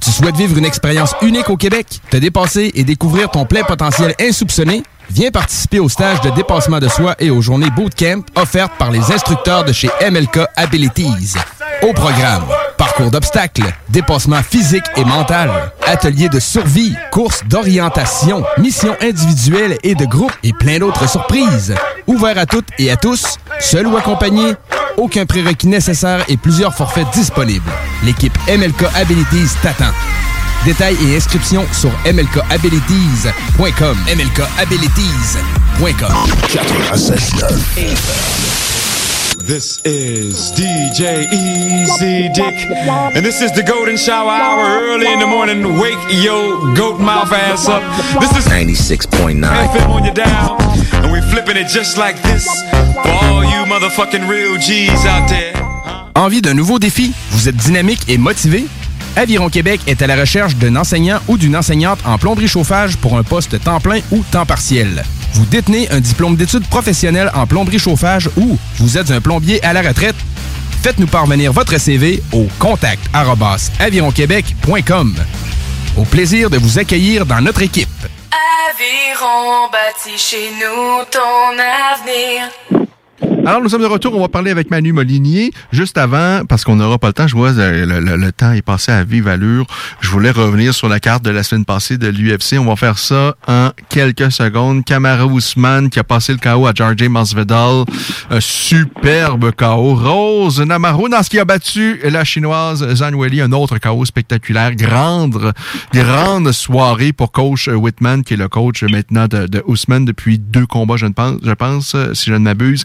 Tu 0.00 0.10
souhaites 0.10 0.36
vivre 0.36 0.56
une 0.56 0.64
expérience 0.64 1.14
unique 1.20 1.50
au 1.50 1.56
Québec, 1.56 2.00
te 2.10 2.16
dépasser 2.16 2.70
et 2.74 2.84
découvrir 2.84 3.30
ton 3.30 3.44
plein 3.44 3.64
potentiel 3.64 4.14
insoupçonné? 4.20 4.82
Viens 5.12 5.30
participer 5.32 5.80
au 5.80 5.88
stage 5.88 6.20
de 6.20 6.30
dépassement 6.30 6.78
de 6.78 6.88
soi 6.88 7.16
et 7.18 7.30
aux 7.30 7.40
journées 7.42 7.70
bootcamp 7.70 8.22
offertes 8.36 8.72
par 8.78 8.92
les 8.92 9.10
instructeurs 9.12 9.64
de 9.64 9.72
chez 9.72 9.90
MLK 10.08 10.40
Abilities. 10.56 11.34
Au 11.82 11.92
programme, 11.92 12.44
parcours 12.78 13.10
d'obstacles, 13.10 13.74
dépassement 13.88 14.42
physique 14.42 14.84
et 14.96 15.04
mental, 15.04 15.50
ateliers 15.84 16.28
de 16.28 16.38
survie, 16.38 16.94
courses 17.10 17.42
d'orientation, 17.44 18.44
missions 18.58 18.96
individuelles 19.02 19.78
et 19.82 19.96
de 19.96 20.04
groupe 20.04 20.32
et 20.44 20.52
plein 20.52 20.78
d'autres 20.78 21.08
surprises. 21.08 21.74
Ouvert 22.06 22.38
à 22.38 22.46
toutes 22.46 22.68
et 22.78 22.90
à 22.92 22.96
tous, 22.96 23.36
seul 23.58 23.88
ou 23.88 23.96
accompagné, 23.96 24.54
aucun 24.96 25.26
prérequis 25.26 25.66
nécessaire 25.66 26.24
et 26.28 26.36
plusieurs 26.36 26.74
forfaits 26.74 27.10
disponibles. 27.12 27.70
L'équipe 28.04 28.36
MLK 28.48 28.84
Abilities 28.94 29.56
t'attend. 29.60 29.92
Détails 30.64 30.96
et 31.02 31.16
inscriptions 31.16 31.66
sur 31.72 31.90
mlkabilities.com. 32.04 33.96
mlkabilities.com. 34.06 36.12
This 39.46 39.80
is 39.84 40.52
DJ 40.52 41.26
Easy 41.32 42.28
Dick, 42.34 42.54
and 43.16 43.24
this 43.24 43.40
is 43.40 43.50
the 43.52 43.62
Golden 43.66 43.96
Shower 43.96 44.30
Hour 44.30 44.80
early 44.82 45.10
in 45.10 45.18
the 45.18 45.26
morning. 45.26 45.78
Wake 45.80 45.98
your 46.22 46.74
goat 46.74 47.00
mouth 47.00 47.32
ass 47.32 47.66
up. 47.66 47.82
This 48.20 48.36
is 48.36 48.46
96.9. 48.46 49.40
FM 49.42 49.88
on 49.90 50.04
your 50.04 50.12
dial, 50.14 50.58
and 51.02 51.10
we 51.10 51.20
flipping 51.32 51.56
it 51.56 51.68
just 51.68 51.96
like 51.96 52.20
this 52.22 52.46
for 53.02 53.10
all 53.24 53.42
you 53.42 53.64
motherfucking 53.66 54.28
real 54.28 54.56
G's 54.58 55.04
out 55.06 55.26
there. 55.28 55.54
Envie 56.14 56.42
d'un 56.42 56.54
nouveau 56.54 56.78
défi? 56.78 57.12
Vous 57.30 57.48
êtes 57.48 57.56
dynamique 57.56 58.02
et 58.08 58.18
motivé? 58.18 58.66
Aviron 59.16 59.48
Québec 59.48 59.80
est 59.86 60.02
à 60.02 60.06
la 60.06 60.16
recherche 60.16 60.56
d'un 60.56 60.76
enseignant 60.76 61.20
ou 61.28 61.36
d'une 61.36 61.56
enseignante 61.56 61.98
en 62.04 62.18
plomberie 62.18 62.48
chauffage 62.48 62.96
pour 62.96 63.18
un 63.18 63.22
poste 63.22 63.62
temps 63.62 63.80
plein 63.80 64.00
ou 64.10 64.22
temps 64.30 64.46
partiel. 64.46 65.04
Vous 65.34 65.44
détenez 65.44 65.90
un 65.90 66.00
diplôme 66.00 66.36
d'études 66.36 66.66
professionnelles 66.66 67.30
en 67.34 67.46
plomberie 67.46 67.78
chauffage 67.78 68.28
ou 68.36 68.58
vous 68.78 68.98
êtes 68.98 69.10
un 69.10 69.20
plombier 69.20 69.62
à 69.64 69.72
la 69.72 69.82
retraite? 69.82 70.16
Faites-nous 70.82 71.06
parvenir 71.06 71.52
votre 71.52 71.78
CV 71.78 72.22
au 72.32 72.46
contact 72.58 73.02
avironquebec.com. 73.78 75.14
Au 75.96 76.04
plaisir 76.04 76.48
de 76.48 76.58
vous 76.58 76.78
accueillir 76.78 77.26
dans 77.26 77.40
notre 77.40 77.62
équipe. 77.62 77.88
Aviron 78.70 79.68
bâti 79.70 80.16
chez 80.16 80.50
nous 80.60 81.04
ton 81.10 81.58
avenir. 81.58 82.89
Alors, 83.46 83.62
nous 83.62 83.70
sommes 83.70 83.80
de 83.80 83.86
retour. 83.86 84.14
On 84.14 84.20
va 84.20 84.28
parler 84.28 84.50
avec 84.50 84.70
Manu 84.70 84.92
Molinier. 84.92 85.50
Juste 85.72 85.96
avant, 85.96 86.44
parce 86.46 86.64
qu'on 86.64 86.76
n'aura 86.76 86.98
pas 86.98 87.06
le 87.06 87.12
temps, 87.14 87.26
je 87.26 87.34
vois 87.34 87.50
euh, 87.58 87.86
le, 87.86 88.32
temps 88.32 88.52
est 88.52 88.62
passé 88.62 88.92
à 88.92 89.02
vive 89.02 89.28
allure. 89.28 89.66
Je 90.00 90.10
voulais 90.10 90.30
revenir 90.30 90.74
sur 90.74 90.88
la 90.88 91.00
carte 91.00 91.24
de 91.24 91.30
la 91.30 91.42
semaine 91.42 91.64
passée 91.64 91.96
de 91.96 92.08
l'UFC. 92.08 92.58
On 92.58 92.66
va 92.66 92.76
faire 92.76 92.98
ça 92.98 93.34
en 93.48 93.70
quelques 93.88 94.30
secondes. 94.30 94.84
Kamara 94.84 95.26
Ousmane 95.26 95.88
qui 95.88 95.98
a 95.98 96.04
passé 96.04 96.32
le 96.32 96.38
KO 96.38 96.66
à 96.66 96.72
Georgie 96.74 97.08
Masvidal. 97.08 97.84
Un 98.30 98.40
superbe 98.40 99.52
KO. 99.52 99.94
Rose 99.94 100.60
Namajunas 100.60 101.28
qui 101.30 101.38
a 101.38 101.44
battu 101.44 102.00
la 102.04 102.24
chinoise 102.24 102.86
Zhang 102.94 103.14
Weili. 103.14 103.40
Un 103.40 103.52
autre 103.52 103.78
KO 103.78 104.04
spectaculaire. 104.04 104.74
Grande, 104.74 105.54
grande 105.94 106.52
soirée 106.52 107.12
pour 107.12 107.32
coach 107.32 107.68
Whitman, 107.68 108.22
qui 108.22 108.34
est 108.34 108.36
le 108.36 108.48
coach 108.48 108.82
maintenant 108.82 109.28
de, 109.28 109.46
de 109.46 109.62
Ousmane 109.66 110.04
depuis 110.04 110.38
deux 110.38 110.66
combats, 110.66 110.96
je 110.96 111.06
pense, 111.06 111.38
je 111.42 111.52
pense, 111.52 111.96
si 112.12 112.30
je 112.30 112.34
ne 112.34 112.38
m'abuse, 112.38 112.84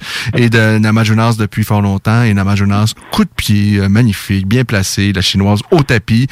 de 0.50 0.78
Namajunas 0.78 1.36
depuis 1.38 1.64
fort 1.64 1.82
longtemps. 1.82 2.24
Et 2.24 2.34
Namajunas, 2.34 2.94
coup 3.12 3.24
de 3.24 3.30
pied, 3.30 3.80
euh, 3.80 3.90
magnifique, 3.90 4.48
bien 4.48 4.64
placé, 4.64 5.14
la 5.14 5.22
chinoise 5.22 5.62
au 5.72 5.84
tapis. 5.84 6.28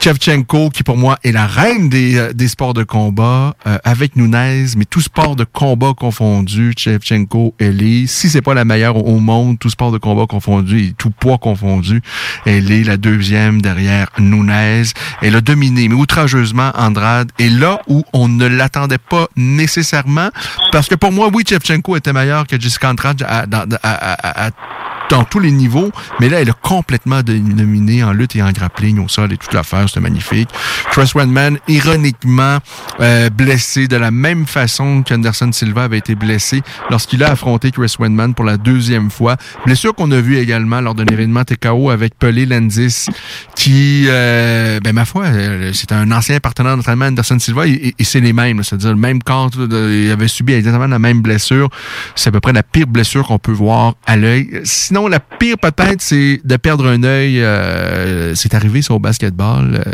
Chevchenko, 0.00 0.70
qui 0.70 0.82
pour 0.82 0.96
moi 0.96 1.18
est 1.24 1.32
la 1.32 1.46
reine 1.46 1.88
des, 1.88 2.16
euh, 2.16 2.32
des 2.32 2.48
sports 2.48 2.74
de 2.74 2.84
combat, 2.84 3.54
euh, 3.66 3.78
avec 3.84 4.16
Nunez, 4.16 4.66
mais 4.76 4.84
tout 4.84 5.00
sport 5.00 5.36
de 5.36 5.44
combat 5.44 5.92
confondu, 5.94 6.72
Chevchenko, 6.76 7.54
elle 7.58 7.82
est, 7.82 8.06
si 8.06 8.28
c'est 8.28 8.42
pas 8.42 8.54
la 8.54 8.64
meilleure 8.64 8.96
au 8.96 9.18
monde, 9.18 9.58
tout 9.58 9.70
sport 9.70 9.92
de 9.92 9.98
combat 9.98 10.26
confondu 10.26 10.80
et 10.80 10.94
tout 10.96 11.10
poids 11.10 11.38
confondu, 11.38 12.00
elle 12.46 12.70
est 12.70 12.84
la 12.84 12.96
deuxième 12.96 13.60
derrière 13.60 14.08
Nunez. 14.18 14.82
Elle 15.22 15.36
a 15.36 15.40
dominé, 15.40 15.88
mais 15.88 15.94
outrageusement, 15.94 16.70
Andrade. 16.76 17.30
Et 17.38 17.48
là 17.48 17.80
où 17.88 18.04
on 18.12 18.28
ne 18.28 18.46
l'attendait 18.46 18.98
pas 18.98 19.28
nécessairement, 19.36 20.30
parce 20.72 20.88
que 20.88 20.94
pour 20.94 21.12
moi, 21.12 21.30
oui, 21.32 21.44
Chevchenko 21.48 21.96
était 21.96 22.12
meilleur 22.12 22.46
que 22.46 22.58
Jessica 22.58 22.90
Andrade 22.90 23.24
à- 23.82 24.14
à- 24.28 24.46
à- 24.46 24.50
dans 25.08 25.24
tous 25.24 25.40
les 25.40 25.50
niveaux, 25.50 25.90
mais 26.20 26.28
là, 26.28 26.40
elle 26.40 26.50
a 26.50 26.54
complètement 26.54 27.22
dominé 27.22 28.02
en 28.02 28.12
lutte 28.12 28.36
et 28.36 28.42
en 28.42 28.52
grappling 28.52 28.98
au 28.98 29.08
sol 29.08 29.32
et 29.32 29.36
toute 29.36 29.52
l'affaire, 29.52 29.88
c'était 29.88 30.00
magnifique. 30.00 30.48
Chris 30.90 31.10
Wedman, 31.14 31.58
ironiquement, 31.68 32.58
euh, 33.00 33.30
blessé 33.30 33.88
de 33.88 33.96
la 33.96 34.10
même 34.10 34.46
façon 34.46 35.02
qu'Anderson 35.02 35.50
Silva 35.52 35.84
avait 35.84 35.98
été 35.98 36.14
blessé 36.14 36.62
lorsqu'il 36.90 37.22
a 37.24 37.30
affronté 37.30 37.70
Chris 37.70 37.94
Wedman 37.98 38.34
pour 38.34 38.44
la 38.44 38.56
deuxième 38.56 39.10
fois. 39.10 39.36
Blessure 39.64 39.94
qu'on 39.94 40.10
a 40.10 40.20
vue 40.20 40.38
également 40.38 40.80
lors 40.80 40.94
d'un 40.94 41.06
événement 41.06 41.44
TKO 41.44 41.90
avec 41.90 42.18
Pelé 42.18 42.46
Landis, 42.46 43.06
qui, 43.54 44.04
euh, 44.08 44.80
ben 44.80 44.92
ma 44.92 45.04
foi, 45.04 45.24
euh, 45.26 45.72
c'est 45.72 45.92
un 45.92 46.10
ancien 46.12 46.40
partenaire 46.40 46.76
d'entraînement 46.76 47.06
Anderson 47.06 47.38
Silva 47.38 47.66
et, 47.66 47.94
c'est 48.00 48.20
les 48.20 48.32
mêmes, 48.32 48.62
c'est-à-dire 48.62 48.90
le 48.90 48.96
même 48.96 49.22
corps, 49.22 49.50
il 49.54 50.10
avait 50.10 50.28
subi 50.28 50.54
exactement 50.54 50.86
la 50.86 50.98
même 50.98 51.20
blessure. 51.20 51.68
C'est 52.14 52.28
à 52.28 52.32
peu 52.32 52.40
près 52.40 52.52
la 52.52 52.62
pire 52.62 52.86
blessure 52.86 53.26
qu'on 53.26 53.38
peut 53.38 53.52
voir 53.52 53.94
à 54.06 54.16
l'œil. 54.16 54.48
La 55.06 55.20
pire 55.20 55.56
peut-être, 55.58 56.00
c'est 56.02 56.40
de 56.44 56.56
perdre 56.56 56.86
un 56.88 57.04
œil. 57.04 57.40
euh, 57.40 58.34
c'est 58.34 58.54
arrivé 58.54 58.82
sur 58.82 58.96
au 58.96 58.98
basketball. 58.98 59.80
euh, 59.86 59.92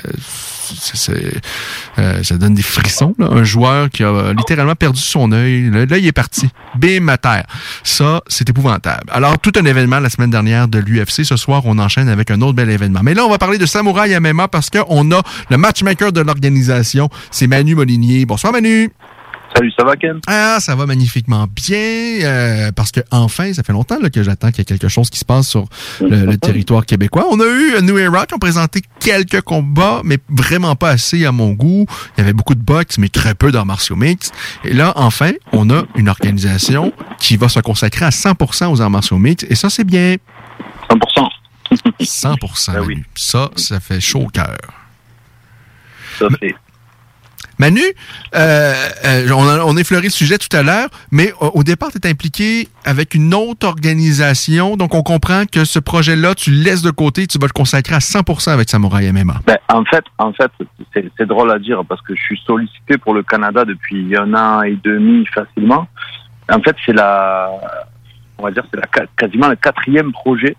euh, 1.98 2.22
ça 2.22 2.36
donne 2.36 2.54
des 2.54 2.62
frissons. 2.62 3.14
Un 3.20 3.44
joueur 3.44 3.90
qui 3.90 4.02
a 4.02 4.32
littéralement 4.32 4.74
perdu 4.74 5.00
son 5.00 5.30
œil. 5.32 5.68
Le- 5.70 5.84
L'œil 5.84 6.06
est 6.08 6.12
parti. 6.12 6.48
Bim 6.76 7.08
à 7.08 7.18
terre. 7.18 7.44
Ça, 7.82 8.22
c'est 8.28 8.48
épouvantable. 8.48 9.04
Alors, 9.10 9.38
tout 9.38 9.52
un 9.56 9.64
événement 9.64 10.00
la 10.00 10.08
semaine 10.10 10.30
dernière 10.30 10.66
de 10.68 10.78
l'UFC. 10.78 11.24
Ce 11.24 11.36
soir, 11.36 11.62
on 11.66 11.78
enchaîne 11.78 12.08
avec 12.08 12.30
un 12.30 12.40
autre 12.40 12.54
bel 12.54 12.70
événement. 12.70 13.00
Mais 13.02 13.14
là, 13.14 13.24
on 13.26 13.30
va 13.30 13.38
parler 13.38 13.58
de 13.58 13.66
Samouraï 13.66 14.18
MMA 14.18 14.48
parce 14.48 14.70
qu'on 14.70 15.12
a 15.12 15.22
le 15.50 15.56
matchmaker 15.56 16.12
de 16.12 16.20
l'organisation. 16.20 17.08
C'est 17.30 17.46
Manu 17.46 17.74
Molinier. 17.74 18.24
Bonsoir, 18.24 18.52
Manu. 18.52 18.90
Salut, 19.54 19.72
ça 19.78 19.84
va, 19.84 19.94
Ken? 19.96 20.20
Ah, 20.26 20.58
ça 20.58 20.74
va 20.74 20.84
magnifiquement 20.84 21.46
bien, 21.46 21.78
euh, 22.24 22.72
parce 22.72 22.90
que 22.90 23.00
enfin, 23.12 23.52
ça 23.52 23.62
fait 23.62 23.72
longtemps 23.72 23.98
là, 24.00 24.10
que 24.10 24.22
j'attends 24.22 24.48
qu'il 24.48 24.58
y 24.58 24.62
ait 24.62 24.64
quelque 24.64 24.88
chose 24.88 25.10
qui 25.10 25.18
se 25.20 25.24
passe 25.24 25.48
sur 25.48 25.66
le, 26.00 26.26
le 26.26 26.36
territoire 26.38 26.84
québécois. 26.84 27.26
On 27.30 27.38
a 27.38 27.46
eu 27.46 27.80
New 27.82 27.96
Era 27.98 28.26
qui 28.26 28.34
ont 28.34 28.38
présenté 28.38 28.82
quelques 28.98 29.42
combats, 29.42 30.00
mais 30.04 30.18
vraiment 30.28 30.74
pas 30.74 30.90
assez 30.90 31.24
à 31.24 31.30
mon 31.30 31.52
goût. 31.52 31.86
Il 32.16 32.20
y 32.20 32.22
avait 32.22 32.32
beaucoup 32.32 32.56
de 32.56 32.62
box, 32.62 32.98
mais 32.98 33.08
très 33.08 33.34
peu 33.34 33.52
d'arts 33.52 33.66
martiaux 33.66 33.94
mix. 33.94 34.32
Et 34.64 34.72
là, 34.72 34.92
enfin, 34.96 35.30
on 35.52 35.70
a 35.70 35.84
une 35.94 36.08
organisation 36.08 36.92
qui 37.20 37.36
va 37.36 37.48
se 37.48 37.60
consacrer 37.60 38.04
à 38.04 38.10
100% 38.10 38.72
aux 38.72 38.80
arts 38.80 38.90
martiaux 38.90 39.18
mix, 39.18 39.44
et 39.48 39.54
ça, 39.54 39.70
c'est 39.70 39.84
bien. 39.84 40.16
100%. 40.90 41.28
100%. 42.00 42.72
Ben 42.72 42.80
Manu. 42.80 43.06
Ça, 43.14 43.50
ça 43.56 43.78
fait 43.80 44.00
chaud 44.00 44.22
au 44.22 44.28
cœur. 44.28 44.56
Ça 46.18 46.26
fait. 46.40 46.54
Manu, 47.58 47.80
euh, 48.34 48.72
euh, 49.04 49.28
on, 49.32 49.76
a, 49.76 50.00
le 50.00 50.08
sujet 50.08 50.38
tout 50.38 50.54
à 50.56 50.62
l'heure, 50.62 50.88
mais 51.10 51.32
au, 51.40 51.62
départ, 51.62 51.90
tu 51.90 51.98
es 51.98 52.10
impliqué 52.10 52.68
avec 52.84 53.14
une 53.14 53.34
autre 53.34 53.66
organisation. 53.66 54.76
Donc, 54.76 54.94
on 54.94 55.02
comprend 55.02 55.44
que 55.46 55.64
ce 55.64 55.78
projet-là, 55.78 56.34
tu 56.34 56.50
le 56.50 56.62
laisses 56.62 56.82
de 56.82 56.90
côté, 56.90 57.26
tu 57.26 57.38
vas 57.38 57.46
le 57.46 57.52
consacrer 57.52 57.94
à 57.94 57.98
100% 57.98 58.50
avec 58.50 58.68
Samouraï 58.68 59.10
MMA. 59.12 59.40
Ben, 59.46 59.58
en 59.68 59.84
fait, 59.84 60.04
en 60.18 60.32
fait, 60.32 60.50
c'est 60.94 61.26
drôle 61.26 61.50
à 61.50 61.58
dire 61.58 61.82
parce 61.88 62.02
que 62.02 62.14
je 62.14 62.20
suis 62.20 62.40
sollicité 62.46 62.98
pour 62.98 63.14
le 63.14 63.22
Canada 63.22 63.64
depuis 63.64 64.16
un 64.16 64.34
an 64.34 64.62
et 64.62 64.78
demi 64.82 65.26
facilement. 65.26 65.86
En 66.50 66.60
fait, 66.60 66.76
c'est 66.84 66.92
la, 66.92 67.50
on 68.38 68.44
va 68.44 68.50
dire, 68.50 68.64
c'est 68.72 68.80
quasiment 69.16 69.48
le 69.48 69.56
quatrième 69.56 70.12
projet 70.12 70.56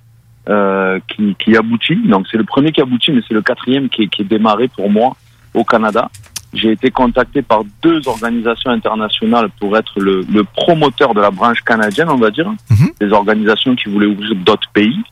euh, 0.50 1.00
qui, 1.08 1.58
aboutit. 1.58 1.98
Donc, 2.08 2.28
c'est 2.32 2.38
le 2.38 2.44
premier 2.44 2.72
qui 2.72 2.82
aboutit, 2.82 3.12
mais 3.12 3.22
c'est 3.28 3.34
le 3.34 3.42
quatrième 3.42 3.90
qui 3.90 4.04
est 4.04 4.24
démarré 4.24 4.68
pour 4.68 4.90
moi 4.90 5.16
au 5.54 5.64
Canada. 5.64 6.10
J'ai 6.56 6.72
été 6.72 6.90
contacté 6.90 7.42
par 7.42 7.64
deux 7.84 8.08
organisations 8.08 8.72
internationales 8.72 9.50
pour 9.60 9.78
être 9.78 10.00
le, 10.00 10.22
le 10.32 10.44
promoteur 10.44 11.14
de 11.14 11.22
la 11.22 11.30
branche 11.30 11.62
canadienne, 11.62 12.10
on 12.10 12.16
va 12.18 12.32
dire, 12.32 12.50
des 13.00 13.12
organisations 13.12 13.76
qui 13.76 13.90
voulaient 13.90 14.08
ouvrir 14.08 14.34
d'autres 14.36 14.70
pays. 14.74 15.04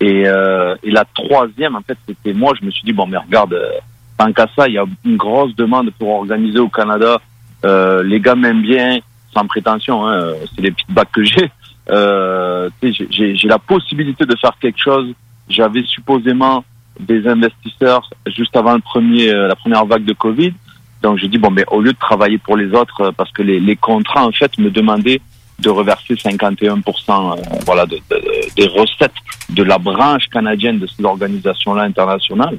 Et, 0.00 0.24
euh, 0.26 0.76
et 0.82 0.90
la 0.90 1.04
troisième, 1.04 1.74
en 1.74 1.82
fait, 1.82 1.98
c'était 2.06 2.32
moi. 2.32 2.54
Je 2.58 2.64
me 2.64 2.70
suis 2.70 2.84
dit 2.84 2.92
bon, 2.92 3.06
mais 3.06 3.18
regarde, 3.18 3.54
euh, 3.54 3.72
tant 4.16 4.32
qu'à 4.32 4.46
ça, 4.54 4.68
il 4.68 4.74
y 4.74 4.78
a 4.78 4.84
une 5.04 5.16
grosse 5.16 5.54
demande 5.56 5.90
pour 5.98 6.10
organiser 6.10 6.60
au 6.60 6.68
Canada. 6.68 7.20
Euh, 7.64 8.02
les 8.02 8.20
gars 8.20 8.34
m'aiment 8.34 8.62
bien, 8.62 8.98
sans 9.34 9.46
prétention. 9.46 10.06
Hein, 10.06 10.34
c'est 10.54 10.62
les 10.62 10.72
feedbacks 10.72 11.12
que 11.12 11.24
j'ai. 11.24 11.50
Euh, 11.90 12.68
j'ai 12.82 13.48
la 13.48 13.58
possibilité 13.58 14.24
de 14.24 14.36
faire 14.36 14.56
quelque 14.60 14.80
chose. 14.80 15.12
J'avais 15.48 15.82
supposément 15.84 16.64
des 16.98 17.26
investisseurs 17.28 18.08
juste 18.26 18.56
avant 18.56 18.74
le 18.74 18.80
premier, 18.80 19.32
euh, 19.32 19.48
la 19.48 19.56
première 19.56 19.84
vague 19.84 20.04
de 20.04 20.12
Covid. 20.12 20.52
Donc 21.06 21.18
j'ai 21.18 21.28
dit 21.28 21.38
bon, 21.38 21.52
mais 21.52 21.64
au 21.70 21.80
lieu 21.80 21.92
de 21.92 21.98
travailler 21.98 22.36
pour 22.38 22.56
les 22.56 22.68
autres, 22.80 23.00
euh, 23.00 23.12
parce 23.16 23.30
que 23.30 23.42
les, 23.42 23.60
les 23.60 23.76
contrats 23.76 24.26
en 24.26 24.32
fait 24.32 24.58
me 24.58 24.70
demandaient 24.70 25.20
de 25.60 25.70
reverser 25.70 26.14
51% 26.14 27.38
euh, 27.38 27.42
voilà 27.64 27.86
de, 27.86 27.96
de- 28.10 28.54
des 28.56 28.66
recettes 28.66 29.14
de 29.50 29.62
la 29.62 29.78
branche 29.78 30.26
canadienne 30.26 30.78
de 30.80 30.86
ces 30.88 31.04
organisations-là 31.04 31.82
internationales. 31.84 32.58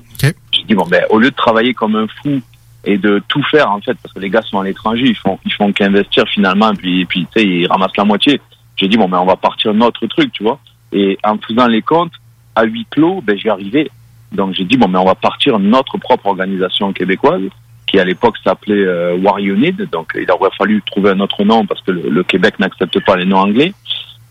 J'ai 0.53 0.63
dit 0.63 0.75
bon, 0.75 0.85
ben 0.87 1.03
au 1.09 1.19
lieu 1.19 1.29
de 1.29 1.35
travailler 1.35 1.73
comme 1.73 1.95
un 1.97 2.07
fou 2.21 2.39
et 2.85 2.97
de 2.97 3.21
tout 3.27 3.43
faire 3.51 3.69
en 3.69 3.81
fait, 3.81 3.95
parce 4.01 4.13
que 4.13 4.19
les 4.21 4.29
gars 4.29 4.41
sont 4.43 4.59
à 4.61 4.63
l'étranger, 4.63 5.03
ils 5.07 5.17
font 5.17 5.37
ils 5.45 5.51
font 5.53 5.73
qu'investir 5.73 6.23
finalement, 6.33 6.71
puis 6.73 7.03
puis 7.05 7.27
tu 7.35 7.41
sais 7.41 7.45
ils 7.45 7.67
ramassent 7.67 7.97
la 7.97 8.05
moitié. 8.05 8.39
J'ai 8.77 8.87
dit 8.87 8.95
bon, 8.95 9.09
ben 9.09 9.19
on 9.19 9.25
va 9.25 9.35
partir 9.35 9.73
notre 9.73 10.07
truc, 10.07 10.31
tu 10.31 10.43
vois. 10.43 10.59
Et 10.93 11.17
en 11.25 11.37
faisant 11.45 11.67
les 11.67 11.81
comptes 11.81 12.13
à 12.55 12.63
huis 12.63 12.87
clos, 12.89 13.21
ben 13.21 13.37
j'y 13.37 13.49
arrivais. 13.49 13.89
Donc 14.31 14.53
j'ai 14.55 14.63
dit 14.63 14.77
bon, 14.77 14.87
mais 14.87 14.99
on 14.99 15.05
va 15.05 15.15
partir 15.15 15.59
notre 15.59 15.97
propre 15.97 16.27
organisation 16.27 16.93
québécoise 16.93 17.41
qui 17.87 17.99
à 17.99 18.05
l'époque 18.05 18.35
s'appelait 18.43 18.85
euh, 18.85 19.17
War 19.17 19.39
Unit. 19.39 19.75
Donc 19.91 20.11
il 20.15 20.29
aurait 20.29 20.49
fallu 20.57 20.81
trouver 20.85 21.11
un 21.11 21.19
autre 21.21 21.43
nom 21.43 21.65
parce 21.65 21.81
que 21.81 21.91
le, 21.91 22.09
le 22.09 22.23
Québec 22.23 22.59
n'accepte 22.59 23.03
pas 23.05 23.15
les 23.15 23.25
noms 23.25 23.39
anglais. 23.39 23.73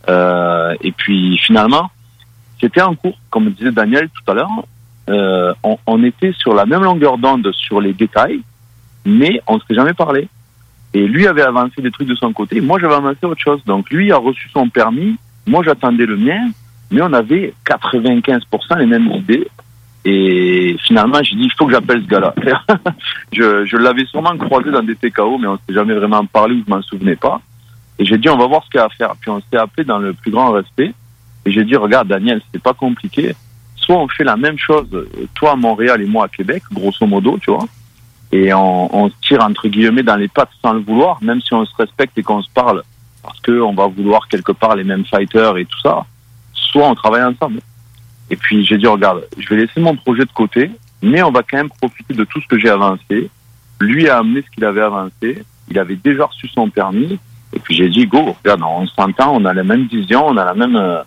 Euh, 0.09 0.75
et 0.83 0.93
puis 0.93 1.39
finalement, 1.39 1.91
c'était 2.61 2.83
en 2.83 2.95
cours, 2.95 3.19
comme 3.31 3.51
disait 3.51 3.73
Daniel 3.73 4.09
tout 4.09 4.31
à 4.31 4.35
l'heure. 4.35 4.65
Euh, 5.09 5.55
on, 5.63 5.79
on 5.87 6.03
était 6.05 6.33
sur 6.33 6.55
la 6.55 6.67
même 6.67 6.83
longueur 6.83 7.19
d'onde 7.19 7.51
sur 7.53 7.81
les 7.81 7.93
détails, 7.93 8.41
mais 9.05 9.41
on 9.47 9.55
ne 9.55 9.61
s'est 9.61 9.75
jamais 9.75 9.95
parlé. 9.95 10.29
Et 10.95 11.07
lui 11.07 11.27
avait 11.27 11.43
avancé 11.43 11.83
des 11.83 11.91
trucs 11.91 12.09
de 12.09 12.15
son 12.15 12.33
côté, 12.33 12.61
moi 12.61 12.79
j'avais 12.81 12.95
avancé 12.95 13.19
autre 13.25 13.41
chose. 13.41 13.63
Donc 13.67 13.91
lui 13.91 14.13
a 14.13 14.17
reçu 14.17 14.49
son 14.53 14.69
permis, 14.69 15.17
moi 15.47 15.63
j'attendais 15.65 16.07
le 16.07 16.17
mien, 16.17 16.49
mais 16.91 17.03
on 17.03 17.13
avait 17.13 17.53
95% 17.67 18.79
les 18.79 18.87
mêmes 18.87 19.11
idées. 19.13 19.49
Et 20.09 20.77
finalement, 20.87 21.21
j'ai 21.21 21.35
dit, 21.35 21.43
il 21.47 21.53
faut 21.59 21.67
que 21.67 21.73
j'appelle 21.73 22.01
ce 22.01 22.07
gars-là. 22.07 22.33
je 23.33 23.77
l'avais 23.77 24.07
sûrement 24.07 24.37
croisé 24.39 24.71
dans 24.71 24.83
des 24.85 24.95
TKO, 24.95 25.37
mais 25.37 25.49
on 25.49 25.57
s'est 25.57 25.75
jamais 25.75 25.95
vraiment 25.95 26.25
parlé 26.25 26.55
ou 26.55 26.63
je 26.65 26.73
m'en 26.73 26.81
souvenais 26.81 27.17
pas. 27.17 27.41
Et 27.99 28.05
j'ai 28.05 28.17
dit, 28.17 28.29
on 28.29 28.37
va 28.37 28.47
voir 28.47 28.63
ce 28.65 28.71
qu'il 28.71 28.79
y 28.79 28.83
a 28.83 28.87
à 28.87 28.89
faire. 28.91 29.15
Puis 29.21 29.31
on 29.31 29.41
s'est 29.41 29.57
appelé 29.57 29.83
dans 29.83 29.99
le 29.99 30.13
plus 30.13 30.31
grand 30.31 30.53
respect. 30.53 30.95
Et 31.45 31.51
j'ai 31.51 31.65
dit, 31.65 31.75
regarde, 31.75 32.07
Daniel, 32.07 32.41
c'est 32.53 32.63
pas 32.63 32.73
compliqué. 32.73 33.35
Soit 33.75 33.97
on 33.97 34.07
fait 34.07 34.23
la 34.23 34.37
même 34.37 34.57
chose, 34.59 34.87
toi 35.35 35.53
à 35.53 35.57
Montréal 35.57 36.01
et 36.01 36.07
moi 36.07 36.27
à 36.27 36.29
Québec, 36.29 36.63
grosso 36.73 37.05
modo, 37.05 37.37
tu 37.41 37.51
vois. 37.51 37.67
Et 38.31 38.55
on, 38.55 38.95
on 38.95 39.09
se 39.09 39.15
tire 39.23 39.43
entre 39.43 39.67
guillemets 39.67 40.05
dans 40.05 40.17
les 40.17 40.29
pattes 40.29 40.51
sans 40.63 40.73
le 40.73 40.81
vouloir, 40.81 41.21
même 41.21 41.41
si 41.41 41.53
on 41.53 41.65
se 41.65 41.75
respecte 41.77 42.17
et 42.17 42.23
qu'on 42.23 42.43
se 42.43 42.51
parle, 42.51 42.85
parce 43.25 43.41
que 43.41 43.61
on 43.61 43.75
va 43.75 43.89
vouloir 43.89 44.29
quelque 44.29 44.53
part 44.53 44.77
les 44.77 44.85
mêmes 44.85 45.05
fighters 45.05 45.57
et 45.57 45.65
tout 45.65 45.81
ça. 45.83 46.05
Soit 46.53 46.89
on 46.89 46.95
travaille 46.95 47.25
ensemble. 47.25 47.61
Et 48.31 48.37
puis 48.37 48.65
j'ai 48.65 48.79
dit, 48.79 48.87
regarde, 48.87 49.25
je 49.39 49.49
vais 49.49 49.57
laisser 49.63 49.81
mon 49.81 49.95
projet 49.97 50.25
de 50.25 50.33
côté, 50.33 50.71
mais 51.03 51.23
on 51.23 51.31
va 51.31 51.43
quand 51.43 51.57
même 51.59 51.69
profiter 51.71 52.15
de 52.15 52.25
tout 52.25 52.41
ce 52.41 52.47
que 52.49 52.59
j'ai 52.59 52.69
avancé. 52.71 53.31
Lui 53.81 54.09
a 54.09 54.19
amené 54.19 54.43
ce 54.43 54.51
qu'il 54.55 54.65
avait 54.65 54.83
avancé. 54.83 55.45
Il 55.71 55.79
avait 55.79 55.97
déjà 55.97 56.25
reçu 56.27 56.49
son 56.49 56.69
permis. 56.71 57.19
Et 57.53 57.59
puis 57.61 57.75
j'ai 57.77 57.89
dit, 57.89 58.07
go, 58.07 58.37
regarde, 58.43 58.63
on 58.63 58.87
s'entend, 58.87 59.35
on 59.37 59.45
a 59.45 59.55
la 59.55 59.63
même 59.65 59.87
vision, 59.87 60.27
on 60.27 60.37
a 60.37 60.45
la 60.45 60.55
même 60.55 60.77
euh, 60.77 61.03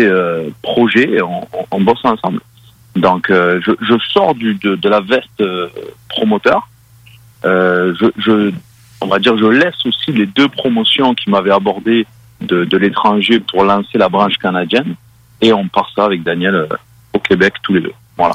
euh, 0.00 0.50
projet, 0.62 1.08
et 1.10 1.22
on, 1.22 1.42
on- 1.52 1.66
on 1.70 1.80
bosse 1.80 2.04
ensemble. 2.04 2.40
Donc 2.96 3.30
euh, 3.30 3.60
je, 3.64 3.72
je 3.80 3.94
sors 4.12 4.34
du, 4.34 4.54
de, 4.54 4.76
de 4.76 4.88
la 4.88 5.00
veste 5.00 5.40
euh, 5.40 5.68
promoteur. 6.08 6.68
Euh, 7.44 7.94
je, 8.00 8.06
je, 8.18 8.52
on 9.00 9.06
va 9.06 9.18
dire, 9.18 9.36
je 9.36 9.46
laisse 9.46 9.84
aussi 9.86 10.12
les 10.12 10.26
deux 10.26 10.48
promotions 10.48 11.14
qui 11.14 11.28
m'avaient 11.30 11.50
abordé 11.52 12.06
de, 12.40 12.64
de 12.64 12.76
l'étranger 12.76 13.40
pour 13.40 13.64
lancer 13.64 13.98
la 13.98 14.08
branche 14.08 14.36
canadienne. 14.38 14.94
Et 15.40 15.52
on 15.52 15.68
part 15.68 15.90
ça 15.94 16.04
avec 16.06 16.22
Daniel 16.22 16.54
euh, 16.54 16.66
au 17.12 17.18
Québec 17.18 17.54
tous 17.62 17.74
les 17.74 17.80
deux. 17.80 17.92
Voilà. 18.16 18.34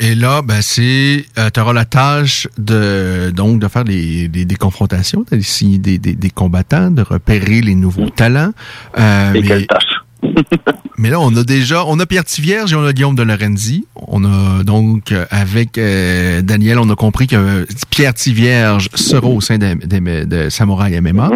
Et 0.00 0.16
là, 0.16 0.42
ben, 0.42 0.60
c'est, 0.60 1.24
tu 1.54 1.60
auras 1.60 1.72
la 1.72 1.84
tâche 1.84 2.48
de, 2.58 3.30
donc, 3.30 3.60
de 3.60 3.68
faire 3.68 3.84
des, 3.84 4.26
des, 4.26 4.44
des 4.44 4.56
confrontations, 4.56 5.24
d'aller 5.30 5.44
signer 5.44 5.78
des, 5.78 5.98
des, 5.98 6.14
des 6.14 6.30
combattants, 6.30 6.90
de 6.90 7.02
repérer 7.02 7.60
les 7.60 7.76
nouveaux 7.76 8.10
talents. 8.10 8.50
Euh, 8.98 9.32
Et 9.34 9.40
mais- 9.40 9.46
quelle 9.46 9.66
tâche 9.68 9.84
Mais 10.96 11.10
là, 11.10 11.18
on 11.20 11.34
a 11.36 11.42
déjà, 11.42 11.84
on 11.86 11.98
a 11.98 12.06
Pierre 12.06 12.24
Tivierge 12.24 12.72
et 12.72 12.76
on 12.76 12.84
a 12.84 12.92
Guillaume 12.92 13.16
de 13.16 13.22
Lorenzi. 13.24 13.84
On 13.96 14.24
a 14.24 14.62
donc, 14.62 15.10
euh, 15.10 15.26
avec 15.30 15.76
euh, 15.76 16.40
Daniel, 16.40 16.78
on 16.78 16.88
a 16.88 16.94
compris 16.94 17.26
que 17.26 17.66
Pierre 17.90 18.14
Tivierge 18.14 18.88
sera 18.94 19.26
au 19.26 19.40
sein 19.40 19.58
de, 19.58 19.74
de- 19.74 20.24
de 20.24 20.48
Samouraï 20.50 21.00
MMA. 21.00 21.30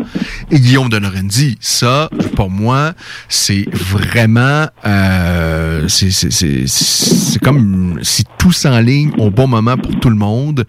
Et 0.52 0.60
Guillaume 0.60 0.88
de 0.88 0.96
Lorenzi, 0.96 1.58
ça, 1.60 2.08
pour 2.36 2.50
moi, 2.50 2.92
c'est 3.28 3.66
vraiment, 3.72 4.66
euh, 4.86 5.88
c'est, 5.88 7.40
comme 7.42 7.98
si 8.02 8.22
tout 8.38 8.52
s'enligne 8.52 9.10
au 9.18 9.30
bon 9.30 9.48
moment 9.48 9.76
pour 9.76 9.98
tout 9.98 10.10
le 10.10 10.16
monde. 10.16 10.66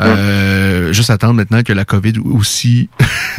Euh, 0.00 0.92
juste 0.94 1.10
attendre 1.10 1.34
maintenant 1.34 1.62
que 1.62 1.72
la 1.74 1.84
COVID 1.84 2.14
aussi 2.24 2.88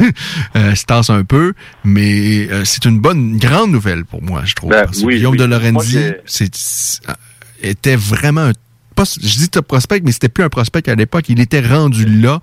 euh, 0.56 0.74
se 0.76 0.84
tasse 0.84 1.10
un 1.10 1.24
peu. 1.24 1.54
Mais 1.84 2.48
euh, 2.50 2.62
c'est 2.64 2.84
une 2.84 3.00
bonne, 3.00 3.32
une 3.32 3.38
grande 3.38 3.72
nouvelle 3.72 4.04
pour 4.04 4.21
moi, 4.22 4.42
je 4.44 4.54
trouve. 4.54 4.70
Ben, 4.70 4.86
oui, 5.02 5.16
Guillaume 5.16 5.32
oui. 5.32 5.38
de 5.38 5.44
Lorenzi, 5.44 5.98
était 7.62 7.96
vraiment 7.96 8.42
un 8.42 8.52
pas, 8.94 9.04
je 9.04 9.38
dis 9.38 9.48
top 9.48 9.66
prospect, 9.66 10.00
mais 10.04 10.12
c'était 10.12 10.28
plus 10.28 10.44
un 10.44 10.48
prospect 10.48 10.88
à 10.88 10.94
l'époque. 10.94 11.24
Il 11.28 11.40
était 11.40 11.60
rendu 11.60 12.04
là 12.04 12.40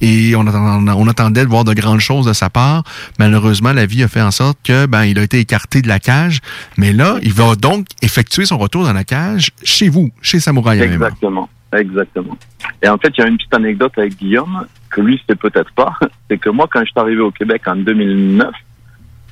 et 0.00 0.34
on 0.34 0.46
attendait, 0.46 0.92
on 0.96 1.08
attendait 1.08 1.44
de 1.44 1.50
voir 1.50 1.64
de 1.64 1.74
grandes 1.74 2.00
choses 2.00 2.26
de 2.26 2.32
sa 2.32 2.48
part. 2.48 2.84
Malheureusement, 3.18 3.72
la 3.72 3.86
vie 3.86 4.02
a 4.02 4.08
fait 4.08 4.22
en 4.22 4.30
sorte 4.30 4.58
que 4.64 4.86
ben 4.86 5.04
il 5.04 5.18
a 5.18 5.22
été 5.22 5.38
écarté 5.38 5.82
de 5.82 5.88
la 5.88 5.98
cage. 5.98 6.40
Mais 6.78 6.92
là, 6.92 7.18
il 7.22 7.32
va 7.32 7.54
donc 7.54 7.86
effectuer 8.02 8.46
son 8.46 8.58
retour 8.58 8.84
dans 8.84 8.92
la 8.92 9.04
cage 9.04 9.50
chez 9.62 9.88
vous, 9.88 10.10
chez 10.22 10.40
Samouraï 10.40 10.78
MMA. 10.78 10.94
Exactement, 10.94 11.48
exactement. 11.76 12.38
Et 12.82 12.88
en 12.88 12.96
fait, 12.96 13.12
il 13.16 13.20
y 13.20 13.24
a 13.24 13.28
une 13.28 13.36
petite 13.36 13.54
anecdote 13.54 13.92
avec 13.96 14.16
Guillaume 14.16 14.66
que 14.90 15.00
lui 15.02 15.20
sait 15.28 15.36
peut-être 15.36 15.72
pas. 15.72 15.92
C'est 16.30 16.38
que 16.38 16.48
moi, 16.48 16.66
quand 16.70 16.80
je 16.80 16.86
suis 16.86 17.00
arrivé 17.00 17.20
au 17.20 17.30
Québec 17.30 17.62
en 17.66 17.76
2009, 17.76 18.48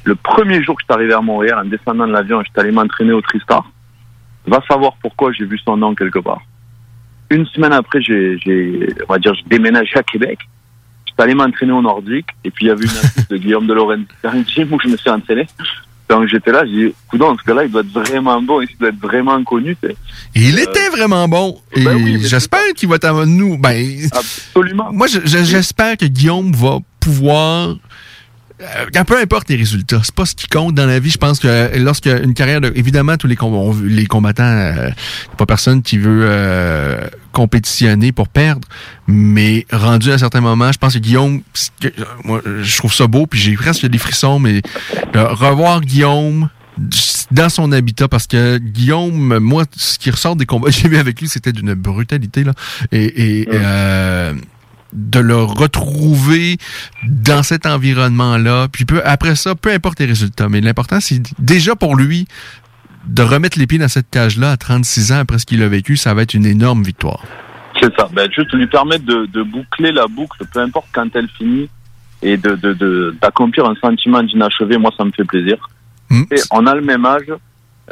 le 0.05 0.15
premier 0.15 0.63
jour 0.63 0.77
que 0.77 0.83
je 0.83 0.85
suis 0.93 0.95
arrivé 0.95 1.13
à 1.13 1.21
Montréal, 1.21 1.59
en 1.65 1.69
descendant 1.69 2.07
de 2.07 2.13
l'avion, 2.13 2.41
je 2.41 2.45
suis 2.51 2.61
allé 2.61 2.71
m'entraîner 2.71 3.13
au 3.13 3.21
Tristar. 3.21 3.71
Va 4.47 4.63
savoir 4.69 4.95
pourquoi 5.03 5.33
j'ai 5.33 5.45
vu 5.45 5.59
son 5.65 5.77
nom 5.77 5.95
quelque 5.95 6.19
part. 6.21 6.41
Une 7.31 7.45
semaine 7.47 7.73
après, 7.75 8.01
j'ai, 8.01 8.39
j'ai, 8.39 8.89
on 9.09 9.13
va 9.13 9.19
dire, 9.19 9.35
j'ai 9.35 9.45
déménagé 9.49 9.97
à 9.99 10.03
Québec. 10.03 10.39
Je 11.07 11.13
suis 11.13 11.23
allé 11.23 11.35
m'entraîner 11.35 11.73
au 11.73 11.83
Nordique, 11.83 12.29
et 12.45 12.51
puis 12.51 12.67
il 12.67 12.69
y 12.69 12.71
avait 12.71 12.85
une 12.85 12.91
affiche 12.91 13.29
de 13.29 13.37
Guillaume 13.37 13.67
de 13.67 13.75
gym 14.47 14.69
où 14.73 14.79
je 14.83 14.89
me 14.89 14.97
suis 14.97 15.11
entraîné. 15.11 15.47
Donc 16.09 16.27
j'étais 16.27 16.53
là, 16.53 16.65
j'ai 16.65 16.87
dit, 16.89 16.95
coudon, 17.09 17.37
ce 17.37 17.45
gars-là, 17.47 17.65
il 17.67 17.71
doit 17.71 17.83
être 17.83 17.93
vraiment 17.93 18.41
bon, 18.41 18.63
il 18.63 18.69
doit 18.81 18.89
être 18.89 18.99
vraiment 19.01 19.45
connu. 19.45 19.77
Et 19.83 19.95
il 20.35 20.59
Euh, 20.59 20.63
était 20.63 20.89
vraiment 20.89 21.29
bon. 21.29 21.61
Et 21.75 21.85
ben 21.85 21.97
oui, 21.97 22.17
mais 22.23 22.27
j'espère 22.27 22.63
qu'il 22.75 22.89
va 22.89 22.95
être 22.97 23.05
à 23.05 23.27
nous. 23.27 23.59
Ben, 23.59 23.77
Absolument. 24.13 24.91
Moi, 24.91 25.07
je- 25.07 25.21
je- 25.27 25.45
j'espère 25.45 25.99
que 25.99 26.07
Guillaume 26.07 26.53
va 26.53 26.79
pouvoir. 26.99 27.75
Euh, 28.61 29.05
peu 29.05 29.19
importe 29.21 29.49
les 29.49 29.57
résultats, 29.57 30.01
c'est 30.03 30.15
pas 30.15 30.27
ce 30.27 30.35
qui 30.35 30.49
compte 30.49 30.75
dans 30.75 30.87
la 30.87 30.99
vie. 30.99 31.11
Je 31.11 31.19
pense 31.19 31.39
que 31.39 31.79
lorsque 31.79 32.07
une 32.07 32.35
carrière 32.35 32.61
de, 32.61 32.73
évidemment 32.75 33.17
tous 33.17 33.27
les 33.27 33.37
com- 33.37 33.87
les 33.87 34.07
combattants, 34.07 34.43
euh, 34.45 34.91
pas 35.37 35.47
personne 35.47 35.83
qui 35.83 35.99
veut 35.99 36.23
euh, 36.25 37.07
compétitionner 37.33 38.13
pour 38.13 38.29
perdre, 38.29 38.67
mais 39.07 39.67
rendu 39.73 40.11
à 40.11 40.15
un 40.15 40.19
certain 40.19 40.41
moment, 40.41 40.73
je 40.73 40.79
pense 40.79 40.95
que 40.95 40.99
Guillaume, 40.99 41.43
euh, 41.85 41.91
moi, 42.25 42.43
je 42.63 42.77
trouve 42.79 42.93
ça 42.93 43.07
beau, 43.07 43.27
puis 43.27 43.39
j'ai 43.39 43.55
presque 43.55 43.87
des 43.87 43.99
frissons, 43.99 44.39
mais 44.39 44.63
de 45.13 45.19
revoir 45.19 45.81
Guillaume 45.81 46.49
dans 47.33 47.49
son 47.49 47.73
habitat 47.73 48.07
parce 48.07 48.27
que 48.29 48.59
Guillaume, 48.59 49.39
moi, 49.41 49.65
ce 49.77 49.99
qui 49.99 50.11
ressort 50.11 50.37
des 50.37 50.47
combats 50.47 50.71
que 50.71 50.77
j'ai 50.77 50.89
vu 50.89 50.97
avec 50.97 51.21
lui, 51.21 51.29
c'était 51.29 51.53
d'une 51.53 51.75
brutalité 51.75 52.45
là, 52.45 52.53
et, 52.93 53.41
et, 53.41 53.49
euh, 53.53 54.33
de 54.93 55.21
le 55.21 55.37
retrouver 55.37 56.57
dans 57.05 57.43
cet 57.43 57.67
environnement-là. 57.67 58.69
Puis 58.73 58.85
peu, 58.85 59.01
après 59.05 59.37
ça, 59.37 59.55
peu 59.55 59.71
importe 59.73 60.01
les 60.01 60.07
résultats, 60.07 60.49
mais 60.49 60.61
l'important, 60.61 61.01
c'est 61.01 61.21
déjà 61.39 61.75
pour 61.77 61.97
lui 61.97 62.27
de 63.07 63.23
remettre 63.23 63.59
les 63.59 63.67
pieds 63.67 63.79
dans 63.79 63.89
cette 63.89 64.11
cage-là 64.11 64.53
à 64.53 64.57
36 64.57 65.13
ans 65.13 65.19
après 65.21 65.39
ce 65.39 65.47
qu'il 65.47 65.63
a 65.63 65.69
vécu, 65.69 65.97
ça 65.97 66.13
va 66.15 66.23
être 66.23 66.35
une 66.35 66.45
énorme 66.47 66.83
victoire. 66.83 67.25
C'est 67.81 67.95
ça. 67.97 68.09
Ben, 68.13 68.29
juste 68.35 68.53
lui 68.53 68.67
permettre 68.67 69.05
de, 69.05 69.27
de 69.27 69.43
boucler 69.43 69.93
la 69.93 70.07
boucle, 70.09 70.45
peu 70.53 70.61
importe 70.61 70.87
quand 70.93 71.09
elle 71.15 71.29
finit, 71.29 71.69
et 72.21 72.37
de 72.37 72.55
de- 72.57 73.17
d'accomplir 73.23 73.65
un 73.67 73.75
sentiment 73.77 74.23
d'inachevé, 74.23 74.77
moi, 74.77 74.91
ça 74.97 75.05
me 75.05 75.13
fait 75.13 75.25
plaisir. 75.25 75.57
Et 76.11 76.41
on 76.51 76.67
a 76.67 76.75
le 76.75 76.81
même 76.81 77.05
âge. 77.05 77.31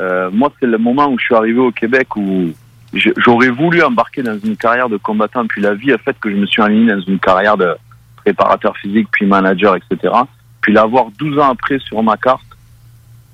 Euh, 0.01 0.31
moi, 0.33 0.53
c'est 0.59 0.67
le 0.67 0.79
moment 0.79 1.07
où 1.09 1.19
je 1.19 1.25
suis 1.25 1.35
arrivé 1.35 1.59
au 1.61 1.71
Québec 1.71 2.17
où 2.17 2.51
j'aurais 2.93 3.51
voulu 3.51 3.83
embarquer 3.83 4.23
dans 4.23 4.39
une 4.39 4.57
carrière 4.57 4.89
de 4.89 4.97
combattant, 4.97 5.47
puis 5.47 5.61
la 5.61 5.75
vie 5.75 5.93
a 5.93 5.99
fait 5.99 6.17
que 6.21 6.31
je 6.31 6.37
me 6.37 6.47
suis 6.47 6.63
aligné 6.63 6.93
dans 6.93 7.01
une 7.01 7.19
carrière 7.19 7.57
de 7.57 7.75
préparateur 8.17 8.77
physique, 8.77 9.09
puis 9.13 9.27
manager, 9.27 9.77
etc. 9.77 10.13
Puis 10.61 10.73
l'avoir 10.73 11.07
12 11.19 11.39
ans 11.39 11.51
après 11.51 11.79
sur 11.79 12.03
ma 12.03 12.17
carte, 12.17 12.43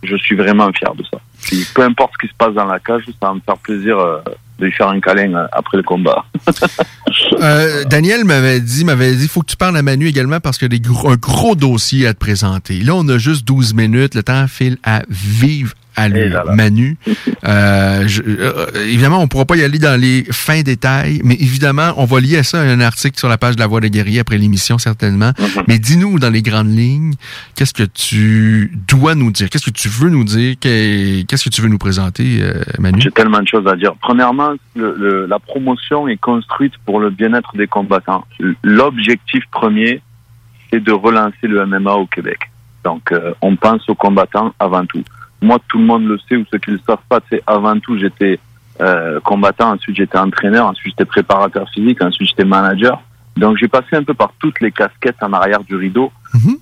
je 0.03 0.17
suis 0.17 0.37
vraiment 0.37 0.71
fier 0.73 0.95
de 0.95 1.05
ça. 1.05 1.19
Puis 1.43 1.67
peu 1.75 1.83
importe 1.83 2.13
ce 2.15 2.27
qui 2.27 2.33
se 2.33 2.37
passe 2.37 2.55
dans 2.55 2.67
la 2.67 2.79
cage, 2.79 3.05
ça 3.07 3.29
va 3.29 3.35
me 3.35 3.41
faire 3.41 3.57
plaisir 3.59 3.99
euh, 3.99 4.19
de 4.59 4.67
lui 4.67 4.73
faire 4.73 4.89
un 4.89 5.01
câlin 5.01 5.35
euh, 5.35 5.47
après 5.53 5.77
le 5.77 5.83
combat. 5.83 6.25
Euh, 7.41 7.85
Daniel 7.85 8.25
m'avait 8.25 8.61
dit, 8.61 8.85
m'avait 8.85 9.15
dit, 9.15 9.27
faut 9.27 9.41
que 9.41 9.51
tu 9.51 9.57
parles 9.57 9.77
à 9.77 9.83
Manu 9.83 10.07
également 10.07 10.39
parce 10.39 10.59
qu'il 10.59 10.73
y 10.73 10.77
a 10.77 11.11
un 11.11 11.17
gros 11.17 11.57
dossier 11.57 12.07
à 12.07 12.15
te 12.15 12.19
présenter. 12.19 12.81
Là, 12.81 12.95
on 12.95 13.09
a 13.09 13.19
juste 13.19 13.45
12 13.47 13.75
minutes. 13.75 14.15
Le 14.15 14.23
temps 14.23 14.47
file 14.47 14.77
à 14.85 15.03
vivre 15.09 15.75
à 15.97 16.09
lui, 16.09 16.21
Manu. 16.55 16.97
Euh, 17.45 18.07
je- 18.07 18.23
euh, 18.25 18.67
évidemment, 18.87 19.19
on 19.19 19.27
pourra 19.27 19.45
pas 19.45 19.57
y 19.57 19.65
aller 19.65 19.81
dans 19.81 20.01
les 20.01 20.23
fins 20.31 20.63
détails, 20.63 21.21
mais 21.25 21.35
évidemment, 21.35 21.93
on 21.97 22.05
va 22.05 22.21
lier 22.21 22.45
ça 22.45 22.61
à 22.61 22.65
un 22.65 22.81
article 22.81 23.19
sur 23.19 23.29
la 23.29 23.37
page 23.37 23.57
de 23.57 23.61
la 23.61 23.67
Voix 23.67 23.81
des 23.81 23.91
guerriers 23.91 24.21
après 24.21 24.39
l'émission, 24.39 24.79
certainement. 24.79 25.33
Mais 25.67 25.81
dis-nous 25.81 26.21
dans 26.21 26.31
les 26.31 26.41
grandes 26.43 26.71
lignes, 26.71 27.15
qu'est-ce 27.57 27.75
que 27.75 27.83
tu 27.83 28.71
dois 28.87 29.17
nous 29.17 29.33
dire? 29.33 29.51
Qu'est-ce 29.51 29.67
que 29.67 29.71
tu 29.77 29.89
veux 29.89 30.09
nous 30.09 30.23
dire? 30.23 30.55
Qu'est- 30.61 31.27
Qu'est-ce 31.29 31.45
que 31.45 31.49
tu 31.55 31.63
veux 31.63 31.69
nous 31.69 31.79
présenter, 31.79 32.39
euh, 32.43 32.63
Manu? 32.79 33.01
J'ai 33.01 33.11
tellement 33.11 33.41
de 33.41 33.49
choses 33.49 33.67
à 33.67 33.75
dire. 33.75 33.95
Premièrement, 34.01 34.53
le- 34.77 34.95
le- 34.97 35.27
la 35.27 35.41
promotion 35.41 36.07
est 36.07 36.17
construite 36.17 36.75
pour 36.87 37.01
le 37.01 37.11
bien-être 37.11 37.57
des 37.57 37.67
combattants. 37.67 38.25
L'objectif 38.63 39.43
premier, 39.51 40.01
c'est 40.73 40.83
de 40.83 40.93
relancer 40.93 41.49
le 41.49 41.67
MMA 41.67 41.93
au 41.95 42.07
Québec. 42.07 42.39
Donc, 42.85 43.11
euh, 43.11 43.33
on 43.43 43.57
pense 43.57 43.89
aux 43.89 43.95
combattants 43.97 44.55
avant 44.61 44.85
tout. 44.87 45.03
Moi, 45.43 45.59
tout 45.69 45.79
le 45.79 45.85
monde 45.85 46.05
le 46.07 46.19
sait, 46.29 46.37
ou 46.37 46.45
ceux 46.51 46.59
qui 46.59 46.71
ne 46.71 46.77
le 46.77 46.83
savent 46.87 46.99
pas, 47.09 47.21
c'est 47.29 47.43
avant 47.47 47.79
tout, 47.79 47.99
j'étais 47.99 48.39
euh, 48.81 49.21
combattant, 49.21 49.73
ensuite 49.73 49.97
j'étais 49.97 50.17
entraîneur, 50.19 50.67
ensuite 50.67 50.95
j'étais 50.95 51.05
préparateur 51.05 51.69
physique, 51.71 52.01
ensuite 52.03 52.29
j'étais 52.29 52.45
manager. 52.45 53.01
Donc, 53.37 53.57
j'ai 53.59 53.69
passé 53.69 53.97
un 53.97 54.05
peu 54.05 54.15
par 54.15 54.33
toutes 54.39 54.61
les 54.61 54.71
casquettes 54.73 55.23
en 55.23 55.33
arrière 55.33 55.63
du 55.65 55.75
rideau. 55.77 56.13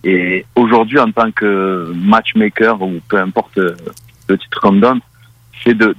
Et 0.05 0.45
aujourd'hui, 0.57 0.99
en 0.99 1.11
tant 1.11 1.31
que 1.31 1.93
matchmaker, 1.95 2.81
ou 2.81 3.01
peu 3.09 3.19
importe 3.19 3.59
euh, 3.59 3.75
le 4.29 4.39
titre 4.39 4.61
qu'on 4.61 4.73
me 4.73 4.81
donne, 4.81 5.01
c'est 5.63 5.75
de- 5.77 5.95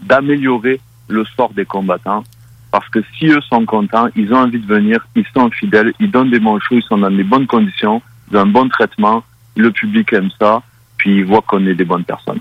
d'améliorer 0.00 0.80
le 1.08 1.24
sort 1.36 1.50
des 1.54 1.64
combattants. 1.64 2.24
Parce 2.70 2.88
que 2.90 2.98
si 3.16 3.26
eux 3.28 3.40
sont 3.48 3.64
contents, 3.64 4.08
ils 4.14 4.32
ont 4.32 4.38
envie 4.38 4.58
de 4.60 4.66
venir, 4.66 5.06
ils 5.16 5.24
sont 5.34 5.50
fidèles, 5.50 5.92
ils 5.98 6.10
donnent 6.10 6.30
des 6.30 6.38
bons 6.38 6.58
shows, 6.60 6.76
ils 6.76 6.82
sont 6.82 6.98
dans 6.98 7.10
des 7.10 7.24
bonnes 7.24 7.46
conditions, 7.46 8.02
ils 8.30 8.36
ont 8.36 8.40
un 8.42 8.46
bon 8.46 8.68
traitement, 8.68 9.24
le 9.56 9.70
public 9.70 10.12
aime 10.12 10.28
ça, 10.38 10.62
puis 10.98 11.18
ils 11.18 11.24
voient 11.24 11.42
qu'on 11.42 11.66
est 11.66 11.74
des 11.74 11.84
bonnes 11.84 12.04
personnes. 12.04 12.40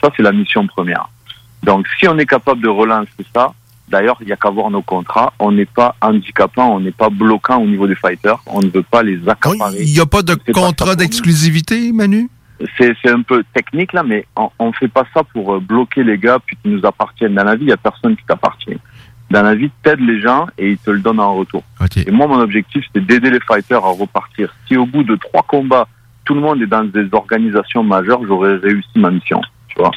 Ça, 0.00 0.10
c'est 0.16 0.22
la 0.22 0.32
mission 0.32 0.66
première. 0.66 1.08
Donc, 1.62 1.86
si 1.98 2.08
on 2.08 2.16
est 2.18 2.26
capable 2.26 2.62
de 2.62 2.68
relancer 2.68 3.26
ça, 3.34 3.52
d'ailleurs, 3.88 4.16
il 4.20 4.26
n'y 4.26 4.32
a 4.32 4.36
qu'à 4.36 4.50
voir 4.50 4.70
nos 4.70 4.82
contrats, 4.82 5.32
on 5.38 5.52
n'est 5.52 5.66
pas 5.66 5.96
handicapant, 6.00 6.76
on 6.76 6.80
n'est 6.80 6.92
pas 6.92 7.10
bloquant 7.10 7.58
au 7.58 7.66
niveau 7.66 7.86
des 7.86 7.96
fighters, 7.96 8.40
on 8.46 8.60
ne 8.60 8.68
veut 8.68 8.84
pas 8.84 9.02
les 9.02 9.28
accaparer. 9.28 9.82
Il 9.82 9.92
n'y 9.92 10.00
a 10.00 10.06
pas 10.06 10.22
de 10.22 10.34
contrat 10.52 10.94
d'exclusivité, 10.94 11.92
Manu? 11.92 12.30
c'est 12.76 12.92
c'est 13.02 13.10
un 13.10 13.22
peu 13.22 13.44
technique 13.54 13.92
là, 13.92 14.02
mais 14.02 14.26
on, 14.36 14.50
on 14.58 14.72
fait 14.72 14.88
pas 14.88 15.04
ça 15.14 15.22
pour 15.22 15.54
euh, 15.54 15.60
bloquer 15.60 16.02
les 16.02 16.18
gars 16.18 16.38
puis 16.44 16.56
qu'ils 16.56 16.72
nous 16.72 16.84
appartiennent. 16.84 17.34
Dans 17.34 17.44
la 17.44 17.56
vie, 17.56 17.64
il 17.66 17.68
y 17.68 17.72
a 17.72 17.76
personne 17.76 18.16
qui 18.16 18.24
t'appartient. 18.24 18.78
Dans 19.30 19.42
la 19.42 19.54
vie, 19.54 19.70
t'aides 19.82 20.00
les 20.00 20.20
gens 20.20 20.46
et 20.56 20.70
ils 20.70 20.78
te 20.78 20.90
le 20.90 21.00
donnent 21.00 21.20
en 21.20 21.34
retour. 21.34 21.62
Et 22.06 22.10
moi, 22.10 22.26
mon 22.26 22.40
objectif, 22.40 22.84
c'est 22.94 23.04
d'aider 23.04 23.30
les 23.30 23.40
fighters 23.40 23.84
à 23.84 23.90
repartir. 23.90 24.54
Si 24.66 24.76
au 24.76 24.86
bout 24.86 25.02
de 25.02 25.16
trois 25.16 25.42
combats, 25.42 25.86
tout 26.28 26.34
le 26.34 26.40
monde 26.42 26.60
est 26.60 26.66
dans 26.66 26.84
des 26.84 27.08
organisations 27.12 27.82
majeures, 27.82 28.20
j'aurais 28.26 28.56
réussi 28.56 28.90
ma 28.96 29.10
mission. 29.10 29.40
Tu 29.68 29.76
vois. 29.78 29.90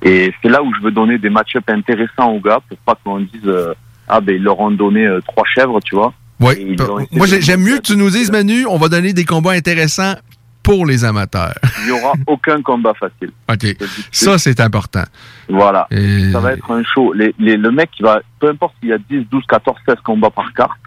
Et 0.00 0.32
c'est 0.40 0.48
là 0.48 0.62
où 0.62 0.72
je 0.74 0.80
veux 0.80 0.90
donner 0.90 1.18
des 1.18 1.28
match-ups 1.28 1.68
intéressants 1.68 2.30
aux 2.32 2.40
gars 2.40 2.60
pour 2.66 2.78
pas 2.78 2.94
qu'on 3.04 3.20
dise 3.20 3.42
euh, 3.44 3.74
ah 4.08 4.22
ben 4.22 4.36
ils 4.36 4.42
leur 4.42 4.58
ont 4.58 4.70
donné 4.70 5.06
euh, 5.06 5.20
trois 5.28 5.44
chèvres, 5.54 5.78
tu 5.84 5.94
vois. 5.94 6.14
Oui. 6.40 6.52
Essayé 6.78 7.06
Moi, 7.12 7.26
j'aime 7.26 7.60
mieux 7.60 7.76
que 7.76 7.82
tu 7.82 7.96
nous 7.96 8.08
dises, 8.08 8.30
Manu, 8.32 8.64
on 8.66 8.78
va 8.78 8.88
donner 8.88 9.12
des 9.12 9.24
combats 9.26 9.52
intéressants 9.52 10.14
pour 10.62 10.86
les 10.86 11.04
amateurs. 11.04 11.54
Il 11.80 11.84
n'y 11.86 11.90
aura 11.92 12.12
aucun 12.26 12.62
combat 12.62 12.94
facile. 12.94 13.30
OK. 13.52 13.76
Ça, 14.10 14.38
c'est 14.38 14.60
important. 14.60 15.04
Voilà. 15.48 15.86
Et- 15.90 16.30
Ça 16.32 16.40
va 16.40 16.52
être 16.54 16.70
un 16.70 16.82
show. 16.84 17.12
Les, 17.12 17.34
les- 17.38 17.56
le 17.58 17.70
mec 17.70 17.90
qui 17.92 18.02
va, 18.02 18.20
peu 18.40 18.48
importe 18.48 18.74
s'il 18.80 18.88
y 18.88 18.92
a 18.94 18.98
10, 18.98 19.26
12, 19.30 19.44
14, 19.46 19.76
16 19.86 19.96
combats 20.04 20.30
par 20.30 20.52
carte, 20.54 20.78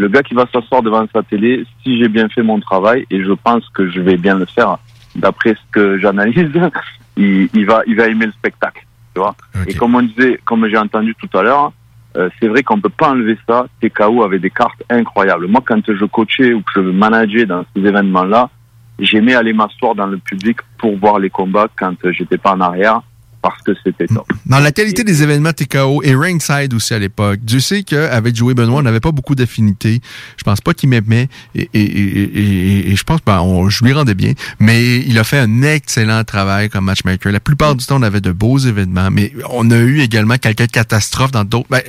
le 0.00 0.08
gars 0.08 0.22
qui 0.22 0.32
va 0.32 0.46
s'asseoir 0.50 0.82
devant 0.82 1.06
sa 1.12 1.22
télé, 1.22 1.64
si 1.82 1.98
j'ai 1.98 2.08
bien 2.08 2.28
fait 2.30 2.42
mon 2.42 2.58
travail, 2.58 3.04
et 3.10 3.22
je 3.22 3.32
pense 3.32 3.68
que 3.68 3.90
je 3.90 4.00
vais 4.00 4.16
bien 4.16 4.38
le 4.38 4.46
faire 4.46 4.78
d'après 5.14 5.50
ce 5.50 5.60
que 5.72 5.98
j'analyse, 5.98 6.50
il, 7.18 7.50
il 7.52 7.66
va, 7.66 7.82
il 7.86 7.96
va 7.96 8.06
aimer 8.08 8.26
le 8.26 8.32
spectacle. 8.32 8.86
Tu 9.14 9.20
vois. 9.20 9.34
Et 9.66 9.74
comme 9.74 9.94
on 9.94 10.02
disait, 10.02 10.40
comme 10.44 10.66
j'ai 10.68 10.78
entendu 10.78 11.14
tout 11.14 11.36
à 11.36 11.42
l'heure, 11.42 11.72
euh, 12.16 12.30
c'est 12.40 12.48
vrai 12.48 12.62
qu'on 12.62 12.80
peut 12.80 12.88
pas 12.88 13.10
enlever 13.10 13.36
ça. 13.46 13.66
TKO 13.82 14.22
avait 14.22 14.38
des 14.38 14.50
cartes 14.50 14.82
incroyables. 14.88 15.46
Moi, 15.46 15.62
quand 15.66 15.82
je 15.86 16.04
coachais 16.06 16.54
ou 16.54 16.62
que 16.62 16.72
je 16.76 16.80
manageais 16.80 17.44
dans 17.44 17.64
ces 17.74 17.84
événements-là, 17.84 18.48
j'aimais 18.98 19.34
aller 19.34 19.52
m'asseoir 19.52 19.94
dans 19.94 20.06
le 20.06 20.16
public 20.16 20.58
pour 20.78 20.96
voir 20.96 21.18
les 21.18 21.30
combats 21.30 21.68
quand 21.78 21.94
j'étais 22.10 22.38
pas 22.38 22.52
en 22.52 22.60
arrière 22.60 23.02
parce 23.42 23.60
que 23.62 23.72
c'était 23.84 24.06
top. 24.06 24.26
Dans 24.46 24.58
la 24.58 24.70
qualité 24.72 25.02
des 25.04 25.22
événements 25.22 25.52
TKO 25.52 26.02
et 26.02 26.14
Ringside 26.14 26.74
aussi 26.74 26.92
à 26.94 26.98
l'époque, 26.98 27.40
Dieu 27.42 27.60
sait 27.60 27.82
qu'avec 27.82 28.36
Joey 28.36 28.54
Benoît, 28.54 28.80
on 28.80 28.82
n'avait 28.82 29.00
pas 29.00 29.12
beaucoup 29.12 29.34
d'affinités. 29.34 30.00
Je 30.36 30.42
pense 30.44 30.60
pas 30.60 30.74
qu'il 30.74 30.88
m'aimait 30.90 31.28
et, 31.54 31.68
et, 31.72 31.80
et, 31.80 32.90
et- 32.92 32.96
je 32.96 33.02
pense 33.04 33.20
ben, 33.24 33.42
je 33.68 33.84
lui 33.84 33.92
rendais 33.92 34.14
bien. 34.14 34.32
Mais 34.58 34.98
il 34.98 35.18
a 35.18 35.24
fait 35.24 35.38
un 35.38 35.62
excellent 35.62 36.22
travail 36.24 36.68
comme 36.68 36.84
matchmaker. 36.84 37.32
La 37.32 37.40
plupart 37.40 37.74
du 37.74 37.84
temps, 37.86 37.98
on 37.98 38.02
avait 38.02 38.20
de 38.20 38.32
beaux 38.32 38.58
événements, 38.58 39.10
mais 39.10 39.32
on 39.50 39.70
a 39.70 39.78
eu 39.78 40.00
également 40.00 40.36
quelques 40.36 40.66
catastrophes 40.70 41.30
dans 41.32 41.44
d'autres. 41.44 41.68
ben, 41.70 41.80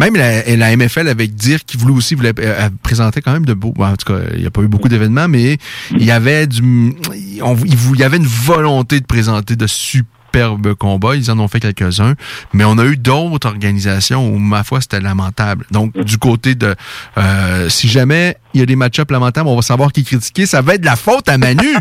même 0.00 0.16
la, 0.16 0.56
la 0.56 0.76
MFL 0.76 1.08
avec 1.08 1.34
dire 1.34 1.64
qu'il 1.64 1.78
voulait 1.80 1.94
aussi 1.94 2.14
voulait 2.14 2.32
euh, 2.38 2.68
présenter 2.82 3.20
quand 3.22 3.32
même 3.32 3.46
de 3.46 3.54
beaux. 3.54 3.74
ben, 3.76 3.90
en 3.92 3.96
tout 3.96 4.12
cas, 4.12 4.20
il 4.34 4.40
n'y 4.40 4.46
a 4.46 4.50
pas 4.50 4.62
eu 4.62 4.68
beaucoup 4.68 4.88
d'événements, 4.88 5.28
mais 5.28 5.58
il 5.92 6.04
y 6.04 6.10
avait 6.10 6.46
du, 6.46 6.94
il 7.34 7.96
y 7.98 8.02
avait 8.02 8.16
une 8.16 8.26
volonté 8.26 8.98
de 9.00 9.06
présenter 9.06 9.54
de 9.56 9.66
super 9.66 10.10
superbes 10.36 10.74
combats. 10.74 11.16
Ils 11.16 11.30
en 11.30 11.38
ont 11.38 11.48
fait 11.48 11.60
quelques-uns. 11.60 12.14
Mais 12.52 12.64
on 12.64 12.78
a 12.78 12.84
eu 12.84 12.96
d'autres 12.96 13.48
organisations 13.48 14.28
où, 14.28 14.38
ma 14.38 14.64
foi, 14.64 14.80
c'était 14.80 15.00
lamentable. 15.00 15.64
Donc, 15.70 15.96
du 15.96 16.18
côté 16.18 16.54
de... 16.54 16.74
euh, 17.18 17.68
si 17.68 17.88
jamais 17.88 18.36
il 18.54 18.60
y 18.60 18.62
a 18.62 18.66
des 18.66 18.76
match-ups 18.76 19.10
lamentables, 19.10 19.48
on 19.48 19.56
va 19.56 19.62
savoir 19.62 19.92
qui 19.92 20.04
critiquer. 20.04 20.46
Ça 20.46 20.62
va 20.62 20.74
être 20.74 20.80
de 20.82 20.86
la 20.86 20.96
faute 20.96 21.28
à 21.28 21.38
Manu. 21.38 21.74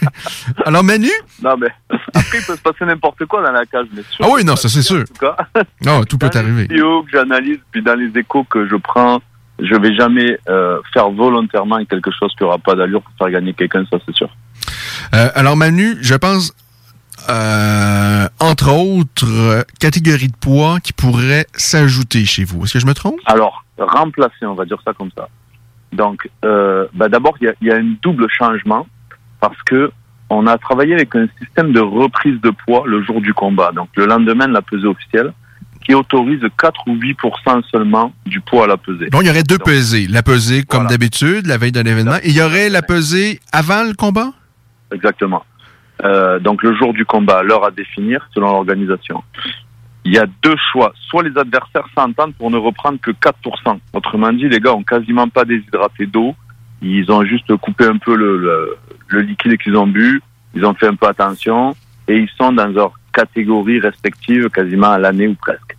Alors, 0.64 0.84
Manu? 0.84 1.10
Non, 1.42 1.56
mais 1.58 1.68
après, 2.14 2.38
il 2.38 2.44
peut 2.46 2.56
se 2.56 2.62
passer 2.62 2.84
n'importe 2.84 3.24
quoi 3.26 3.42
dans 3.42 3.52
la 3.52 3.64
cage, 3.66 3.86
bien 3.92 4.02
sûr. 4.10 4.24
Ah 4.24 4.28
oui, 4.32 4.44
non, 4.44 4.56
ça 4.56 4.68
c'est 4.68 4.82
sûr. 4.82 5.00
En 5.00 5.04
tout 5.04 5.14
cas, 5.20 5.36
Non, 5.84 6.04
tout 6.04 6.18
peut 6.18 6.28
dans 6.28 6.38
arriver. 6.40 6.62
les 6.62 6.68
vidéos 6.74 7.02
que 7.02 7.10
j'analyse, 7.12 7.58
puis 7.70 7.82
dans 7.82 7.94
les 7.94 8.10
échos 8.18 8.44
que 8.44 8.66
je 8.68 8.76
prends, 8.76 9.20
je 9.60 9.74
vais 9.74 9.94
jamais 9.96 10.38
euh, 10.48 10.78
faire 10.92 11.10
volontairement 11.10 11.84
quelque 11.84 12.10
chose 12.18 12.32
qui 12.36 12.44
aura 12.44 12.58
pas 12.58 12.74
d'allure 12.74 13.02
pour 13.02 13.12
faire 13.18 13.30
gagner 13.32 13.52
quelqu'un, 13.54 13.84
ça 13.90 13.98
c'est 14.06 14.14
sûr. 14.14 14.28
Euh, 15.14 15.30
alors, 15.34 15.56
Manu, 15.56 15.96
je 16.00 16.14
pense, 16.14 16.52
euh, 17.28 18.28
entre 18.40 18.72
autres, 18.72 19.26
euh, 19.28 19.62
catégories 19.80 20.28
de 20.28 20.36
poids 20.36 20.80
qui 20.80 20.92
pourraient 20.92 21.46
s'ajouter 21.54 22.24
chez 22.24 22.44
vous. 22.44 22.64
Est-ce 22.64 22.74
que 22.74 22.78
je 22.78 22.86
me 22.86 22.94
trompe? 22.94 23.18
Alors, 23.26 23.64
remplacer, 23.78 24.46
on 24.46 24.54
va 24.54 24.64
dire 24.64 24.78
ça 24.84 24.92
comme 24.92 25.10
ça. 25.16 25.28
Donc, 25.92 26.28
euh, 26.44 26.86
bah, 26.94 27.08
d'abord, 27.08 27.36
il 27.40 27.44
y 27.44 27.48
a, 27.48 27.54
y 27.60 27.70
a 27.70 27.76
un 27.76 27.94
double 28.02 28.28
changement 28.30 28.86
parce 29.40 29.60
que 29.62 29.90
on 30.30 30.46
a 30.46 30.58
travaillé 30.58 30.94
avec 30.94 31.14
un 31.16 31.26
système 31.40 31.72
de 31.72 31.80
reprise 31.80 32.38
de 32.42 32.50
poids 32.50 32.84
le 32.86 33.02
jour 33.02 33.20
du 33.20 33.32
combat, 33.32 33.72
donc 33.72 33.88
le 33.96 34.04
lendemain 34.04 34.46
de 34.46 34.52
la 34.52 34.60
pesée 34.60 34.86
officielle, 34.86 35.32
qui 35.86 35.94
autorise 35.94 36.42
4 36.58 36.80
ou 36.86 36.94
8 36.96 37.16
seulement 37.70 38.12
du 38.26 38.40
poids 38.40 38.64
à 38.64 38.66
la 38.66 38.76
pesée. 38.76 39.08
Donc, 39.08 39.22
il 39.22 39.28
y 39.28 39.30
aurait 39.30 39.42
deux 39.42 39.58
pesées. 39.58 40.06
La 40.06 40.22
pesée, 40.22 40.64
comme 40.64 40.86
d'habitude, 40.86 41.46
la 41.46 41.56
veille 41.56 41.72
d'un 41.72 41.84
événement. 41.84 42.16
Et 42.22 42.28
il 42.28 42.36
y 42.36 42.42
aurait 42.42 42.68
la 42.68 42.82
pesée 42.82 43.40
avant 43.52 43.84
le 43.84 43.94
combat? 43.94 44.32
Exactement. 44.92 45.44
Euh, 46.04 46.38
donc 46.38 46.62
le 46.62 46.74
jour 46.76 46.92
du 46.92 47.04
combat, 47.04 47.42
l'heure 47.42 47.64
à 47.64 47.70
définir 47.70 48.28
selon 48.32 48.52
l'organisation. 48.52 49.22
Il 50.04 50.14
y 50.14 50.18
a 50.18 50.26
deux 50.42 50.56
choix. 50.72 50.92
Soit 51.08 51.24
les 51.24 51.36
adversaires 51.36 51.86
s'entendent 51.94 52.34
pour 52.34 52.50
ne 52.50 52.56
reprendre 52.56 52.98
que 53.00 53.10
4%. 53.10 53.78
Autrement 53.92 54.32
dit, 54.32 54.48
les 54.48 54.60
gars 54.60 54.74
ont 54.74 54.84
quasiment 54.84 55.28
pas 55.28 55.44
déshydraté 55.44 56.06
d'eau. 56.06 56.34
Ils 56.80 57.10
ont 57.10 57.24
juste 57.24 57.54
coupé 57.56 57.84
un 57.84 57.98
peu 57.98 58.14
le, 58.14 58.78
le, 59.08 59.20
liquide 59.20 59.58
qu'ils 59.58 59.76
ont 59.76 59.86
bu. 59.86 60.22
Ils 60.54 60.64
ont 60.64 60.74
fait 60.74 60.86
un 60.86 60.94
peu 60.94 61.08
attention. 61.08 61.74
Et 62.06 62.16
ils 62.16 62.30
sont 62.38 62.52
dans 62.52 62.68
leur 62.68 62.92
catégorie 63.12 63.80
respective 63.80 64.48
quasiment 64.48 64.90
à 64.92 64.98
l'année 64.98 65.26
ou 65.26 65.34
presque. 65.34 65.76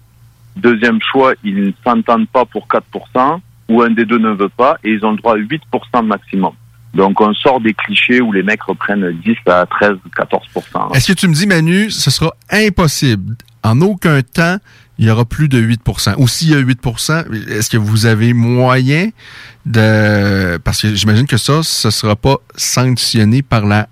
Deuxième 0.55 0.99
choix, 1.01 1.33
ils 1.43 1.67
ne 1.67 1.71
s'entendent 1.85 2.27
pas 2.27 2.43
pour 2.45 2.67
4%, 2.67 3.39
ou 3.69 3.81
un 3.81 3.91
des 3.91 4.05
deux 4.05 4.17
ne 4.17 4.31
veut 4.31 4.49
pas, 4.49 4.77
et 4.83 4.91
ils 4.91 5.05
ont 5.05 5.11
le 5.11 5.17
droit 5.17 5.35
à 5.35 5.37
8% 5.37 6.05
maximum. 6.05 6.51
Donc 6.93 7.21
on 7.21 7.33
sort 7.33 7.61
des 7.61 7.73
clichés 7.73 8.21
où 8.21 8.31
les 8.31 8.43
mecs 8.43 8.63
reprennent 8.63 9.11
10 9.23 9.35
à 9.47 9.65
13, 9.65 9.97
14%. 10.17 10.95
Est-ce 10.95 11.07
que 11.11 11.17
tu 11.17 11.27
me 11.27 11.33
dis, 11.33 11.45
Manu, 11.45 11.91
ce 11.91 12.09
sera 12.09 12.33
impossible? 12.49 13.35
En 13.63 13.81
aucun 13.81 14.21
temps, 14.21 14.57
il 14.97 15.05
y 15.05 15.11
aura 15.11 15.25
plus 15.25 15.47
de 15.47 15.61
8% 15.61 16.15
Ou 16.17 16.27
s'il 16.27 16.51
y 16.51 16.55
a 16.55 16.59
8 16.59 16.79
est-ce 17.49 17.69
que 17.69 17.77
vous 17.77 18.05
avez 18.05 18.33
moyen 18.33 19.09
de... 19.65 20.57
Parce 20.57 20.81
que 20.81 20.95
j'imagine 20.95 21.27
que 21.27 21.37
ça, 21.37 21.61
ce 21.63 21.89
sera 21.89 22.15
pas 22.15 22.37
sanctionné 22.55 23.41
par 23.41 23.65
la 23.65 23.87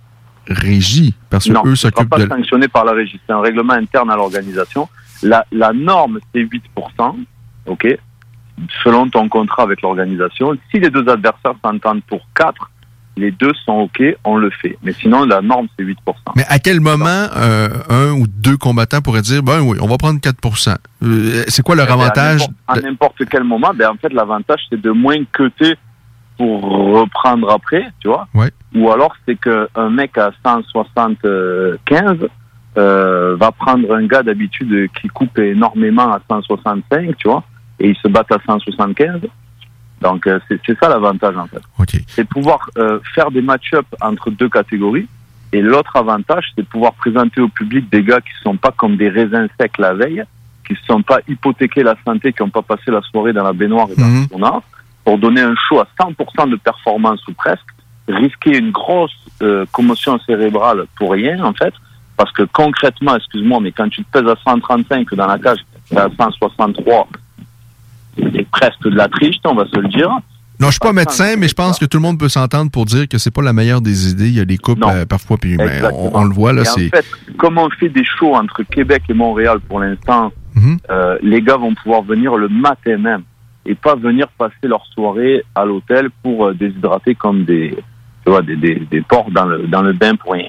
régie, 0.48 1.14
parce 1.30 1.46
que 1.46 1.54
non, 1.54 1.62
eux 1.66 1.76
ce 1.76 1.84
sera 1.84 1.92
s'occupent 1.92 2.10
pas 2.10 2.20
de... 2.20 2.28
sanctionné 2.28 2.68
par 2.68 2.86
la 2.86 2.94
régie. 2.94 3.20
C'est 3.28 3.34
un 3.34 3.42
règlement 3.42 3.74
interne 3.74 4.10
à 4.10 4.16
l'organisation. 4.16 4.88
La, 5.22 5.46
la 5.52 5.74
norme, 5.74 6.20
c'est 6.34 6.42
8%, 6.42 6.60
ok, 7.66 7.98
selon 8.84 9.10
ton 9.10 9.30
contrat 9.30 9.64
avec 9.64 9.82
l'organisation. 9.82 10.58
Si 10.72 10.80
les 10.80 10.90
deux 10.90 11.08
adversaires 11.10 11.56
s'entendent 11.64 12.04
pour 12.04 12.28
4, 12.36 12.72
les 13.18 13.32
deux 13.32 13.52
sont 13.66 13.74
ok, 13.74 14.02
on 14.24 14.38
le 14.38 14.50
fait. 14.50 14.78
Mais 14.84 14.94
sinon, 14.94 15.26
la 15.26 15.42
norme, 15.42 15.68
c'est 15.78 15.84
8%. 15.84 15.96
Mais 16.36 16.46
à 16.48 16.60
quel 16.60 16.80
moment 16.80 17.28
euh, 17.36 17.68
un 17.90 18.12
ou 18.12 18.28
deux 18.28 18.58
combattants 18.58 19.02
pourraient 19.02 19.22
dire, 19.22 19.44
ben 19.44 19.62
oui, 19.62 19.78
on 19.82 19.88
va 19.88 19.98
prendre 19.98 20.20
4% 20.20 20.76
Euh, 21.04 21.44
C'est 21.48 21.64
quoi 21.64 21.76
leur 21.76 21.88
Eh 21.88 21.90
ben, 21.94 22.00
avantage? 22.02 22.42
À 22.68 22.80
n'importe 22.80 23.24
quel 23.30 23.44
moment, 23.44 23.72
ben, 23.76 23.90
en 23.90 23.96
fait, 23.96 24.14
l'avantage, 24.14 24.62
c'est 24.70 24.80
de 24.80 24.92
moins 24.92 25.18
queuter 25.32 25.76
pour 26.38 26.62
reprendre 26.62 27.50
après, 27.52 27.88
tu 28.00 28.08
vois. 28.08 28.28
Ouais. 28.34 28.52
Ou 28.76 28.92
alors, 28.92 29.16
c'est 29.28 29.36
qu'un 29.40 29.90
mec 29.90 30.18
à 30.18 30.32
175 30.46 32.28
euh, 32.78 33.36
va 33.40 33.52
prendre 33.52 33.94
un 33.96 34.06
gars 34.06 34.22
d'habitude 34.22 34.88
qui 35.02 35.08
coupe 35.08 35.40
énormément 35.40 36.12
à 36.14 36.20
165, 36.30 37.18
tu 37.18 37.28
vois, 37.28 37.44
et 37.80 37.90
ils 37.90 37.96
se 37.98 38.08
battent 38.08 38.32
à 38.32 38.38
175. 38.46 39.22
Donc, 40.02 40.28
euh, 40.28 40.40
c'est 40.50 40.80
ça 40.80 40.90
l'avantage, 40.90 41.36
en 41.38 41.48
fait. 41.48 41.62
C'est 42.08 42.28
pouvoir 42.28 42.70
euh, 42.78 43.00
faire 43.16 43.32
des 43.32 43.42
match-ups 43.42 43.88
entre 44.02 44.30
deux 44.30 44.50
catégories. 44.50 45.08
Et 45.54 45.62
l'autre 45.62 45.96
avantage, 45.96 46.46
c'est 46.56 46.62
de 46.62 46.68
pouvoir 46.68 46.94
présenter 46.94 47.42
au 47.42 47.48
public 47.48 47.90
des 47.90 48.04
gars 48.04 48.22
qui 48.22 48.30
sont 48.44 48.58
pas 48.58 48.72
comme 48.72 48.98
des 48.98 49.10
raisins 49.10 49.48
secs 49.60 49.78
la 49.80 49.94
veille, 49.94 50.24
qui 50.66 50.74
ne 50.74 50.78
sont 50.86 51.02
pas 51.02 51.20
hypothéqués 51.28 51.84
la 51.84 51.96
santé, 52.06 52.34
qui 52.34 52.44
n'ont 52.44 52.50
pas 52.50 52.62
passé 52.62 52.92
la 52.92 53.02
soirée 53.02 53.34
dans 53.34 53.44
la 53.44 53.54
baignoire 53.54 53.88
et 53.90 54.00
dans 54.00 54.08
le 54.08 54.28
sauna, 54.28 54.62
pour 55.06 55.18
donner 55.18 55.42
un 55.42 55.56
show 55.68 55.80
à 55.80 55.88
100% 56.00 56.50
de 56.50 56.58
performance 56.58 57.26
ou 57.28 57.34
presque, 57.34 57.66
risquer 58.10 58.58
une 58.58 58.72
grosse 58.72 59.16
euh, 59.42 59.66
commotion 59.72 60.20
cérébrale 60.20 60.86
pour 60.98 61.12
rien, 61.12 61.44
en 61.44 61.54
fait, 61.54 61.74
parce 62.18 62.32
que 62.34 62.44
concrètement, 62.44 63.16
excuse-moi, 63.16 63.60
mais 63.62 63.72
quand 63.72 63.90
tu 63.90 64.04
te 64.04 64.12
pèses 64.12 64.28
à 64.28 64.36
135 64.46 65.14
dans 65.16 65.28
la 65.28 65.40
cage, 65.40 65.60
à 65.96 66.08
163, 66.18 67.08
c'est 68.34 68.48
presque 68.50 68.84
de 68.84 68.96
la 68.96 69.08
triche, 69.08 69.36
on 69.46 69.56
va 69.56 69.66
se 69.66 69.80
le 69.80 69.88
dire. 69.90 70.10
Non, 70.60 70.68
je 70.68 70.72
suis 70.72 70.80
pas 70.80 70.92
médecin, 70.94 71.36
mais 71.38 71.48
je 71.48 71.54
pense 71.54 71.78
que 71.78 71.86
tout 71.86 71.98
le 71.98 72.02
monde 72.02 72.18
peut 72.20 72.30
s'entendre 72.30 72.72
pour 72.72 72.86
dire 72.86 73.08
que 73.08 73.20
c'est 73.20 73.30
pas 73.30 73.44
la 73.44 73.54
meilleure 73.54 73.80
des 73.82 74.10
idées. 74.10 74.28
Il 74.30 74.34
y 74.36 74.40
a 74.40 74.46
des 74.46 74.58
couples 74.58 74.84
euh, 74.90 75.06
parfois, 75.06 75.38
puis 75.38 75.56
on, 75.60 76.16
on 76.18 76.24
le 76.26 76.34
voit 76.34 76.52
là, 76.52 76.64
Et 76.64 76.68
en 76.68 76.72
c'est. 76.74 76.90
fait, 76.90 77.06
comme 77.38 77.60
on 77.60 77.70
fait 77.70 77.90
des 77.90 78.04
shows 78.04 78.34
entre 78.36 78.64
Québec 78.64 79.04
et 79.10 79.14
Montréal 79.14 79.60
pour 79.68 79.80
l'instant, 79.80 80.32
Mhm. 80.56 80.78
euh, 80.90 81.20
les 81.22 81.44
gars 81.44 81.58
vont 81.58 81.76
pouvoir 81.76 82.02
venir 82.02 82.36
le 82.36 82.50
matin 82.50 82.98
même 82.98 83.22
et 83.68 83.76
pas 83.76 83.94
venir 83.94 84.28
passer 84.40 84.56
leur 84.64 84.84
soirée 84.88 85.44
à 85.54 85.64
l'hôtel 85.66 86.10
pour 86.24 86.48
euh, 86.48 86.54
déshydrater 86.56 87.14
comme 87.14 87.44
des, 87.46 87.78
tu 88.26 88.32
vois, 88.32 88.42
des, 88.42 88.56
des, 88.56 88.80
des 88.90 89.02
porcs 89.04 89.30
dans 89.30 89.46
le, 89.46 89.68
dans 89.68 89.84
le 89.84 89.94
bain 89.94 90.16
pour 90.16 90.34
rien. 90.34 90.48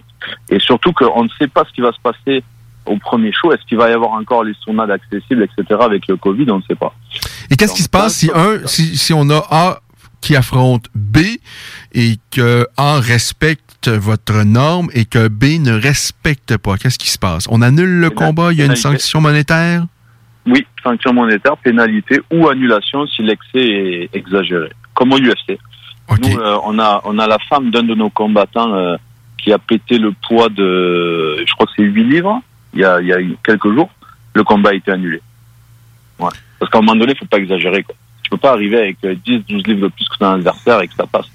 Et 0.48 0.58
surtout 0.60 0.92
qu'on 0.94 1.24
ne 1.24 1.28
sait 1.38 1.48
pas 1.48 1.64
ce 1.68 1.74
qui 1.74 1.82
va 1.82 1.92
se 1.92 2.00
passer 2.00 2.42
au 2.86 2.96
premier 2.96 3.32
show. 3.32 3.52
Est-ce 3.52 3.62
qu'il 3.66 3.76
va 3.76 3.90
y 3.90 3.92
avoir 3.92 4.12
encore 4.12 4.44
les 4.44 4.54
saunas 4.64 4.90
accessibles, 4.90 5.42
etc. 5.42 5.78
avec 5.82 6.08
le 6.08 6.16
Covid? 6.16 6.50
On 6.50 6.56
ne 6.58 6.62
sait 6.62 6.74
pas. 6.74 6.94
Et 7.50 7.56
qu'est-ce 7.56 7.74
qui 7.74 7.82
se 7.82 7.88
passe 7.88 8.14
si 8.14 8.30
un, 8.34 8.66
si, 8.66 8.96
si 8.96 9.12
on 9.12 9.28
a 9.30 9.46
A 9.50 9.80
qui 10.20 10.36
affronte 10.36 10.86
B 10.94 11.18
et 11.92 12.16
que 12.30 12.66
A 12.76 13.00
respecte 13.00 13.88
votre 13.88 14.42
norme 14.42 14.88
et 14.92 15.04
que 15.04 15.28
B 15.28 15.60
ne 15.60 15.72
respecte 15.72 16.56
pas? 16.56 16.76
Qu'est-ce 16.76 16.98
qui 16.98 17.10
se 17.10 17.18
passe? 17.18 17.46
On 17.48 17.62
annule 17.62 18.00
le 18.00 18.10
combat? 18.10 18.52
Il 18.52 18.58
y 18.58 18.62
a 18.62 18.66
une 18.66 18.76
sanction 18.76 19.20
monétaire? 19.20 19.86
Oui, 20.46 20.66
sanction 20.82 21.12
monétaire, 21.12 21.56
pénalité 21.58 22.20
ou 22.32 22.48
annulation 22.48 23.06
si 23.06 23.22
l'excès 23.22 23.60
est 23.60 24.10
exagéré, 24.14 24.70
comme 24.94 25.12
au 25.12 25.18
UFC. 25.18 25.58
Nous, 26.22 26.38
euh, 26.38 26.58
on 26.64 26.78
a 26.78 27.02
on 27.04 27.18
a 27.18 27.26
la 27.26 27.38
femme 27.50 27.70
d'un 27.70 27.82
de 27.82 27.94
nos 27.94 28.08
combattants 28.08 28.74
euh, 28.74 28.96
qui 29.36 29.52
a 29.52 29.58
pété 29.58 29.98
le 29.98 30.12
poids 30.12 30.48
de, 30.48 31.44
je 31.46 31.52
crois 31.54 31.66
que 31.66 31.72
c'est 31.76 31.82
8 31.82 32.04
livres, 32.04 32.40
il 32.72 32.80
y 32.80 32.84
a, 32.84 33.00
il 33.00 33.08
y 33.08 33.12
a 33.12 33.18
quelques 33.44 33.72
jours. 33.72 33.90
Le 34.34 34.44
combat 34.44 34.70
a 34.70 34.74
été 34.74 34.90
annulé. 34.90 35.20
Ouais. 36.18 36.30
Parce 36.58 36.70
qu'à 36.70 36.78
un 36.78 36.82
moment 36.82 36.96
donné, 36.96 37.12
il 37.12 37.18
faut 37.18 37.26
pas 37.26 37.38
exagérer. 37.38 37.82
Quoi. 37.82 37.94
Tu 38.22 38.30
peux 38.30 38.36
pas 38.36 38.52
arriver 38.52 38.78
avec 38.78 38.96
euh, 39.04 39.14
10, 39.24 39.44
12 39.48 39.66
livres 39.66 39.80
de 39.82 39.88
plus 39.88 40.08
que 40.08 40.18
ton 40.18 40.32
adversaire 40.32 40.80
et 40.82 40.88
que 40.88 40.94
ça 40.94 41.06
passe. 41.06 41.26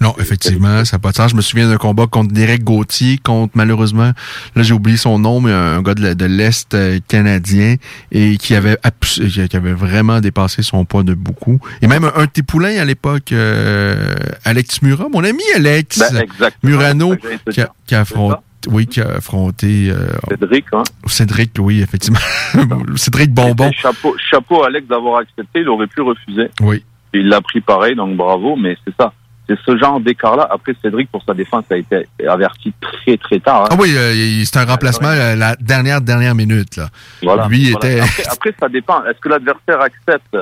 Non, 0.00 0.14
effectivement, 0.18 0.84
ça 0.84 0.96
n'a 0.96 1.00
pas 1.00 1.10
de 1.10 1.16
sens. 1.16 1.30
Je 1.30 1.36
me 1.36 1.40
souviens 1.40 1.68
d'un 1.68 1.78
combat 1.78 2.06
contre 2.06 2.32
Derek 2.32 2.62
Gauthier, 2.62 3.18
contre 3.18 3.52
malheureusement, 3.56 4.12
là 4.54 4.62
j'ai 4.62 4.74
oublié 4.74 4.98
son 4.98 5.18
nom, 5.18 5.40
mais 5.40 5.52
un 5.52 5.80
gars 5.80 5.94
de, 5.94 6.24
l'Est 6.26 6.74
euh, 6.74 6.98
canadien 7.08 7.76
et 8.12 8.36
qui 8.36 8.54
avait 8.54 8.76
qui 9.10 9.56
avait 9.56 9.72
vraiment 9.72 10.20
dépassé 10.20 10.62
son 10.62 10.84
poids 10.84 11.02
de 11.02 11.14
beaucoup. 11.14 11.60
Et 11.80 11.86
même 11.86 12.10
un, 12.14 12.26
tes 12.26 12.42
poulains 12.42 12.76
à 12.78 12.84
l'époque, 12.84 13.32
euh, 13.32 14.14
Alex 14.44 14.82
Murat, 14.82 15.08
mon 15.10 15.24
ami 15.24 15.42
Alex 15.54 15.98
Ben. 16.38 16.50
Murano, 16.62 17.16
qui 17.50 17.62
a, 17.62 17.70
qui 17.86 17.94
a 17.94 18.00
affronté. 18.00 18.36
Oui, 18.68 18.86
qui 18.86 19.00
a 19.00 19.16
affronté 19.16 19.90
euh, 19.90 20.08
Cédric, 20.28 20.64
hein. 20.72 20.82
Cédric, 21.06 21.52
oui, 21.58 21.80
effectivement. 21.82 22.18
Cédric 22.96 23.32
Bonbon. 23.32 23.70
Chapeau, 23.72 24.16
chapeau 24.30 24.62
à 24.64 24.66
Alex 24.66 24.86
d'avoir 24.88 25.20
accepté, 25.20 25.60
il 25.60 25.68
aurait 25.68 25.86
pu 25.86 26.00
refuser. 26.00 26.48
Oui. 26.60 26.84
Il 27.14 27.28
l'a 27.28 27.40
pris 27.40 27.60
pareil, 27.60 27.94
donc 27.94 28.16
bravo, 28.16 28.56
mais 28.56 28.76
c'est 28.84 28.94
ça. 28.96 29.12
C'est 29.48 29.56
ce 29.64 29.76
genre 29.78 30.00
d'écart-là. 30.00 30.48
Après, 30.50 30.74
Cédric, 30.82 31.08
pour 31.10 31.22
sa 31.22 31.32
défense, 31.32 31.64
a 31.70 31.76
été 31.76 32.06
averti 32.28 32.72
très, 32.80 33.16
très 33.16 33.38
tard. 33.38 33.62
hein. 33.64 33.68
Ah 33.70 33.76
oui, 33.78 33.94
euh, 33.96 34.42
c'est 34.44 34.56
un 34.58 34.64
remplacement 34.64 35.08
euh, 35.10 35.36
la 35.36 35.54
dernière 35.56 36.00
dernière 36.00 36.34
minute 36.34 36.76
là. 36.76 36.88
Voilà. 37.22 37.46
Lui 37.46 37.70
Voilà. 37.70 37.88
était 37.88 38.00
Après, 38.00 38.24
après, 38.32 38.54
ça 38.58 38.68
dépend. 38.68 39.04
Est-ce 39.04 39.20
que 39.20 39.28
l'adversaire 39.28 39.80
accepte 39.80 40.36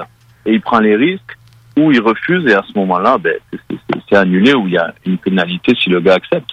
et 0.47 0.53
il 0.55 0.61
prend 0.63 0.79
les 0.81 0.97
risques 0.97 1.37
ou 1.77 1.93
il 1.93 2.01
refuse 2.01 2.47
et 2.47 2.55
à 2.55 2.63
ce 2.67 2.79
moment-là, 2.79 3.19
ben, 3.19 3.35
c'est 4.09 4.17
annulé 4.17 4.55
ou 4.55 4.67
il 4.69 4.73
y 4.75 4.79
a 4.79 4.95
une 5.05 5.19
pénalité 5.19 5.75
si 5.83 5.91
le 5.91 6.01
gars 6.01 6.15
accepte. 6.15 6.51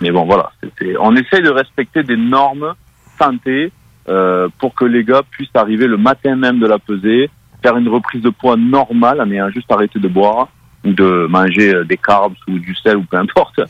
Mais 0.00 0.10
bon, 0.10 0.24
voilà. 0.24 0.50
c'est- 0.78 0.96
on 0.98 1.14
essaye 1.16 1.42
de 1.42 1.50
respecter 1.50 2.02
des 2.02 2.16
normes 2.16 2.74
santé 3.18 3.70
euh, 4.08 4.48
pour 4.58 4.74
que 4.74 4.84
les 4.86 5.04
gars 5.04 5.22
puissent 5.30 5.54
arriver 5.54 5.86
le 5.86 5.96
matin 5.98 6.34
même 6.34 6.58
de 6.58 6.66
la 6.66 6.78
pesée, 6.78 7.28
faire 7.62 7.76
une 7.76 7.88
reprise 7.88 8.22
de 8.22 8.30
poids 8.30 8.56
normale 8.56 9.20
en 9.20 9.30
ayant 9.30 9.50
juste 9.50 9.70
arrêté 9.70 9.98
de 9.98 10.08
boire 10.08 10.48
ou 10.84 10.92
de 10.92 11.26
manger 11.28 11.74
euh, 11.74 11.84
des 11.84 11.98
carbs 11.98 12.32
ou 12.48 12.58
du 12.58 12.74
sel 12.76 12.96
ou 12.96 13.02
peu 13.02 13.18
importe, 13.18 13.60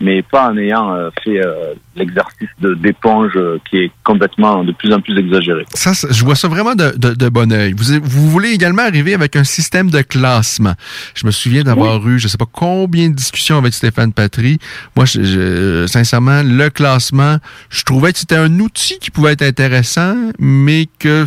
mais 0.00 0.22
pas 0.22 0.48
en 0.50 0.56
ayant 0.56 0.92
euh, 0.94 1.10
fait 1.22 1.44
euh, 1.44 1.74
l'exercice 1.94 2.48
de- 2.60 2.74
d'éponge 2.74 3.32
euh, 3.36 3.58
qui 3.68 3.76
est 3.78 3.90
complètement 4.02 4.64
de 4.64 4.72
plus 4.72 4.92
en 4.94 5.00
plus 5.00 5.18
exagéré. 5.18 5.64
Ça, 5.74 5.92
je 6.10 6.24
vois 6.24 6.34
ça 6.36 6.48
vraiment 6.48 6.74
de, 6.74 6.92
de, 6.96 7.12
de 7.14 7.28
bon 7.28 7.52
oeil. 7.52 7.74
Vous, 7.76 7.84
vous 8.02 8.30
voulez 8.30 8.50
également 8.50 8.82
arriver 8.82 9.12
avec 9.14 9.36
un 9.36 9.44
système 9.44 9.90
de 9.90 10.00
classement. 10.00 10.74
Je 11.14 11.26
me 11.26 11.30
souviens 11.30 11.62
d'avoir 11.64 12.06
eu, 12.08 12.18
je 12.18 12.28
sais 12.28 12.38
pas 12.38 12.46
combien 12.50 13.10
de 13.10 13.14
discussions 13.14 13.58
avec 13.58 13.74
Stéphane 13.74 14.12
Patry. 14.12 14.58
Moi, 14.96 15.04
je, 15.04 15.22
je- 15.22 15.86
sincèrement, 15.86 16.42
le 16.44 16.70
classement, 16.70 17.36
je 17.68 17.82
trouvais 17.84 18.12
que 18.12 18.18
c'était 18.18 18.36
un 18.36 18.58
outil 18.58 18.98
qui 18.98 19.10
pouvait 19.10 19.32
être 19.32 19.42
intéressant, 19.42 20.16
mais 20.38 20.88
que 20.98 21.26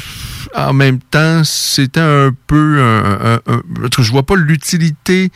en 0.56 0.74
même 0.74 1.00
temps, 1.00 1.44
c'était 1.44 2.00
un 2.00 2.32
peu 2.48 2.80
un, 2.82 3.36
un- 3.36 3.54
un- 3.54 3.62
je 4.00 4.12
vois 4.12 4.24
pas 4.24 4.36
l'utilité 4.36 5.30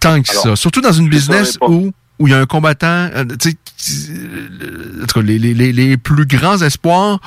tant 0.00 0.20
que 0.20 0.28
ça. 0.28 0.56
Surtout 0.56 0.80
dans 0.80 0.92
une 0.92 1.08
business 1.08 1.56
où 1.60 1.92
où 2.18 2.28
il 2.28 2.30
y 2.30 2.34
a 2.34 2.38
un 2.38 2.46
combattant, 2.46 3.08
euh, 3.14 3.24
tu 3.40 3.50
sais, 3.50 4.12
euh, 4.12 5.02
en 5.02 5.06
tout 5.06 5.20
cas, 5.20 5.26
les, 5.26 5.38
les, 5.38 5.72
les, 5.72 5.96
plus 5.96 6.26
grands 6.26 6.60
espoirs 6.62 7.18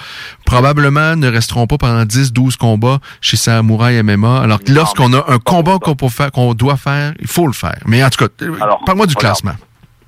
probablement 0.46 1.16
ne 1.16 1.28
resteront 1.28 1.68
pas 1.68 1.78
pendant 1.78 2.06
10, 2.06 2.32
12 2.32 2.56
combats 2.56 3.00
chez 3.20 3.38
Samouraï 3.38 4.02
MMA. 4.02 4.42
Alors 4.42 4.64
que 4.64 4.72
lorsqu'on 4.72 5.14
a 5.14 5.26
un 5.28 5.40
combat 5.40 5.78
qu'on 5.80 5.96
peut 5.96 6.08
faire, 6.10 6.32
qu'on 6.32 6.54
doit 6.54 6.78
faire, 6.78 7.14
il 7.20 7.28
faut 7.28 7.48
le 7.48 7.54
faire. 7.54 7.80
Mais 7.86 8.04
en 8.04 8.10
tout 8.10 8.26
cas, 8.26 8.32
euh, 8.44 8.56
parle-moi 8.86 9.08
du 9.08 9.16
regarde. 9.16 9.38
classement. 9.40 9.60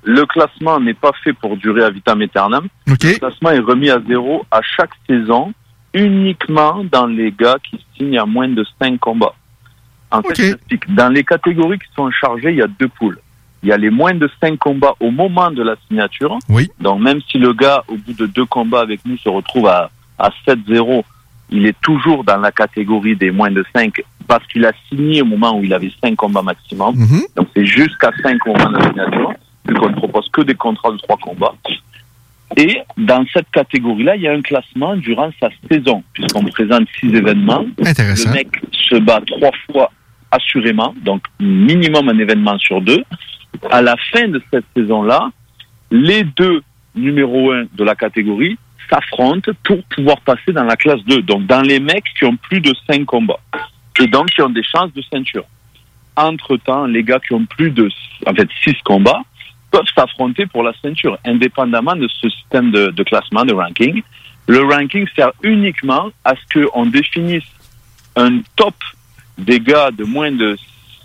le 0.04 0.24
classement 0.24 0.80
n'est 0.80 0.94
pas 0.94 1.12
fait 1.22 1.34
pour 1.34 1.56
durer 1.58 1.84
à 1.84 1.90
vitam 1.90 2.22
aeternam. 2.22 2.66
Le 2.86 2.96
classement 2.96 3.50
est 3.50 3.60
remis 3.60 3.90
à 3.90 3.98
zéro 4.08 4.46
à 4.50 4.60
chaque 4.62 4.92
saison, 5.06 5.52
uniquement 5.92 6.84
dans 6.90 7.06
les 7.06 7.32
gars 7.32 7.56
qui 7.62 7.84
signent 7.96 8.18
à 8.18 8.24
moins 8.24 8.48
de 8.48 8.64
5 8.80 8.98
combats. 8.98 9.34
En 10.10 10.22
fait, 10.22 10.58
dans 10.88 11.08
les 11.08 11.22
catégories 11.22 11.78
qui 11.78 11.86
sont 11.94 12.10
chargées, 12.10 12.50
il 12.50 12.56
y 12.56 12.62
a 12.62 12.66
deux 12.66 12.88
poules. 12.88 13.20
Il 13.62 13.68
y 13.68 13.72
a 13.72 13.76
les 13.76 13.90
moins 13.90 14.14
de 14.14 14.28
5 14.40 14.58
combats 14.58 14.94
au 15.00 15.10
moment 15.10 15.50
de 15.50 15.62
la 15.62 15.76
signature. 15.86 16.38
Oui. 16.48 16.70
Donc 16.80 17.00
même 17.00 17.20
si 17.30 17.38
le 17.38 17.52
gars, 17.52 17.84
au 17.88 17.96
bout 17.96 18.14
de 18.14 18.26
deux 18.26 18.46
combats 18.46 18.80
avec 18.80 19.00
nous, 19.04 19.18
se 19.18 19.28
retrouve 19.28 19.66
à, 19.66 19.90
à 20.18 20.30
7-0, 20.46 21.02
il 21.50 21.66
est 21.66 21.78
toujours 21.80 22.24
dans 22.24 22.38
la 22.38 22.52
catégorie 22.52 23.16
des 23.16 23.30
moins 23.30 23.50
de 23.50 23.64
5 23.74 24.02
parce 24.26 24.46
qu'il 24.46 24.64
a 24.64 24.72
signé 24.88 25.22
au 25.22 25.26
moment 25.26 25.58
où 25.58 25.64
il 25.64 25.74
avait 25.74 25.92
5 26.02 26.16
combats 26.16 26.42
maximum. 26.42 26.96
Mhm. 26.96 27.22
Donc 27.36 27.48
c'est 27.54 27.66
jusqu'à 27.66 28.10
5 28.22 28.46
au 28.46 28.52
moment 28.52 28.70
de 28.70 28.78
la 28.78 28.88
signature, 28.88 29.32
vu 29.66 29.74
qu'on 29.74 29.90
ne 29.90 29.96
propose 29.96 30.28
que 30.32 30.42
des 30.42 30.54
contrats 30.54 30.92
de 30.92 30.98
3 30.98 31.16
combats. 31.18 31.54
Et 32.56 32.80
dans 32.96 33.24
cette 33.32 33.50
catégorie-là, 33.50 34.16
il 34.16 34.22
y 34.22 34.28
a 34.28 34.32
un 34.32 34.42
classement 34.42 34.96
durant 34.96 35.30
sa 35.38 35.48
saison, 35.70 36.02
puisqu'on 36.12 36.44
présente 36.44 36.88
6 37.00 37.14
événements. 37.14 37.64
Intéressant. 37.84 38.30
Le 38.30 38.34
mec 38.34 38.48
se 38.72 38.96
bat 38.96 39.20
trois 39.26 39.52
fois 39.70 39.90
assurément, 40.32 40.94
donc 41.02 41.22
minimum 41.40 42.08
un 42.08 42.18
événement 42.18 42.58
sur 42.58 42.80
deux. 42.80 43.02
À 43.70 43.82
la 43.82 43.96
fin 44.12 44.28
de 44.28 44.42
cette 44.50 44.64
saison-là, 44.76 45.30
les 45.90 46.24
deux 46.24 46.62
numéro 46.94 47.52
1 47.52 47.64
de 47.72 47.84
la 47.84 47.94
catégorie 47.94 48.58
s'affrontent 48.88 49.52
pour 49.64 49.82
pouvoir 49.84 50.20
passer 50.22 50.52
dans 50.52 50.64
la 50.64 50.76
classe 50.76 51.02
2, 51.04 51.22
donc 51.22 51.46
dans 51.46 51.62
les 51.62 51.80
mecs 51.80 52.04
qui 52.18 52.24
ont 52.24 52.36
plus 52.36 52.60
de 52.60 52.72
5 52.90 53.04
combats, 53.04 53.40
et 54.00 54.06
donc 54.06 54.30
qui 54.30 54.42
ont 54.42 54.50
des 54.50 54.62
chances 54.62 54.92
de 54.92 55.02
ceinture. 55.02 55.44
Entre-temps, 56.16 56.86
les 56.86 57.02
gars 57.02 57.20
qui 57.20 57.32
ont 57.34 57.44
plus 57.44 57.70
de 57.70 57.88
en 58.26 58.34
fait, 58.34 58.48
6 58.64 58.74
combats 58.84 59.22
peuvent 59.70 59.86
s'affronter 59.94 60.46
pour 60.46 60.62
la 60.62 60.72
ceinture, 60.82 61.18
indépendamment 61.24 61.94
de 61.94 62.08
ce 62.08 62.28
système 62.28 62.72
de, 62.72 62.88
de 62.88 63.02
classement, 63.04 63.44
de 63.44 63.54
ranking. 63.54 64.02
Le 64.48 64.64
ranking 64.64 65.06
sert 65.14 65.30
uniquement 65.42 66.10
à 66.24 66.34
ce 66.34 66.68
qu'on 66.68 66.86
définisse 66.86 67.44
un 68.16 68.40
top 68.56 68.74
des 69.38 69.60
gars 69.60 69.90
de 69.92 70.04
moins 70.04 70.32
de 70.32 70.58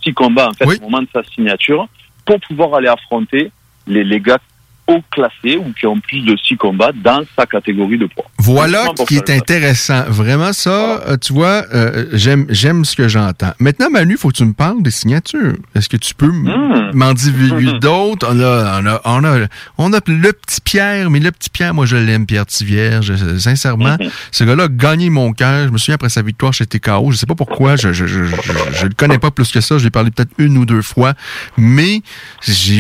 6 0.04 0.14
combats 0.14 0.50
en 0.50 0.54
fait, 0.54 0.80
au 0.80 0.82
moment 0.82 1.02
de 1.02 1.08
sa 1.14 1.24
signature 1.24 1.88
pour 2.26 2.40
pouvoir 2.40 2.76
aller 2.76 2.88
affronter 2.88 3.52
les, 3.88 4.04
les 4.04 4.20
gars 4.20 4.40
haut 4.88 5.02
classés 5.12 5.58
ou 5.58 5.74
qui 5.80 5.86
ont 5.88 6.00
plus 6.00 6.22
de 6.22 6.36
6 6.48 6.58
combats 6.58 6.92
dans 6.94 7.22
sa 7.38 7.46
catégorie 7.46 7.98
de 7.98 8.06
poids. 8.06 8.26
Voilà 8.38 8.86
qui 9.08 9.16
est 9.16 9.30
intéressant. 9.32 10.04
Vraiment, 10.08 10.54
ça, 10.54 11.02
euh, 11.08 11.18
tu 11.18 11.34
vois, 11.34 11.64
euh, 11.74 12.06
j'aime 12.14 12.46
j'aime 12.50 12.86
ce 12.86 12.96
que 12.96 13.08
j'entends. 13.08 13.52
Maintenant, 13.60 13.90
Manu, 13.90 14.18
faut 14.18 14.30
que 14.30 14.36
tu 14.38 14.46
me 14.46 14.54
parles 14.54 14.84
des 14.84 14.92
signatures. 14.92 15.56
Est-ce 15.74 15.90
que 15.90 15.98
tu 15.98 16.14
peux 16.14 16.28
Hmm. 16.28 16.92
m'en 16.94 17.14
divulguer 17.14 17.80
d'autres? 17.80 18.28
On 18.30 18.40
a, 18.40 18.82
on, 18.82 18.86
a, 18.86 19.02
on, 19.06 19.24
a, 19.24 19.48
on 19.78 19.94
a 19.94 20.00
le 20.08 20.34
petit 20.34 20.62
Pierre, 20.62 21.10
mais 21.10 21.20
le 21.20 21.32
petit 21.32 21.50
Pierre, 21.50 21.74
moi, 21.74 21.86
je 21.86 21.96
l'aime, 21.98 22.26
Pierre 22.26 22.46
Tivierge. 22.46 23.12
Euh, 23.12 23.40
Sincèrement, 23.40 23.96
Hmm. 24.00 24.10
ce 24.32 24.44
gars-là 24.44 24.64
a 24.66 24.68
gagné 24.68 25.10
mon 25.10 25.32
cœur. 25.34 25.68
Je 25.68 25.72
me 25.72 25.78
souviens 25.78 25.96
après 25.96 26.10
sa 26.10 26.22
victoire 26.22 26.54
chez 26.54 26.66
TKO. 26.66 27.12
Je 27.12 27.18
sais 27.18 27.26
pas 27.26 27.36
pourquoi. 27.36 27.76
Je, 27.76 27.92
je, 27.94 28.06
je, 28.06 28.26
je, 28.26 28.86
le 28.86 28.94
connais 28.96 29.18
pas 29.18 29.32
plus 29.32 29.52
que 29.52 29.62
ça. 29.62 29.78
Je 29.78 29.84
l'ai 29.84 29.90
parlé 29.90 30.12
peut-être 30.12 30.32
une 30.38 30.58
ou 30.58 30.66
deux 30.66 30.82
fois. 30.82 31.14
Mais 31.58 32.02
j'ai 32.48 32.76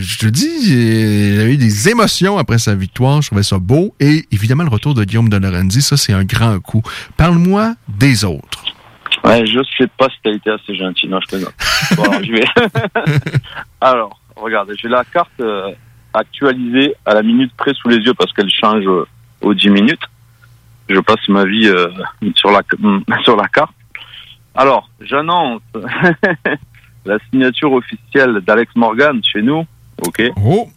je 0.00 0.18
te 0.18 0.26
dis, 0.26 1.35
il 1.36 1.42
a 1.42 1.44
eu 1.44 1.58
des 1.58 1.90
émotions 1.90 2.38
après 2.38 2.56
sa 2.56 2.74
victoire. 2.74 3.20
Je 3.20 3.26
trouvais 3.28 3.42
ça 3.42 3.58
beau. 3.58 3.94
Et 4.00 4.24
évidemment, 4.32 4.62
le 4.62 4.70
retour 4.70 4.94
de 4.94 5.04
Guillaume 5.04 5.28
de 5.28 5.36
Lorenzi, 5.36 5.82
ça, 5.82 5.98
c'est 5.98 6.14
un 6.14 6.24
grand 6.24 6.58
coup. 6.60 6.82
Parle-moi 7.18 7.74
des 7.88 8.24
autres. 8.24 8.64
Ouais, 9.22 9.44
je 9.44 9.60
sais 9.76 9.86
pas 9.98 10.08
si 10.08 10.16
t'as 10.24 10.30
été 10.30 10.50
assez 10.50 10.74
gentil. 10.74 11.08
Non, 11.08 11.20
je 11.20 11.28
plaisante. 11.28 11.54
Bon, 11.96 12.04
alors, 12.04 12.24
je 12.24 12.32
vais. 12.32 12.44
alors, 13.82 14.18
regarde, 14.34 14.72
j'ai 14.80 14.88
la 14.88 15.04
carte 15.04 15.28
euh, 15.40 15.72
actualisée 16.14 16.94
à 17.04 17.12
la 17.12 17.22
minute 17.22 17.52
près 17.58 17.74
sous 17.74 17.88
les 17.88 17.98
yeux 17.98 18.14
parce 18.14 18.32
qu'elle 18.32 18.50
change 18.50 18.86
euh, 18.86 19.06
aux 19.42 19.52
10 19.52 19.68
minutes. 19.68 20.04
Je 20.88 21.00
passe 21.00 21.28
ma 21.28 21.44
vie 21.44 21.66
euh, 21.66 21.88
sur 22.34 22.50
la 22.50 22.62
sur 23.24 23.36
la 23.36 23.48
carte. 23.48 23.74
Alors, 24.54 24.88
j'annonce 25.00 25.60
la 27.04 27.18
signature 27.30 27.72
officielle 27.72 28.40
d'Alex 28.46 28.74
Morgan 28.74 29.20
chez 29.22 29.42
nous. 29.42 29.66
Ok. 30.02 30.22
Oh. 30.42 30.68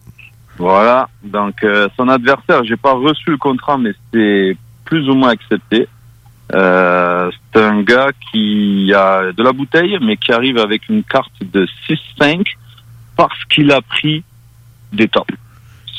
Voilà. 0.60 1.10
Donc, 1.24 1.64
euh, 1.64 1.88
son 1.98 2.08
adversaire, 2.10 2.64
j'ai 2.66 2.76
pas 2.78 2.94
reçu 2.94 3.32
le 3.32 3.38
contrat, 3.38 3.78
mais 3.78 3.92
c'est 4.14 4.56
plus 4.86 5.10
ou 5.10 5.16
moins 5.16 5.30
accepté. 5.30 5.88
Euh, 6.54 7.32
c'est 7.54 7.64
un 7.64 7.82
gars 7.82 8.10
qui 8.32 8.92
a 8.94 9.32
de 9.32 9.44
la 9.44 9.54
bouteille, 9.54 9.98
mais 10.02 10.18
qui 10.18 10.32
arrive 10.32 10.58
avec 10.58 10.90
une 10.90 11.04
carte 11.04 11.32
de 11.42 11.68
6-5 12.20 12.46
parce 13.16 13.44
qu'il 13.46 13.72
a 13.72 13.82
pris 13.82 14.24
des 14.92 15.08
tops. 15.08 15.34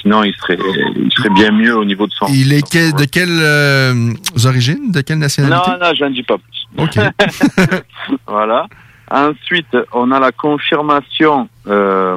Sinon, 0.01 0.25
il 0.25 0.35
serait, 0.37 0.59
il 0.97 1.13
serait 1.13 1.29
bien 1.31 1.51
mieux 1.53 1.77
au 1.77 1.85
niveau 1.85 2.07
de 2.07 2.13
son. 2.13 2.27
Il 2.29 2.53
est 2.53 2.67
quel- 2.69 2.95
de 2.95 3.05
quelle 3.05 3.29
euh, 3.41 4.13
origine? 4.45 4.91
De 4.91 5.03
quelle 5.03 5.19
nationalité? 5.19 5.71
Non, 5.71 5.79
non, 5.79 5.93
je 5.95 6.05
n'en 6.05 6.11
dis 6.11 6.23
pas 6.23 6.37
plus. 6.39 6.67
OK. 6.79 6.99
voilà. 8.27 8.67
Ensuite, 9.11 9.77
on 9.93 10.11
a 10.11 10.19
la 10.21 10.33
confirmation 10.33 11.49
euh, 11.67 12.17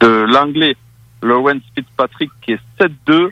de 0.00 0.06
l'anglais 0.32 0.76
Lawrence 1.22 1.62
Fitzpatrick 1.76 2.30
qui 2.42 2.52
est 2.52 2.60
7-2. 2.80 3.30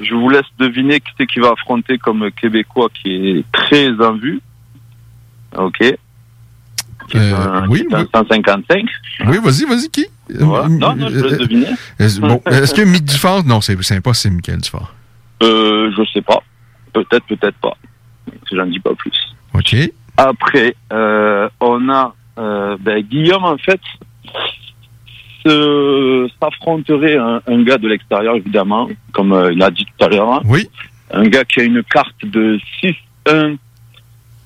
Je 0.00 0.14
vous 0.14 0.28
laisse 0.28 0.46
deviner 0.58 1.00
qui 1.00 1.10
c'est 1.18 1.26
qui 1.26 1.40
va 1.40 1.50
affronter 1.52 1.98
comme 1.98 2.30
Québécois 2.32 2.88
qui 3.02 3.30
est 3.38 3.44
très 3.52 3.88
en 4.00 4.14
vue. 4.16 4.40
Ok. 5.56 5.82
Un- 7.14 7.66
oui, 7.68 7.86
qui 7.88 7.94
est 7.94 7.96
un 7.96 8.06
155. 8.12 8.84
Oui, 9.26 9.38
vas-y, 9.42 9.64
vas-y, 9.64 9.88
qui? 9.90 10.06
Voilà. 10.38 10.68
Non, 10.68 10.94
non, 10.94 11.08
je 11.08 11.18
laisse 11.20 11.38
deviner. 11.38 11.68
Est-ce- 11.98 12.20
bon, 12.20 12.40
est-ce 12.46 12.74
que 12.74 12.82
Mick 12.82 13.04
Dufort? 13.04 13.44
Non, 13.44 13.60
c'est 13.62 13.80
c'est 13.82 13.96
impossible, 13.96 14.36
Michael 14.36 14.58
Dufort. 14.60 14.92
Euh, 15.42 15.90
je 15.96 16.02
sais 16.12 16.20
pas. 16.20 16.42
Peut-être, 16.92 17.24
peut-être 17.26 17.56
pas. 17.58 17.76
J'en 18.52 18.66
dis 18.66 18.80
pas 18.80 18.94
plus. 18.94 19.12
OK. 19.54 19.74
Après, 20.18 20.74
euh, 20.92 21.48
on 21.60 21.88
a 21.88 22.14
euh, 22.38 22.76
ben, 22.78 23.00
Guillaume, 23.02 23.44
en 23.44 23.56
fait, 23.56 23.80
se- 25.48 26.28
s'affronterait 26.40 27.16
un, 27.16 27.40
un 27.46 27.62
gars 27.62 27.78
de 27.78 27.88
l'extérieur, 27.88 28.36
évidemment, 28.36 28.88
comme 29.12 29.32
euh, 29.32 29.52
il 29.52 29.62
a 29.62 29.70
dit 29.70 29.84
tout 29.86 30.04
à 30.04 30.08
l'heure. 30.08 30.32
hein. 30.32 30.40
Oui. 30.44 30.68
Un 31.10 31.24
gars 31.24 31.44
qui 31.44 31.60
a 31.60 31.62
une 31.64 31.82
carte 31.84 32.24
de 32.24 32.58
6-1 32.82 33.56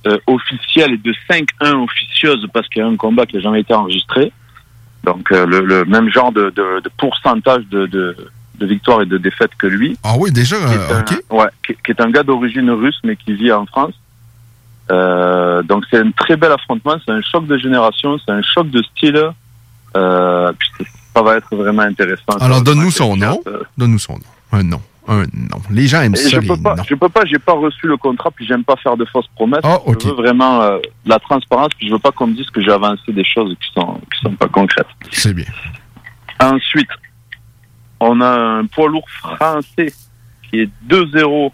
euh, 0.06 0.18
officielle 0.26 0.92
et 0.94 0.96
de 0.98 1.12
5-1 1.30 1.74
officieuse 1.84 2.46
parce 2.52 2.68
qu'il 2.68 2.80
y 2.82 2.84
a 2.84 2.88
un 2.88 2.96
combat 2.96 3.26
qui 3.26 3.36
n'a 3.36 3.42
jamais 3.42 3.60
été 3.60 3.74
enregistré. 3.74 4.32
Donc, 5.04 5.32
euh, 5.32 5.44
le, 5.46 5.60
le 5.64 5.84
même 5.84 6.08
genre 6.10 6.30
de, 6.32 6.50
de, 6.50 6.80
de 6.80 6.90
pourcentage 6.96 7.64
de, 7.70 7.86
de, 7.86 8.16
de 8.58 8.66
victoires 8.66 9.02
et 9.02 9.06
de 9.06 9.18
défaites 9.18 9.54
que 9.58 9.66
lui. 9.66 9.96
Ah 10.04 10.14
oui, 10.18 10.30
déjà, 10.30 10.56
Qui 10.56 10.62
est 10.74 10.76
euh, 10.92 10.96
un- 10.96 11.00
OK. 11.00 11.22
Ouais, 11.30 11.48
qui, 11.66 11.74
qui 11.84 11.90
est 11.90 12.00
un 12.00 12.10
gars 12.10 12.22
d'origine 12.22 12.70
russe, 12.70 12.98
mais 13.04 13.16
qui 13.16 13.32
vit 13.34 13.50
en 13.52 13.66
France. 13.66 13.94
Euh, 14.90 15.62
donc 15.62 15.84
c'est 15.90 15.98
un 15.98 16.10
très 16.10 16.36
bel 16.36 16.52
affrontement, 16.52 16.96
c'est 17.04 17.12
un 17.12 17.22
choc 17.22 17.46
de 17.46 17.56
génération, 17.56 18.18
c'est 18.18 18.32
un 18.32 18.42
choc 18.42 18.68
de 18.70 18.82
style. 18.82 19.20
Euh, 19.96 20.52
puis 20.58 20.68
ça- 21.14 21.22
va 21.22 21.36
être 21.36 21.54
vraiment 21.54 21.82
intéressant. 21.82 22.36
Alors, 22.40 22.62
donne-nous 22.62 22.90
son 22.90 23.16
nom. 23.16 23.40
Donne-nous 23.76 23.98
son 23.98 24.14
nom. 24.14 24.20
Un 24.52 24.62
nom. 24.62 24.80
Un 25.08 25.22
nom. 25.22 25.60
Les 25.70 25.86
gens 25.86 26.02
aiment 26.02 26.14
Et 26.14 26.18
ça, 26.18 26.40
je 26.40 26.46
peux 26.46 26.56
pas, 26.62 26.76
je 26.88 26.94
peux 26.94 27.08
pas, 27.08 27.24
j'ai 27.24 27.38
pas 27.38 27.54
reçu 27.54 27.86
le 27.86 27.96
contrat, 27.96 28.30
puis 28.30 28.46
j'aime 28.46 28.62
pas 28.64 28.76
faire 28.76 28.96
de 28.96 29.04
fausses 29.04 29.26
promesses. 29.34 29.60
Ah. 29.64 29.78
Je 30.00 30.06
veux 30.08 30.14
vraiment 30.14 30.62
euh, 30.62 30.78
la 31.04 31.18
transparence, 31.18 31.70
puis 31.76 31.88
je 31.88 31.92
veux 31.92 31.98
pas 31.98 32.12
qu'on 32.12 32.28
me 32.28 32.34
dise 32.34 32.48
que 32.50 32.62
j'ai 32.62 32.70
avancé 32.70 33.12
des 33.12 33.24
choses 33.24 33.54
qui 33.60 33.72
sont 33.74 34.00
qui 34.12 34.20
sont 34.20 34.34
pas 34.34 34.48
concrètes. 34.48 34.86
C'est 35.10 35.34
bien. 35.34 35.46
Ensuite, 36.40 36.88
on 37.98 38.20
a 38.20 38.28
un 38.28 38.66
poids 38.66 38.88
lourd 38.88 39.08
français 39.08 39.92
qui 40.50 40.60
est 40.60 40.70
2-0, 40.88 41.52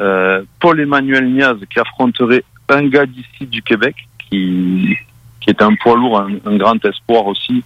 euh, 0.00 0.42
Paul-Emmanuel 0.60 1.32
Niaz, 1.32 1.56
qui 1.70 1.78
affronterait 1.80 2.44
un 2.68 2.86
gars 2.88 3.06
d'ici 3.06 3.46
du 3.46 3.62
Québec, 3.62 3.94
qui, 4.28 4.96
qui 5.46 5.50
est 5.50 5.62
un 5.62 5.74
poids 5.82 5.96
lourd, 5.96 6.18
un, 6.20 6.28
un 6.52 6.56
grand 6.58 6.84
espoir 6.84 7.24
aussi. 7.26 7.62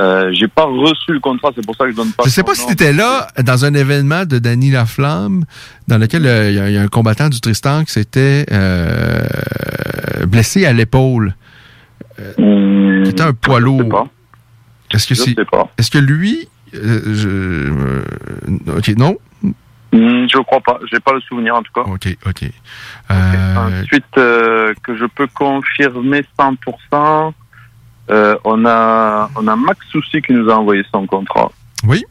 Euh, 0.00 0.30
j'ai 0.32 0.48
pas 0.48 0.64
reçu 0.64 1.12
le 1.12 1.20
contrat, 1.20 1.50
c'est 1.54 1.64
pour 1.66 1.76
ça 1.76 1.84
que 1.84 1.90
je 1.90 1.96
donne 1.96 2.12
pas. 2.12 2.22
Je 2.24 2.30
sais 2.30 2.42
pas 2.42 2.54
si 2.54 2.62
nom. 2.62 2.68
tu 2.68 2.72
étais 2.72 2.94
là 2.94 3.28
dans 3.44 3.66
un 3.66 3.74
événement 3.74 4.24
de 4.24 4.38
Danny 4.38 4.70
Laflamme 4.70 5.44
dans 5.86 5.98
lequel 5.98 6.26
euh, 6.26 6.48
il 6.50 6.56
y, 6.56 6.58
a- 6.58 6.70
il 6.70 6.74
y 6.74 6.78
a 6.78 6.82
un 6.82 6.88
combattant 6.88 7.28
du 7.28 7.38
Tristan 7.42 7.84
qui 7.84 7.92
s'était 7.92 8.46
euh, 8.50 9.20
blessé 10.26 10.64
à 10.64 10.72
l'épaule. 10.72 11.34
Hmm, 12.38 13.02
qui 13.04 13.10
était 13.10 13.22
un 13.22 13.34
poids 13.34 13.60
lourd. 13.60 14.08
Est-ce 14.92 15.06
que 15.06 15.14
Je 15.14 15.22
c'est 15.22 15.34
sais 15.34 15.44
pas. 15.50 15.70
Est-ce 15.76 15.90
que 15.90 15.98
lui 15.98 16.48
je, 16.72 18.00
OK, 18.74 18.88
non. 18.96 19.16
Hmm, 19.92 20.26
je 20.26 20.38
crois 20.38 20.60
pas, 20.60 20.78
j'ai 20.90 21.00
pas 21.00 21.12
le 21.12 21.20
souvenir 21.20 21.54
en 21.54 21.62
tout 21.62 21.72
cas. 21.72 21.82
OK, 21.82 22.16
OK. 22.26 22.44
Euh, 23.10 23.82
Ensuite, 23.82 24.04
euh, 24.16 24.72
que 24.82 24.96
je 24.96 25.04
peux 25.04 25.26
confirmer 25.26 26.24
100%, 26.38 27.34
euh, 28.10 28.36
on 28.44 28.64
a 28.64 29.30
on 29.36 29.46
a 29.46 29.56
Max 29.56 29.86
Souci 29.88 30.22
qui 30.22 30.32
nous 30.32 30.50
a 30.50 30.54
envoyé 30.54 30.82
son 30.92 31.06
contrat. 31.06 31.52
Oui. 31.84 32.04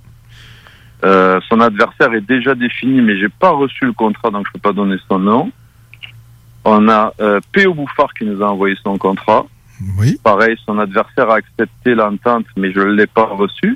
Euh, 1.04 1.40
son 1.50 1.60
adversaire 1.60 2.14
est 2.14 2.22
déjà 2.22 2.54
défini, 2.54 3.02
mais 3.02 3.18
j'ai 3.18 3.30
pas 3.30 3.50
reçu 3.50 3.86
le 3.86 3.94
contrat, 3.94 4.30
donc 4.30 4.46
je 4.48 4.52
peux 4.54 4.60
pas 4.60 4.74
donner 4.74 4.98
son 5.10 5.18
nom. 5.18 5.52
On 6.64 6.88
a 6.88 7.14
euh, 7.20 7.40
P.O. 7.52 7.74
Bouffard 7.74 8.14
qui 8.14 8.26
nous 8.26 8.44
a 8.44 8.52
envoyé 8.52 8.76
son 8.84 9.00
contrat. 9.00 9.46
Oui. 9.98 10.20
Pareil, 10.24 10.56
son 10.68 10.78
adversaire 10.78 11.32
a 11.32 11.38
accepté 11.38 11.96
l'entente, 11.96 12.46
mais 12.56 12.72
je 12.72 12.80
ne 12.80 12.92
l'ai 12.92 13.08
pas 13.08 13.26
reçu. 13.26 13.76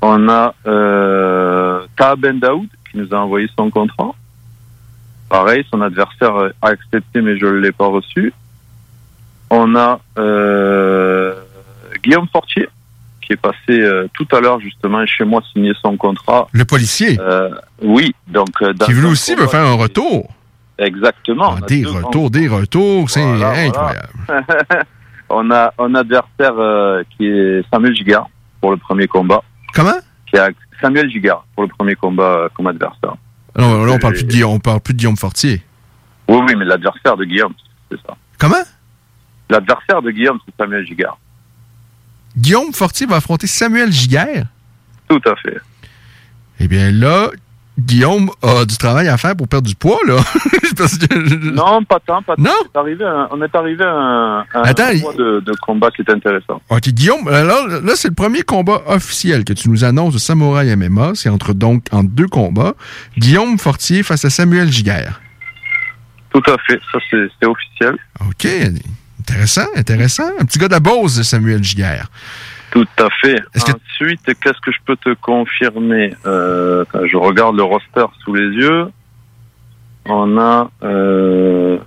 On 0.00 0.28
a 0.30 0.54
euh, 0.66 1.84
Taha 1.96 2.16
Ben 2.16 2.38
Daoud 2.38 2.68
qui 2.94 3.00
nous 3.00 3.12
a 3.14 3.18
envoyé 3.18 3.48
son 3.58 3.70
contrat. 3.70 4.14
Pareil, 5.28 5.64
son 5.70 5.80
adversaire 5.80 6.34
a 6.62 6.68
accepté, 6.68 7.20
mais 7.20 7.36
je 7.38 7.46
ne 7.46 7.52
l'ai 7.58 7.72
pas 7.72 7.86
reçu. 7.86 8.32
On 9.50 9.74
a 9.74 10.00
euh, 10.18 11.34
Guillaume 12.02 12.28
Fortier 12.32 12.68
qui 13.20 13.32
est 13.32 13.36
passé 13.36 13.56
euh, 13.70 14.06
tout 14.12 14.26
à 14.36 14.40
l'heure 14.40 14.60
justement 14.60 15.04
chez 15.06 15.24
moi 15.24 15.42
signer 15.52 15.72
son 15.80 15.96
contrat. 15.96 16.46
Le 16.52 16.64
policier? 16.66 17.18
Euh, 17.18 17.50
oui, 17.82 18.14
donc 18.28 18.62
dans 18.62 18.84
Qui 18.86 18.92
lui 18.92 19.06
un 19.06 19.10
aussi 19.10 19.30
veut 19.34 19.38
combat- 19.46 19.50
faire 19.50 19.66
un 19.66 19.74
retour. 19.74 20.34
Exactement. 20.78 21.54
Ah, 21.56 21.66
des 21.66 21.84
retours, 21.86 22.30
des 22.30 22.48
retours, 22.48 23.08
c'est 23.08 23.22
Voilà, 23.24 23.52
voilà. 23.54 23.62
incroyable. 23.62 24.46
on 25.30 25.50
a 25.50 25.72
un 25.78 25.94
adversaire 25.94 26.54
qui 27.16 27.26
est 27.26 27.62
Samuel 27.72 27.94
Gigard 27.96 28.28
pour 28.60 28.72
le 28.72 28.76
premier 28.76 29.06
combat. 29.06 29.42
Comment? 29.72 29.98
Qui 30.26 30.36
a 30.38 30.50
Samuel 30.80 31.10
Gigard 31.10 31.46
pour 31.54 31.64
le 31.64 31.68
premier 31.68 31.94
combat 31.94 32.22
euh, 32.22 32.48
comme 32.54 32.66
adversaire. 32.66 33.16
Non, 33.56 33.84
là, 33.84 33.92
on 33.92 33.98
parle 33.98 34.14
plus 34.14 34.24
de 34.24 34.30
Guillaume, 34.30 34.52
on 34.52 34.60
parle 34.60 34.80
plus 34.80 34.94
de 34.94 34.98
Guillaume 34.98 35.16
Fortier. 35.16 35.62
Oui, 36.28 36.38
oui, 36.46 36.54
mais 36.56 36.64
l'adversaire 36.64 37.16
de 37.16 37.24
Guillaume, 37.24 37.54
c'est 37.90 38.00
ça. 38.06 38.16
Comment? 38.38 38.64
L'adversaire 39.50 40.02
de 40.02 40.10
Guillaume, 40.10 40.38
c'est 40.44 40.54
Samuel 40.56 40.86
Gigard. 40.86 41.18
Guillaume 42.36 42.72
Fortier 42.72 43.06
va 43.06 43.16
affronter 43.16 43.46
Samuel 43.46 43.92
Giguère? 43.92 44.46
Tout 45.08 45.20
à 45.26 45.36
fait. 45.36 45.58
Eh 46.58 46.68
bien 46.68 46.90
là, 46.90 47.30
Guillaume 47.76 48.30
a 48.42 48.64
du 48.64 48.76
travail 48.76 49.08
à 49.08 49.16
faire 49.16 49.34
pour 49.34 49.48
perdre 49.48 49.66
du 49.68 49.74
poids, 49.74 49.98
là. 50.06 50.16
Parce 50.76 50.96
que- 50.96 51.50
Non, 51.52 51.82
pas 51.84 51.98
tant, 51.98 52.22
pas 52.22 52.36
tant. 52.36 52.42
Non? 52.42 52.50
On 52.52 52.66
est 52.72 52.78
arrivé 52.78 53.04
à 53.04 53.10
un, 53.10 53.28
on 53.32 53.42
est 53.42 53.54
arrivé 53.56 53.84
à 53.84 53.90
un, 53.92 54.38
à 54.40 54.44
un 54.54 54.62
Attends, 54.62 54.90
il- 54.92 55.00
poids 55.02 55.14
de, 55.14 55.40
de 55.40 55.52
combat 55.60 55.90
qui 55.90 56.02
est 56.02 56.10
intéressant. 56.10 56.62
OK, 56.68 56.88
Guillaume, 56.90 57.26
alors 57.26 57.66
là, 57.66 57.92
c'est 57.96 58.08
le 58.08 58.14
premier 58.14 58.42
combat 58.42 58.80
officiel 58.86 59.44
que 59.44 59.52
tu 59.52 59.68
nous 59.70 59.82
annonces 59.84 60.14
de 60.14 60.18
Samouraï 60.18 60.74
MMA. 60.76 61.12
C'est 61.14 61.28
entre 61.30 61.52
donc 61.52 61.86
entre 61.90 62.10
deux 62.10 62.28
combats. 62.28 62.74
Guillaume 63.18 63.58
Fortier 63.58 64.02
face 64.04 64.24
à 64.24 64.30
Samuel 64.30 64.70
Giguère. 64.70 65.20
Tout 66.32 66.42
à 66.50 66.56
fait, 66.66 66.80
ça 66.92 66.98
c'est 67.10 67.46
officiel. 67.46 67.96
OK, 68.20 68.46
intéressant, 69.20 69.66
intéressant. 69.76 70.28
Un 70.40 70.44
petit 70.44 70.58
gars 70.58 70.68
de 70.68 70.72
la 70.74 70.80
Beauce, 70.80 71.22
Samuel 71.22 71.62
Giguère. 71.62 72.08
Tout 72.74 72.88
à 72.98 73.08
fait. 73.22 73.40
Ensuite, 73.56 74.20
qu'est-ce 74.24 74.60
que 74.60 74.72
je 74.72 74.78
peux 74.84 74.96
te 74.96 75.14
confirmer? 75.22 76.12
Euh, 76.26 76.84
Je 77.04 77.16
regarde 77.16 77.56
le 77.56 77.62
roster 77.62 78.04
sous 78.24 78.34
les 78.34 78.48
yeux. 78.48 78.86
On 80.06 80.36
a... 80.38 80.68
Euh, 80.82 81.78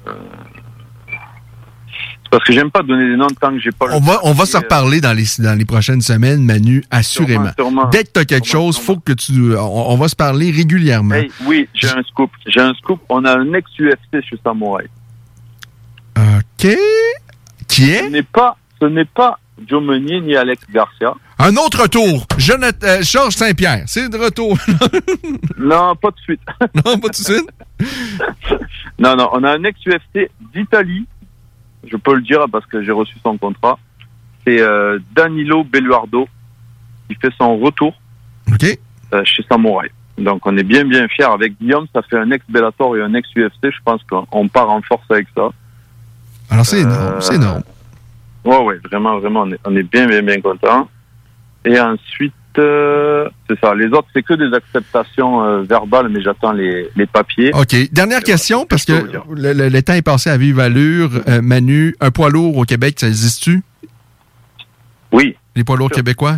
parce 2.32 2.44
que 2.46 2.54
j'aime 2.54 2.72
pas 2.72 2.84
donner 2.84 3.10
des 3.10 3.18
noms 3.18 3.28
tant 3.40 3.52
que 3.52 3.60
j'ai 3.60 3.72
pas 3.72 3.88
le 3.88 3.96
On 3.96 4.00
va, 4.00 4.20
on 4.24 4.32
va 4.32 4.46
se 4.46 4.56
reparler 4.56 5.02
dans 5.02 5.12
les, 5.12 5.26
dans 5.40 5.58
les 5.58 5.66
prochaines 5.66 6.00
semaines, 6.02 6.42
Manu, 6.42 6.84
assurément. 6.90 7.52
Sûrement, 7.58 7.70
sûrement. 7.70 7.90
Dès 7.90 8.06
que 8.06 8.12
tu 8.14 8.20
as 8.22 8.26
quelque 8.26 8.48
chose, 8.48 8.78
faut 8.80 8.98
que 8.98 9.12
tu. 9.14 9.56
On, 9.58 9.92
on 9.92 9.98
va 9.98 10.08
se 10.08 10.16
parler 10.16 10.52
régulièrement. 10.52 11.16
Hey, 11.16 11.32
oui, 11.46 11.68
j'ai 11.74 11.90
un 11.90 12.04
scoop. 12.04 12.32
J'ai 12.46 12.62
un 12.62 12.74
scoop. 12.76 13.02
On 13.10 13.26
a 13.26 13.38
un 13.38 13.54
ex-UFC 13.54 14.22
chez 14.24 14.38
Samouraï. 14.42 14.88
OK. 16.18 16.68
Qui 17.68 17.92
est? 17.92 18.06
Ce 18.06 18.10
n'est 18.10 18.24
pas, 18.24 18.58
ce 18.80 18.86
n'est 18.86 19.06
pas 19.06 19.38
Joe 19.66 19.82
Meunier 19.82 20.22
ni 20.22 20.36
Alex 20.36 20.64
Garcia. 20.72 21.14
Un 21.40 21.56
autre 21.56 21.84
retour. 21.84 22.26
Jonathan, 22.38 22.88
euh, 22.88 23.02
Georges 23.02 23.36
Saint-Pierre. 23.36 23.84
C'est 23.88 24.10
de 24.10 24.18
retour. 24.18 24.58
non, 25.58 25.96
pas 25.96 26.12
de 26.12 26.20
suite. 26.20 26.42
non, 26.86 26.98
pas 26.98 27.10
de 27.10 27.16
suite? 27.16 27.50
non, 29.00 29.16
non, 29.16 29.30
on 29.34 29.44
a 29.44 29.52
un 29.52 29.64
ex-UFC 29.64 30.30
d'Italie. 30.54 31.06
Je 31.90 31.96
peux 31.98 32.16
le 32.16 32.22
dire 32.22 32.46
parce 32.52 32.66
que 32.66 32.84
j'ai 32.84 32.92
reçu 32.92 33.16
son 33.24 33.38
contrat. 33.38 33.78
C'est 34.46 34.62
euh, 34.62 35.00
Danilo 35.16 35.64
Belluardo 35.64 36.28
qui 37.08 37.16
fait 37.16 37.32
son 37.38 37.58
retour 37.58 37.94
euh, 38.64 39.24
chez 39.24 39.44
Samouraï. 39.50 39.90
Donc 40.18 40.46
on 40.46 40.58
est 40.58 40.64
bien 40.64 40.84
bien 40.84 41.08
fiers 41.08 41.26
avec 41.26 41.58
Guillaume. 41.60 41.86
Ça 41.94 42.02
fait 42.02 42.18
un 42.18 42.32
ex-Bellator 42.32 42.98
et 42.98 43.02
un 43.02 43.14
ex-UFC. 43.14 43.64
Je 43.64 43.82
pense 43.86 44.02
qu'on 44.04 44.48
part 44.48 44.70
en 44.70 44.82
force 44.82 45.06
avec 45.10 45.28
ça. 45.36 45.50
Alors, 46.50 46.66
c'est 46.66 46.80
énorme, 46.80 47.22
c'est 47.22 47.36
énorme. 47.36 47.62
Ouais, 48.48 48.64
ouais, 48.66 48.80
vraiment, 48.90 49.20
vraiment, 49.20 49.42
on 49.42 49.52
est, 49.52 49.60
on 49.66 49.76
est 49.76 49.84
bien, 49.84 50.08
bien, 50.08 50.22
bien 50.22 50.40
content. 50.42 50.90
Et 51.66 51.80
ensuite, 51.80 52.34
euh, 52.58 53.28
c'est 53.50 53.60
ça. 53.60 53.76
Les 53.76 53.88
autres, 53.88 54.08
c'est 54.14 54.24
que 54.24 54.34
des 54.34 54.56
acceptations 54.56 55.44
euh, 55.44 55.62
verbales, 55.64 56.08
mais 56.10 56.22
j'attends 56.22 56.54
les, 56.54 56.88
les 56.96 57.06
papiers. 57.06 57.52
OK. 57.54 57.76
Dernière 57.92 58.22
question, 58.22 58.66
parce 58.66 58.86
que 58.86 58.94
le, 59.36 59.54
le- 59.54 59.70
le 59.70 59.82
temps 59.84 59.94
est 59.94 60.02
passé 60.02 60.30
à 60.30 60.38
vive 60.38 60.60
allure. 60.60 61.10
Euh, 61.28 61.42
Manu, 61.42 61.96
un 62.00 62.10
poids 62.12 62.30
lourd 62.30 62.56
au 62.58 62.64
Québec, 62.64 62.98
ça 63.00 63.08
existe-tu? 63.08 63.62
Oui. 65.12 65.36
Les 65.56 65.64
poids 65.64 65.78
lourds 65.78 65.92
québécois? 65.92 66.38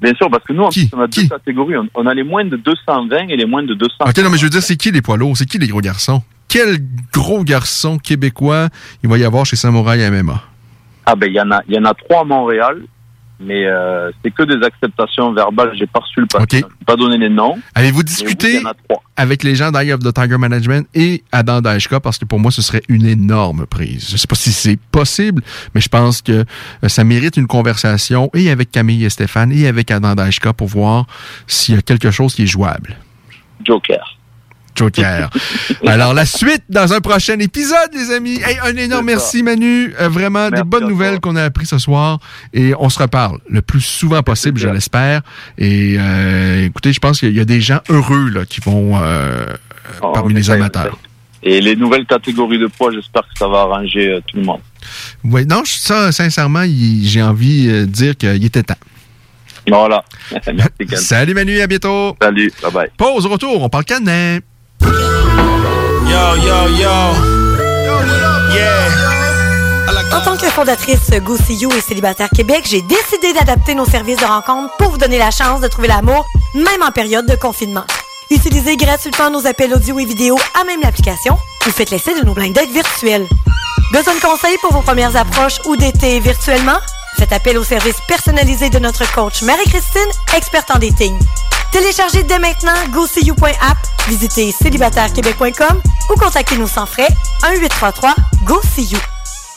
Bien 0.00 0.12
sûr, 0.14 0.30
parce 0.30 0.44
que 0.44 0.52
nous, 0.52 0.62
en 0.64 0.68
plus, 0.70 0.88
on 0.92 1.00
a 1.00 1.06
deux 1.06 1.26
catégories. 1.28 1.76
On, 1.78 1.88
on 1.94 2.06
a 2.06 2.14
les 2.14 2.22
moins 2.24 2.44
de 2.44 2.56
220 2.56 3.28
et 3.28 3.36
les 3.36 3.46
moins 3.46 3.62
de 3.62 3.74
200. 3.74 3.94
OK, 4.00 4.18
non, 4.18 4.30
mais 4.30 4.36
je 4.38 4.44
veux 4.44 4.50
dire, 4.50 4.62
c'est 4.62 4.76
qui 4.76 4.90
les 4.92 5.00
poids 5.02 5.16
lourds? 5.16 5.36
C'est 5.36 5.46
qui 5.46 5.58
les 5.58 5.68
gros 5.68 5.80
garçons? 5.80 6.22
Quel 6.48 6.76
gros 7.12 7.42
garçon 7.42 7.96
québécois 7.98 8.68
il 9.02 9.08
va 9.08 9.16
y 9.18 9.24
avoir 9.24 9.46
chez 9.46 9.56
Samouraï 9.56 10.08
MMA? 10.10 10.42
Ah 11.06 11.16
ben, 11.16 11.26
il 11.26 11.34
y 11.34 11.40
en 11.40 11.50
a, 11.50 11.62
il 11.68 11.74
y 11.74 11.78
en 11.78 11.84
a 11.84 11.94
trois 11.94 12.20
à 12.20 12.24
Montréal, 12.24 12.82
mais 13.40 13.66
euh, 13.66 14.10
c'est 14.22 14.30
que 14.30 14.44
des 14.44 14.64
acceptations 14.64 15.32
verbales. 15.32 15.72
J'ai 15.74 15.86
pas 15.86 16.00
reçu 16.00 16.20
le 16.20 16.26
papier. 16.26 16.62
Peux 16.62 16.84
pas 16.86 16.96
donner 16.96 17.18
les 17.18 17.28
noms. 17.28 17.58
Avez-vous 17.74 17.98
oui, 17.98 18.04
discuté 18.04 18.62
avec 19.16 19.42
les 19.42 19.54
gens 19.54 19.72
d'Eye 19.72 19.92
of 19.92 20.00
the 20.00 20.12
Tiger 20.14 20.38
Management 20.38 20.86
et 20.94 21.24
Adam 21.32 21.60
Daishka? 21.60 22.00
Parce 22.00 22.18
que 22.18 22.24
pour 22.24 22.38
moi, 22.38 22.50
ce 22.50 22.62
serait 22.62 22.82
une 22.88 23.06
énorme 23.06 23.66
prise. 23.66 24.10
Je 24.10 24.16
sais 24.16 24.28
pas 24.28 24.36
si 24.36 24.52
c'est 24.52 24.78
possible, 24.92 25.42
mais 25.74 25.80
je 25.80 25.88
pense 25.88 26.22
que 26.22 26.32
euh, 26.32 26.88
ça 26.88 27.04
mérite 27.04 27.36
une 27.36 27.48
conversation 27.48 28.30
et 28.34 28.50
avec 28.50 28.70
Camille 28.70 29.04
et 29.04 29.10
Stéphane 29.10 29.52
et 29.52 29.66
avec 29.66 29.90
Adam 29.90 30.14
Daishka 30.14 30.52
pour 30.52 30.68
voir 30.68 31.06
s'il 31.46 31.74
y 31.74 31.78
a 31.78 31.82
quelque 31.82 32.10
chose 32.10 32.34
qui 32.34 32.44
est 32.44 32.46
jouable. 32.46 32.96
Joker. 33.64 34.11
Joker. 34.74 35.30
Alors, 35.86 36.14
la 36.14 36.26
suite 36.26 36.64
dans 36.68 36.92
un 36.92 37.00
prochain 37.00 37.38
épisode, 37.38 37.90
les 37.94 38.10
amis. 38.10 38.40
Hey, 38.44 38.58
un 38.62 38.76
énorme 38.76 39.06
merci, 39.06 39.42
Manu. 39.42 39.94
Euh, 40.00 40.08
vraiment, 40.08 40.50
des 40.50 40.62
bonnes 40.62 40.88
nouvelles 40.88 41.20
qu'on 41.20 41.36
a 41.36 41.44
appris 41.44 41.66
ce 41.66 41.78
soir. 41.78 42.18
Et 42.52 42.74
on 42.78 42.88
se 42.88 42.98
reparle 42.98 43.38
le 43.48 43.62
plus 43.62 43.80
souvent 43.80 44.22
possible, 44.22 44.58
je 44.58 44.68
l'espère. 44.68 45.22
Et 45.58 45.96
euh, 45.98 46.66
écoutez, 46.66 46.92
je 46.92 47.00
pense 47.00 47.20
qu'il 47.20 47.36
y 47.36 47.40
a 47.40 47.44
des 47.44 47.60
gens 47.60 47.80
heureux 47.88 48.28
là, 48.30 48.44
qui 48.44 48.60
vont 48.60 48.98
euh, 49.02 49.46
parmi 50.00 50.34
les 50.34 50.50
amateurs. 50.50 50.98
Et 51.44 51.60
les 51.60 51.74
nouvelles 51.74 52.06
catégories 52.06 52.58
de 52.58 52.68
poids, 52.68 52.92
j'espère 52.92 53.22
que 53.22 53.36
ça 53.36 53.48
va 53.48 53.62
arranger 53.62 54.20
tout 54.28 54.36
le 54.36 54.44
monde. 54.44 54.60
Oui, 55.24 55.44
non, 55.44 55.62
ça, 55.64 56.12
sincèrement, 56.12 56.64
j'ai 57.02 57.22
envie 57.22 57.66
de 57.66 57.84
dire 57.84 58.16
qu'il 58.16 58.44
était 58.44 58.62
temps. 58.62 58.76
Voilà. 59.68 60.04
Merci. 60.46 60.96
Salut 61.04 61.34
Manu, 61.34 61.60
à 61.60 61.66
bientôt. 61.66 62.16
Salut, 62.20 62.52
bye 62.62 62.72
bye. 62.72 62.90
Pause, 62.96 63.26
retour, 63.26 63.62
on 63.62 63.68
parle 63.68 63.84
canet. 63.84 64.42
Yo, 64.84 66.36
yo, 66.36 66.68
yo. 66.68 67.32
En 70.14 70.20
tant 70.20 70.36
que 70.36 70.46
fondatrice 70.50 71.10
Go 71.22 71.36
See 71.36 71.54
You 71.54 71.70
et 71.72 71.80
Célibataire 71.80 72.28
Québec, 72.28 72.64
j'ai 72.68 72.82
décidé 72.82 73.32
d'adapter 73.32 73.74
nos 73.74 73.86
services 73.86 74.18
de 74.18 74.24
rencontre 74.26 74.76
pour 74.76 74.90
vous 74.90 74.98
donner 74.98 75.18
la 75.18 75.30
chance 75.30 75.60
de 75.60 75.68
trouver 75.68 75.88
l'amour, 75.88 76.26
même 76.54 76.82
en 76.86 76.90
période 76.90 77.26
de 77.26 77.34
confinement. 77.34 77.84
Utilisez 78.30 78.76
gratuitement 78.76 79.30
nos 79.30 79.46
appels 79.46 79.72
audio 79.72 79.98
et 79.98 80.04
vidéo 80.04 80.38
à 80.60 80.64
même 80.64 80.80
l'application 80.82 81.38
ou 81.66 81.70
faites 81.70 81.90
l'essai 81.90 82.14
de 82.18 82.24
nos 82.24 82.34
blind 82.34 82.54
dates 82.54 82.70
virtuels. 82.70 83.26
Besoin 83.92 84.14
de 84.14 84.20
conseils 84.20 84.56
pour 84.60 84.72
vos 84.72 84.82
premières 84.82 85.16
approches 85.16 85.60
ou 85.66 85.76
d'été 85.76 86.20
virtuellement? 86.20 86.78
Faites 87.18 87.32
appel 87.32 87.58
au 87.58 87.64
service 87.64 87.96
personnalisé 88.06 88.70
de 88.70 88.78
notre 88.78 89.10
coach 89.14 89.42
Marie-Christine, 89.42 90.10
experte 90.36 90.70
en 90.70 90.78
dating. 90.78 91.18
Téléchargez 91.72 92.22
dès 92.22 92.38
maintenant 92.38 92.72
GoSeeYou.app, 92.90 93.78
visitez 94.06 94.52
célibatairequebec.com 94.52 95.80
ou 96.10 96.14
contactez-nous 96.20 96.68
sans 96.68 96.86
frais 96.86 97.08
1-833-GO-SEE-YOU. 97.42 99.11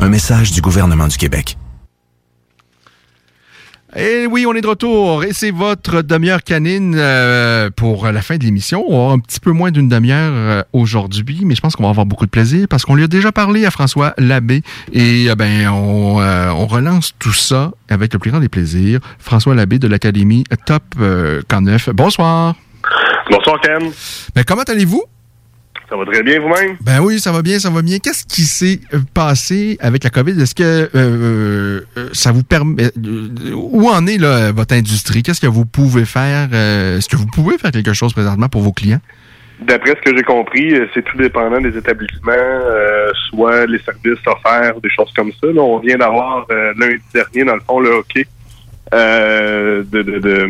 Un 0.00 0.08
message 0.08 0.52
du 0.52 0.60
gouvernement 0.60 1.08
du 1.08 1.16
Québec. 1.16 1.56
Et 3.96 4.26
oui, 4.26 4.44
on 4.44 4.54
est 4.54 4.60
de 4.60 4.66
retour 4.66 5.22
et 5.22 5.32
c'est 5.32 5.52
votre 5.52 6.02
demi-heure 6.02 6.42
canine 6.42 6.96
euh, 6.98 7.70
pour 7.70 8.06
la 8.06 8.22
fin 8.22 8.36
de 8.36 8.42
l'émission. 8.42 8.84
On 8.88 8.90
va 8.90 8.96
avoir 8.96 9.12
un 9.12 9.20
petit 9.20 9.38
peu 9.38 9.52
moins 9.52 9.70
d'une 9.70 9.88
demi-heure 9.88 10.32
euh, 10.34 10.62
aujourd'hui, 10.72 11.42
mais 11.44 11.54
je 11.54 11.60
pense 11.60 11.76
qu'on 11.76 11.84
va 11.84 11.90
avoir 11.90 12.04
beaucoup 12.04 12.26
de 12.26 12.30
plaisir 12.30 12.66
parce 12.68 12.84
qu'on 12.84 12.96
lui 12.96 13.04
a 13.04 13.06
déjà 13.06 13.30
parlé 13.30 13.64
à 13.64 13.70
François 13.70 14.12
Labbé 14.18 14.62
et 14.92 15.30
euh, 15.30 15.36
ben 15.36 15.68
on, 15.68 16.20
euh, 16.20 16.50
on 16.50 16.66
relance 16.66 17.12
tout 17.20 17.32
ça 17.32 17.70
avec 17.88 18.12
le 18.12 18.18
plus 18.18 18.32
grand 18.32 18.40
des 18.40 18.48
plaisirs. 18.48 18.98
François 19.20 19.54
Labbé 19.54 19.78
de 19.78 19.86
l'Académie 19.86 20.42
Top 20.66 20.82
euh, 21.00 21.42
K9. 21.48 21.92
Bonsoir. 21.92 22.56
Bonsoir, 23.30 23.60
Ken. 23.60 23.90
Ben, 24.34 24.42
comment 24.44 24.62
allez-vous? 24.62 25.04
Ça 25.94 25.98
va 26.00 26.06
très 26.10 26.24
bien 26.24 26.40
vous-même? 26.40 26.76
Ben 26.80 26.98
oui, 27.00 27.20
ça 27.20 27.30
va 27.30 27.40
bien, 27.40 27.60
ça 27.60 27.70
va 27.70 27.80
bien. 27.80 27.98
Qu'est-ce 28.00 28.24
qui 28.26 28.42
s'est 28.42 28.80
euh, 28.92 28.98
passé 29.14 29.76
avec 29.80 30.02
la 30.02 30.10
COVID? 30.10 30.42
Est-ce 30.42 30.52
que 30.52 30.90
euh, 30.92 31.80
euh, 31.96 32.08
ça 32.12 32.32
vous 32.32 32.42
permet... 32.42 32.90
où 33.54 33.88
en 33.88 34.04
est 34.08 34.18
là, 34.18 34.50
votre 34.50 34.74
industrie? 34.74 35.22
Qu'est-ce 35.22 35.40
que 35.40 35.46
vous 35.46 35.66
pouvez 35.66 36.04
faire? 36.04 36.52
Est-ce 36.52 37.08
que 37.08 37.14
vous 37.14 37.26
pouvez 37.32 37.58
faire 37.58 37.70
quelque 37.70 37.92
chose 37.92 38.12
présentement 38.12 38.48
pour 38.48 38.62
vos 38.62 38.72
clients? 38.72 38.98
D'après 39.60 39.90
ce 39.90 40.10
que 40.10 40.16
j'ai 40.16 40.24
compris, 40.24 40.74
c'est 40.94 41.04
tout 41.04 41.16
dépendant 41.16 41.60
des 41.60 41.76
établissements, 41.78 42.32
euh, 42.32 43.12
soit 43.30 43.64
les 43.66 43.78
services 43.78 44.18
offerts, 44.26 44.80
des 44.82 44.90
choses 44.90 45.12
comme 45.14 45.30
ça. 45.40 45.46
Là, 45.46 45.62
on 45.62 45.78
vient 45.78 45.96
d'avoir 45.96 46.44
euh, 46.50 46.72
lundi 46.76 47.00
dernier, 47.14 47.44
dans 47.44 47.54
le 47.54 47.60
fond, 47.64 47.78
le 47.78 47.90
hockey 47.90 48.26
euh, 48.92 49.84
de, 49.92 50.02
de- 50.02 50.18
de, 50.18 50.46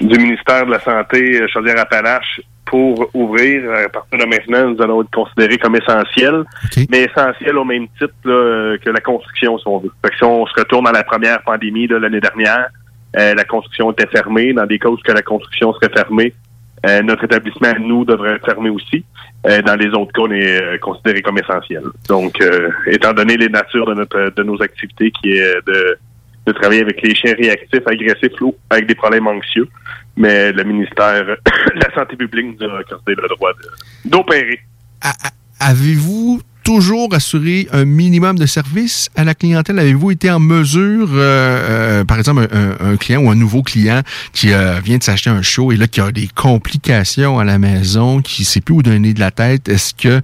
du 0.00 0.18
ministère 0.18 0.66
de 0.66 0.72
la 0.72 0.80
Santé 0.80 1.40
Chaudière-Appalaches 1.52 2.40
pour 2.66 3.08
ouvrir. 3.14 3.70
À 3.72 3.88
partir 3.88 4.18
de 4.18 4.24
maintenant, 4.24 4.70
nous 4.70 4.82
allons 4.82 5.02
être 5.02 5.10
considérés 5.10 5.58
comme 5.58 5.76
essentiels, 5.76 6.44
mais 6.90 7.04
essentiels 7.04 7.56
au 7.56 7.64
même 7.64 7.86
titre 7.98 8.14
là, 8.24 8.32
euh, 8.32 8.78
que 8.78 8.90
la 8.90 9.00
construction, 9.00 9.58
si 9.58 9.66
on 9.66 9.78
veut. 9.78 9.92
Fait 10.04 10.10
que 10.10 10.16
si 10.16 10.24
on 10.24 10.46
se 10.46 10.54
retourne 10.58 10.86
à 10.86 10.92
la 10.92 11.04
première 11.04 11.42
pandémie 11.42 11.86
de 11.86 11.96
l'année 11.96 12.20
dernière, 12.20 12.68
euh, 13.16 13.34
la 13.34 13.44
construction 13.44 13.92
était 13.92 14.08
fermée. 14.08 14.52
Dans 14.52 14.66
des 14.66 14.78
cas 14.78 14.88
où 14.88 14.96
que 14.96 15.12
la 15.12 15.22
construction 15.22 15.72
serait 15.74 15.92
fermée, 15.92 16.34
euh, 16.86 17.02
notre 17.02 17.24
établissement, 17.24 17.72
nous, 17.80 18.04
devrait 18.04 18.34
être 18.34 18.44
fermé 18.44 18.70
aussi. 18.70 19.04
Euh, 19.46 19.62
dans 19.62 19.76
les 19.76 19.88
autres 19.88 20.12
cas, 20.12 20.22
on 20.22 20.30
est 20.30 20.62
euh, 20.62 20.78
considéré 20.78 21.22
comme 21.22 21.38
essentiel. 21.38 21.82
Donc, 22.08 22.40
euh, 22.40 22.70
étant 22.86 23.12
donné 23.12 23.36
les 23.36 23.48
natures 23.48 23.86
de 23.86 23.94
notre 23.94 24.30
de 24.34 24.42
nos 24.42 24.60
activités, 24.62 25.10
qui 25.10 25.32
est 25.32 25.42
euh, 25.42 25.60
de, 25.66 25.98
de 26.46 26.52
travailler 26.52 26.82
avec 26.82 27.02
les 27.02 27.14
chiens 27.14 27.34
réactifs, 27.34 27.86
agressifs 27.86 28.40
ou 28.40 28.54
avec 28.70 28.86
des 28.86 28.94
problèmes 28.94 29.26
anxieux, 29.26 29.68
mais 30.16 30.52
le 30.52 30.64
ministère 30.64 31.24
de 31.24 31.36
la 31.74 31.94
Santé 31.94 32.16
publique 32.16 32.58
nous 32.58 32.68
a 32.68 32.78
accordé 32.78 33.14
le 33.14 33.28
droit 33.28 33.52
d'opérer. 34.04 34.60
Avez-vous 35.60 36.40
toujours 36.66 37.14
assuré 37.14 37.68
un 37.72 37.84
minimum 37.84 38.36
de 38.38 38.44
service 38.44 39.08
à 39.14 39.22
la 39.22 39.34
clientèle? 39.34 39.78
Avez-vous 39.78 40.10
été 40.10 40.28
en 40.32 40.40
mesure, 40.40 41.08
euh, 41.12 42.00
euh, 42.00 42.04
par 42.04 42.18
exemple, 42.18 42.48
un, 42.52 42.86
un- 42.88 42.92
un 42.92 42.96
client 42.96 43.22
ou 43.22 43.30
un 43.30 43.36
nouveau 43.36 43.62
client 43.62 44.02
qui 44.32 44.52
euh, 44.52 44.80
vient 44.84 44.98
de 44.98 45.02
s'acheter 45.04 45.30
un 45.30 45.42
show 45.42 45.70
et 45.70 45.76
là 45.76 45.86
qui 45.86 46.00
a 46.00 46.10
des 46.10 46.28
complications 46.34 47.38
à 47.38 47.44
la 47.44 47.58
maison, 47.58 48.20
qui 48.20 48.42
ne 48.42 48.46
sait 48.46 48.60
plus 48.60 48.74
où 48.74 48.82
donner 48.82 49.14
de 49.14 49.20
la 49.20 49.30
tête, 49.30 49.68
est-ce 49.68 49.94
que 49.94 50.20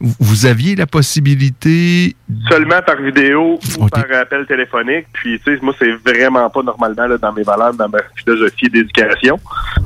vous- 0.00 0.16
vous 0.18 0.46
aviez 0.46 0.74
la 0.74 0.86
possibilité 0.86 2.16
Seulement 2.50 2.80
par 2.84 3.00
vidéo 3.00 3.60
ou 3.78 3.86
par 3.88 4.04
appel 4.20 4.46
téléphonique. 4.46 5.06
Puis, 5.12 5.38
tu 5.46 5.54
sais, 5.54 5.60
moi, 5.62 5.74
c'est 5.78 5.92
vraiment 6.04 6.50
pas 6.50 6.62
normalement 6.62 7.06
là, 7.06 7.18
dans 7.18 7.32
mes 7.32 7.42
valeurs, 7.44 7.74
dans 7.74 7.88
ma 7.88 7.98
philosophie 8.16 8.68
d'éducation. 8.68 9.38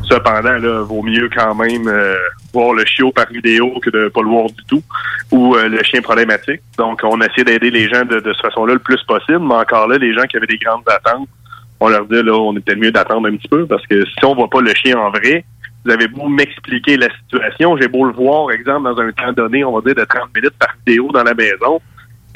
Cependant, 0.09 0.57
là, 0.57 0.83
vaut 0.85 1.03
mieux 1.03 1.29
quand 1.37 1.55
même 1.55 1.87
euh, 1.87 2.17
voir 2.53 2.73
le 2.73 2.85
chiot 2.87 3.13
par 3.13 3.27
vidéo 3.31 3.79
que 3.83 3.91
de 3.91 4.09
pas 4.09 4.23
le 4.23 4.29
voir 4.29 4.47
du 4.47 4.65
tout 4.67 4.83
ou 5.31 5.55
euh, 5.57 5.69
le 5.69 5.83
chien 5.83 6.01
problématique. 6.01 6.61
Donc, 6.79 7.01
on 7.05 7.21
essaie 7.21 7.45
d'aider 7.45 7.71
les 7.71 7.89
gens 7.89 8.05
de, 8.05 8.21
de 8.21 8.33
cette 8.33 8.43
façon-là 8.43 8.75
le 8.75 8.79
plus 8.81 9.03
possible. 9.05 9.41
Mais 9.41 9.55
encore 9.55 9.87
là, 9.89 9.99
les 9.99 10.15
gens 10.15 10.23
qui 10.25 10.37
avaient 10.37 10.47
des 10.47 10.59
grandes 10.59 10.89
attentes, 10.89 11.29
on 11.81 11.89
leur 11.89 12.07
dit, 12.07 12.23
là, 12.23 12.33
on 12.35 12.55
peut-être 12.55 12.79
mieux 12.79 12.91
d'attendre 12.91 13.29
un 13.29 13.37
petit 13.37 13.49
peu 13.49 13.67
parce 13.67 13.87
que 13.87 14.05
si 14.05 14.25
on 14.25 14.35
voit 14.35 14.49
pas 14.51 14.61
le 14.61 14.73
chien 14.75 14.99
en 14.99 15.11
vrai, 15.11 15.45
vous 15.85 15.93
avez 15.93 16.09
beau 16.09 16.27
m'expliquer 16.29 16.97
la 16.97 17.09
situation, 17.23 17.77
j'ai 17.77 17.87
beau 17.89 18.05
le 18.05 18.13
voir, 18.13 18.51
exemple, 18.51 18.85
dans 18.93 18.99
un 19.01 19.13
temps 19.13 19.33
donné, 19.33 19.63
on 19.65 19.73
va 19.73 19.81
dire 19.81 19.95
de 19.95 20.05
30 20.05 20.35
minutes 20.35 20.55
par 20.59 20.75
vidéo 20.87 21.09
dans 21.13 21.23
la 21.23 21.35
maison, 21.35 21.81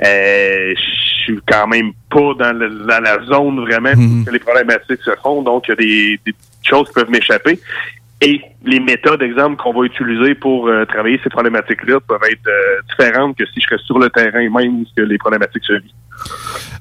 euh, 0.05 0.75
je 0.77 1.23
suis 1.25 1.41
quand 1.49 1.67
même 1.67 1.93
pas 2.11 2.35
dans, 2.39 2.57
le- 2.57 2.71
dans 2.87 3.01
la 3.03 3.23
zone 3.25 3.61
vraiment 3.61 3.91
où 4.23 4.25
que 4.25 4.31
les 4.31 4.39
problématiques 4.39 5.03
se 5.05 5.11
font, 5.23 5.43
donc 5.43 5.65
il 5.67 5.71
y 5.71 5.73
a 5.73 5.77
des, 5.77 6.21
des 6.27 6.35
choses 6.63 6.89
qui 6.89 6.95
peuvent 6.95 7.11
m'échapper. 7.11 7.59
Et 8.24 8.40
les 8.65 8.78
méthodes, 8.78 9.20
exemple, 9.20 9.57
qu'on 9.61 9.73
va 9.73 9.85
utiliser 9.85 10.36
pour 10.36 10.69
euh, 10.69 10.85
travailler 10.85 11.20
ces 11.24 11.28
problématiques-là 11.28 11.99
peuvent 12.07 12.20
être 12.31 12.47
euh, 12.47 12.81
différentes 12.89 13.36
que 13.36 13.44
si 13.47 13.61
je 13.61 13.66
serais 13.66 13.82
sur 13.85 13.99
le 13.99 14.09
terrain 14.11 14.49
même 14.49 14.82
où 14.82 14.86
les 14.97 15.19
problématiques 15.19 15.65
se 15.65 15.73
vivent. 15.73 15.90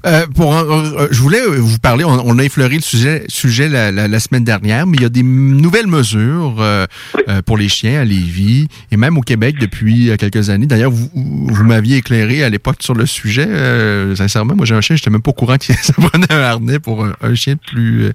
Euh, 0.04 0.26
pour, 0.34 0.56
euh, 0.56 0.64
euh, 0.98 1.08
je 1.12 1.20
voulais 1.22 1.46
vous 1.46 1.78
parler, 1.78 2.02
on, 2.02 2.10
on 2.26 2.36
a 2.40 2.42
effleuré 2.42 2.74
le 2.74 2.80
sujet, 2.80 3.24
sujet 3.28 3.68
la, 3.68 3.92
la- 3.92 4.08
la 4.08 4.18
semaine 4.18 4.42
dernière, 4.42 4.84
mais 4.84 4.96
il 4.96 5.02
y 5.02 5.06
a 5.06 5.08
des 5.08 5.22
nouvelles 5.22 5.86
mesures 5.86 6.56
euh, 6.58 6.86
euh, 7.28 7.40
pour 7.42 7.56
les 7.56 7.68
chiens 7.68 8.00
à 8.00 8.04
Lévis 8.04 8.66
et 8.90 8.96
même 8.96 9.16
au 9.16 9.20
Québec 9.20 9.54
depuis 9.60 10.10
euh, 10.10 10.16
quelques 10.16 10.50
années. 10.50 10.66
D'ailleurs, 10.66 10.90
vous, 10.90 11.08
vous 11.14 11.64
m'aviez 11.64 11.98
éclairé 11.98 12.42
à 12.42 12.50
l'époque 12.50 12.78
sur 12.80 12.94
le 12.94 13.06
sujet. 13.06 13.46
euh, 13.48 14.16
sincèrement, 14.16 14.56
moi 14.56 14.66
j'ai 14.66 14.74
un 14.74 14.80
chien, 14.80 14.96
j'étais 14.96 15.10
même 15.10 15.22
pas 15.22 15.30
au 15.30 15.34
courant 15.34 15.56
qu'il 15.56 15.72
ça 15.82 15.92
prenait 15.92 16.32
un 16.32 16.40
harnais 16.40 16.80
pour 16.80 17.04
un, 17.04 17.12
un 17.22 17.34
chien 17.36 17.54
de 17.54 17.60
plus... 17.64 18.06
Euh, 18.06 18.12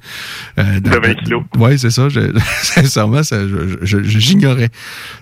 euh, 0.59 0.79
De 0.81 0.89
20 0.89 1.13
kilos. 1.23 1.43
Oui, 1.57 1.79
c'est 1.79 1.91
ça. 1.91 2.09
je- 2.09 2.37
sincèrement, 2.63 3.23
ça, 3.23 3.37
j'ignorais. 3.81 4.69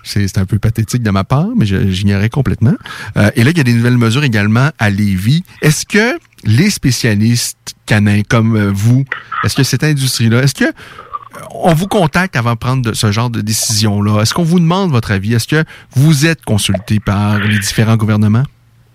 C'est 0.02 0.36
un 0.38 0.46
peu 0.46 0.58
pathétique 0.58 1.04
de 1.04 1.10
ma 1.10 1.22
part, 1.22 1.46
mais 1.56 1.64
j'ignorais 1.64 2.28
complètement. 2.28 2.74
Euh, 3.16 3.30
et 3.36 3.44
là, 3.44 3.50
il 3.52 3.56
y 3.56 3.60
a 3.60 3.64
des 3.64 3.72
nouvelles 3.74 3.98
mesures 3.98 4.24
également 4.24 4.70
à 4.80 4.90
Lévis. 4.90 5.44
Est-ce 5.62 5.86
que 5.86 5.95
les 6.44 6.70
spécialistes 6.70 7.74
canins 7.86 8.22
comme 8.28 8.56
euh, 8.56 8.70
vous, 8.72 9.04
est-ce 9.44 9.56
que 9.56 9.62
cette 9.62 9.84
industrie-là, 9.84 10.42
est-ce 10.42 10.54
que 10.54 10.64
euh, 10.64 11.40
on 11.50 11.74
vous 11.74 11.86
contacte 11.86 12.36
avant 12.36 12.52
de 12.52 12.58
prendre 12.58 12.92
ce 12.92 13.12
genre 13.12 13.30
de 13.30 13.40
décision-là? 13.40 14.22
Est-ce 14.22 14.34
qu'on 14.34 14.42
vous 14.42 14.60
demande 14.60 14.90
votre 14.90 15.12
avis? 15.12 15.34
Est-ce 15.34 15.48
que 15.48 15.64
vous 15.92 16.26
êtes 16.26 16.44
consulté 16.44 17.00
par 17.00 17.38
les 17.38 17.58
différents 17.58 17.96
gouvernements? 17.96 18.44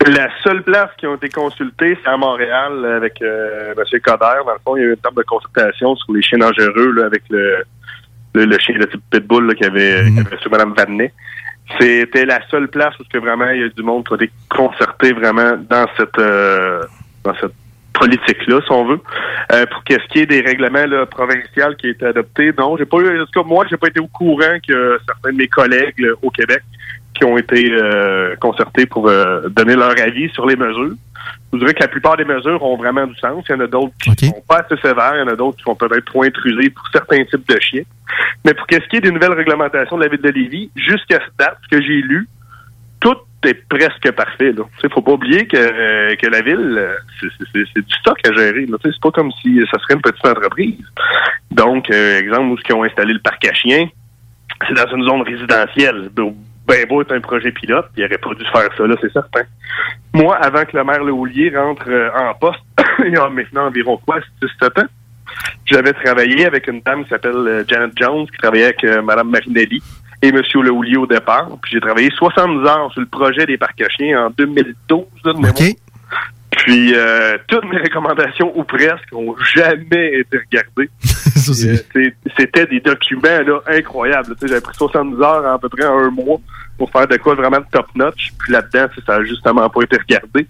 La 0.07 0.29
seule 0.43 0.63
place 0.63 0.89
qui 0.97 1.05
ont 1.05 1.15
été 1.15 1.29
consultées, 1.29 1.97
c'est 2.03 2.09
à 2.09 2.17
Montréal 2.17 2.85
avec 2.97 3.21
euh, 3.21 3.73
M. 3.77 3.99
Coder. 4.03 4.41
Dans 4.45 4.53
le 4.53 4.59
fond, 4.65 4.75
il 4.75 4.79
y 4.79 4.83
a 4.83 4.87
eu 4.87 4.93
une 4.93 4.97
table 4.97 5.17
de 5.17 5.23
consultation 5.23 5.95
sur 5.95 6.13
les 6.13 6.23
chiens 6.23 6.39
dangereux 6.39 6.91
là, 6.93 7.05
avec 7.05 7.21
le, 7.29 7.63
le, 8.33 8.45
le 8.45 8.59
chien 8.59 8.79
de 8.79 8.85
type 8.85 9.01
pitbull 9.11 9.47
là, 9.47 9.53
qui 9.53 9.63
avait, 9.63 10.05
sur 10.41 10.49
Mme 10.49 10.73
Vadenet. 10.73 11.13
C'était 11.79 12.25
la 12.25 12.39
seule 12.49 12.67
place 12.67 12.93
où 12.99 13.03
que 13.11 13.17
vraiment 13.17 13.49
il 13.49 13.61
y 13.61 13.63
a 13.63 13.69
du 13.69 13.83
monde 13.83 14.07
qui 14.07 14.13
a 14.13 14.15
été 14.15 14.31
concerté 14.49 15.13
vraiment 15.13 15.57
dans 15.69 15.85
cette 15.97 16.19
euh, 16.19 16.83
dans 17.23 17.33
cette 17.35 17.53
politique-là, 17.93 18.59
si 18.65 18.71
on 18.71 18.85
veut. 18.85 18.99
Euh, 19.51 19.65
pour 19.67 19.83
qu'est-ce 19.83 20.07
qui 20.11 20.19
est 20.19 20.25
des 20.25 20.41
règlements 20.41 20.85
là, 20.85 21.05
provinciaux 21.05 21.75
qui 21.77 21.87
ont 21.87 21.91
été 21.91 22.05
adoptés, 22.05 22.51
non, 22.57 22.75
j'ai 22.77 22.85
pas 22.85 22.97
eu, 22.97 23.21
en 23.21 23.25
tout 23.25 23.43
cas, 23.43 23.47
moi, 23.47 23.65
j'ai 23.69 23.77
pas 23.77 23.87
été 23.87 23.99
au 23.99 24.07
courant 24.07 24.57
que 24.65 24.99
certains 25.05 25.31
de 25.31 25.37
mes 25.37 25.47
collègues 25.47 25.99
là, 25.99 26.13
au 26.21 26.31
Québec 26.31 26.63
qui 27.13 27.25
ont 27.25 27.37
été 27.37 27.71
euh, 27.71 28.35
concertés 28.37 28.85
pour 28.85 29.07
euh, 29.07 29.47
donner 29.49 29.75
leur 29.75 29.91
avis 29.99 30.29
sur 30.29 30.45
les 30.45 30.55
mesures. 30.55 30.93
Je 31.53 31.57
vous 31.57 31.59
dirais 31.59 31.73
que 31.73 31.81
la 31.81 31.87
plupart 31.87 32.17
des 32.17 32.23
mesures 32.25 32.63
ont 32.63 32.77
vraiment 32.77 33.05
du 33.05 33.15
sens. 33.15 33.43
Il 33.47 33.51
y 33.51 33.55
en 33.55 33.59
a 33.59 33.67
d'autres 33.67 33.93
qui 34.01 34.09
sont 34.27 34.43
pas 34.47 34.59
assez 34.59 34.75
sévères. 34.81 35.13
Il 35.15 35.19
y 35.19 35.23
en 35.23 35.27
a 35.27 35.35
d'autres 35.35 35.57
qui 35.57 35.63
sont 35.63 35.75
peut-être 35.75 36.05
trop 36.05 36.23
intrusées 36.23 36.69
pour 36.69 36.87
certains 36.91 37.23
types 37.25 37.47
de 37.47 37.59
chiens. 37.59 37.83
Mais 38.45 38.53
pour 38.53 38.65
qu'est-ce 38.67 38.87
qui 38.87 38.95
est 38.97 39.01
des 39.01 39.11
nouvelles 39.11 39.33
réglementations 39.33 39.97
de 39.97 40.03
la 40.03 40.09
ville 40.09 40.21
de 40.21 40.29
Lévis, 40.29 40.71
jusqu'à 40.75 41.19
cette 41.19 41.35
date, 41.37 41.57
ce 41.63 41.77
que 41.77 41.81
j'ai 41.83 42.01
lu, 42.01 42.27
tout 43.01 43.17
est 43.45 43.53
presque 43.67 44.11
parfait. 44.11 44.53
Il 44.55 44.63
ne 44.83 44.89
faut 44.89 45.01
pas 45.01 45.11
oublier 45.11 45.45
que, 45.47 45.57
euh, 45.57 46.15
que 46.15 46.27
la 46.27 46.41
ville, 46.41 46.87
c'est- 47.19 47.81
du 47.81 47.93
stock 47.99 48.17
à 48.27 48.33
gérer. 48.33 48.65
là. 48.67 48.77
Tu 48.83 48.89
sais, 48.89 48.95
C'est 48.95 49.01
pas 49.01 49.11
comme 49.11 49.31
si 49.41 49.59
ça 49.71 49.77
serait 49.79 49.95
une 49.95 50.01
petite 50.01 50.25
entreprise. 50.25 50.85
Donc, 51.51 51.89
euh, 51.91 52.19
exemple, 52.19 52.45
où 52.47 52.57
ils 52.67 52.73
ont 52.75 52.83
installé 52.83 53.13
le 53.13 53.19
parc 53.19 53.45
à 53.45 53.53
chiens, 53.53 53.87
c'est 54.67 54.73
dans 54.73 54.95
une 54.95 55.03
zone 55.03 55.21
résidentielle. 55.23 56.09
Ben 56.71 56.85
beau 56.87 57.01
est 57.01 57.11
un 57.11 57.19
projet 57.19 57.51
pilote, 57.51 57.87
il 57.97 58.05
aurait 58.05 58.17
pas 58.17 58.33
dû 58.33 58.45
faire 58.45 58.69
ça, 58.77 58.87
là, 58.87 58.95
c'est 59.01 59.11
certain. 59.11 59.41
Moi, 60.13 60.37
avant 60.37 60.63
que 60.63 60.77
le 60.77 60.85
maire 60.85 61.03
Le 61.03 61.11
Houlier 61.11 61.51
rentre 61.53 61.83
euh, 61.89 62.09
en 62.17 62.33
poste, 62.33 62.61
il 63.05 63.11
y 63.11 63.17
a 63.17 63.27
maintenant 63.27 63.67
environ 63.67 63.97
quoi, 63.97 64.19
6-7 64.41 64.81
ans, 64.81 64.87
j'avais 65.65 65.91
travaillé 65.91 66.45
avec 66.45 66.67
une 66.67 66.79
dame 66.79 67.03
qui 67.03 67.09
s'appelle 67.09 67.35
euh, 67.35 67.65
Janet 67.67 67.91
Jones, 67.97 68.25
qui 68.25 68.37
travaillait 68.37 68.63
avec 68.63 68.85
euh, 68.85 69.01
Mme 69.01 69.31
Marinelli 69.31 69.83
et 70.21 70.29
M. 70.29 70.35
Le 70.35 70.71
Houlier 70.71 70.95
au 70.95 71.05
départ. 71.05 71.49
Puis 71.61 71.73
j'ai 71.73 71.81
travaillé 71.81 72.09
70 72.09 72.65
heures 72.65 72.89
sur 72.93 73.01
le 73.01 73.07
projet 73.07 73.45
des 73.45 73.57
parcs 73.57 73.81
à 73.81 73.89
chiens 73.89 74.27
en 74.27 74.29
2012, 74.29 75.03
là, 75.25 75.33
de 75.33 75.37
mémoire. 75.37 75.53
Puis 76.61 76.93
euh, 76.93 77.39
toutes 77.47 77.65
mes 77.65 77.79
recommandations, 77.79 78.51
ou 78.55 78.63
presque, 78.63 79.11
ont 79.13 79.35
jamais 79.55 80.19
été 80.19 80.37
regardées. 80.37 80.89
Euh, 81.65 81.75
C'était 82.37 82.67
des 82.67 82.79
documents 82.81 83.21
là, 83.23 83.61
incroyables. 83.65 84.35
J'avais 84.43 84.61
pris 84.61 84.75
70 84.75 85.19
heures 85.23 85.47
à 85.47 85.57
peu 85.57 85.69
près 85.69 85.85
un 85.85 86.11
mois 86.11 86.39
pour 86.77 86.91
faire 86.91 87.07
de 87.07 87.17
quoi 87.17 87.33
vraiment 87.33 87.57
de 87.57 87.65
top 87.71 87.87
notch. 87.95 88.31
Puis 88.37 88.53
là-dedans, 88.53 88.85
ça 89.03 89.15
a 89.15 89.23
justement 89.23 89.67
pas 89.67 89.81
été 89.81 89.97
regardé. 89.97 90.45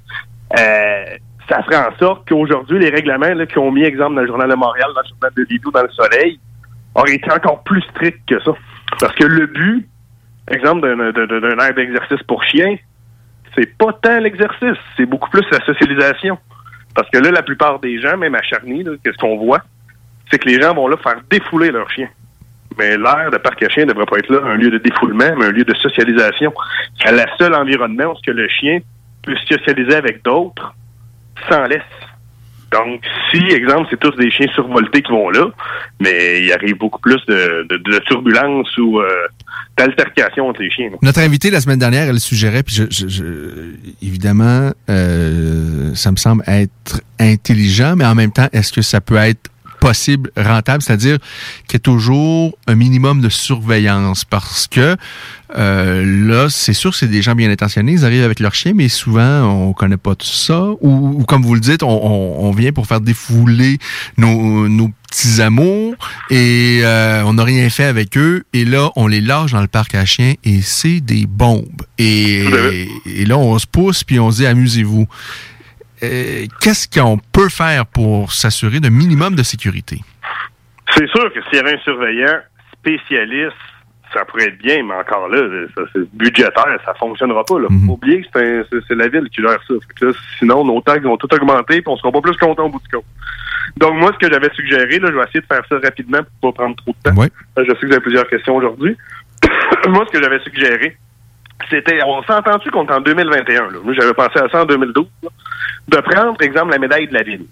Euh, 0.60 1.18
ça 1.48 1.64
ferait 1.64 1.78
en 1.78 1.98
sorte 1.98 2.28
qu'aujourd'hui, 2.28 2.78
les 2.78 2.90
règlements 2.90 3.34
là, 3.34 3.46
qui 3.46 3.58
ont 3.58 3.72
mis, 3.72 3.84
exemple, 3.84 4.16
dans 4.16 4.22
le 4.22 4.28
Journal 4.28 4.50
de 4.50 4.56
Montréal, 4.56 4.90
dans 4.94 5.02
le 5.02 5.08
Journal 5.08 5.32
de 5.34 5.46
Lido, 5.50 5.72
dans 5.72 5.84
le 5.84 5.92
Soleil, 5.92 6.40
auraient 6.94 7.16
été 7.16 7.32
encore 7.32 7.64
plus 7.64 7.82
stricts 7.84 8.28
que 8.28 8.44
ça. 8.44 8.52
Parce 9.00 9.16
que 9.16 9.24
le 9.24 9.46
but, 9.46 9.88
exemple, 10.50 10.82
d'un 10.82 11.66
air 11.66 11.74
d'exercice 11.74 12.22
pour 12.28 12.44
chien, 12.44 12.76
c'est 13.56 13.78
pas 13.78 13.94
tant 14.02 14.20
l'exercice, 14.20 14.78
c'est 14.98 15.06
beaucoup 15.06 15.30
plus 15.30 15.46
la 15.52 15.64
socialisation. 15.66 16.38
Parce 16.96 17.10
que 17.10 17.20
là, 17.20 17.32
la 17.32 17.44
plupart 17.44 17.80
des 17.80 18.00
gens, 18.02 18.18
même 18.18 18.36
à 18.36 18.42
Charny, 18.42 18.84
qu'est-ce 19.04 19.18
qu'on 19.18 19.38
voit, 19.38 19.62
c'est 20.30 20.40
que 20.40 20.48
les 20.48 20.62
gens 20.62 20.74
vont 20.74 20.88
là 20.88 20.98
faire 20.98 21.22
défouler 21.30 21.72
leur 21.72 21.90
chien. 21.90 22.10
Mais 22.78 22.98
l'air 22.98 23.30
de 23.32 23.38
parc 23.38 23.62
à 23.64 23.70
chien 23.70 23.86
ne 23.86 23.90
devrait 23.90 24.06
pas 24.06 24.18
être 24.20 24.30
là 24.30 24.40
un 24.46 24.56
lieu 24.56 24.70
de 24.70 24.78
défoulement, 24.78 25.36
mais 25.38 25.46
un 25.46 25.52
lieu 25.52 25.66
de 25.66 25.76
socialisation. 25.76 26.54
C'est 27.00 27.12
le 27.12 27.24
seul 27.38 27.54
environnement 27.54 28.14
où 28.14 28.32
le 28.32 28.48
chien 28.48 28.80
peut 29.24 29.36
socialiser 29.48 29.96
avec 29.96 30.24
d'autres 30.24 30.74
sans 31.50 31.66
laisse. 31.66 31.82
Donc, 32.72 33.02
si, 33.32 33.38
exemple, 33.52 33.88
c'est 33.90 34.00
tous 34.00 34.16
des 34.16 34.32
chiens 34.32 34.48
survoltés 34.54 35.02
qui 35.02 35.12
vont 35.12 35.30
là, 35.30 35.48
mais 36.00 36.42
il 36.44 36.52
arrive 36.54 36.78
beaucoup 36.78 37.00
plus 37.02 37.20
de, 37.28 37.68
de, 37.70 37.78
de 37.78 38.00
turbulences 38.08 38.78
ou 38.78 39.00
euh, 39.02 39.08
d'altercations 39.78 40.48
entre 40.48 40.62
les 40.62 40.72
chiens. 40.72 40.90
Notre 41.02 41.20
invitée 41.20 41.50
la 41.50 41.60
semaine 41.60 41.80
dernière, 41.80 42.08
elle 42.08 42.20
suggérait, 42.20 42.64
puis 42.64 42.74
je, 42.76 42.84
je- 42.90 43.08
je- 43.10 43.76
évidemment, 44.02 44.72
euh, 44.90 45.94
ça 45.96 46.12
me 46.12 46.16
semble 46.18 46.44
être 46.48 47.02
intelligent, 47.20 47.96
mais 47.98 48.06
en 48.06 48.16
même 48.16 48.32
temps, 48.32 48.48
est-ce 48.54 48.72
que 48.72 48.82
ça 48.82 49.02
peut 49.02 49.18
être 49.18 49.51
possible, 49.82 50.32
rentable, 50.38 50.82
c'est-à-dire 50.84 51.18
qu'il 51.68 51.74
y 51.74 51.76
a 51.78 51.80
toujours 51.80 52.56
un 52.68 52.76
minimum 52.76 53.20
de 53.20 53.30
surveillance 53.30 54.24
parce 54.24 54.68
que 54.68 54.96
euh, 55.58 56.28
là, 56.28 56.48
c'est 56.50 56.72
sûr 56.72 56.92
que 56.92 56.98
c'est 56.98 57.08
des 57.10 57.22
gens 57.22 57.36
bien 57.36 57.52
intentionnés, 57.52 57.92
ils 57.94 58.06
arrivent 58.06 58.24
avec 58.24 58.40
leur 58.40 58.54
chien, 58.54 58.72
mais 58.74 58.88
souvent, 58.88 59.42
on 59.44 59.74
connaît 59.74 59.98
pas 59.98 60.16
tout 60.16 60.26
ça. 60.28 60.68
Ou, 60.80 61.20
ou 61.20 61.24
comme 61.26 61.42
vous 61.42 61.56
le 61.56 61.60
dites, 61.60 61.84
on, 61.84 61.90
on- 61.90 62.46
on 62.48 62.52
vient 62.52 62.72
pour 62.72 62.86
faire 62.88 63.02
défouler 63.02 63.80
nos, 64.18 64.70
nos 64.70 64.90
petits 65.10 65.42
amours 65.42 65.96
et 66.30 66.82
euh, 66.84 67.24
on 67.26 67.34
n'a 67.34 67.44
rien 67.44 67.70
fait 67.70 67.84
avec 67.84 68.18
eux. 68.18 68.44
Et 68.54 68.64
là, 68.64 68.92
on 68.96 69.08
les 69.08 69.20
lâche 69.20 69.52
dans 69.52 69.60
le 69.62 69.68
parc 69.68 69.94
à 69.96 70.06
chiens 70.06 70.36
et 70.46 70.62
c'est 70.62 71.02
des 71.02 71.26
bombes. 71.26 71.82
Et, 71.98 72.46
et 73.06 73.26
là, 73.26 73.38
on 73.38 73.58
se 73.60 73.66
pousse 73.68 74.04
puis 74.06 74.20
on 74.22 74.32
se 74.32 74.38
dit 74.38 74.46
amusez-vous. 74.46 75.06
Euh, 76.04 76.46
Qu'est-ce 76.60 76.88
qu'on 76.88 77.18
peut 77.32 77.50
faire 77.50 77.86
pour 77.86 78.32
s'assurer 78.32 78.80
d'un 78.80 78.90
minimum 78.90 79.36
de 79.36 79.44
sécurité? 79.44 80.00
C'est 80.96 81.08
sûr 81.10 81.32
que 81.34 81.42
s'il 81.44 81.56
y 81.56 81.60
avait 81.60 81.76
un 81.76 81.80
surveillant 81.80 82.40
spécialiste, 82.74 83.56
ça 84.14 84.26
pourrait 84.26 84.48
être 84.48 84.58
bien, 84.58 84.84
mais 84.84 84.96
encore 84.96 85.30
là, 85.30 85.40
ça, 85.76 85.84
c'est 85.94 86.10
budgétaire, 86.14 86.78
ça 86.86 86.94
fonctionnera 86.96 87.44
pas. 87.46 87.60
Là. 87.60 87.68
Faut 87.86 87.94
oublier 87.94 88.22
que 88.24 88.66
c'est, 88.88 88.96
la 88.96 89.08
ville 89.08 89.30
qui 89.30 89.42
gère 89.42 89.60
ça. 89.68 89.74
Fait 89.74 89.94
que 90.00 90.06
là, 90.08 90.12
sinon, 90.38 90.66
nos 90.66 90.82
taxes 90.82 91.04
vont 91.04 91.18
tout 91.18 91.34
augmenter 91.34 91.78
et 91.78 91.84
on 91.86 91.96
sera 91.96 92.12
pas 92.12 92.22
plus 92.22 92.36
content 92.38 92.66
au 92.66 92.70
bout 92.70 92.82
du 92.82 92.90
compte. 92.90 93.06
Donc, 93.78 93.96
moi, 93.96 94.12
ce 94.14 94.28
que 94.28 94.32
j'avais 94.32 94.54
suggéré, 94.54 95.00
là, 95.00 95.08
je 95.08 95.14
vais 95.14 95.24
essayer 95.24 95.40
de 95.40 95.46
faire 95.46 95.62
ça 95.70 95.76
rapidement 95.82 96.20
pour 96.42 96.54
pas 96.54 96.64
prendre 96.64 96.76
trop 96.76 96.92
de 96.92 97.10
temps. 97.10 97.22
Je 97.58 97.64
sais 97.64 97.74
que 97.74 97.86
vous 97.86 97.94
avez 97.94 98.02
plusieurs 98.02 98.28
questions 98.28 98.56
aujourd'hui. 98.56 98.98
moi, 99.88 100.06
ce 100.08 100.18
que 100.18 100.22
j'avais 100.22 100.40
suggéré, 100.40 100.98
c'était, 101.70 102.00
on 102.04 102.24
s'entend-tu 102.24 102.72
qu'on 102.72 102.86
est 102.86 102.92
en 102.92 103.02
2021? 103.02 103.72
Là? 103.72 103.80
Moi, 103.84 103.94
j'avais 103.94 104.14
pensé 104.14 104.40
à 104.40 104.50
ça 104.50 104.62
en 104.62 104.66
2012. 104.66 105.06
là, 105.24 105.30
de 105.88 105.98
prendre, 105.98 106.38
par 106.38 106.46
exemple, 106.46 106.72
la 106.72 106.80
médaille 106.80 107.08
de 107.08 107.14
la 107.14 107.24
ville. 107.24 107.46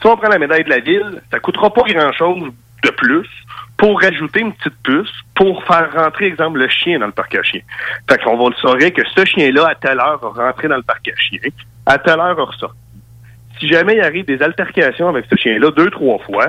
Si 0.00 0.06
on 0.06 0.16
prend 0.16 0.28
la 0.28 0.38
médaille 0.38 0.64
de 0.64 0.70
la 0.70 0.80
ville, 0.80 1.22
ça 1.30 1.38
coûtera 1.38 1.72
pas 1.72 1.82
grand-chose 1.82 2.52
de 2.82 2.90
plus 2.90 3.28
pour 3.76 4.00
rajouter 4.00 4.40
une 4.40 4.52
petite 4.52 4.76
puce 4.82 5.12
pour 5.34 5.62
faire 5.64 5.92
rentrer, 5.94 6.26
exemple, 6.26 6.58
le 6.58 6.68
chien 6.68 6.98
dans 6.98 7.06
le 7.06 7.12
parc 7.12 7.34
à 7.34 7.42
chiens. 7.42 7.60
Fait 8.08 8.22
qu'on 8.22 8.36
va 8.36 8.48
le 8.48 8.54
saurait 8.56 8.90
que 8.90 9.02
ce 9.14 9.24
chien-là, 9.24 9.68
à 9.68 9.74
telle 9.74 10.00
heure, 10.00 10.18
va 10.18 10.46
rentrer 10.46 10.68
dans 10.68 10.76
le 10.76 10.82
parc 10.82 11.08
à 11.08 11.16
chiens, 11.16 11.40
à 11.86 11.98
telle 11.98 12.20
heure, 12.20 12.34
va 12.34 12.44
ressortir. 12.44 12.76
Si 13.58 13.68
jamais 13.68 13.94
il 13.94 14.02
arrive 14.02 14.26
des 14.26 14.42
altercations 14.42 15.08
avec 15.08 15.26
ce 15.30 15.36
chien-là 15.36 15.70
deux, 15.70 15.90
trois 15.90 16.18
fois, 16.18 16.48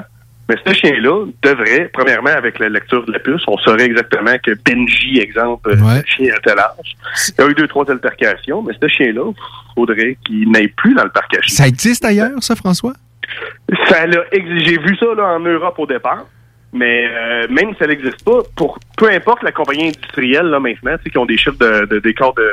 mais 0.49 0.55
ce 0.65 0.73
chien-là 0.73 1.25
devrait, 1.43 1.89
premièrement, 1.93 2.29
avec 2.29 2.59
la 2.59 2.69
lecture 2.69 3.05
de 3.05 3.11
la 3.11 3.19
puce, 3.19 3.43
on 3.47 3.57
saurait 3.57 3.85
exactement 3.85 4.35
que 4.43 4.51
Benji, 4.65 5.19
exemple, 5.19 5.71
le 5.71 6.03
chien 6.05 6.33
à 6.35 6.39
tel 6.39 6.59
âge, 6.59 6.95
il 7.29 7.41
y 7.41 7.45
a 7.45 7.49
eu 7.49 7.53
deux, 7.53 7.67
trois 7.67 7.89
altercations, 7.91 8.61
mais 8.61 8.73
ce 8.81 8.87
chien-là, 8.87 9.31
faudrait 9.75 10.17
qu'il 10.25 10.49
n'aille 10.51 10.69
plus 10.69 10.93
dans 10.95 11.03
le 11.03 11.09
parc 11.09 11.35
à 11.35 11.41
chiens. 11.41 11.55
Ça 11.55 11.67
existe 11.67 12.05
ailleurs, 12.05 12.41
ça, 12.41 12.55
François? 12.55 12.93
Ça 13.89 14.07
l'a 14.07 14.23
J'ai 14.31 14.77
vu 14.77 14.95
ça 14.97 15.07
là, 15.15 15.35
en 15.35 15.39
Europe 15.39 15.77
au 15.77 15.85
départ. 15.85 16.25
Mais 16.73 17.07
euh, 17.07 17.47
même 17.49 17.71
si 17.73 17.79
ça 17.79 17.87
n'existe 17.87 18.23
pas, 18.25 18.39
pour 18.55 18.77
peu 18.97 19.09
importe 19.09 19.41
la 19.41 19.53
compagnie 19.53 19.87
industrielle 19.87 20.47
là 20.47 20.59
maintenant, 20.59 20.97
tu 20.97 21.03
sais, 21.03 21.09
qui 21.11 21.17
ont 21.17 21.25
des 21.25 21.37
chiffres 21.37 21.57
de, 21.57 21.85
de 21.85 21.99
décor 21.99 22.33
de, 22.35 22.49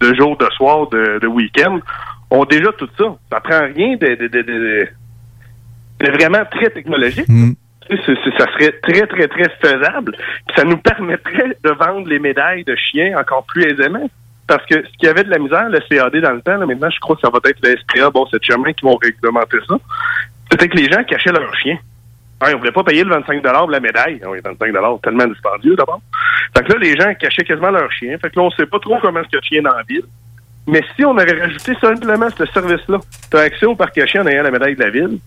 de 0.00 0.14
jour, 0.14 0.36
de 0.36 0.46
soir, 0.56 0.88
de, 0.88 1.20
de 1.20 1.26
week-end, 1.28 1.78
ont 2.30 2.44
déjà 2.44 2.72
tout 2.72 2.88
ça. 2.98 3.04
Ça 3.30 3.40
prend 3.40 3.60
rien 3.74 3.96
de, 3.96 4.14
de, 4.16 4.42
de, 4.42 4.88
de 6.02 6.10
vraiment 6.10 6.44
très 6.50 6.70
technologique. 6.70 7.26
C'est- 7.88 8.38
ça 8.38 8.46
serait 8.52 8.72
très, 8.82 9.06
très, 9.06 9.28
très 9.28 9.48
faisable. 9.60 10.12
Puis 10.12 10.56
ça 10.56 10.64
nous 10.64 10.78
permettrait 10.78 11.56
de 11.62 11.70
vendre 11.70 12.08
les 12.08 12.18
médailles 12.18 12.64
de 12.64 12.74
chiens 12.76 13.18
encore 13.18 13.44
plus 13.46 13.64
aisément. 13.64 14.08
Parce 14.46 14.64
que 14.66 14.74
ce 14.76 14.92
qu'il 14.98 15.06
y 15.06 15.08
avait 15.08 15.24
de 15.24 15.30
la 15.30 15.38
misère, 15.38 15.68
le 15.68 15.78
CAD 15.88 16.16
dans 16.20 16.32
le 16.32 16.40
temps, 16.42 16.56
là, 16.56 16.66
maintenant, 16.66 16.90
je 16.90 16.98
crois 17.00 17.16
que 17.16 17.22
ça 17.22 17.30
va 17.30 17.38
être 17.44 17.58
le 17.62 17.76
SPA, 17.76 18.10
bon, 18.10 18.26
c'est 18.30 18.42
chemin 18.42 18.72
qui 18.72 18.84
vont 18.84 18.96
réglementer 18.96 19.58
ça. 19.68 19.76
C'était 20.50 20.68
que 20.68 20.76
les 20.76 20.90
gens 20.90 21.02
cachaient 21.04 21.32
leurs 21.32 21.54
chiens. 21.56 21.78
Ils 22.48 22.54
ne 22.54 22.58
voulaient 22.58 22.72
pas 22.72 22.82
payer 22.82 23.04
le 23.04 23.10
25 23.10 23.40
de 23.68 23.72
la 23.72 23.80
médaille. 23.80 24.20
Ah 24.24 24.28
oui, 24.30 24.38
25 24.44 24.72
tellement 25.02 25.26
dispendieux 25.26 25.76
d'abord. 25.76 26.00
Fait 26.56 26.64
que 26.64 26.72
là, 26.72 26.78
les 26.80 26.96
gens 26.96 27.14
cachaient 27.14 27.44
quasiment 27.44 27.70
leurs 27.70 27.92
chiens. 27.92 28.18
Fait 28.18 28.30
que 28.30 28.36
là, 28.38 28.42
on 28.42 28.50
sait 28.50 28.66
pas 28.66 28.80
trop 28.80 28.98
comment 29.00 29.20
est-ce 29.20 29.36
a 29.36 29.40
de 29.40 29.44
chiens 29.44 29.62
dans 29.62 29.74
la 29.76 29.82
ville. 29.84 30.04
Mais 30.66 30.82
si 30.96 31.04
on 31.04 31.16
avait 31.18 31.40
rajouté 31.40 31.72
simplement 31.80 32.28
ce 32.36 32.44
service-là, 32.46 32.98
tu 33.30 33.36
as 33.36 33.40
accès 33.40 33.66
au 33.66 33.76
parc 33.76 33.96
à 33.98 34.06
chiens 34.06 34.22
en 34.22 34.26
ayant 34.26 34.42
la 34.42 34.50
médaille 34.50 34.74
de 34.74 34.82
la 34.82 34.90
ville, 34.90 35.18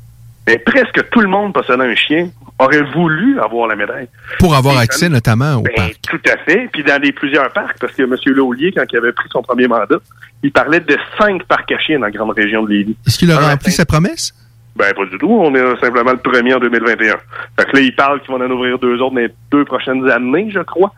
mais 0.48 0.58
presque 0.60 1.10
tout 1.10 1.22
le 1.22 1.28
monde 1.28 1.54
possédant 1.54 1.84
un 1.84 1.96
chien 1.96 2.30
aurait 2.60 2.84
voulu 2.94 3.40
avoir 3.40 3.68
la 3.68 3.76
médaille. 3.76 4.08
Pour 4.40 4.56
avoir 4.56 4.78
accès 4.78 5.10
notamment 5.10 5.56
au 5.56 5.62
Ben, 5.62 5.74
parc. 5.76 5.96
tout 6.10 6.22
à 6.32 6.38
fait. 6.38 6.70
Puis 6.72 6.84
dans 6.84 7.02
les 7.02 7.12
plusieurs 7.12 7.52
parcs, 7.52 7.78
parce 7.80 7.94
que 7.94 8.04
M. 8.04 8.16
Laulier, 8.28 8.72
quand 8.76 8.84
il 8.92 8.98
avait 8.98 9.12
pris 9.12 9.28
son 9.32 9.42
premier 9.42 9.68
mandat, 9.68 9.98
il 10.44 10.52
parlait 10.52 10.80
de 10.80 10.98
cinq 11.18 11.44
parcs 11.44 11.72
à 11.72 11.78
chiens 11.80 12.00
dans 12.00 12.06
la 12.06 12.12
grande 12.12 12.32
région 12.32 12.64
de 12.64 12.70
Lévis. 12.70 12.96
Est-ce 13.06 13.18
qu'il 13.18 13.32
a 13.32 13.38
rempli 13.40 13.72
sa 13.72 13.86
promesse? 13.86 14.34
Ben, 14.76 14.94
pas 14.94 15.06
du 15.06 15.18
tout. 15.18 15.30
On 15.30 15.54
est 15.56 15.80
simplement 15.80 16.12
le 16.12 16.18
premier 16.18 16.54
en 16.54 16.60
2021. 16.60 17.16
Fait 17.60 17.66
que 17.66 17.76
là, 17.76 17.80
il 17.82 17.96
parle 17.96 18.22
qu'ils 18.22 18.32
vont 18.32 18.42
en 18.42 18.50
ouvrir 18.52 18.78
deux 18.80 19.00
autres 19.02 19.16
dans 19.16 19.22
les 19.22 19.30
deux 19.52 19.66
prochaines 19.66 20.10
années, 20.10 20.50
je 20.54 20.60
crois. 20.60 20.94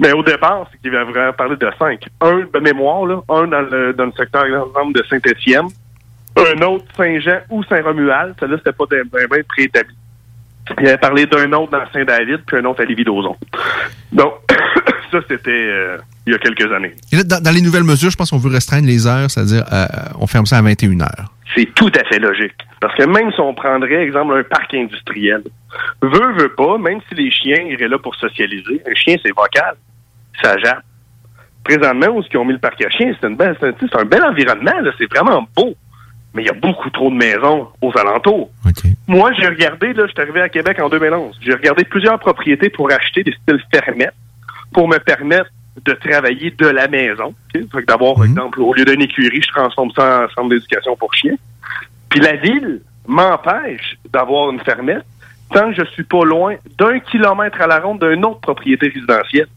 Mais 0.00 0.12
au 0.12 0.22
départ, 0.22 0.66
c'est 0.72 0.78
qu'il 0.80 0.90
va 0.90 1.04
vraiment 1.04 1.32
parler 1.32 1.56
de 1.56 1.68
cinq. 1.78 2.06
Un 2.20 2.40
de 2.52 2.58
mémoire, 2.60 3.06
là. 3.06 3.20
Un 3.28 3.46
dans 3.46 3.60
le, 3.62 3.92
dans 3.94 4.06
le 4.06 4.12
secteur, 4.12 4.44
exemple, 4.44 4.92
de 4.94 5.02
Saint-Étienne. 5.08 5.66
Un 6.36 6.62
autre 6.62 6.84
Saint-Jean 6.96 7.40
ou 7.50 7.62
Saint-Romuald. 7.64 8.34
Celui-là, 8.40 8.58
c'était 8.58 8.72
pas 8.72 8.84
ben 8.90 9.44
préétabli. 9.48 9.94
Il 10.80 10.88
avait 10.88 10.98
parlé 10.98 11.26
d'un 11.26 11.52
autre 11.52 11.72
dans 11.72 11.92
Saint-David, 11.92 12.40
puis 12.46 12.56
un 12.56 12.64
autre 12.64 12.82
à 12.82 12.84
Lévis-Dozon. 12.84 13.36
Donc, 14.12 14.32
ça, 15.12 15.18
c'était 15.28 15.50
euh, 15.50 15.98
il 16.26 16.32
y 16.32 16.36
a 16.36 16.38
quelques 16.38 16.72
années. 16.72 16.94
Et 17.12 17.16
là, 17.16 17.22
dans, 17.22 17.42
dans 17.42 17.50
les 17.50 17.60
nouvelles 17.60 17.84
mesures, 17.84 18.10
je 18.10 18.16
pense 18.16 18.30
qu'on 18.30 18.38
veut 18.38 18.50
restreindre 18.50 18.86
les 18.86 19.06
heures, 19.06 19.30
c'est-à-dire 19.30 19.64
euh, 19.72 19.86
on 20.18 20.26
ferme 20.26 20.46
ça 20.46 20.58
à 20.58 20.62
21 20.62 21.00
heures. 21.00 21.32
C'est 21.54 21.72
tout 21.74 21.92
à 21.94 22.04
fait 22.04 22.18
logique. 22.18 22.56
Parce 22.80 22.96
que 22.96 23.04
même 23.04 23.30
si 23.32 23.40
on 23.40 23.54
prendrait, 23.54 24.02
exemple, 24.02 24.34
un 24.34 24.42
parc 24.42 24.74
industriel, 24.74 25.42
veut, 26.02 26.32
veut 26.38 26.54
pas, 26.54 26.78
même 26.78 27.00
si 27.08 27.14
les 27.14 27.30
chiens 27.30 27.62
iraient 27.64 27.88
là 27.88 27.98
pour 27.98 28.14
socialiser, 28.16 28.82
un 28.90 28.94
chien, 28.94 29.16
c'est 29.22 29.32
vocal. 29.36 29.76
Ça 30.42 30.56
jappe. 30.58 30.82
Présentement, 31.62 32.08
où 32.08 32.22
ils 32.30 32.36
ont 32.36 32.44
mis 32.44 32.54
le 32.54 32.58
parc 32.58 32.82
à 32.84 32.90
chiens, 32.90 33.12
c'est 33.18 33.26
un, 33.26 34.04
bel 34.04 34.22
environnement, 34.22 34.80
là, 34.80 34.90
c'est 34.98 35.10
vraiment 35.10 35.46
beau. 35.56 35.74
Mais 36.34 36.42
il 36.42 36.46
y 36.46 36.50
a 36.50 36.54
beaucoup 36.54 36.90
trop 36.90 37.10
de 37.10 37.14
maisons 37.16 37.68
aux 37.80 37.96
alentours. 37.96 38.50
Moi, 39.06 39.32
j'ai 39.38 39.46
regardé, 39.46 39.92
là, 39.92 40.06
je 40.06 40.12
suis 40.12 40.20
arrivé 40.20 40.40
à 40.40 40.48
Québec 40.48 40.80
en 40.80 40.88
2011. 40.88 41.38
J'ai 41.40 41.54
regardé 41.54 41.84
plusieurs 41.84 42.18
propriétés 42.18 42.70
pour 42.70 42.90
acheter 42.92 43.22
des 43.22 43.32
styles 43.32 43.62
fermettes 43.72 44.14
pour 44.72 44.88
me 44.88 44.98
permettre 44.98 45.50
de 45.84 45.92
travailler 45.92 46.50
de 46.50 46.66
la 46.66 46.88
maison. 46.88 47.34
ok? 47.54 47.62
Fait 47.72 47.82
que 47.82 47.86
d'avoir, 47.86 48.14
par 48.14 48.24
exemple, 48.24 48.60
au 48.60 48.74
lieu 48.74 48.84
d'une 48.84 49.02
écurie, 49.02 49.42
je 49.42 49.48
transforme 49.48 49.90
ça 49.92 50.24
en 50.24 50.34
centre 50.34 50.48
d'éducation 50.48 50.96
pour 50.96 51.14
chiens. 51.14 51.36
Puis 52.08 52.20
la 52.20 52.36
ville 52.36 52.80
m'empêche 53.06 53.98
d'avoir 54.12 54.50
une 54.50 54.60
fermette 54.60 55.04
tant 55.52 55.72
que 55.72 55.84
je 55.84 55.90
suis 55.90 56.04
pas 56.04 56.24
loin 56.24 56.56
d'un 56.78 56.98
kilomètre 57.00 57.60
à 57.60 57.66
la 57.66 57.80
ronde 57.80 58.04
d'une 58.04 58.24
autre 58.24 58.40
propriété 58.40 58.88
résidentielle. 58.88 59.48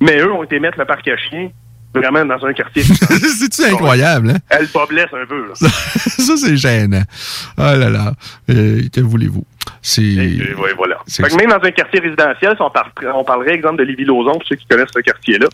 Mais 0.00 0.18
eux 0.20 0.32
ont 0.32 0.44
été 0.44 0.60
mettre 0.60 0.78
le 0.78 0.84
parc 0.84 1.08
à 1.08 1.16
chiens 1.16 1.50
vraiment 1.96 2.24
dans 2.24 2.44
un 2.44 2.52
quartier. 2.52 2.82
C'est-tu 2.82 3.64
incroyable, 3.64 4.30
hein? 4.30 4.38
Elle 4.50 4.66
blesse 4.88 5.08
un 5.12 5.26
peu. 5.26 5.48
Là. 5.48 5.54
ça, 5.54 6.36
c'est 6.36 6.56
gênant. 6.56 7.02
Oh 7.58 7.62
là 7.62 7.90
là. 7.90 8.12
Euh, 8.50 8.82
que 8.92 9.00
voulez-vous? 9.00 9.44
C'est. 9.82 10.02
Ouais, 10.02 10.74
voilà. 10.76 10.98
Fait 11.08 11.24
que 11.24 11.36
même 11.36 11.50
dans 11.50 11.64
un 11.64 11.70
quartier 11.70 12.00
résidentiel, 12.00 12.54
si 12.56 12.62
on, 12.62 12.70
par- 12.70 12.92
on 13.14 13.24
parlerait, 13.24 13.54
exemple, 13.54 13.78
de 13.78 13.84
Lévis-Lauzon, 13.84 14.32
pour 14.32 14.46
ceux 14.46 14.56
qui 14.56 14.66
connaissent 14.66 14.92
ce 14.94 15.00
quartier-là, 15.00 15.48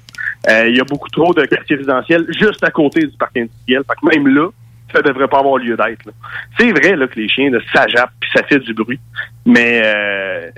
euh, 0.51 0.69
il 0.69 0.77
y 0.77 0.81
a 0.81 0.85
beaucoup 0.85 1.09
trop 1.11 1.33
de 1.35 1.45
quartiers 1.47 1.77
résidentiels 1.77 2.27
juste 2.39 2.63
à 2.65 2.71
côté 2.71 3.01
du 3.07 3.17
parc 3.17 3.37
industriel. 3.37 3.83
Fait 3.87 3.95
que 4.01 4.15
même 4.15 4.35
là, 4.35 4.49
ça 4.93 5.03
devrait 5.03 5.29
pas 5.29 5.39
avoir 5.39 5.59
lieu 5.59 5.77
d'être. 5.77 6.11
C'est 6.59 6.71
vrai 6.71 6.97
là, 6.97 7.07
que 7.07 7.19
les 7.19 7.29
chiens, 7.29 7.51
ça 7.75 7.87
jappe 7.89 8.11
puis 8.21 8.31
ça 8.35 8.43
fait 8.45 8.59
du 8.59 8.75
bruit. 8.75 9.01
Mais 9.47 9.83
euh, 9.85 10.51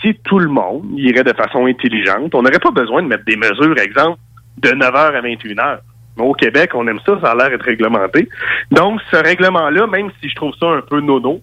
si 0.00 0.14
tout 0.24 0.38
le 0.38 0.48
monde 0.48 0.84
irait 0.96 1.24
de 1.24 1.32
façon 1.32 1.66
intelligente, 1.66 2.34
on 2.34 2.42
n'aurait 2.42 2.58
pas 2.58 2.70
besoin 2.70 3.02
de 3.02 3.08
mettre 3.08 3.24
des 3.24 3.36
mesures, 3.36 3.78
exemple, 3.78 4.18
de 4.58 4.70
9h 4.70 4.96
à 5.16 5.20
21h. 5.20 5.78
Mais 6.16 6.22
au 6.24 6.32
Québec, 6.32 6.70
on 6.74 6.86
aime 6.86 7.00
ça, 7.04 7.18
ça 7.20 7.32
a 7.32 7.34
l'air 7.34 7.50
d'être 7.50 7.64
réglementé. 7.64 8.28
Donc, 8.70 9.00
ce 9.10 9.16
règlement-là, 9.16 9.86
même 9.88 10.10
si 10.20 10.28
je 10.28 10.34
trouve 10.36 10.54
ça 10.60 10.66
un 10.66 10.80
peu 10.80 11.00
nono, 11.00 11.40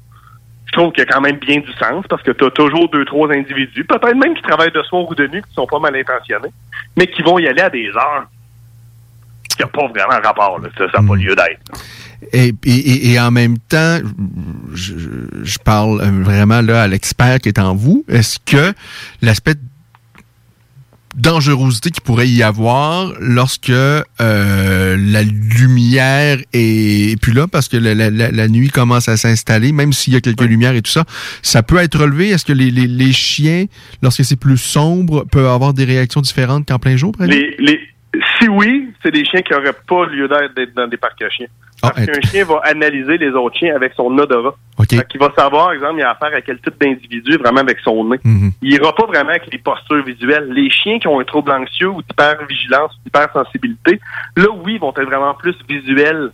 je 0.67 0.71
trouve 0.71 0.93
qu'il 0.93 1.03
y 1.03 1.07
a 1.07 1.11
quand 1.11 1.19
même 1.19 1.35
bien 1.37 1.59
du 1.59 1.71
sens 1.73 2.05
parce 2.09 2.23
que 2.23 2.31
tu 2.31 2.45
as 2.45 2.51
toujours 2.51 2.89
deux, 2.89 3.03
trois 3.03 3.29
individus, 3.33 3.83
peut-être 3.83 4.15
même 4.15 4.33
qui 4.33 4.41
travaillent 4.41 4.71
de 4.71 4.81
soir 4.83 5.09
ou 5.09 5.13
de 5.13 5.27
nuit, 5.27 5.41
qui 5.41 5.53
sont 5.53 5.67
pas 5.67 5.79
mal 5.79 5.93
intentionnés, 5.97 6.53
mais 6.95 7.07
qui 7.07 7.21
vont 7.21 7.37
y 7.39 7.47
aller 7.47 7.61
à 7.61 7.69
des 7.69 7.87
heures 7.89 8.27
qui 9.49 9.61
n'ont 9.63 9.67
pas 9.67 9.87
vraiment 9.87 10.21
rapport. 10.23 10.59
là. 10.59 10.69
Ça 10.77 10.85
n'a 11.01 11.05
pas 11.05 11.15
lieu 11.15 11.35
d'être. 11.35 11.59
Et, 12.31 12.53
et- 12.65 13.11
et 13.11 13.19
en 13.19 13.31
même 13.31 13.57
temps, 13.57 13.97
je, 14.73 14.93
je 15.43 15.57
parle 15.59 16.01
vraiment 16.21 16.61
là 16.61 16.83
à 16.83 16.87
l'expert 16.87 17.39
qui 17.39 17.49
est 17.49 17.59
en 17.59 17.75
vous. 17.75 18.05
Est-ce 18.07 18.39
que 18.39 18.73
l'aspect 19.21 19.55
dangerosité 21.15 21.91
qu'il 21.91 22.01
pourrait 22.03 22.29
y 22.29 22.41
avoir 22.43 23.13
lorsque 23.19 23.69
euh, 23.69 24.01
la 24.19 25.23
lumière 25.23 26.37
est 26.53 27.19
plus 27.21 27.33
là 27.33 27.47
parce 27.47 27.67
que 27.67 27.77
la, 27.77 27.93
la- 27.95 28.09
la- 28.09 28.31
la 28.31 28.47
nuit 28.47 28.69
commence 28.69 29.07
à 29.09 29.17
s'installer, 29.17 29.71
même 29.71 29.93
s'il 29.93 30.13
y 30.13 30.15
a 30.15 30.21
quelques 30.21 30.41
lumières 30.41 30.75
et 30.75 30.81
tout 30.81 30.91
ça, 30.91 31.05
ça 31.41 31.63
peut 31.63 31.77
être 31.77 31.99
relevé. 31.99 32.29
Est-ce 32.29 32.45
que 32.45 32.53
les, 32.53 32.71
les- 32.71 32.87
les 32.87 33.11
chiens, 33.11 33.65
lorsque 34.01 34.23
c'est 34.25 34.35
plus 34.35 34.57
sombre, 34.57 35.25
peuvent 35.31 35.47
avoir 35.47 35.73
des 35.73 35.85
réactions 35.85 36.21
différentes 36.21 36.67
qu'en 36.67 36.79
plein 36.79 36.95
jour? 36.97 37.11
par 37.11 37.27
exemple? 37.27 37.55
Les, 37.59 37.73
les, 37.73 37.79
si 38.39 38.47
oui, 38.49 38.89
c'est 39.01 39.11
des 39.11 39.23
chiens 39.25 39.41
qui 39.41 39.53
n'auraient 39.53 39.75
pas 39.87 40.05
lieu 40.05 40.27
d'être 40.27 40.73
dans 40.75 40.87
des 40.87 40.97
parcs 40.97 41.21
à 41.21 41.29
chiens. 41.29 41.47
Parce 41.81 41.97
Ah, 41.97 42.05
qu'un 42.05 42.21
chien 42.21 42.45
va 42.45 42.59
analyser 42.63 43.17
les 43.17 43.29
autres 43.29 43.57
chiens 43.57 43.75
avec 43.75 43.93
son 43.95 44.15
odorat. 44.17 44.55
Fait 44.87 45.07
qu'il 45.07 45.19
va 45.19 45.31
savoir, 45.35 45.67
par 45.67 45.73
exemple, 45.73 45.95
il 45.97 46.03
a 46.03 46.11
affaire 46.11 46.35
à 46.35 46.41
quel 46.41 46.59
type 46.59 46.79
d'individu 46.79 47.37
vraiment 47.37 47.61
avec 47.61 47.79
son 47.79 48.03
nez. 48.05 48.19
Mhm. 48.23 48.51
Il 48.61 48.73
ira 48.73 48.93
pas 48.93 49.05
vraiment 49.07 49.29
avec 49.31 49.51
les 49.51 49.57
postures 49.57 50.03
visuelles. 50.03 50.47
Les 50.51 50.69
chiens 50.69 50.99
qui 50.99 51.07
ont 51.07 51.19
un 51.19 51.23
trouble 51.23 51.51
anxieux 51.51 51.87
ou 51.87 52.01
d'hypervigilance, 52.03 52.91
ou 52.93 53.03
d'hypersensibilité, 53.05 53.99
là, 54.35 54.47
oui, 54.63 54.77
vont 54.77 54.91
être 54.91 55.05
vraiment 55.05 55.33
plus 55.33 55.55
visuels 55.67 56.31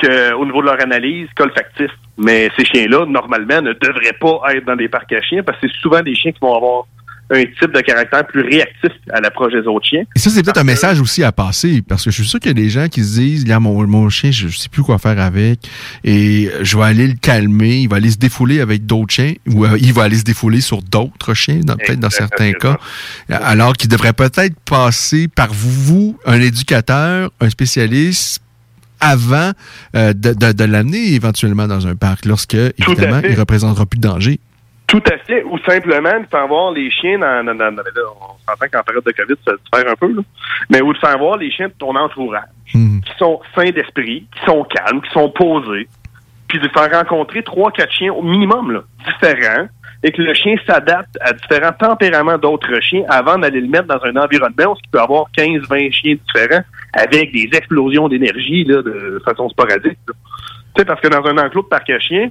qu'au 0.00 0.44
niveau 0.44 0.60
de 0.60 0.66
leur 0.66 0.80
analyse 0.80 1.28
qu'olfactifs. 1.36 1.90
Mais 2.16 2.48
ces 2.56 2.64
chiens-là, 2.64 3.04
normalement, 3.06 3.60
ne 3.60 3.72
devraient 3.72 4.16
pas 4.18 4.40
être 4.54 4.64
dans 4.64 4.76
des 4.76 4.88
parcs 4.88 5.12
à 5.12 5.20
chiens 5.20 5.42
parce 5.42 5.58
que 5.60 5.68
c'est 5.68 5.80
souvent 5.80 6.00
des 6.02 6.14
chiens 6.14 6.32
qui 6.32 6.40
vont 6.40 6.54
avoir 6.54 6.84
un 7.30 7.44
type 7.44 7.72
de 7.72 7.80
caractère 7.80 8.26
plus 8.26 8.42
réactif 8.42 8.92
à 9.12 9.20
l'approche 9.20 9.52
des 9.52 9.66
autres 9.66 9.86
chiens. 9.86 10.04
Et 10.16 10.18
ça, 10.18 10.30
c'est 10.30 10.42
peut-être 10.42 10.58
un 10.58 10.64
message 10.64 11.00
aussi 11.00 11.22
à 11.22 11.32
passer, 11.32 11.82
parce 11.86 12.04
que 12.04 12.10
je 12.10 12.16
suis 12.16 12.26
sûr 12.26 12.40
qu'il 12.40 12.48
y 12.48 12.50
a 12.50 12.54
des 12.54 12.70
gens 12.70 12.88
qui 12.88 13.04
se 13.04 13.18
disent, 13.18 13.46
là, 13.46 13.60
mon, 13.60 13.86
mon 13.86 14.08
chien, 14.08 14.30
je, 14.30 14.48
je 14.48 14.56
sais 14.56 14.68
plus 14.68 14.82
quoi 14.82 14.98
faire 14.98 15.20
avec, 15.20 15.60
et 16.04 16.50
je 16.62 16.76
vais 16.76 16.84
aller 16.84 17.06
le 17.06 17.14
calmer, 17.14 17.80
il 17.80 17.88
va 17.88 17.96
aller 17.96 18.10
se 18.10 18.18
défouler 18.18 18.60
avec 18.60 18.86
d'autres 18.86 19.12
chiens, 19.12 19.34
ou 19.46 19.64
euh, 19.64 19.76
il 19.80 19.92
va 19.92 20.04
aller 20.04 20.16
se 20.16 20.24
défouler 20.24 20.60
sur 20.60 20.82
d'autres 20.82 21.34
chiens, 21.34 21.60
peut-être 21.60 22.00
dans 22.00 22.10
certains 22.10 22.52
cas, 22.52 22.78
alors 23.28 23.74
qu'il 23.74 23.88
devrait 23.88 24.14
peut-être 24.14 24.58
passer 24.60 25.28
par 25.28 25.52
vous, 25.52 26.18
un 26.24 26.40
éducateur, 26.40 27.30
un 27.40 27.50
spécialiste, 27.50 28.42
avant 29.00 29.52
euh, 29.94 30.12
de, 30.12 30.32
de, 30.32 30.50
de 30.50 30.64
l'amener 30.64 31.12
éventuellement 31.14 31.68
dans 31.68 31.86
un 31.86 31.94
parc, 31.94 32.24
lorsque, 32.24 32.54
évidemment, 32.54 33.20
il 33.22 33.38
représentera 33.38 33.86
plus 33.86 33.98
de 33.98 34.08
danger. 34.08 34.40
Tout 34.88 35.02
à 35.12 35.18
fait. 35.18 35.44
Ou 35.44 35.58
simplement 35.58 36.18
de 36.20 36.26
faire 36.30 36.48
voir 36.48 36.72
les 36.72 36.90
chiens 36.90 37.18
dans, 37.18 37.44
dans, 37.44 37.54
dans- 37.54 37.70
dans- 37.72 37.82
là, 37.82 38.02
on 38.20 38.50
s'entend 38.50 38.66
qu'en 38.72 38.82
période 38.82 39.04
de 39.04 39.12
COVID, 39.12 39.34
ça 39.46 39.52
diffère 39.52 39.92
un 39.92 39.96
peu, 39.96 40.12
là. 40.12 40.22
Mais 40.70 40.80
ou 40.82 40.92
de 40.92 40.98
faire 40.98 41.16
voir 41.18 41.36
les 41.36 41.50
chiens 41.52 41.68
de 41.68 41.74
ton 41.78 41.94
entourage, 41.94 42.42
qui 43.04 43.12
sont 43.18 43.40
sains 43.54 43.70
d'esprit, 43.70 44.26
qui 44.34 44.44
sont 44.46 44.64
calmes, 44.64 45.00
qui 45.02 45.10
sont 45.10 45.30
posés, 45.30 45.88
puis 46.48 46.58
de 46.58 46.68
faire 46.68 46.90
rencontrer 46.90 47.42
trois, 47.42 47.70
quatre 47.70 47.92
chiens 47.92 48.12
au 48.12 48.22
minimum, 48.22 48.72
là, 48.72 48.80
différents, 49.06 49.68
et 50.02 50.10
que 50.12 50.22
le 50.22 50.32
chien 50.32 50.54
s'adapte 50.66 51.18
à 51.20 51.32
différents 51.34 51.72
tempéraments 51.72 52.38
d'autres 52.38 52.80
chiens 52.80 53.02
avant 53.10 53.36
d'aller 53.36 53.60
le 53.60 53.68
mettre 53.68 53.88
dans 53.88 54.02
un 54.04 54.16
environnement 54.16 54.72
où 54.72 54.76
il 54.82 54.88
peut 54.90 55.00
avoir 55.00 55.26
15, 55.36 55.68
20 55.68 55.90
chiens 55.90 56.14
différents 56.14 56.62
avec 56.94 57.32
des 57.32 57.50
explosions 57.52 58.08
d'énergie, 58.08 58.64
là, 58.64 58.80
de 58.80 59.20
façon 59.24 59.48
sporadique. 59.50 59.98
Tu 60.06 60.12
sais, 60.78 60.84
parce 60.86 61.00
que 61.00 61.08
dans 61.08 61.24
un 61.26 61.36
enclos 61.44 61.62
de 61.62 61.68
parc 61.68 61.90
à 61.90 61.98
chiens, 61.98 62.30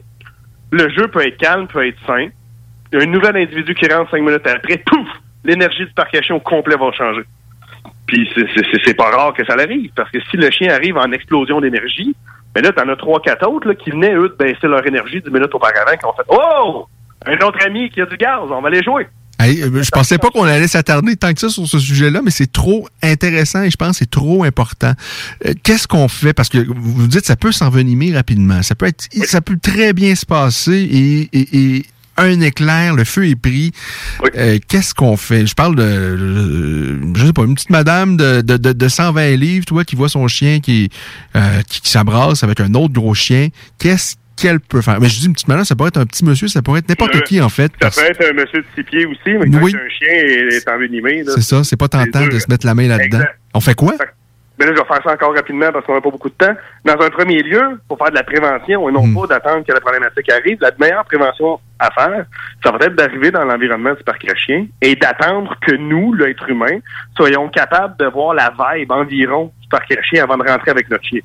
le 0.72 0.90
jeu 0.90 1.08
peut 1.10 1.26
être 1.28 1.38
calme, 1.38 1.68
peut 1.68 1.86
être 1.86 2.00
sain. 2.08 2.30
Il 2.92 3.00
y 3.00 3.02
a 3.02 3.04
un 3.06 3.12
nouvel 3.12 3.36
individu 3.38 3.74
qui 3.76 3.88
rentre 3.92 4.12
cinq 4.12 4.22
minutes 4.22 4.46
après, 4.48 4.78
pouf! 4.86 5.08
L'énergie 5.44 5.86
du 5.86 5.94
parc 5.94 6.14
à 6.16 6.22
chiens 6.22 6.36
au 6.36 6.40
complet 6.40 6.76
va 6.76 6.92
changer. 6.92 7.22
Puis 8.06 8.30
c'est- 8.36 8.94
pas 8.96 9.10
rare 9.12 9.34
que 9.34 9.46
ça 9.46 9.56
l'arrive, 9.56 9.92
parce 9.96 10.10
que 10.12 10.18
si 10.32 10.38
le 10.38 10.50
chien 10.50 10.74
arrive 10.74 10.98
en 10.98 11.12
explosion 11.12 11.60
d'énergie, 11.62 12.16
mais 12.56 12.62
là, 12.62 12.72
t'en 12.72 12.88
as 12.90 12.96
trois, 12.96 13.22
quatre 13.22 13.48
autres 13.48 13.68
là, 13.68 13.76
qui 13.76 13.92
venaient, 13.92 14.14
eux, 14.16 14.30
de 14.30 14.36
baisser 14.44 14.66
leur 14.68 14.86
énergie 14.88 15.22
dix 15.22 15.30
minutes 15.32 15.54
auparavant, 15.54 15.92
qui 16.00 16.06
ont 16.06 16.14
fait 16.14 16.24
Oh! 16.30 16.86
Un 17.26 17.38
autre 17.46 17.60
ami 17.66 17.90
qui 17.90 18.02
a 18.02 18.06
du 18.06 18.16
gaz, 18.18 18.40
on 18.50 18.62
va 18.62 18.68
aller 18.70 18.82
jouer. 18.84 19.08
Hey, 19.40 19.62
euh, 19.62 19.84
je 19.84 19.90
pensais 19.92 20.18
pas 20.18 20.30
qu'on 20.30 20.46
allait 20.46 20.68
s'attarder 20.68 21.16
tant 21.16 21.32
que 21.34 21.40
ça 21.40 21.50
sur 21.50 21.68
ce 21.68 21.78
sujet-là, 21.78 22.22
mais 22.24 22.32
c'est 22.32 22.52
trop 22.52 22.88
intéressant 23.04 23.62
et 23.62 23.70
je 23.70 23.78
pense 23.78 23.92
que 23.92 23.96
c'est 23.98 24.10
trop 24.10 24.44
important. 24.44 24.94
Euh, 25.46 25.54
Qu'est-ce 25.64 25.88
qu'on 25.88 26.08
fait? 26.08 26.34
Parce 26.34 26.50
que 26.50 26.58
vous 26.68 27.08
dites 27.08 27.26
ça 27.26 27.36
peut 27.36 27.52
s'envenimer 27.52 28.16
rapidement. 28.16 28.64
Ça 28.64 28.74
peut 28.74 28.88
être, 28.88 29.08
ça 29.26 29.42
peut 29.42 29.58
très 29.62 29.94
bien 29.94 30.16
se 30.16 30.26
passer 30.26 31.30
et 31.32 31.86
un 32.18 32.42
éclair, 32.42 32.96
le 32.96 33.04
feu 33.04 33.28
est 33.28 33.36
pris. 33.36 33.72
Euh, 34.36 34.58
Qu'est-ce 34.68 34.94
qu'on 34.94 35.18
fait? 35.18 35.46
Je 35.46 35.54
parle 35.56 35.76
de, 35.76 35.84
euh, 35.84 37.14
je 37.16 37.26
sais 37.26 37.34
pas, 37.34 37.44
une 37.44 37.56
petite 37.56 37.70
madame 37.70 38.18
de, 38.18 38.42
de, 38.42 38.58
de, 38.58 38.74
de 38.74 38.88
120 38.88 39.36
livres, 39.36 39.66
tu 39.66 39.74
vois, 39.74 39.84
qui 39.86 39.96
voit 39.96 40.10
son 40.10 40.28
chien 40.28 40.60
qui, 40.60 40.90
euh, 41.36 41.62
qui, 41.70 41.82
qui 41.82 41.90
s'abrasse 41.90 42.44
avec 42.44 42.60
un 42.60 42.74
autre 42.74 42.94
gros 42.94 43.14
chien. 43.14 43.50
Qu'est-ce 43.80 44.16
qu'elle 44.36 44.60
peut 44.60 44.82
faire? 44.82 45.00
Mais 45.00 45.10
je 45.10 45.20
dis 45.20 45.26
une 45.26 45.34
petite 45.34 45.48
madame, 45.48 45.66
ça 45.66 45.76
pourrait 45.76 45.90
être 45.90 45.98
un 45.98 46.06
petit 46.06 46.24
monsieur, 46.26 46.48
ça 46.48 46.62
pourrait 46.62 46.80
être 46.80 46.90
n'importe 46.90 47.16
Euh, 47.16 47.22
qui, 47.22 47.42
en 47.42 47.50
fait. 47.50 47.72
Ça 47.82 47.90
peut 47.90 48.02
être 48.10 48.24
un 48.30 48.34
monsieur 48.34 48.60
de 48.62 48.66
six 48.76 48.84
pieds 48.84 49.06
aussi, 49.06 49.20
mais 49.40 49.50
quand 49.50 49.64
Oui. 49.64 49.74
un 49.76 49.90
chien 49.90 50.10
est, 50.14 50.70
envenimé. 50.70 51.24
C'est 51.28 51.42
ça, 51.42 51.64
c'est 51.64 51.78
pas 51.78 51.88
tentant 51.88 52.28
de 52.28 52.38
se 52.40 52.46
mettre 52.50 52.66
la 52.66 52.76
main 52.76 52.88
là-dedans. 52.88 53.24
On 53.54 53.60
fait 53.62 53.74
quoi? 53.76 53.96
Mais 54.58 54.66
là, 54.66 54.74
je 54.76 54.82
vais 54.82 54.88
faire 54.88 55.04
ça 55.04 55.14
encore 55.14 55.36
rapidement 55.36 55.72
parce 55.72 55.86
qu'on 55.86 55.94
n'a 55.94 56.02
pas 56.02 56.10
beaucoup 56.10 56.30
de 56.30 56.36
temps. 56.36 56.54
Dans 56.84 57.00
un 57.00 57.10
premier 57.10 57.44
lieu, 57.44 57.80
pour 57.88 57.98
faire 57.98 58.10
de 58.10 58.16
la 58.16 58.24
prévention 58.24 58.90
et 58.90 58.92
non 58.92 59.14
pas 59.14 59.28
d'attendre 59.28 59.64
que 59.66 59.72
la 59.72 59.80
problématique 59.80 60.30
arrive, 60.32 60.58
la 60.62 60.72
meilleure 60.80 61.06
prévention 61.06 61.60
à 61.80 61.92
faire, 61.92 62.26
ça 62.64 62.72
va 62.72 62.78
être 62.86 62.96
d'arriver 62.96 63.30
dans 63.30 63.46
l'environnement 63.46 63.94
du 63.94 64.04
parc 64.04 64.28
à 64.30 64.36
chiens 64.36 64.66
et 64.82 64.96
d'attendre 64.96 65.56
que 65.62 65.76
nous, 65.76 66.14
l'être 66.14 66.50
humain, 66.50 66.80
soyons 67.16 67.50
capables 67.50 67.96
de 67.98 68.06
voir 68.06 68.34
la 68.34 68.52
vibe 68.52 68.92
environ 68.92 69.52
du 69.62 69.68
parc 69.68 69.92
à 69.92 70.02
chiens 70.02 70.24
avant 70.24 70.38
de 70.38 70.50
rentrer 70.50 70.72
avec 70.72 70.90
notre 70.90 71.04
chien. 71.04 71.22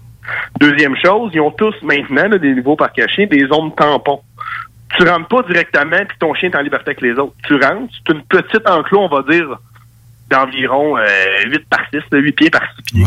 Deuxième 0.61 0.97
chose, 0.97 1.31
ils 1.35 1.41
ont 1.41 1.51
tous 1.51 1.75
maintenant, 1.83 2.29
là, 2.29 2.39
des 2.39 2.55
nouveaux 2.55 2.77
parcs 2.77 2.99
à 2.99 3.09
chiens, 3.09 3.27
des 3.27 3.47
zones 3.47 3.75
tampons. 3.75 4.21
Tu 4.97 5.09
rentres 5.09 5.29
pas 5.29 5.43
directement 5.43 6.05
puis 6.07 6.19
ton 6.19 6.35
chien 6.35 6.51
est 6.51 6.57
en 6.57 6.61
liberté 6.61 6.91
avec 6.91 7.01
les 7.01 7.13
autres. 7.13 7.35
Tu 7.47 7.55
rentres, 7.55 7.93
c'est 7.93 8.13
une 8.13 8.23
petite 8.25 8.69
enclos, 8.69 9.01
on 9.01 9.09
va 9.09 9.23
dire, 9.23 9.59
d'environ 10.33 10.97
euh, 10.99 11.05
8 11.47 11.69
par 11.69 11.81
6, 11.93 12.01
8 12.11 12.33
pieds 12.33 12.51
par 12.51 12.63
6 12.77 12.83
pieds. 12.83 13.05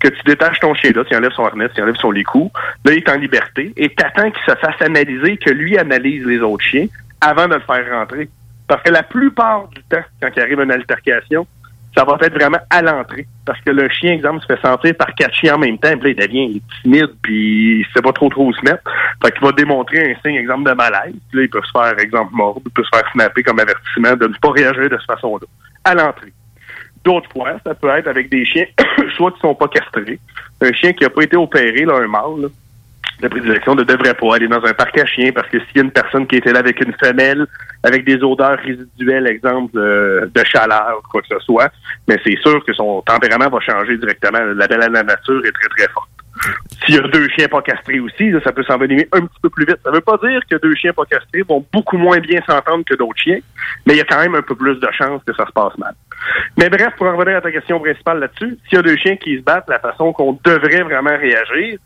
Que 0.00 0.08
tu 0.08 0.22
détaches 0.26 0.58
ton 0.58 0.74
chien 0.74 0.90
là, 0.94 1.04
tu 1.04 1.14
enlèves 1.14 1.32
son 1.32 1.44
harnais, 1.44 1.68
tu 1.74 1.80
enlèves 1.80 1.96
son 1.96 2.10
licou, 2.10 2.50
là 2.84 2.92
il 2.92 2.98
est 2.98 3.08
en 3.08 3.16
liberté, 3.16 3.72
et 3.76 3.88
t'attends 3.94 4.30
qu'il 4.32 4.42
se 4.44 4.58
fasse 4.58 4.80
analyser, 4.80 5.36
que 5.36 5.50
lui 5.50 5.78
analyse 5.78 6.26
les 6.26 6.40
autres 6.40 6.64
chiens 6.64 6.86
avant 7.20 7.46
de 7.46 7.54
le 7.54 7.60
faire 7.60 7.84
rentrer. 7.92 8.28
Parce 8.66 8.82
que 8.82 8.90
la 8.90 9.04
plupart 9.04 9.68
du 9.68 9.80
temps, 9.84 10.02
quand 10.20 10.28
il 10.34 10.42
arrive 10.42 10.60
une 10.60 10.72
altercation, 10.72 11.46
ça 11.96 12.04
va 12.04 12.16
être 12.20 12.34
vraiment 12.34 12.58
à 12.70 12.82
l'entrée. 12.82 13.26
Parce 13.44 13.60
que 13.60 13.70
le 13.70 13.88
chien, 13.88 14.12
exemple, 14.12 14.40
se 14.40 14.46
fait 14.46 14.60
sentir 14.60 14.94
par 14.96 15.14
quatre 15.14 15.34
chiens 15.34 15.56
en 15.56 15.58
même 15.58 15.78
temps, 15.78 15.96
puis 15.98 16.14
là, 16.14 16.24
il 16.24 16.28
devient 16.28 16.62
timide, 16.82 17.10
puis 17.22 17.80
il 17.80 17.86
sait 17.94 18.00
pas 18.00 18.12
trop 18.12 18.28
trop 18.28 18.46
où 18.46 18.52
se 18.52 18.62
mettre. 18.62 18.82
Fait 19.22 19.30
qu'il 19.32 19.42
va 19.42 19.52
démontrer 19.52 20.10
un 20.10 20.14
signe, 20.22 20.36
exemple, 20.36 20.68
de 20.68 20.74
malaise. 20.74 21.14
Puis 21.30 21.38
là, 21.38 21.42
il 21.42 21.50
peut 21.50 21.60
se 21.62 21.70
faire, 21.70 21.98
exemple, 21.98 22.30
mordre, 22.32 22.62
il 22.64 22.70
peut 22.70 22.84
se 22.84 22.96
faire 22.96 23.08
snapper 23.12 23.42
comme 23.42 23.60
avertissement 23.60 24.16
de 24.16 24.26
ne 24.26 24.34
pas 24.34 24.50
réagir 24.50 24.88
de 24.88 24.96
cette 24.96 25.06
façon-là. 25.06 25.46
À 25.84 25.94
l'entrée. 25.94 26.32
D'autres 27.04 27.30
fois, 27.32 27.58
ça 27.64 27.74
peut 27.74 27.88
être 27.88 28.08
avec 28.08 28.30
des 28.30 28.44
chiens, 28.44 28.66
soit 29.16 29.32
qui 29.32 29.40
sont 29.40 29.54
pas 29.54 29.68
castrés. 29.68 30.18
Un 30.60 30.72
chien 30.72 30.92
qui 30.92 31.04
a 31.04 31.10
pas 31.10 31.22
été 31.22 31.36
opéré, 31.36 31.84
là, 31.84 31.94
un 31.96 32.06
mâle, 32.06 32.42
là, 32.42 32.48
de 33.22 33.28
prédilection 33.28 33.74
ne 33.74 33.84
devrait 33.84 34.14
pas 34.14 34.34
aller 34.34 34.48
dans 34.48 34.64
un 34.64 34.74
parc 34.74 34.98
à 34.98 35.06
chiens 35.06 35.30
parce 35.32 35.48
que 35.48 35.58
s'il 35.60 35.76
y 35.76 35.78
a 35.78 35.82
une 35.84 35.92
personne 35.92 36.26
qui 36.26 36.36
était 36.36 36.52
là 36.52 36.58
avec 36.58 36.80
une 36.84 36.92
femelle, 36.94 37.46
avec 37.84 38.04
des 38.04 38.22
odeurs 38.22 38.58
résiduelles, 38.58 39.28
exemple 39.28 39.78
euh, 39.78 40.26
de 40.34 40.44
chaleur 40.44 40.98
ou 40.98 41.08
quoi 41.08 41.22
que 41.22 41.28
ce 41.28 41.38
soit, 41.40 41.70
mais 42.08 42.18
c'est 42.24 42.36
sûr 42.38 42.64
que 42.64 42.72
son 42.72 43.00
tempérament 43.02 43.48
va 43.48 43.60
changer 43.60 43.96
directement. 43.96 44.40
La 44.40 44.66
belle 44.66 44.82
à 44.82 44.88
la 44.88 45.02
nature 45.04 45.40
est 45.44 45.52
très 45.52 45.68
très 45.68 45.88
forte. 45.92 46.08
S'il 46.84 46.96
y 46.96 46.98
a 46.98 47.02
deux 47.02 47.28
chiens 47.28 47.46
pas 47.46 47.62
castrés 47.62 48.00
aussi, 48.00 48.30
là, 48.30 48.40
ça 48.42 48.52
peut 48.52 48.64
s'envenimer 48.64 49.06
un 49.12 49.20
petit 49.20 49.40
peu 49.40 49.50
plus 49.50 49.66
vite. 49.66 49.78
Ça 49.84 49.92
veut 49.92 50.00
pas 50.00 50.16
dire 50.16 50.40
que 50.50 50.56
deux 50.56 50.74
chiens 50.74 50.92
pas 50.92 51.04
castrés 51.04 51.42
vont 51.42 51.64
beaucoup 51.72 51.98
moins 51.98 52.18
bien 52.18 52.40
s'entendre 52.44 52.84
que 52.84 52.94
d'autres 52.94 53.20
chiens, 53.20 53.38
mais 53.86 53.94
il 53.94 53.98
y 53.98 54.00
a 54.00 54.04
quand 54.04 54.18
même 54.18 54.34
un 54.34 54.42
peu 54.42 54.56
plus 54.56 54.80
de 54.80 54.88
chances 54.98 55.22
que 55.24 55.34
ça 55.34 55.46
se 55.46 55.52
passe 55.52 55.76
mal. 55.78 55.94
Mais 56.58 56.68
bref, 56.68 56.94
pour 56.96 57.06
en 57.06 57.16
revenir 57.16 57.38
à 57.38 57.40
ta 57.40 57.50
question 57.50 57.80
principale 57.80 58.20
là-dessus, 58.20 58.58
s'il 58.68 58.76
y 58.76 58.78
a 58.78 58.82
deux 58.82 58.96
chiens 58.96 59.16
qui 59.16 59.36
se 59.38 59.42
battent, 59.42 59.68
la 59.68 59.78
façon 59.78 60.12
qu'on 60.12 60.38
devrait 60.44 60.82
vraiment 60.82 61.16
réagir, 61.16 61.78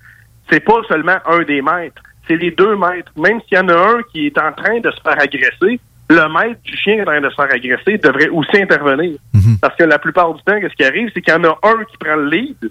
c'est 0.50 0.60
pas 0.60 0.80
seulement 0.88 1.18
un 1.26 1.42
des 1.42 1.62
maîtres, 1.62 2.02
c'est 2.28 2.36
les 2.36 2.50
deux 2.50 2.76
maîtres. 2.76 3.12
Même 3.16 3.40
s'il 3.42 3.58
y 3.58 3.60
en 3.60 3.68
a 3.68 3.74
un 3.74 4.02
qui 4.12 4.26
est 4.26 4.38
en 4.38 4.52
train 4.52 4.80
de 4.80 4.90
se 4.90 5.00
faire 5.00 5.20
agresser, 5.20 5.80
le 6.08 6.32
maître 6.32 6.60
du 6.62 6.76
chien 6.76 6.94
qui 6.94 7.00
est 7.00 7.02
en 7.02 7.06
train 7.06 7.20
de 7.20 7.30
se 7.30 7.34
faire 7.34 7.52
agresser 7.52 7.98
devrait 7.98 8.28
aussi 8.28 8.60
intervenir. 8.60 9.18
Parce 9.60 9.76
que 9.76 9.84
la 9.84 9.98
plupart 9.98 10.32
du 10.34 10.42
temps, 10.42 10.60
qu'est-ce 10.60 10.74
qui 10.74 10.84
arrive, 10.84 11.10
c'est 11.14 11.22
qu'il 11.22 11.34
y 11.34 11.36
en 11.36 11.44
a 11.44 11.58
un 11.62 11.84
qui 11.84 11.96
prend 11.98 12.16
le 12.16 12.28
lead, 12.28 12.70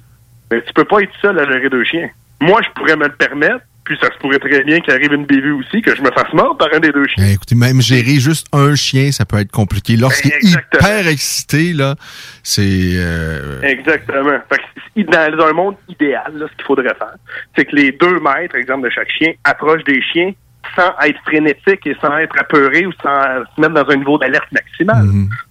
mais 0.52 0.62
tu 0.62 0.74
peux 0.74 0.86
pas 0.86 1.02
être 1.02 1.14
seul 1.22 1.40
à 1.40 1.46
gérer 1.46 1.70
deux 1.70 1.84
chiens. 1.84 2.10
Moi, 2.42 2.62
je 2.64 2.70
pourrais 2.70 2.96
me 2.96 3.06
le 3.06 3.14
permettre, 3.14 3.62
Puis 3.86 3.96
ça 4.02 4.08
se 4.12 4.18
pourrait 4.18 4.40
très 4.40 4.64
bien 4.64 4.80
qu'il 4.80 4.94
arrive 4.94 5.14
une 5.14 5.26
bévue 5.26 5.52
aussi, 5.52 5.82
que 5.82 5.96
je 5.96 6.02
me 6.02 6.10
fasse 6.12 6.34
mordre 6.34 6.58
par 6.58 6.70
un 6.74 6.80
des 6.80 6.92
deux 6.92 7.06
chiens. 7.08 7.24
Ben, 7.24 7.34
écoutez, 7.34 7.54
même 7.56 7.82
gérer 7.82 8.20
juste 8.20 8.48
un 8.52 8.74
chien, 8.76 9.12
ça 9.12 9.26
peut 9.26 9.38
être 9.40 9.52
compliqué. 9.52 9.96
Lorsqu'il 9.96 10.32
est 10.34 10.44
hyper 10.44 11.08
excité, 11.08 11.72
là, 11.74 11.96
c'est... 12.42 12.62
euh, 12.64 13.62
Exactement. 13.62 14.40
Fait 14.50 15.04
que, 15.04 15.04
dans 15.38 15.46
un 15.46 15.54
monde 15.54 15.76
idéal, 15.88 16.34
là, 16.36 16.48
ce 16.52 16.56
qu'il 16.56 16.66
faudrait 16.66 16.96
faire, 16.96 17.16
c'est 17.56 17.66
que 17.66 17.76
les 17.76 17.92
deux 17.92 18.20
maîtres, 18.20 18.56
exemple, 18.56 18.86
de 18.86 18.90
chaque 18.90 19.10
chien, 19.12 19.34
approchent 19.44 19.84
des 19.84 20.02
chiens 20.02 20.32
sans 20.76 20.92
être 21.06 21.20
frénétiques 21.24 21.86
et 21.86 21.96
sans 22.02 22.18
être 22.18 22.36
apeurés 22.40 22.88
ou 22.88 22.92
sans 23.04 23.22
se 23.56 23.62
mettre 23.62 23.76
dans 23.76 23.88
un 23.88 23.98
niveau 23.98 24.18
d'alerte 24.18 24.52
maximal. 24.52 25.06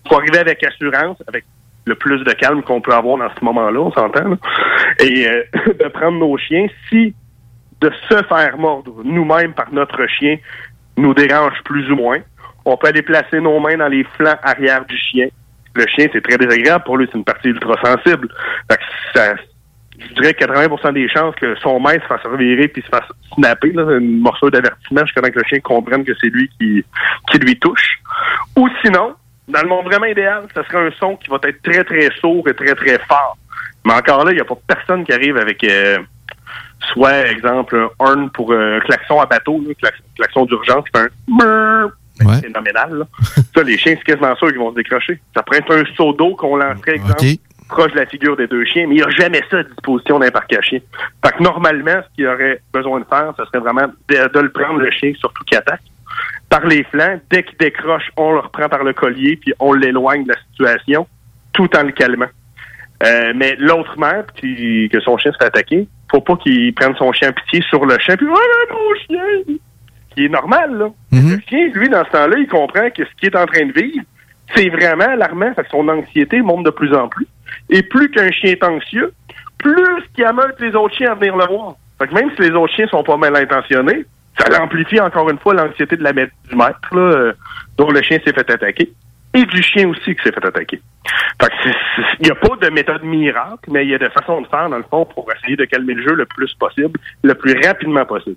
faut 0.08 0.16
arriver 0.18 0.38
avec 0.38 0.64
assurance, 0.64 1.18
avec 1.28 1.44
le 1.86 1.94
plus 1.94 2.18
de 2.24 2.32
calme 2.32 2.62
qu'on 2.62 2.80
peut 2.80 2.92
avoir 2.94 3.18
dans 3.18 3.28
ce 3.38 3.44
moment-là, 3.44 3.78
on 3.78 3.92
s'entend, 3.92 4.36
et 5.00 5.28
euh, 5.28 5.42
de 5.78 5.88
prendre 5.88 6.18
nos 6.18 6.36
chiens 6.38 6.66
si 6.88 7.14
de 7.84 7.92
se 8.08 8.22
faire 8.24 8.56
mordre 8.56 9.02
nous-mêmes 9.04 9.52
par 9.52 9.72
notre 9.72 10.06
chien 10.06 10.38
nous 10.96 11.12
dérange 11.12 11.62
plus 11.64 11.90
ou 11.90 11.96
moins. 11.96 12.18
On 12.64 12.76
peut 12.76 12.88
aller 12.88 13.02
placer 13.02 13.40
nos 13.40 13.60
mains 13.60 13.76
dans 13.76 13.88
les 13.88 14.04
flancs 14.16 14.38
arrière 14.42 14.84
du 14.86 14.96
chien. 14.96 15.26
Le 15.74 15.86
chien, 15.88 16.06
c'est 16.12 16.22
très 16.22 16.38
désagréable 16.38 16.84
pour 16.84 16.96
lui, 16.96 17.06
c'est 17.10 17.18
une 17.18 17.24
partie 17.24 17.48
ultra 17.48 17.74
sensible. 17.82 18.28
Fait 18.70 19.36
je 19.96 20.14
dirais 20.14 20.32
80% 20.32 20.92
des 20.92 21.08
chances 21.08 21.34
que 21.36 21.54
son 21.56 21.78
maître 21.78 22.02
se 22.02 22.08
fasse 22.08 22.24
revirer 22.24 22.66
puis 22.68 22.82
se 22.82 22.88
fasse 22.88 23.08
snapper, 23.34 23.70
là, 23.72 23.98
une 23.98 24.20
morceau 24.20 24.50
d'avertissement 24.50 25.02
jusqu'à 25.04 25.20
temps 25.20 25.30
que 25.30 25.38
le 25.38 25.44
chien 25.44 25.60
comprenne 25.60 26.04
que 26.04 26.12
c'est 26.20 26.28
lui 26.28 26.50
qui, 26.58 26.84
qui 27.30 27.38
lui 27.38 27.56
touche. 27.58 28.00
Ou 28.56 28.68
sinon, 28.82 29.14
dans 29.46 29.62
le 29.62 29.68
monde 29.68 29.84
vraiment 29.84 30.06
idéal, 30.06 30.46
ce 30.54 30.62
serait 30.64 30.88
un 30.88 30.90
son 30.98 31.16
qui 31.16 31.28
va 31.28 31.38
être 31.44 31.62
très, 31.62 31.84
très 31.84 32.10
sourd 32.20 32.48
et 32.48 32.54
très, 32.54 32.74
très 32.74 32.98
fort. 33.00 33.36
Mais 33.84 33.92
encore 33.92 34.24
là, 34.24 34.32
il 34.32 34.36
n'y 34.36 34.40
a 34.40 34.44
pas 34.44 34.56
personne 34.66 35.04
qui 35.04 35.12
arrive 35.12 35.36
avec 35.36 35.62
euh, 35.62 35.98
soit, 36.92 37.26
exemple, 37.28 37.76
un 37.76 37.88
horn 37.98 38.30
pour 38.30 38.52
euh, 38.52 38.80
klaxon 38.80 39.20
à 39.20 39.26
bateau, 39.26 39.62
là, 39.66 39.72
klax- 39.74 40.02
klaxon 40.16 40.44
d'urgence, 40.46 40.84
qui 40.84 40.98
fait 40.98 41.06
un 41.06 41.08
brrr. 41.28 41.90
Ben, 42.20 42.34
C'est 42.34 42.42
phénoménal. 42.46 42.98
Là. 42.98 43.04
ça, 43.54 43.62
les 43.64 43.76
chiens, 43.76 43.94
c'est 43.96 44.04
quasiment 44.04 44.36
sûr 44.36 44.48
qu'ils 44.48 44.58
vont 44.58 44.70
se 44.70 44.76
décrocher. 44.76 45.20
Ça 45.34 45.42
pourrait 45.42 45.58
être 45.58 45.74
un 45.74 45.84
seau 45.96 46.12
d'eau 46.12 46.36
qu'on 46.36 46.56
lancerait, 46.56 46.94
exemple, 46.94 47.16
proche 47.68 47.92
de 47.92 47.98
la 47.98 48.06
figure 48.06 48.36
des 48.36 48.46
deux 48.46 48.64
chiens, 48.66 48.86
mais 48.86 48.94
il 48.96 48.98
n'y 48.98 49.02
a 49.02 49.10
jamais 49.10 49.42
ça 49.50 49.58
à 49.58 49.62
disposition 49.64 50.18
d'un 50.20 50.30
parc 50.30 50.52
à 50.52 50.62
chiens. 50.62 50.78
Fait 51.24 51.32
que 51.36 51.42
normalement, 51.42 52.02
ce 52.08 52.14
qu'il 52.14 52.28
aurait 52.28 52.60
besoin 52.72 53.00
de 53.00 53.04
faire, 53.06 53.32
ce 53.36 53.44
serait 53.46 53.58
vraiment 53.58 53.86
de, 54.08 54.32
de 54.32 54.40
le 54.40 54.52
prendre, 54.52 54.78
le 54.78 54.90
chien, 54.92 55.12
surtout 55.18 55.42
qui 55.44 55.56
attaque, 55.56 55.80
par 56.50 56.64
les 56.66 56.84
flancs. 56.84 57.18
Dès 57.30 57.42
qu'il 57.42 57.56
décroche, 57.58 58.10
on 58.16 58.34
le 58.34 58.40
reprend 58.40 58.68
par 58.68 58.84
le 58.84 58.92
collier, 58.92 59.36
puis 59.36 59.52
on 59.58 59.72
l'éloigne 59.72 60.22
de 60.24 60.32
la 60.34 60.38
situation, 60.50 61.08
tout 61.52 61.68
en 61.76 61.82
le 61.82 61.90
calmant. 61.92 62.28
Euh, 63.02 63.32
mais 63.34 63.56
l'autre 63.58 63.98
maître, 63.98 64.32
qui, 64.34 64.88
que 64.92 65.00
son 65.00 65.18
chien 65.18 65.32
se 65.32 65.38
fait 65.38 65.46
attaquer, 65.46 65.88
faut 66.10 66.20
pas 66.20 66.36
qu'il 66.36 66.74
prenne 66.74 66.94
son 66.96 67.12
chien 67.12 67.30
en 67.30 67.32
pitié 67.32 67.62
sur 67.68 67.84
le 67.84 67.98
chien, 67.98 68.16
puis 68.16 68.26
«Voilà 68.28 68.42
mon 68.70 68.94
chien!» 69.06 69.56
Qui 70.14 70.26
est 70.26 70.28
normal, 70.28 70.78
là. 70.78 70.90
Le 71.10 71.40
chien, 71.48 71.68
lui, 71.74 71.88
dans 71.88 72.04
ce 72.04 72.10
temps-là, 72.10 72.36
il 72.38 72.46
comprend 72.46 72.88
que 72.90 73.04
ce 73.04 73.10
qu'il 73.18 73.30
est 73.30 73.36
en 73.36 73.46
train 73.46 73.66
de 73.66 73.72
vivre, 73.72 74.04
c'est 74.54 74.68
vraiment 74.68 75.08
alarmant, 75.08 75.52
que 75.54 75.62
son 75.70 75.88
anxiété 75.88 76.40
monte 76.40 76.64
de 76.66 76.70
plus 76.70 76.94
en 76.94 77.08
plus. 77.08 77.26
Et 77.70 77.82
plus 77.82 78.10
qu'un 78.10 78.30
chien 78.30 78.52
est 78.52 78.62
anxieux, 78.62 79.12
plus 79.58 80.02
qu'il 80.14 80.24
ameute 80.24 80.60
les 80.60 80.74
autres 80.76 80.94
chiens 80.94 81.12
à 81.12 81.14
venir 81.14 81.36
le 81.36 81.46
voir. 81.46 81.74
Fait 81.98 82.06
que 82.06 82.14
même 82.14 82.30
si 82.36 82.42
les 82.42 82.50
autres 82.50 82.72
chiens 82.74 82.86
sont 82.88 83.02
pas 83.02 83.16
mal 83.16 83.34
intentionnés, 83.34 84.04
ça 84.38 84.62
amplifie 84.62 85.00
encore 85.00 85.30
une 85.30 85.38
fois 85.38 85.54
l'anxiété 85.54 85.96
de 85.96 86.02
la 86.02 86.12
maître, 86.12 86.32
du 86.48 86.56
maître, 86.56 86.78
là, 86.92 87.00
euh, 87.00 87.32
dont 87.76 87.90
le 87.90 88.02
chien 88.02 88.18
s'est 88.24 88.32
fait 88.32 88.50
attaquer. 88.50 88.92
Et 89.34 89.44
du 89.44 89.62
chien 89.62 89.88
aussi 89.88 90.14
qui 90.14 90.22
s'est 90.22 90.32
fait 90.32 90.46
attaquer. 90.46 90.80
Fait 91.42 91.52
il 92.20 92.24
n'y 92.24 92.30
a 92.30 92.34
pas 92.36 92.56
de 92.56 92.70
méthode 92.70 93.02
miracle, 93.02 93.68
mais 93.70 93.84
il 93.84 93.90
y 93.90 93.94
a 93.94 93.98
des 93.98 94.10
façons 94.10 94.40
de 94.40 94.46
faire, 94.46 94.68
dans 94.70 94.76
le 94.76 94.84
fond, 94.84 95.04
pour 95.04 95.28
essayer 95.32 95.56
de 95.56 95.64
calmer 95.64 95.94
le 95.94 96.02
jeu 96.02 96.14
le 96.14 96.26
plus 96.26 96.54
possible, 96.54 96.98
le 97.22 97.34
plus 97.34 97.60
rapidement 97.66 98.04
possible. 98.06 98.36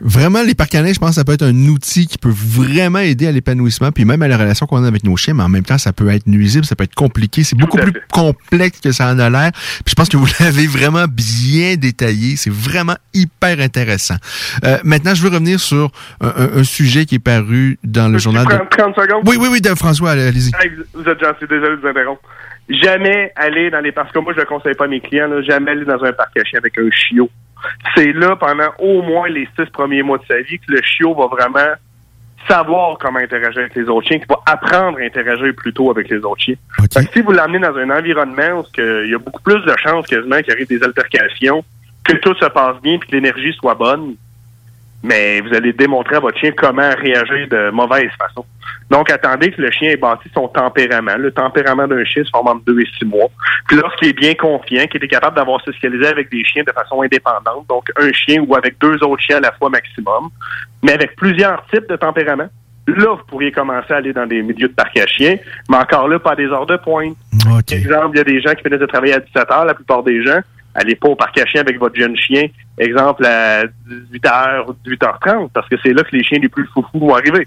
Vraiment, 0.00 0.42
les 0.42 0.54
parcs 0.54 0.70
canins, 0.70 0.92
je 0.92 0.98
pense 0.98 1.10
que 1.10 1.14
ça 1.16 1.24
peut 1.24 1.32
être 1.32 1.44
un 1.44 1.54
outil 1.68 2.06
qui 2.06 2.18
peut 2.18 2.32
vraiment 2.34 2.98
aider 2.98 3.26
à 3.26 3.32
l'épanouissement, 3.32 3.92
puis 3.92 4.04
même 4.04 4.20
à 4.22 4.28
la 4.28 4.36
relation 4.36 4.66
qu'on 4.66 4.84
a 4.84 4.88
avec 4.88 5.04
nos 5.04 5.16
chiens, 5.16 5.34
mais 5.34 5.42
en 5.42 5.48
même 5.48 5.64
temps, 5.64 5.78
ça 5.78 5.92
peut 5.92 6.08
être 6.10 6.26
nuisible, 6.26 6.64
ça 6.64 6.76
peut 6.76 6.84
être 6.84 6.94
compliqué. 6.94 7.44
C'est 7.44 7.56
beaucoup 7.56 7.76
plus 7.78 7.92
complexe 8.12 8.80
que 8.80 8.92
ça 8.92 9.10
en 9.12 9.18
a 9.18 9.30
l'air. 9.30 9.50
Puis 9.52 9.90
je 9.90 9.94
pense 9.94 10.08
que 10.08 10.16
vous 10.16 10.26
l'avez 10.40 10.66
vraiment 10.66 11.06
bien 11.08 11.76
détaillé. 11.76 12.36
C'est 12.36 12.52
vraiment 12.52 12.96
hyper 13.14 13.60
intéressant. 13.60 14.16
Euh, 14.64 14.78
maintenant, 14.84 15.14
je 15.14 15.22
veux 15.22 15.30
revenir 15.30 15.58
sur 15.60 15.90
un, 16.20 16.28
un- 16.28 16.58
un 16.60 16.64
sujet 16.64 17.04
qui 17.06 17.16
est 17.16 17.18
paru 17.18 17.78
dans 17.84 18.08
le 18.08 18.18
journal 18.18 18.44
de... 18.44 18.50
Prends 18.50 18.92
30 18.92 18.94
secondes? 18.96 19.22
Oui, 19.26 19.36
oui, 19.40 19.48
oui, 19.50 19.60
de 19.60 19.74
François, 19.74 20.10
allez-y. 20.12 20.50
Vous- 20.94 21.08
êtes 21.08 21.20
gentil, 21.20 21.44
désolé 21.48 21.76
de 21.76 21.80
vous 21.80 21.86
interrompre. 21.88 22.22
Jamais 22.68 23.32
aller 23.36 23.70
dans 23.70 23.80
les 23.80 23.92
parcs, 23.92 24.12
comme 24.12 24.24
moi 24.24 24.32
je 24.32 24.38
ne 24.40 24.44
le 24.44 24.48
conseille 24.48 24.74
pas 24.74 24.86
à 24.86 24.88
mes 24.88 25.00
clients, 25.00 25.28
là, 25.28 25.40
jamais 25.42 25.70
aller 25.70 25.84
dans 25.84 26.02
un 26.02 26.12
parc 26.12 26.36
à 26.36 26.44
chiens 26.44 26.58
avec 26.58 26.76
un 26.78 26.90
chiot. 26.90 27.30
C'est 27.94 28.12
là, 28.12 28.36
pendant 28.36 28.70
au 28.78 29.02
moins 29.02 29.28
les 29.28 29.48
six 29.58 29.66
premiers 29.72 30.02
mois 30.02 30.18
de 30.18 30.24
sa 30.26 30.40
vie, 30.40 30.58
que 30.58 30.72
le 30.72 30.82
chiot 30.82 31.14
va 31.14 31.26
vraiment 31.26 31.74
savoir 32.48 32.98
comment 32.98 33.18
interagir 33.18 33.60
avec 33.60 33.74
les 33.74 33.88
autres 33.88 34.06
chiens, 34.06 34.18
qu'il 34.18 34.28
va 34.28 34.40
apprendre 34.46 34.98
à 34.98 35.02
interagir 35.02 35.52
plutôt 35.56 35.90
avec 35.90 36.08
les 36.08 36.18
autres 36.18 36.42
chiens. 36.42 36.54
Fait 36.92 37.04
que 37.06 37.12
si 37.12 37.20
vous 37.20 37.32
l'amenez 37.32 37.58
dans 37.58 37.74
un 37.76 37.90
environnement 37.90 38.60
où 38.60 38.64
il 38.78 39.10
y 39.10 39.14
a 39.14 39.18
beaucoup 39.18 39.42
plus 39.42 39.60
de 39.64 39.74
chances 39.78 40.06
quasiment 40.06 40.40
qu'il 40.42 40.52
arrive 40.52 40.68
des 40.68 40.82
altercations, 40.82 41.64
que 42.04 42.16
tout 42.18 42.34
se 42.34 42.46
passe 42.46 42.80
bien 42.82 42.98
puis 42.98 43.08
que 43.08 43.16
l'énergie 43.16 43.52
soit 43.54 43.74
bonne, 43.74 44.14
mais 45.02 45.40
vous 45.40 45.54
allez 45.54 45.72
démontrer 45.72 46.16
à 46.16 46.20
votre 46.20 46.38
chien 46.38 46.52
comment 46.56 46.90
réagir 46.96 47.48
de 47.48 47.70
mauvaise 47.70 48.10
façon. 48.18 48.44
Donc, 48.90 49.10
attendez 49.10 49.50
que 49.50 49.60
le 49.60 49.70
chien 49.70 49.90
ait 49.90 49.96
bâti 49.96 50.28
son 50.32 50.48
tempérament. 50.48 51.16
Le 51.16 51.32
tempérament 51.32 51.88
d'un 51.88 52.04
chien 52.04 52.24
se 52.24 52.30
forme 52.30 52.48
entre 52.48 52.64
deux 52.64 52.80
et 52.80 52.86
six 52.98 53.04
mois. 53.04 53.28
Puis 53.66 53.76
lorsqu'il 53.76 54.08
est 54.08 54.12
bien 54.12 54.34
confiant, 54.34 54.86
qu'il 54.86 55.02
est 55.02 55.08
capable 55.08 55.36
d'avoir 55.36 55.60
socialisé 55.62 56.06
avec 56.06 56.30
des 56.30 56.44
chiens 56.44 56.62
de 56.64 56.72
façon 56.72 57.02
indépendante, 57.02 57.66
donc 57.68 57.90
un 57.96 58.12
chien 58.12 58.44
ou 58.46 58.54
avec 58.54 58.78
deux 58.78 59.02
autres 59.02 59.22
chiens 59.22 59.38
à 59.38 59.40
la 59.40 59.52
fois 59.52 59.70
maximum, 59.70 60.28
mais 60.82 60.92
avec 60.92 61.16
plusieurs 61.16 61.64
types 61.66 61.88
de 61.88 61.96
tempéraments, 61.96 62.48
là, 62.86 63.14
vous 63.14 63.24
pourriez 63.26 63.50
commencer 63.50 63.92
à 63.92 63.96
aller 63.96 64.12
dans 64.12 64.26
des 64.26 64.42
milieux 64.42 64.68
de 64.68 64.74
parc 64.74 64.96
à 64.98 65.06
chiens, 65.06 65.36
mais 65.68 65.76
encore 65.76 66.08
là, 66.08 66.18
pas 66.18 66.32
à 66.32 66.36
des 66.36 66.46
heures 66.46 66.66
de 66.66 66.76
pointe. 66.76 67.16
Exemple, 67.70 68.10
il 68.14 68.18
y 68.18 68.20
a 68.20 68.24
des 68.24 68.40
gens 68.40 68.54
qui 68.54 68.62
finissent 68.62 68.80
de 68.80 68.86
travailler 68.86 69.14
à 69.14 69.20
17 69.20 69.50
heures, 69.50 69.64
la 69.64 69.74
plupart 69.74 70.04
des 70.04 70.22
gens, 70.22 70.38
allez 70.74 70.94
pas 70.94 71.08
au 71.08 71.16
parc 71.16 71.36
à 71.38 71.46
chiens 71.46 71.62
avec 71.62 71.78
votre 71.78 71.98
jeune 71.98 72.16
chien, 72.16 72.46
exemple 72.78 73.24
à 73.24 73.64
18h 73.64 74.66
ou 74.68 74.72
18h30, 74.88 75.48
parce 75.52 75.68
que 75.68 75.76
c'est 75.82 75.92
là 75.92 76.02
que 76.02 76.14
les 76.16 76.22
chiens 76.24 76.38
les 76.40 76.48
plus 76.48 76.66
foufous 76.72 76.98
vont 76.98 77.14
arriver. 77.14 77.46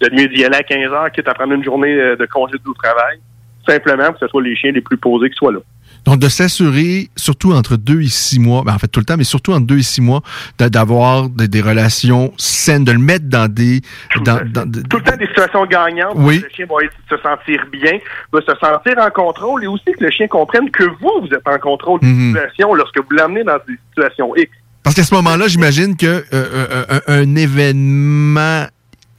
C'est 0.00 0.12
mieux 0.12 0.28
d'y 0.28 0.44
aller 0.44 0.56
à 0.56 0.62
15h, 0.62 1.10
quitte 1.12 1.28
à 1.28 1.34
prendre 1.34 1.52
une 1.54 1.64
journée 1.64 1.92
euh, 1.94 2.16
de 2.16 2.26
congé 2.26 2.52
de 2.54 2.72
travail, 2.82 3.18
simplement 3.66 4.04
pour 4.06 4.14
que 4.14 4.20
ce 4.20 4.28
soit 4.28 4.42
les 4.42 4.56
chiens 4.56 4.72
les 4.72 4.80
plus 4.80 4.96
posés 4.96 5.30
qui 5.30 5.36
soient 5.36 5.52
là. 5.52 5.58
Donc, 6.04 6.20
de 6.20 6.28
s'assurer, 6.28 7.10
surtout 7.16 7.52
entre 7.52 7.76
deux 7.76 8.00
et 8.02 8.08
six 8.08 8.38
mois, 8.38 8.62
ben, 8.64 8.72
en 8.72 8.78
fait 8.78 8.86
tout 8.86 9.00
le 9.00 9.04
temps, 9.04 9.16
mais 9.18 9.24
surtout 9.24 9.52
entre 9.52 9.66
deux 9.66 9.78
et 9.78 9.82
six 9.82 10.00
mois, 10.00 10.20
d'a- 10.56 10.70
d'avoir 10.70 11.28
des, 11.28 11.48
des 11.48 11.60
relations 11.60 12.32
saines, 12.38 12.84
de 12.84 12.92
le 12.92 12.98
mettre 12.98 13.26
dans 13.28 13.52
des... 13.52 13.80
Dans, 14.24 14.40
dans- 14.46 14.62
Tout 14.88 14.98
le 14.98 15.02
temps 15.02 15.16
des 15.16 15.26
situations 15.26 15.66
gagnantes, 15.66 16.12
Oui. 16.16 16.38
le 16.42 16.48
chien 16.54 16.66
va 16.66 16.76
se 17.10 17.20
sentir 17.22 17.66
bien, 17.72 17.98
va 18.32 18.40
se 18.40 18.54
sentir 18.58 18.94
en 18.98 19.10
contrôle 19.10 19.64
et 19.64 19.66
aussi 19.66 19.84
que 19.98 20.04
le 20.04 20.10
chien 20.10 20.28
comprenne 20.28 20.70
que 20.70 20.84
vous, 20.84 21.12
vous 21.20 21.34
êtes 21.34 21.46
en 21.46 21.58
contrôle 21.58 22.00
de 22.00 22.34
la 22.34 22.42
situation 22.48 22.74
lorsque 22.74 22.96
vous 22.98 23.10
l'amenez 23.10 23.42
dans 23.42 23.58
des 23.66 23.74
situations 23.90 24.34
X. 24.36 24.50
Parce 24.82 24.96
qu'à 24.96 25.02
ce 25.04 25.14
moment-là, 25.14 25.48
j'imagine 25.48 25.96
que 25.96 26.06
euh, 26.06 26.22
euh, 26.32 27.00
un, 27.06 27.22
un 27.22 27.36
événement 27.36 28.66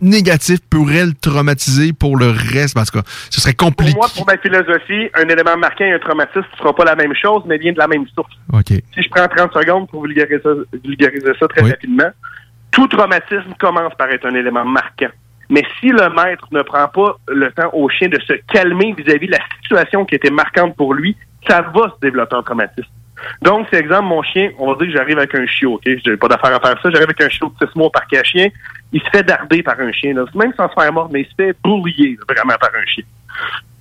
négatif 0.01 0.59
pourrait 0.69 1.05
le 1.05 1.13
traumatiser 1.13 1.93
pour 1.93 2.17
le 2.17 2.29
reste. 2.29 2.73
Parce 2.73 2.91
que 2.91 2.99
ce 3.29 3.41
serait 3.41 3.53
Pour 3.53 3.67
compliqué. 3.67 3.93
moi, 3.95 4.07
pour 4.15 4.25
ma 4.25 4.37
philosophie, 4.37 5.09
un 5.13 5.27
élément 5.27 5.57
marquant 5.57 5.85
et 5.85 5.93
un 5.93 5.99
traumatisme 5.99 6.45
ne 6.51 6.57
sera 6.57 6.73
pas 6.73 6.85
la 6.85 6.95
même 6.95 7.13
chose, 7.15 7.43
mais 7.45 7.57
vient 7.57 7.73
de 7.73 7.77
la 7.79 7.87
même 7.87 8.05
source. 8.15 8.31
Si 8.67 9.03
je 9.03 9.09
prends 9.09 9.27
30 9.27 9.53
secondes 9.53 9.89
pour 9.89 10.03
vulgariser 10.03 10.41
ça, 10.41 10.49
vulgariser 10.83 11.31
ça 11.39 11.47
très 11.47 11.61
rapidement, 11.69 12.09
tout 12.71 12.87
traumatisme 12.87 13.53
commence 13.59 13.93
par 13.97 14.09
être 14.09 14.25
un 14.25 14.35
élément 14.35 14.65
marquant. 14.65 15.09
Mais 15.49 15.63
si 15.79 15.87
le 15.87 16.09
maître 16.13 16.47
ne 16.51 16.61
prend 16.61 16.87
pas 16.87 17.17
le 17.27 17.51
temps 17.51 17.71
au 17.73 17.89
chien 17.89 18.07
de 18.07 18.19
se 18.21 18.33
calmer 18.53 18.93
vis-à-vis 18.95 19.25
de 19.27 19.31
la 19.31 19.39
situation 19.61 20.05
qui 20.05 20.15
était 20.15 20.29
marquante 20.29 20.75
pour 20.75 20.93
lui, 20.93 21.17
ça 21.47 21.61
va 21.61 21.89
se 21.89 21.99
développer 22.01 22.35
un 22.35 22.43
traumatisme. 22.43 22.87
Donc, 23.41 23.67
c'est 23.71 23.79
exemple, 23.79 24.05
mon 24.05 24.23
chien, 24.23 24.51
on 24.59 24.71
va 24.71 24.77
dire 24.77 24.87
que 24.87 24.97
j'arrive 24.97 25.17
avec 25.17 25.33
un 25.35 25.45
chiot, 25.45 25.73
OK? 25.73 25.83
J'ai 25.85 26.17
pas 26.17 26.27
d'affaire 26.27 26.55
à 26.55 26.59
faire 26.59 26.81
ça. 26.81 26.89
J'arrive 26.89 27.09
avec 27.09 27.21
un 27.21 27.29
chiot 27.29 27.53
de 27.59 27.67
6 27.67 27.75
mois 27.77 27.89
par 27.91 28.07
cas 28.07 28.23
chien. 28.23 28.47
Il 28.91 29.01
se 29.01 29.09
fait 29.09 29.23
darder 29.23 29.63
par 29.63 29.79
un 29.79 29.91
chien. 29.91 30.13
Même 30.13 30.53
sans 30.55 30.69
se 30.69 30.73
faire 30.73 30.93
mordre, 30.93 31.11
mais 31.13 31.21
il 31.21 31.27
se 31.27 31.35
fait 31.35 31.55
boulier 31.63 32.17
vraiment 32.27 32.57
par 32.59 32.71
un 32.75 32.85
chien. 32.85 33.03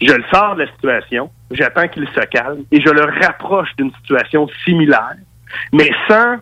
Je 0.01 0.12
le 0.12 0.24
sors 0.32 0.55
de 0.55 0.62
la 0.62 0.70
situation, 0.70 1.31
j'attends 1.51 1.89
qu'il 1.89 2.06
se 2.09 2.20
calme 2.27 2.62
et 2.70 2.81
je 2.81 2.89
le 2.89 3.05
rapproche 3.20 3.74
d'une 3.77 3.93
situation 3.94 4.48
similaire, 4.65 5.15
mais 5.73 5.90
sans 6.09 6.36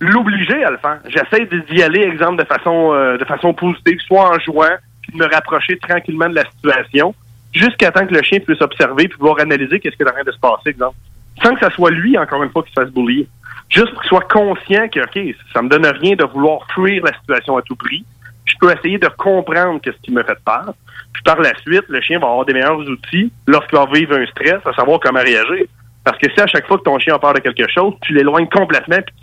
l'obliger 0.00 0.62
à 0.64 0.70
le 0.70 0.76
faire. 0.76 1.00
J'essaie 1.08 1.48
d'y 1.70 1.82
aller, 1.82 2.02
exemple, 2.02 2.42
de 2.42 2.46
façon 2.46 2.92
euh, 2.92 3.16
de 3.16 3.24
façon 3.24 3.54
positive, 3.54 3.98
soit 4.00 4.28
en 4.28 4.38
jouant, 4.40 4.76
puis 5.02 5.12
de 5.12 5.18
me 5.18 5.32
rapprocher 5.32 5.78
tranquillement 5.78 6.28
de 6.28 6.34
la 6.34 6.44
situation, 6.50 7.14
jusqu'à 7.54 7.90
temps 7.90 8.06
que 8.06 8.14
le 8.14 8.22
chien 8.22 8.40
puisse 8.40 8.60
observer 8.60 9.08
puis 9.08 9.16
pouvoir 9.16 9.40
analyser 9.40 9.80
qu'est-ce 9.80 9.96
qui 9.96 10.02
est 10.02 10.08
en 10.08 10.12
train 10.12 10.24
de 10.24 10.32
se 10.32 10.38
passer, 10.38 10.70
exemple. 10.70 10.96
Sans 11.42 11.54
que 11.54 11.60
ça 11.60 11.70
soit 11.70 11.90
lui, 11.90 12.16
encore 12.18 12.42
une 12.42 12.50
fois, 12.50 12.62
qui 12.62 12.70
se 12.70 12.80
fasse 12.80 12.90
boulier. 12.90 13.28
Juste 13.68 13.90
pour 13.92 14.02
qu'il 14.02 14.08
soit 14.08 14.28
conscient 14.28 14.88
que, 14.88 15.00
OK, 15.00 15.34
ça 15.52 15.62
me 15.62 15.68
donne 15.68 15.86
rien 15.86 16.14
de 16.14 16.24
vouloir 16.24 16.66
fuir 16.72 17.04
la 17.04 17.12
situation 17.14 17.56
à 17.56 17.62
tout 17.62 17.76
prix. 17.76 18.04
Je 18.44 18.54
peux 18.60 18.72
essayer 18.72 18.98
de 18.98 19.08
comprendre 19.08 19.80
qu'est-ce 19.80 20.00
qui 20.02 20.12
me 20.12 20.22
fait 20.22 20.38
peur. 20.44 20.72
Puis 21.12 21.22
par 21.24 21.40
la 21.40 21.54
suite, 21.58 21.84
le 21.88 22.00
chien 22.00 22.18
va 22.18 22.28
avoir 22.28 22.44
des 22.44 22.52
meilleurs 22.52 22.78
outils 22.78 23.32
lorsqu'il 23.46 23.78
va 23.78 23.86
vivre 23.92 24.16
un 24.16 24.26
stress, 24.26 24.64
à 24.64 24.72
savoir 24.72 25.00
comment 25.00 25.20
réagir. 25.20 25.66
Parce 26.04 26.18
que 26.18 26.30
si 26.30 26.40
à 26.40 26.46
chaque 26.46 26.66
fois 26.68 26.78
que 26.78 26.84
ton 26.84 26.98
chien 27.00 27.14
a 27.14 27.18
peur 27.18 27.34
de 27.34 27.40
quelque 27.40 27.66
chose, 27.72 27.94
tu 28.02 28.14
l'éloignes 28.14 28.48
complètement, 28.48 28.98
puis 29.04 29.14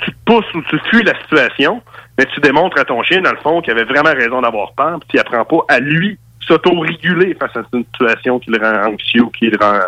tu 0.00 0.10
te 0.10 0.16
pousses 0.26 0.54
ou 0.54 0.62
tu 0.62 0.78
fuis 0.90 1.02
la 1.02 1.18
situation, 1.20 1.82
mais 2.18 2.26
tu 2.26 2.40
démontres 2.40 2.78
à 2.78 2.84
ton 2.84 3.02
chien, 3.02 3.22
dans 3.22 3.30
le 3.30 3.38
fond, 3.38 3.62
qu'il 3.62 3.72
avait 3.72 3.84
vraiment 3.84 4.12
raison 4.12 4.42
d'avoir 4.42 4.72
peur, 4.74 4.98
puis 5.00 5.10
il 5.14 5.20
apprend 5.20 5.44
pas 5.44 5.74
à 5.74 5.80
lui 5.80 6.18
s'auto-réguler 6.40 7.34
face 7.34 7.56
à 7.56 7.62
une 7.72 7.84
situation 7.84 8.38
qui 8.38 8.50
le 8.50 8.58
rend 8.58 8.92
anxieux 8.92 9.22
ou 9.22 9.30
qui 9.30 9.46
le 9.46 9.58
rend 9.58 9.80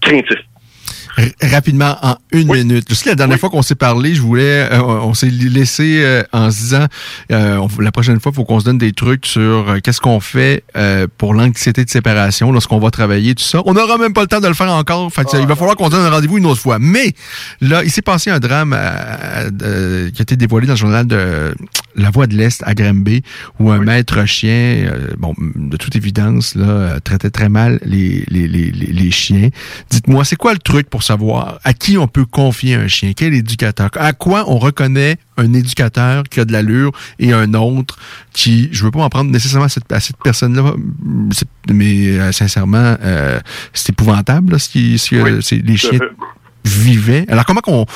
craintif. 0.00 0.38
Rapidement, 1.42 1.96
en 2.02 2.16
une 2.32 2.48
minute. 2.52 2.92
Sais 2.94 3.10
la 3.10 3.14
dernière 3.14 3.38
fois 3.38 3.50
qu'on 3.50 3.62
s'est 3.62 3.74
parlé, 3.74 4.14
je 4.14 4.22
voulais, 4.22 4.68
euh, 4.72 4.80
on 4.82 5.12
s'est 5.12 5.28
laissé 5.28 6.00
euh, 6.02 6.22
en 6.32 6.50
se 6.50 6.56
disant, 6.58 6.86
euh, 7.30 7.56
on- 7.56 7.80
la 7.82 7.92
prochaine 7.92 8.18
fois, 8.20 8.32
il 8.32 8.36
faut 8.36 8.44
qu'on 8.44 8.60
se 8.60 8.64
donne 8.64 8.78
des 8.78 8.92
trucs 8.92 9.26
sur 9.26 9.76
qu'est-ce 9.82 10.00
qu'on 10.00 10.20
fait 10.20 10.64
pour 11.18 11.34
l'anxiété 11.34 11.84
de 11.84 11.90
séparation 11.90 12.50
lorsqu'on 12.52 12.78
va 12.78 12.90
travailler, 12.90 13.34
tout 13.34 13.42
ça. 13.44 13.60
On 13.66 13.74
n'aura 13.74 13.98
même 13.98 14.12
pas 14.14 14.22
le 14.22 14.26
temps 14.26 14.40
de 14.40 14.48
le 14.48 14.54
faire 14.54 14.70
encore. 14.72 15.12
Fait 15.12 15.22
il 15.38 15.46
va 15.46 15.54
falloir 15.56 15.76
qu'on 15.76 15.86
se 15.86 15.90
donne 15.90 16.04
un 16.06 16.10
rendez-vous 16.10 16.38
une 16.38 16.46
autre 16.46 16.60
fois. 16.60 16.78
Mais 16.78 17.12
là, 17.60 17.82
il 17.84 17.90
s'est 17.90 18.02
passé 18.02 18.30
un 18.30 18.38
drame 18.40 18.70
qui 19.58 20.20
a 20.20 20.22
été 20.22 20.36
dévoilé 20.36 20.66
dans 20.66 20.72
le 20.74 20.78
journal 20.78 21.06
de 21.06 21.54
La 21.96 22.10
Voix 22.10 22.26
de 22.26 22.34
l'Est 22.36 22.62
à 22.64 22.74
Granby, 22.74 23.22
où 23.58 23.70
un 23.70 23.78
maître 23.78 24.24
chien, 24.26 24.90
bon, 25.18 25.34
de 25.38 25.76
toute 25.76 25.94
évidence, 25.96 26.54
là, 26.54 27.00
traitait 27.00 27.30
très 27.30 27.48
mal 27.48 27.78
les, 27.84 28.24
les, 28.28 28.48
les, 28.48 28.70
les, 28.70 28.92
les 28.92 29.10
chiens. 29.10 29.48
Dites-moi, 29.90 30.24
c'est 30.24 30.36
quoi 30.36 30.52
le 30.54 30.58
truc 30.58 30.88
pour 30.88 31.01
savoir 31.02 31.58
à 31.64 31.72
qui 31.72 31.98
on 31.98 32.08
peut 32.08 32.24
confier 32.24 32.74
un 32.74 32.88
chien? 32.88 33.12
Quel 33.16 33.34
éducateur? 33.34 33.90
À 33.94 34.12
quoi 34.12 34.44
on 34.48 34.58
reconnaît 34.58 35.16
un 35.36 35.52
éducateur 35.52 36.24
qui 36.24 36.40
a 36.40 36.44
de 36.44 36.52
l'allure 36.52 36.92
et 37.18 37.32
un 37.32 37.54
autre 37.54 37.98
qui, 38.32 38.68
je 38.72 38.84
veux 38.84 38.90
pas 38.90 39.00
en 39.00 39.08
prendre 39.08 39.30
nécessairement 39.30 39.66
à 39.66 39.68
cette, 39.68 39.84
cette 40.00 40.22
personne-là, 40.22 40.74
mais 41.70 42.18
euh, 42.18 42.32
sincèrement, 42.32 42.96
euh, 43.02 43.40
c'est 43.72 43.90
épouvantable, 43.90 44.52
là, 44.52 44.58
ce 44.58 44.68
qui, 44.68 44.98
ce 44.98 45.10
que 45.10 45.64
les 45.66 45.76
chiens 45.76 45.98
vivaient. 46.64 47.24
Alors, 47.28 47.44
comment 47.44 47.60
qu'on 47.60 47.86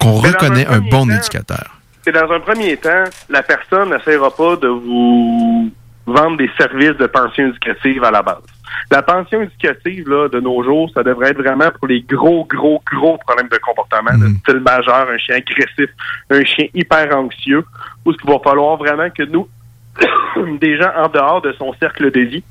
reconnaît 0.00 0.66
un 0.66 0.80
bon 0.80 1.06
temps, 1.06 1.14
éducateur? 1.14 1.76
c'est 2.06 2.12
dans 2.12 2.30
un 2.30 2.40
premier 2.40 2.76
temps, 2.76 3.04
la 3.28 3.42
personne 3.42 3.90
n'essaiera 3.90 4.30
pas 4.30 4.54
de 4.56 4.68
vous 4.68 5.72
vendre 6.06 6.36
des 6.36 6.50
services 6.56 6.96
de 6.96 7.06
pension 7.06 7.48
éducative 7.48 8.04
à 8.04 8.12
la 8.12 8.22
base. 8.22 8.42
La 8.90 9.02
pension 9.02 9.42
éducative, 9.42 10.08
là, 10.08 10.28
de 10.28 10.40
nos 10.40 10.62
jours, 10.62 10.90
ça 10.94 11.02
devrait 11.02 11.30
être 11.30 11.38
vraiment 11.38 11.70
pour 11.78 11.88
les 11.88 12.02
gros, 12.02 12.44
gros, 12.44 12.82
gros 12.92 13.18
problèmes 13.18 13.48
de 13.48 13.58
comportement, 13.58 14.16
de 14.16 14.34
style 14.38 14.60
majeur, 14.60 15.08
un 15.08 15.18
chien 15.18 15.36
agressif, 15.36 15.90
un 16.30 16.44
chien 16.44 16.66
hyper 16.74 17.16
anxieux, 17.16 17.64
où 18.04 18.12
ce 18.12 18.18
qu'il 18.18 18.30
va 18.30 18.38
falloir 18.38 18.76
vraiment 18.76 19.10
que 19.10 19.24
nous, 19.24 19.48
des 20.60 20.76
gens 20.76 20.92
en 20.96 21.08
dehors 21.08 21.42
de 21.42 21.52
son 21.52 21.72
cercle 21.74 22.10
de 22.10 22.20
vie, 22.20 22.44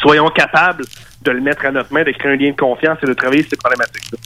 soyons 0.00 0.28
capables 0.30 0.84
de 1.22 1.30
le 1.30 1.40
mettre 1.40 1.66
à 1.66 1.70
notre 1.70 1.92
main, 1.92 2.04
de 2.04 2.12
créer 2.12 2.32
un 2.32 2.36
lien 2.36 2.50
de 2.50 2.56
confiance 2.56 2.98
et 3.02 3.06
de 3.06 3.14
travailler 3.14 3.42
ces 3.42 3.56
problématiques-là. 3.56 4.18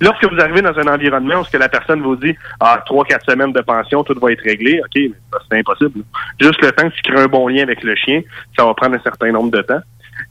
Lorsque 0.00 0.24
vous 0.24 0.40
arrivez 0.40 0.62
dans 0.62 0.76
un 0.78 0.94
environnement 0.94 1.40
où 1.40 1.44
ce 1.44 1.50
que 1.50 1.58
la 1.58 1.68
personne 1.68 2.00
vous 2.00 2.16
dit 2.16 2.34
Ah, 2.58 2.82
trois, 2.86 3.04
quatre 3.04 3.30
semaines 3.30 3.52
de 3.52 3.60
pension, 3.60 4.02
tout 4.02 4.18
va 4.18 4.32
être 4.32 4.42
réglé, 4.42 4.80
OK, 4.80 4.94
mais 4.94 5.12
c'est 5.50 5.58
impossible. 5.58 6.02
Juste 6.40 6.60
le 6.62 6.72
temps 6.72 6.88
que 6.88 6.94
tu 6.94 7.02
crées 7.02 7.22
un 7.22 7.26
bon 7.26 7.48
lien 7.48 7.62
avec 7.62 7.82
le 7.82 7.94
chien, 7.96 8.22
ça 8.56 8.64
va 8.64 8.74
prendre 8.74 8.96
un 8.96 9.02
certain 9.02 9.30
nombre 9.30 9.50
de 9.50 9.60
temps. 9.60 9.80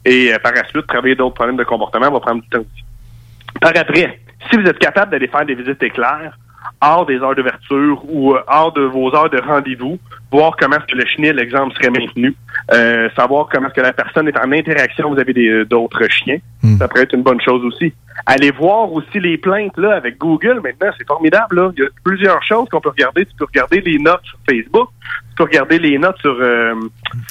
Et 0.06 0.34
euh, 0.34 0.40
par 0.40 0.54
la 0.54 0.68
suite, 0.68 0.88
travailler 0.88 1.16
d'autres 1.16 1.36
problèmes 1.36 1.58
de 1.58 1.64
comportement 1.64 2.12
va 2.12 2.20
prendre 2.20 2.42
du 2.42 2.50
temps 2.50 2.60
aussi. 2.60 2.84
Par 3.62 3.72
après, 3.76 4.20
si 4.50 4.58
vous 4.58 4.66
êtes 4.66 4.80
capable 4.80 5.12
d'aller 5.12 5.28
faire 5.28 5.46
des 5.46 5.56
visites 5.56 5.82
éclairs, 5.84 6.38
hors 6.82 7.06
des 7.06 7.18
heures 7.18 7.36
d'ouverture 7.36 8.02
ou 8.08 8.34
euh, 8.34 8.44
hors 8.48 8.72
de 8.72 8.82
vos 8.82 9.14
heures 9.16 9.30
de 9.30 9.40
rendez-vous, 9.40 10.00
voir 10.32 10.56
comment 10.60 10.76
est-ce 10.78 10.86
que 10.94 10.98
le 10.98 11.06
chenil, 11.08 11.34
l'exemple, 11.34 11.74
serait 11.76 11.90
maintenu, 11.90 12.36
euh, 12.74 13.10
savoir 13.16 13.48
comment 13.52 13.68
est-ce 13.68 13.76
que 13.76 13.82
la 13.82 13.94
personne 13.94 14.28
est 14.28 14.38
en 14.38 14.52
interaction 14.52 15.12
vous 15.14 15.20
avez 15.20 15.34
des- 15.34 15.48
euh, 15.48 15.66
d'autres 15.66 16.08
chiens, 16.10 16.38
ça 16.78 16.88
pourrait 16.88 17.04
être 17.04 17.16
une 17.16 17.24
bonne 17.24 17.42
chose 17.42 17.64
aussi. 17.66 17.94
Allez 18.26 18.52
voir 18.52 18.92
aussi 18.92 19.20
les 19.20 19.38
plaintes 19.38 19.78
là 19.78 19.96
avec 19.96 20.18
Google 20.18 20.60
maintenant, 20.62 20.90
c'est 20.98 21.08
formidable. 21.08 21.56
Là. 21.56 21.72
Il 21.78 21.84
y 21.84 21.86
a 21.86 21.90
plusieurs 22.04 22.44
choses 22.44 22.68
qu'on 22.70 22.82
peut 22.82 22.90
regarder. 22.90 23.26
Tu 23.26 23.32
peux 23.38 23.46
regarder 23.46 23.80
les 23.82 23.98
notes 23.98 24.22
sur 24.26 24.38
Facebook, 24.48 24.90
tu 25.02 25.36
peux 25.38 25.44
regarder 25.46 25.80
les 25.80 25.98
notes 25.98 26.18
sur 26.20 26.36
euh, 26.40 26.74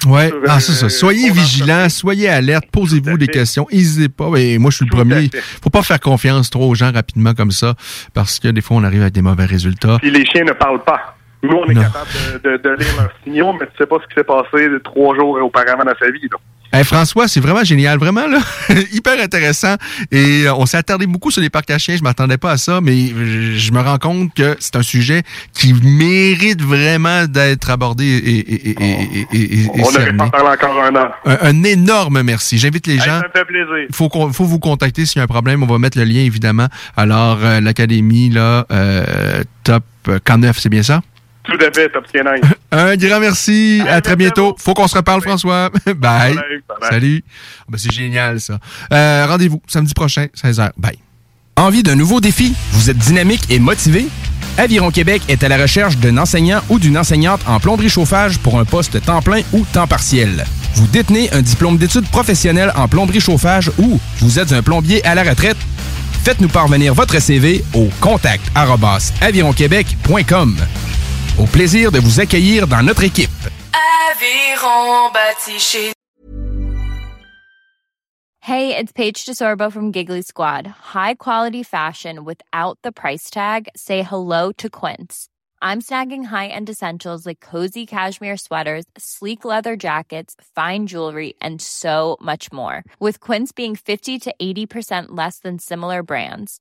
Ouais, 0.06 0.28
sur, 0.28 0.38
ah, 0.48 0.58
c'est 0.60 0.72
ça. 0.72 0.86
euh, 0.86 0.88
Soyez 0.88 1.30
vigilants, 1.30 1.88
soyez 1.90 2.28
alerte, 2.30 2.64
posez-vous 2.72 3.18
des 3.18 3.26
questions, 3.28 3.66
n'hésitez 3.70 4.08
pas. 4.08 4.30
Et 4.38 4.56
moi, 4.58 4.70
je 4.70 4.76
suis 4.76 4.86
le 4.86 4.90
premier. 4.90 5.28
Faut 5.62 5.70
pas 5.70 5.82
faire 5.82 6.00
confiance 6.00 6.48
trop 6.48 6.68
aux 6.70 6.74
gens 6.74 6.90
rapidement 6.90 7.34
comme 7.34 7.50
ça, 7.50 7.74
parce 8.14 8.40
que 8.40 8.48
des 8.48 8.62
fois, 8.62 8.78
on 8.78 8.84
arrive 8.84 9.02
avec 9.02 9.12
des 9.14 9.22
mauvais 9.22 9.44
résultats. 9.44 9.98
Puis 10.00 10.10
les 10.10 10.24
chiens 10.24 10.44
ne 10.44 10.52
parlent 10.52 10.82
pas. 10.84 11.14
Nous, 11.42 11.50
on 11.56 11.70
est 11.70 11.74
Non. 11.74 11.82
capable 11.82 12.08
de, 12.44 12.50
de, 12.50 12.56
de 12.56 12.68
lire 12.82 12.96
leurs 12.98 13.12
signaux, 13.24 13.52
mais 13.52 13.66
tu 13.66 13.72
sais 13.78 13.86
pas 13.86 13.96
ce 14.02 14.08
qui 14.08 14.14
s'est 14.16 14.24
passé 14.24 14.66
trois 14.82 15.14
jours 15.14 15.38
auparavant 15.42 15.84
dans 15.84 15.94
sa 15.98 16.10
vie. 16.10 16.28
là. 16.30 16.38
Hey, 16.70 16.84
François, 16.84 17.28
c'est 17.28 17.40
vraiment 17.40 17.64
génial, 17.64 17.98
vraiment 17.98 18.26
là, 18.26 18.40
hyper 18.92 19.18
intéressant. 19.22 19.76
Et 20.12 20.44
euh, 20.44 20.52
on 20.54 20.66
s'est 20.66 20.76
attardé 20.76 21.06
beaucoup 21.06 21.30
sur 21.30 21.40
les 21.40 21.48
parcs 21.48 21.70
à 21.70 21.78
chiens. 21.78 21.96
Je 21.96 22.02
m'attendais 22.02 22.36
pas 22.36 22.50
à 22.50 22.56
ça, 22.58 22.80
mais 22.82 23.06
je 23.56 23.72
me 23.72 23.80
rends 23.80 23.96
compte 23.96 24.34
que 24.34 24.54
c'est 24.60 24.76
un 24.76 24.82
sujet 24.82 25.22
qui 25.54 25.72
mérite 25.72 26.60
vraiment 26.60 27.24
d'être 27.24 27.70
abordé 27.70 28.04
et, 28.04 28.38
et, 28.38 28.68
et, 28.68 28.76
et, 28.82 29.26
et- 29.32 29.62
et 29.62 29.68
On 29.76 29.90
n'aurait 29.92 30.12
pas 30.14 30.28
parlé 30.28 30.48
encore 30.62 30.84
un 30.84 30.94
an. 30.96 31.08
Un, 31.24 31.38
un 31.40 31.62
énorme 31.62 32.20
merci. 32.22 32.58
J'invite 32.58 32.86
les 32.86 32.94
Hey, 32.94 32.98
gens. 33.00 33.20
ça 33.20 33.28
me 33.32 33.38
fait 33.38 33.44
plaisir. 33.46 33.86
Il 33.88 33.94
faut, 33.94 34.10
qu'on- 34.10 34.30
faut 34.34 34.44
vous 34.44 34.58
contacter 34.58 35.06
s'il 35.06 35.18
y 35.18 35.20
a 35.20 35.24
un 35.24 35.26
problème. 35.26 35.62
On 35.62 35.66
va 35.66 35.78
mettre 35.78 35.96
le 35.96 36.04
lien, 36.04 36.20
évidemment. 36.20 36.66
Alors, 36.98 37.38
euh, 37.44 37.60
l'Académie, 37.62 38.28
là, 38.28 38.66
euh, 38.70 39.42
top 39.64 39.84
euh, 40.08 40.18
K9, 40.18 40.52
c'est 40.58 40.68
bien 40.68 40.82
ça? 40.82 41.00
Tout 41.48 41.58
à 41.64 41.72
fait, 41.72 41.88
top. 41.88 42.04
Un 42.72 42.96
grand 42.96 43.20
merci. 43.20 43.82
à 43.88 44.00
très 44.00 44.16
bientôt. 44.16 44.54
Faut 44.58 44.74
qu'on 44.74 44.86
se 44.86 44.96
reparle, 44.96 45.22
François. 45.22 45.70
Bye. 45.96 46.38
Salut. 46.88 47.24
Ah, 47.26 47.64
ben, 47.70 47.78
c'est 47.78 47.92
génial, 47.92 48.40
ça. 48.40 48.58
Euh, 48.92 49.26
Rendez-vous 49.26 49.62
samedi 49.66 49.94
prochain, 49.94 50.26
16h. 50.36 50.72
Bye. 50.76 50.98
Envie 51.56 51.82
d'un 51.82 51.96
nouveau 51.96 52.20
défi? 52.20 52.54
Vous 52.72 52.90
êtes 52.90 52.98
dynamique 52.98 53.50
et 53.50 53.58
motivé? 53.58 54.06
Aviron 54.58 54.90
Québec 54.90 55.22
est 55.28 55.42
à 55.42 55.48
la 55.48 55.56
recherche 55.56 55.96
d'un 55.96 56.18
enseignant 56.18 56.60
ou 56.68 56.78
d'une 56.78 56.98
enseignante 56.98 57.40
en 57.46 57.60
plomberie 57.60 57.88
chauffage 57.88 58.38
pour 58.38 58.58
un 58.58 58.64
poste 58.64 59.00
temps 59.04 59.22
plein 59.22 59.40
ou 59.52 59.64
temps 59.72 59.86
partiel. 59.86 60.44
Vous 60.74 60.86
détenez 60.86 61.32
un 61.32 61.42
diplôme 61.42 61.78
d'études 61.78 62.08
professionnelles 62.08 62.72
en 62.76 62.88
plomberie 62.88 63.20
chauffage 63.20 63.70
ou 63.78 63.98
vous 64.20 64.38
êtes 64.38 64.52
un 64.52 64.62
plombier 64.62 65.04
à 65.06 65.14
la 65.14 65.22
retraite? 65.22 65.56
Faites-nous 66.24 66.48
parvenir 66.48 66.92
votre 66.92 67.18
CV 67.20 67.64
au 67.72 67.88
contact 68.00 68.44
avironquebec.com. 69.20 70.56
Au 71.38 71.46
plaisir 71.46 71.92
de 71.92 72.00
vous 72.00 72.18
accueillir 72.18 72.66
dans 72.66 72.82
notre 72.82 73.04
équipe. 73.04 73.30
Aviron 74.10 75.12
bâti 75.12 75.56
chez 75.60 75.92
Hey, 78.40 78.74
it's 78.74 78.92
Paige 78.92 79.24
DeSorbo 79.24 79.70
from 79.70 79.92
Giggly 79.92 80.22
Squad. 80.22 80.66
High 80.66 81.14
quality 81.14 81.62
fashion 81.62 82.24
without 82.24 82.78
the 82.82 82.90
price 82.90 83.30
tag. 83.30 83.68
Say 83.76 84.02
hello 84.02 84.50
to 84.56 84.68
Quince. 84.68 85.28
I'm 85.62 85.80
snagging 85.80 86.24
high-end 86.24 86.70
essentials 86.70 87.26
like 87.26 87.40
cozy 87.40 87.84
cashmere 87.86 88.36
sweaters, 88.36 88.84
sleek 88.96 89.44
leather 89.44 89.76
jackets, 89.76 90.34
fine 90.56 90.86
jewelry, 90.86 91.34
and 91.40 91.60
so 91.60 92.16
much 92.20 92.50
more. 92.52 92.84
With 92.98 93.20
Quince 93.20 93.52
being 93.52 93.76
50 93.76 94.18
to 94.18 94.34
80% 94.40 95.06
less 95.10 95.40
than 95.40 95.58
similar 95.58 96.02
brands. 96.02 96.60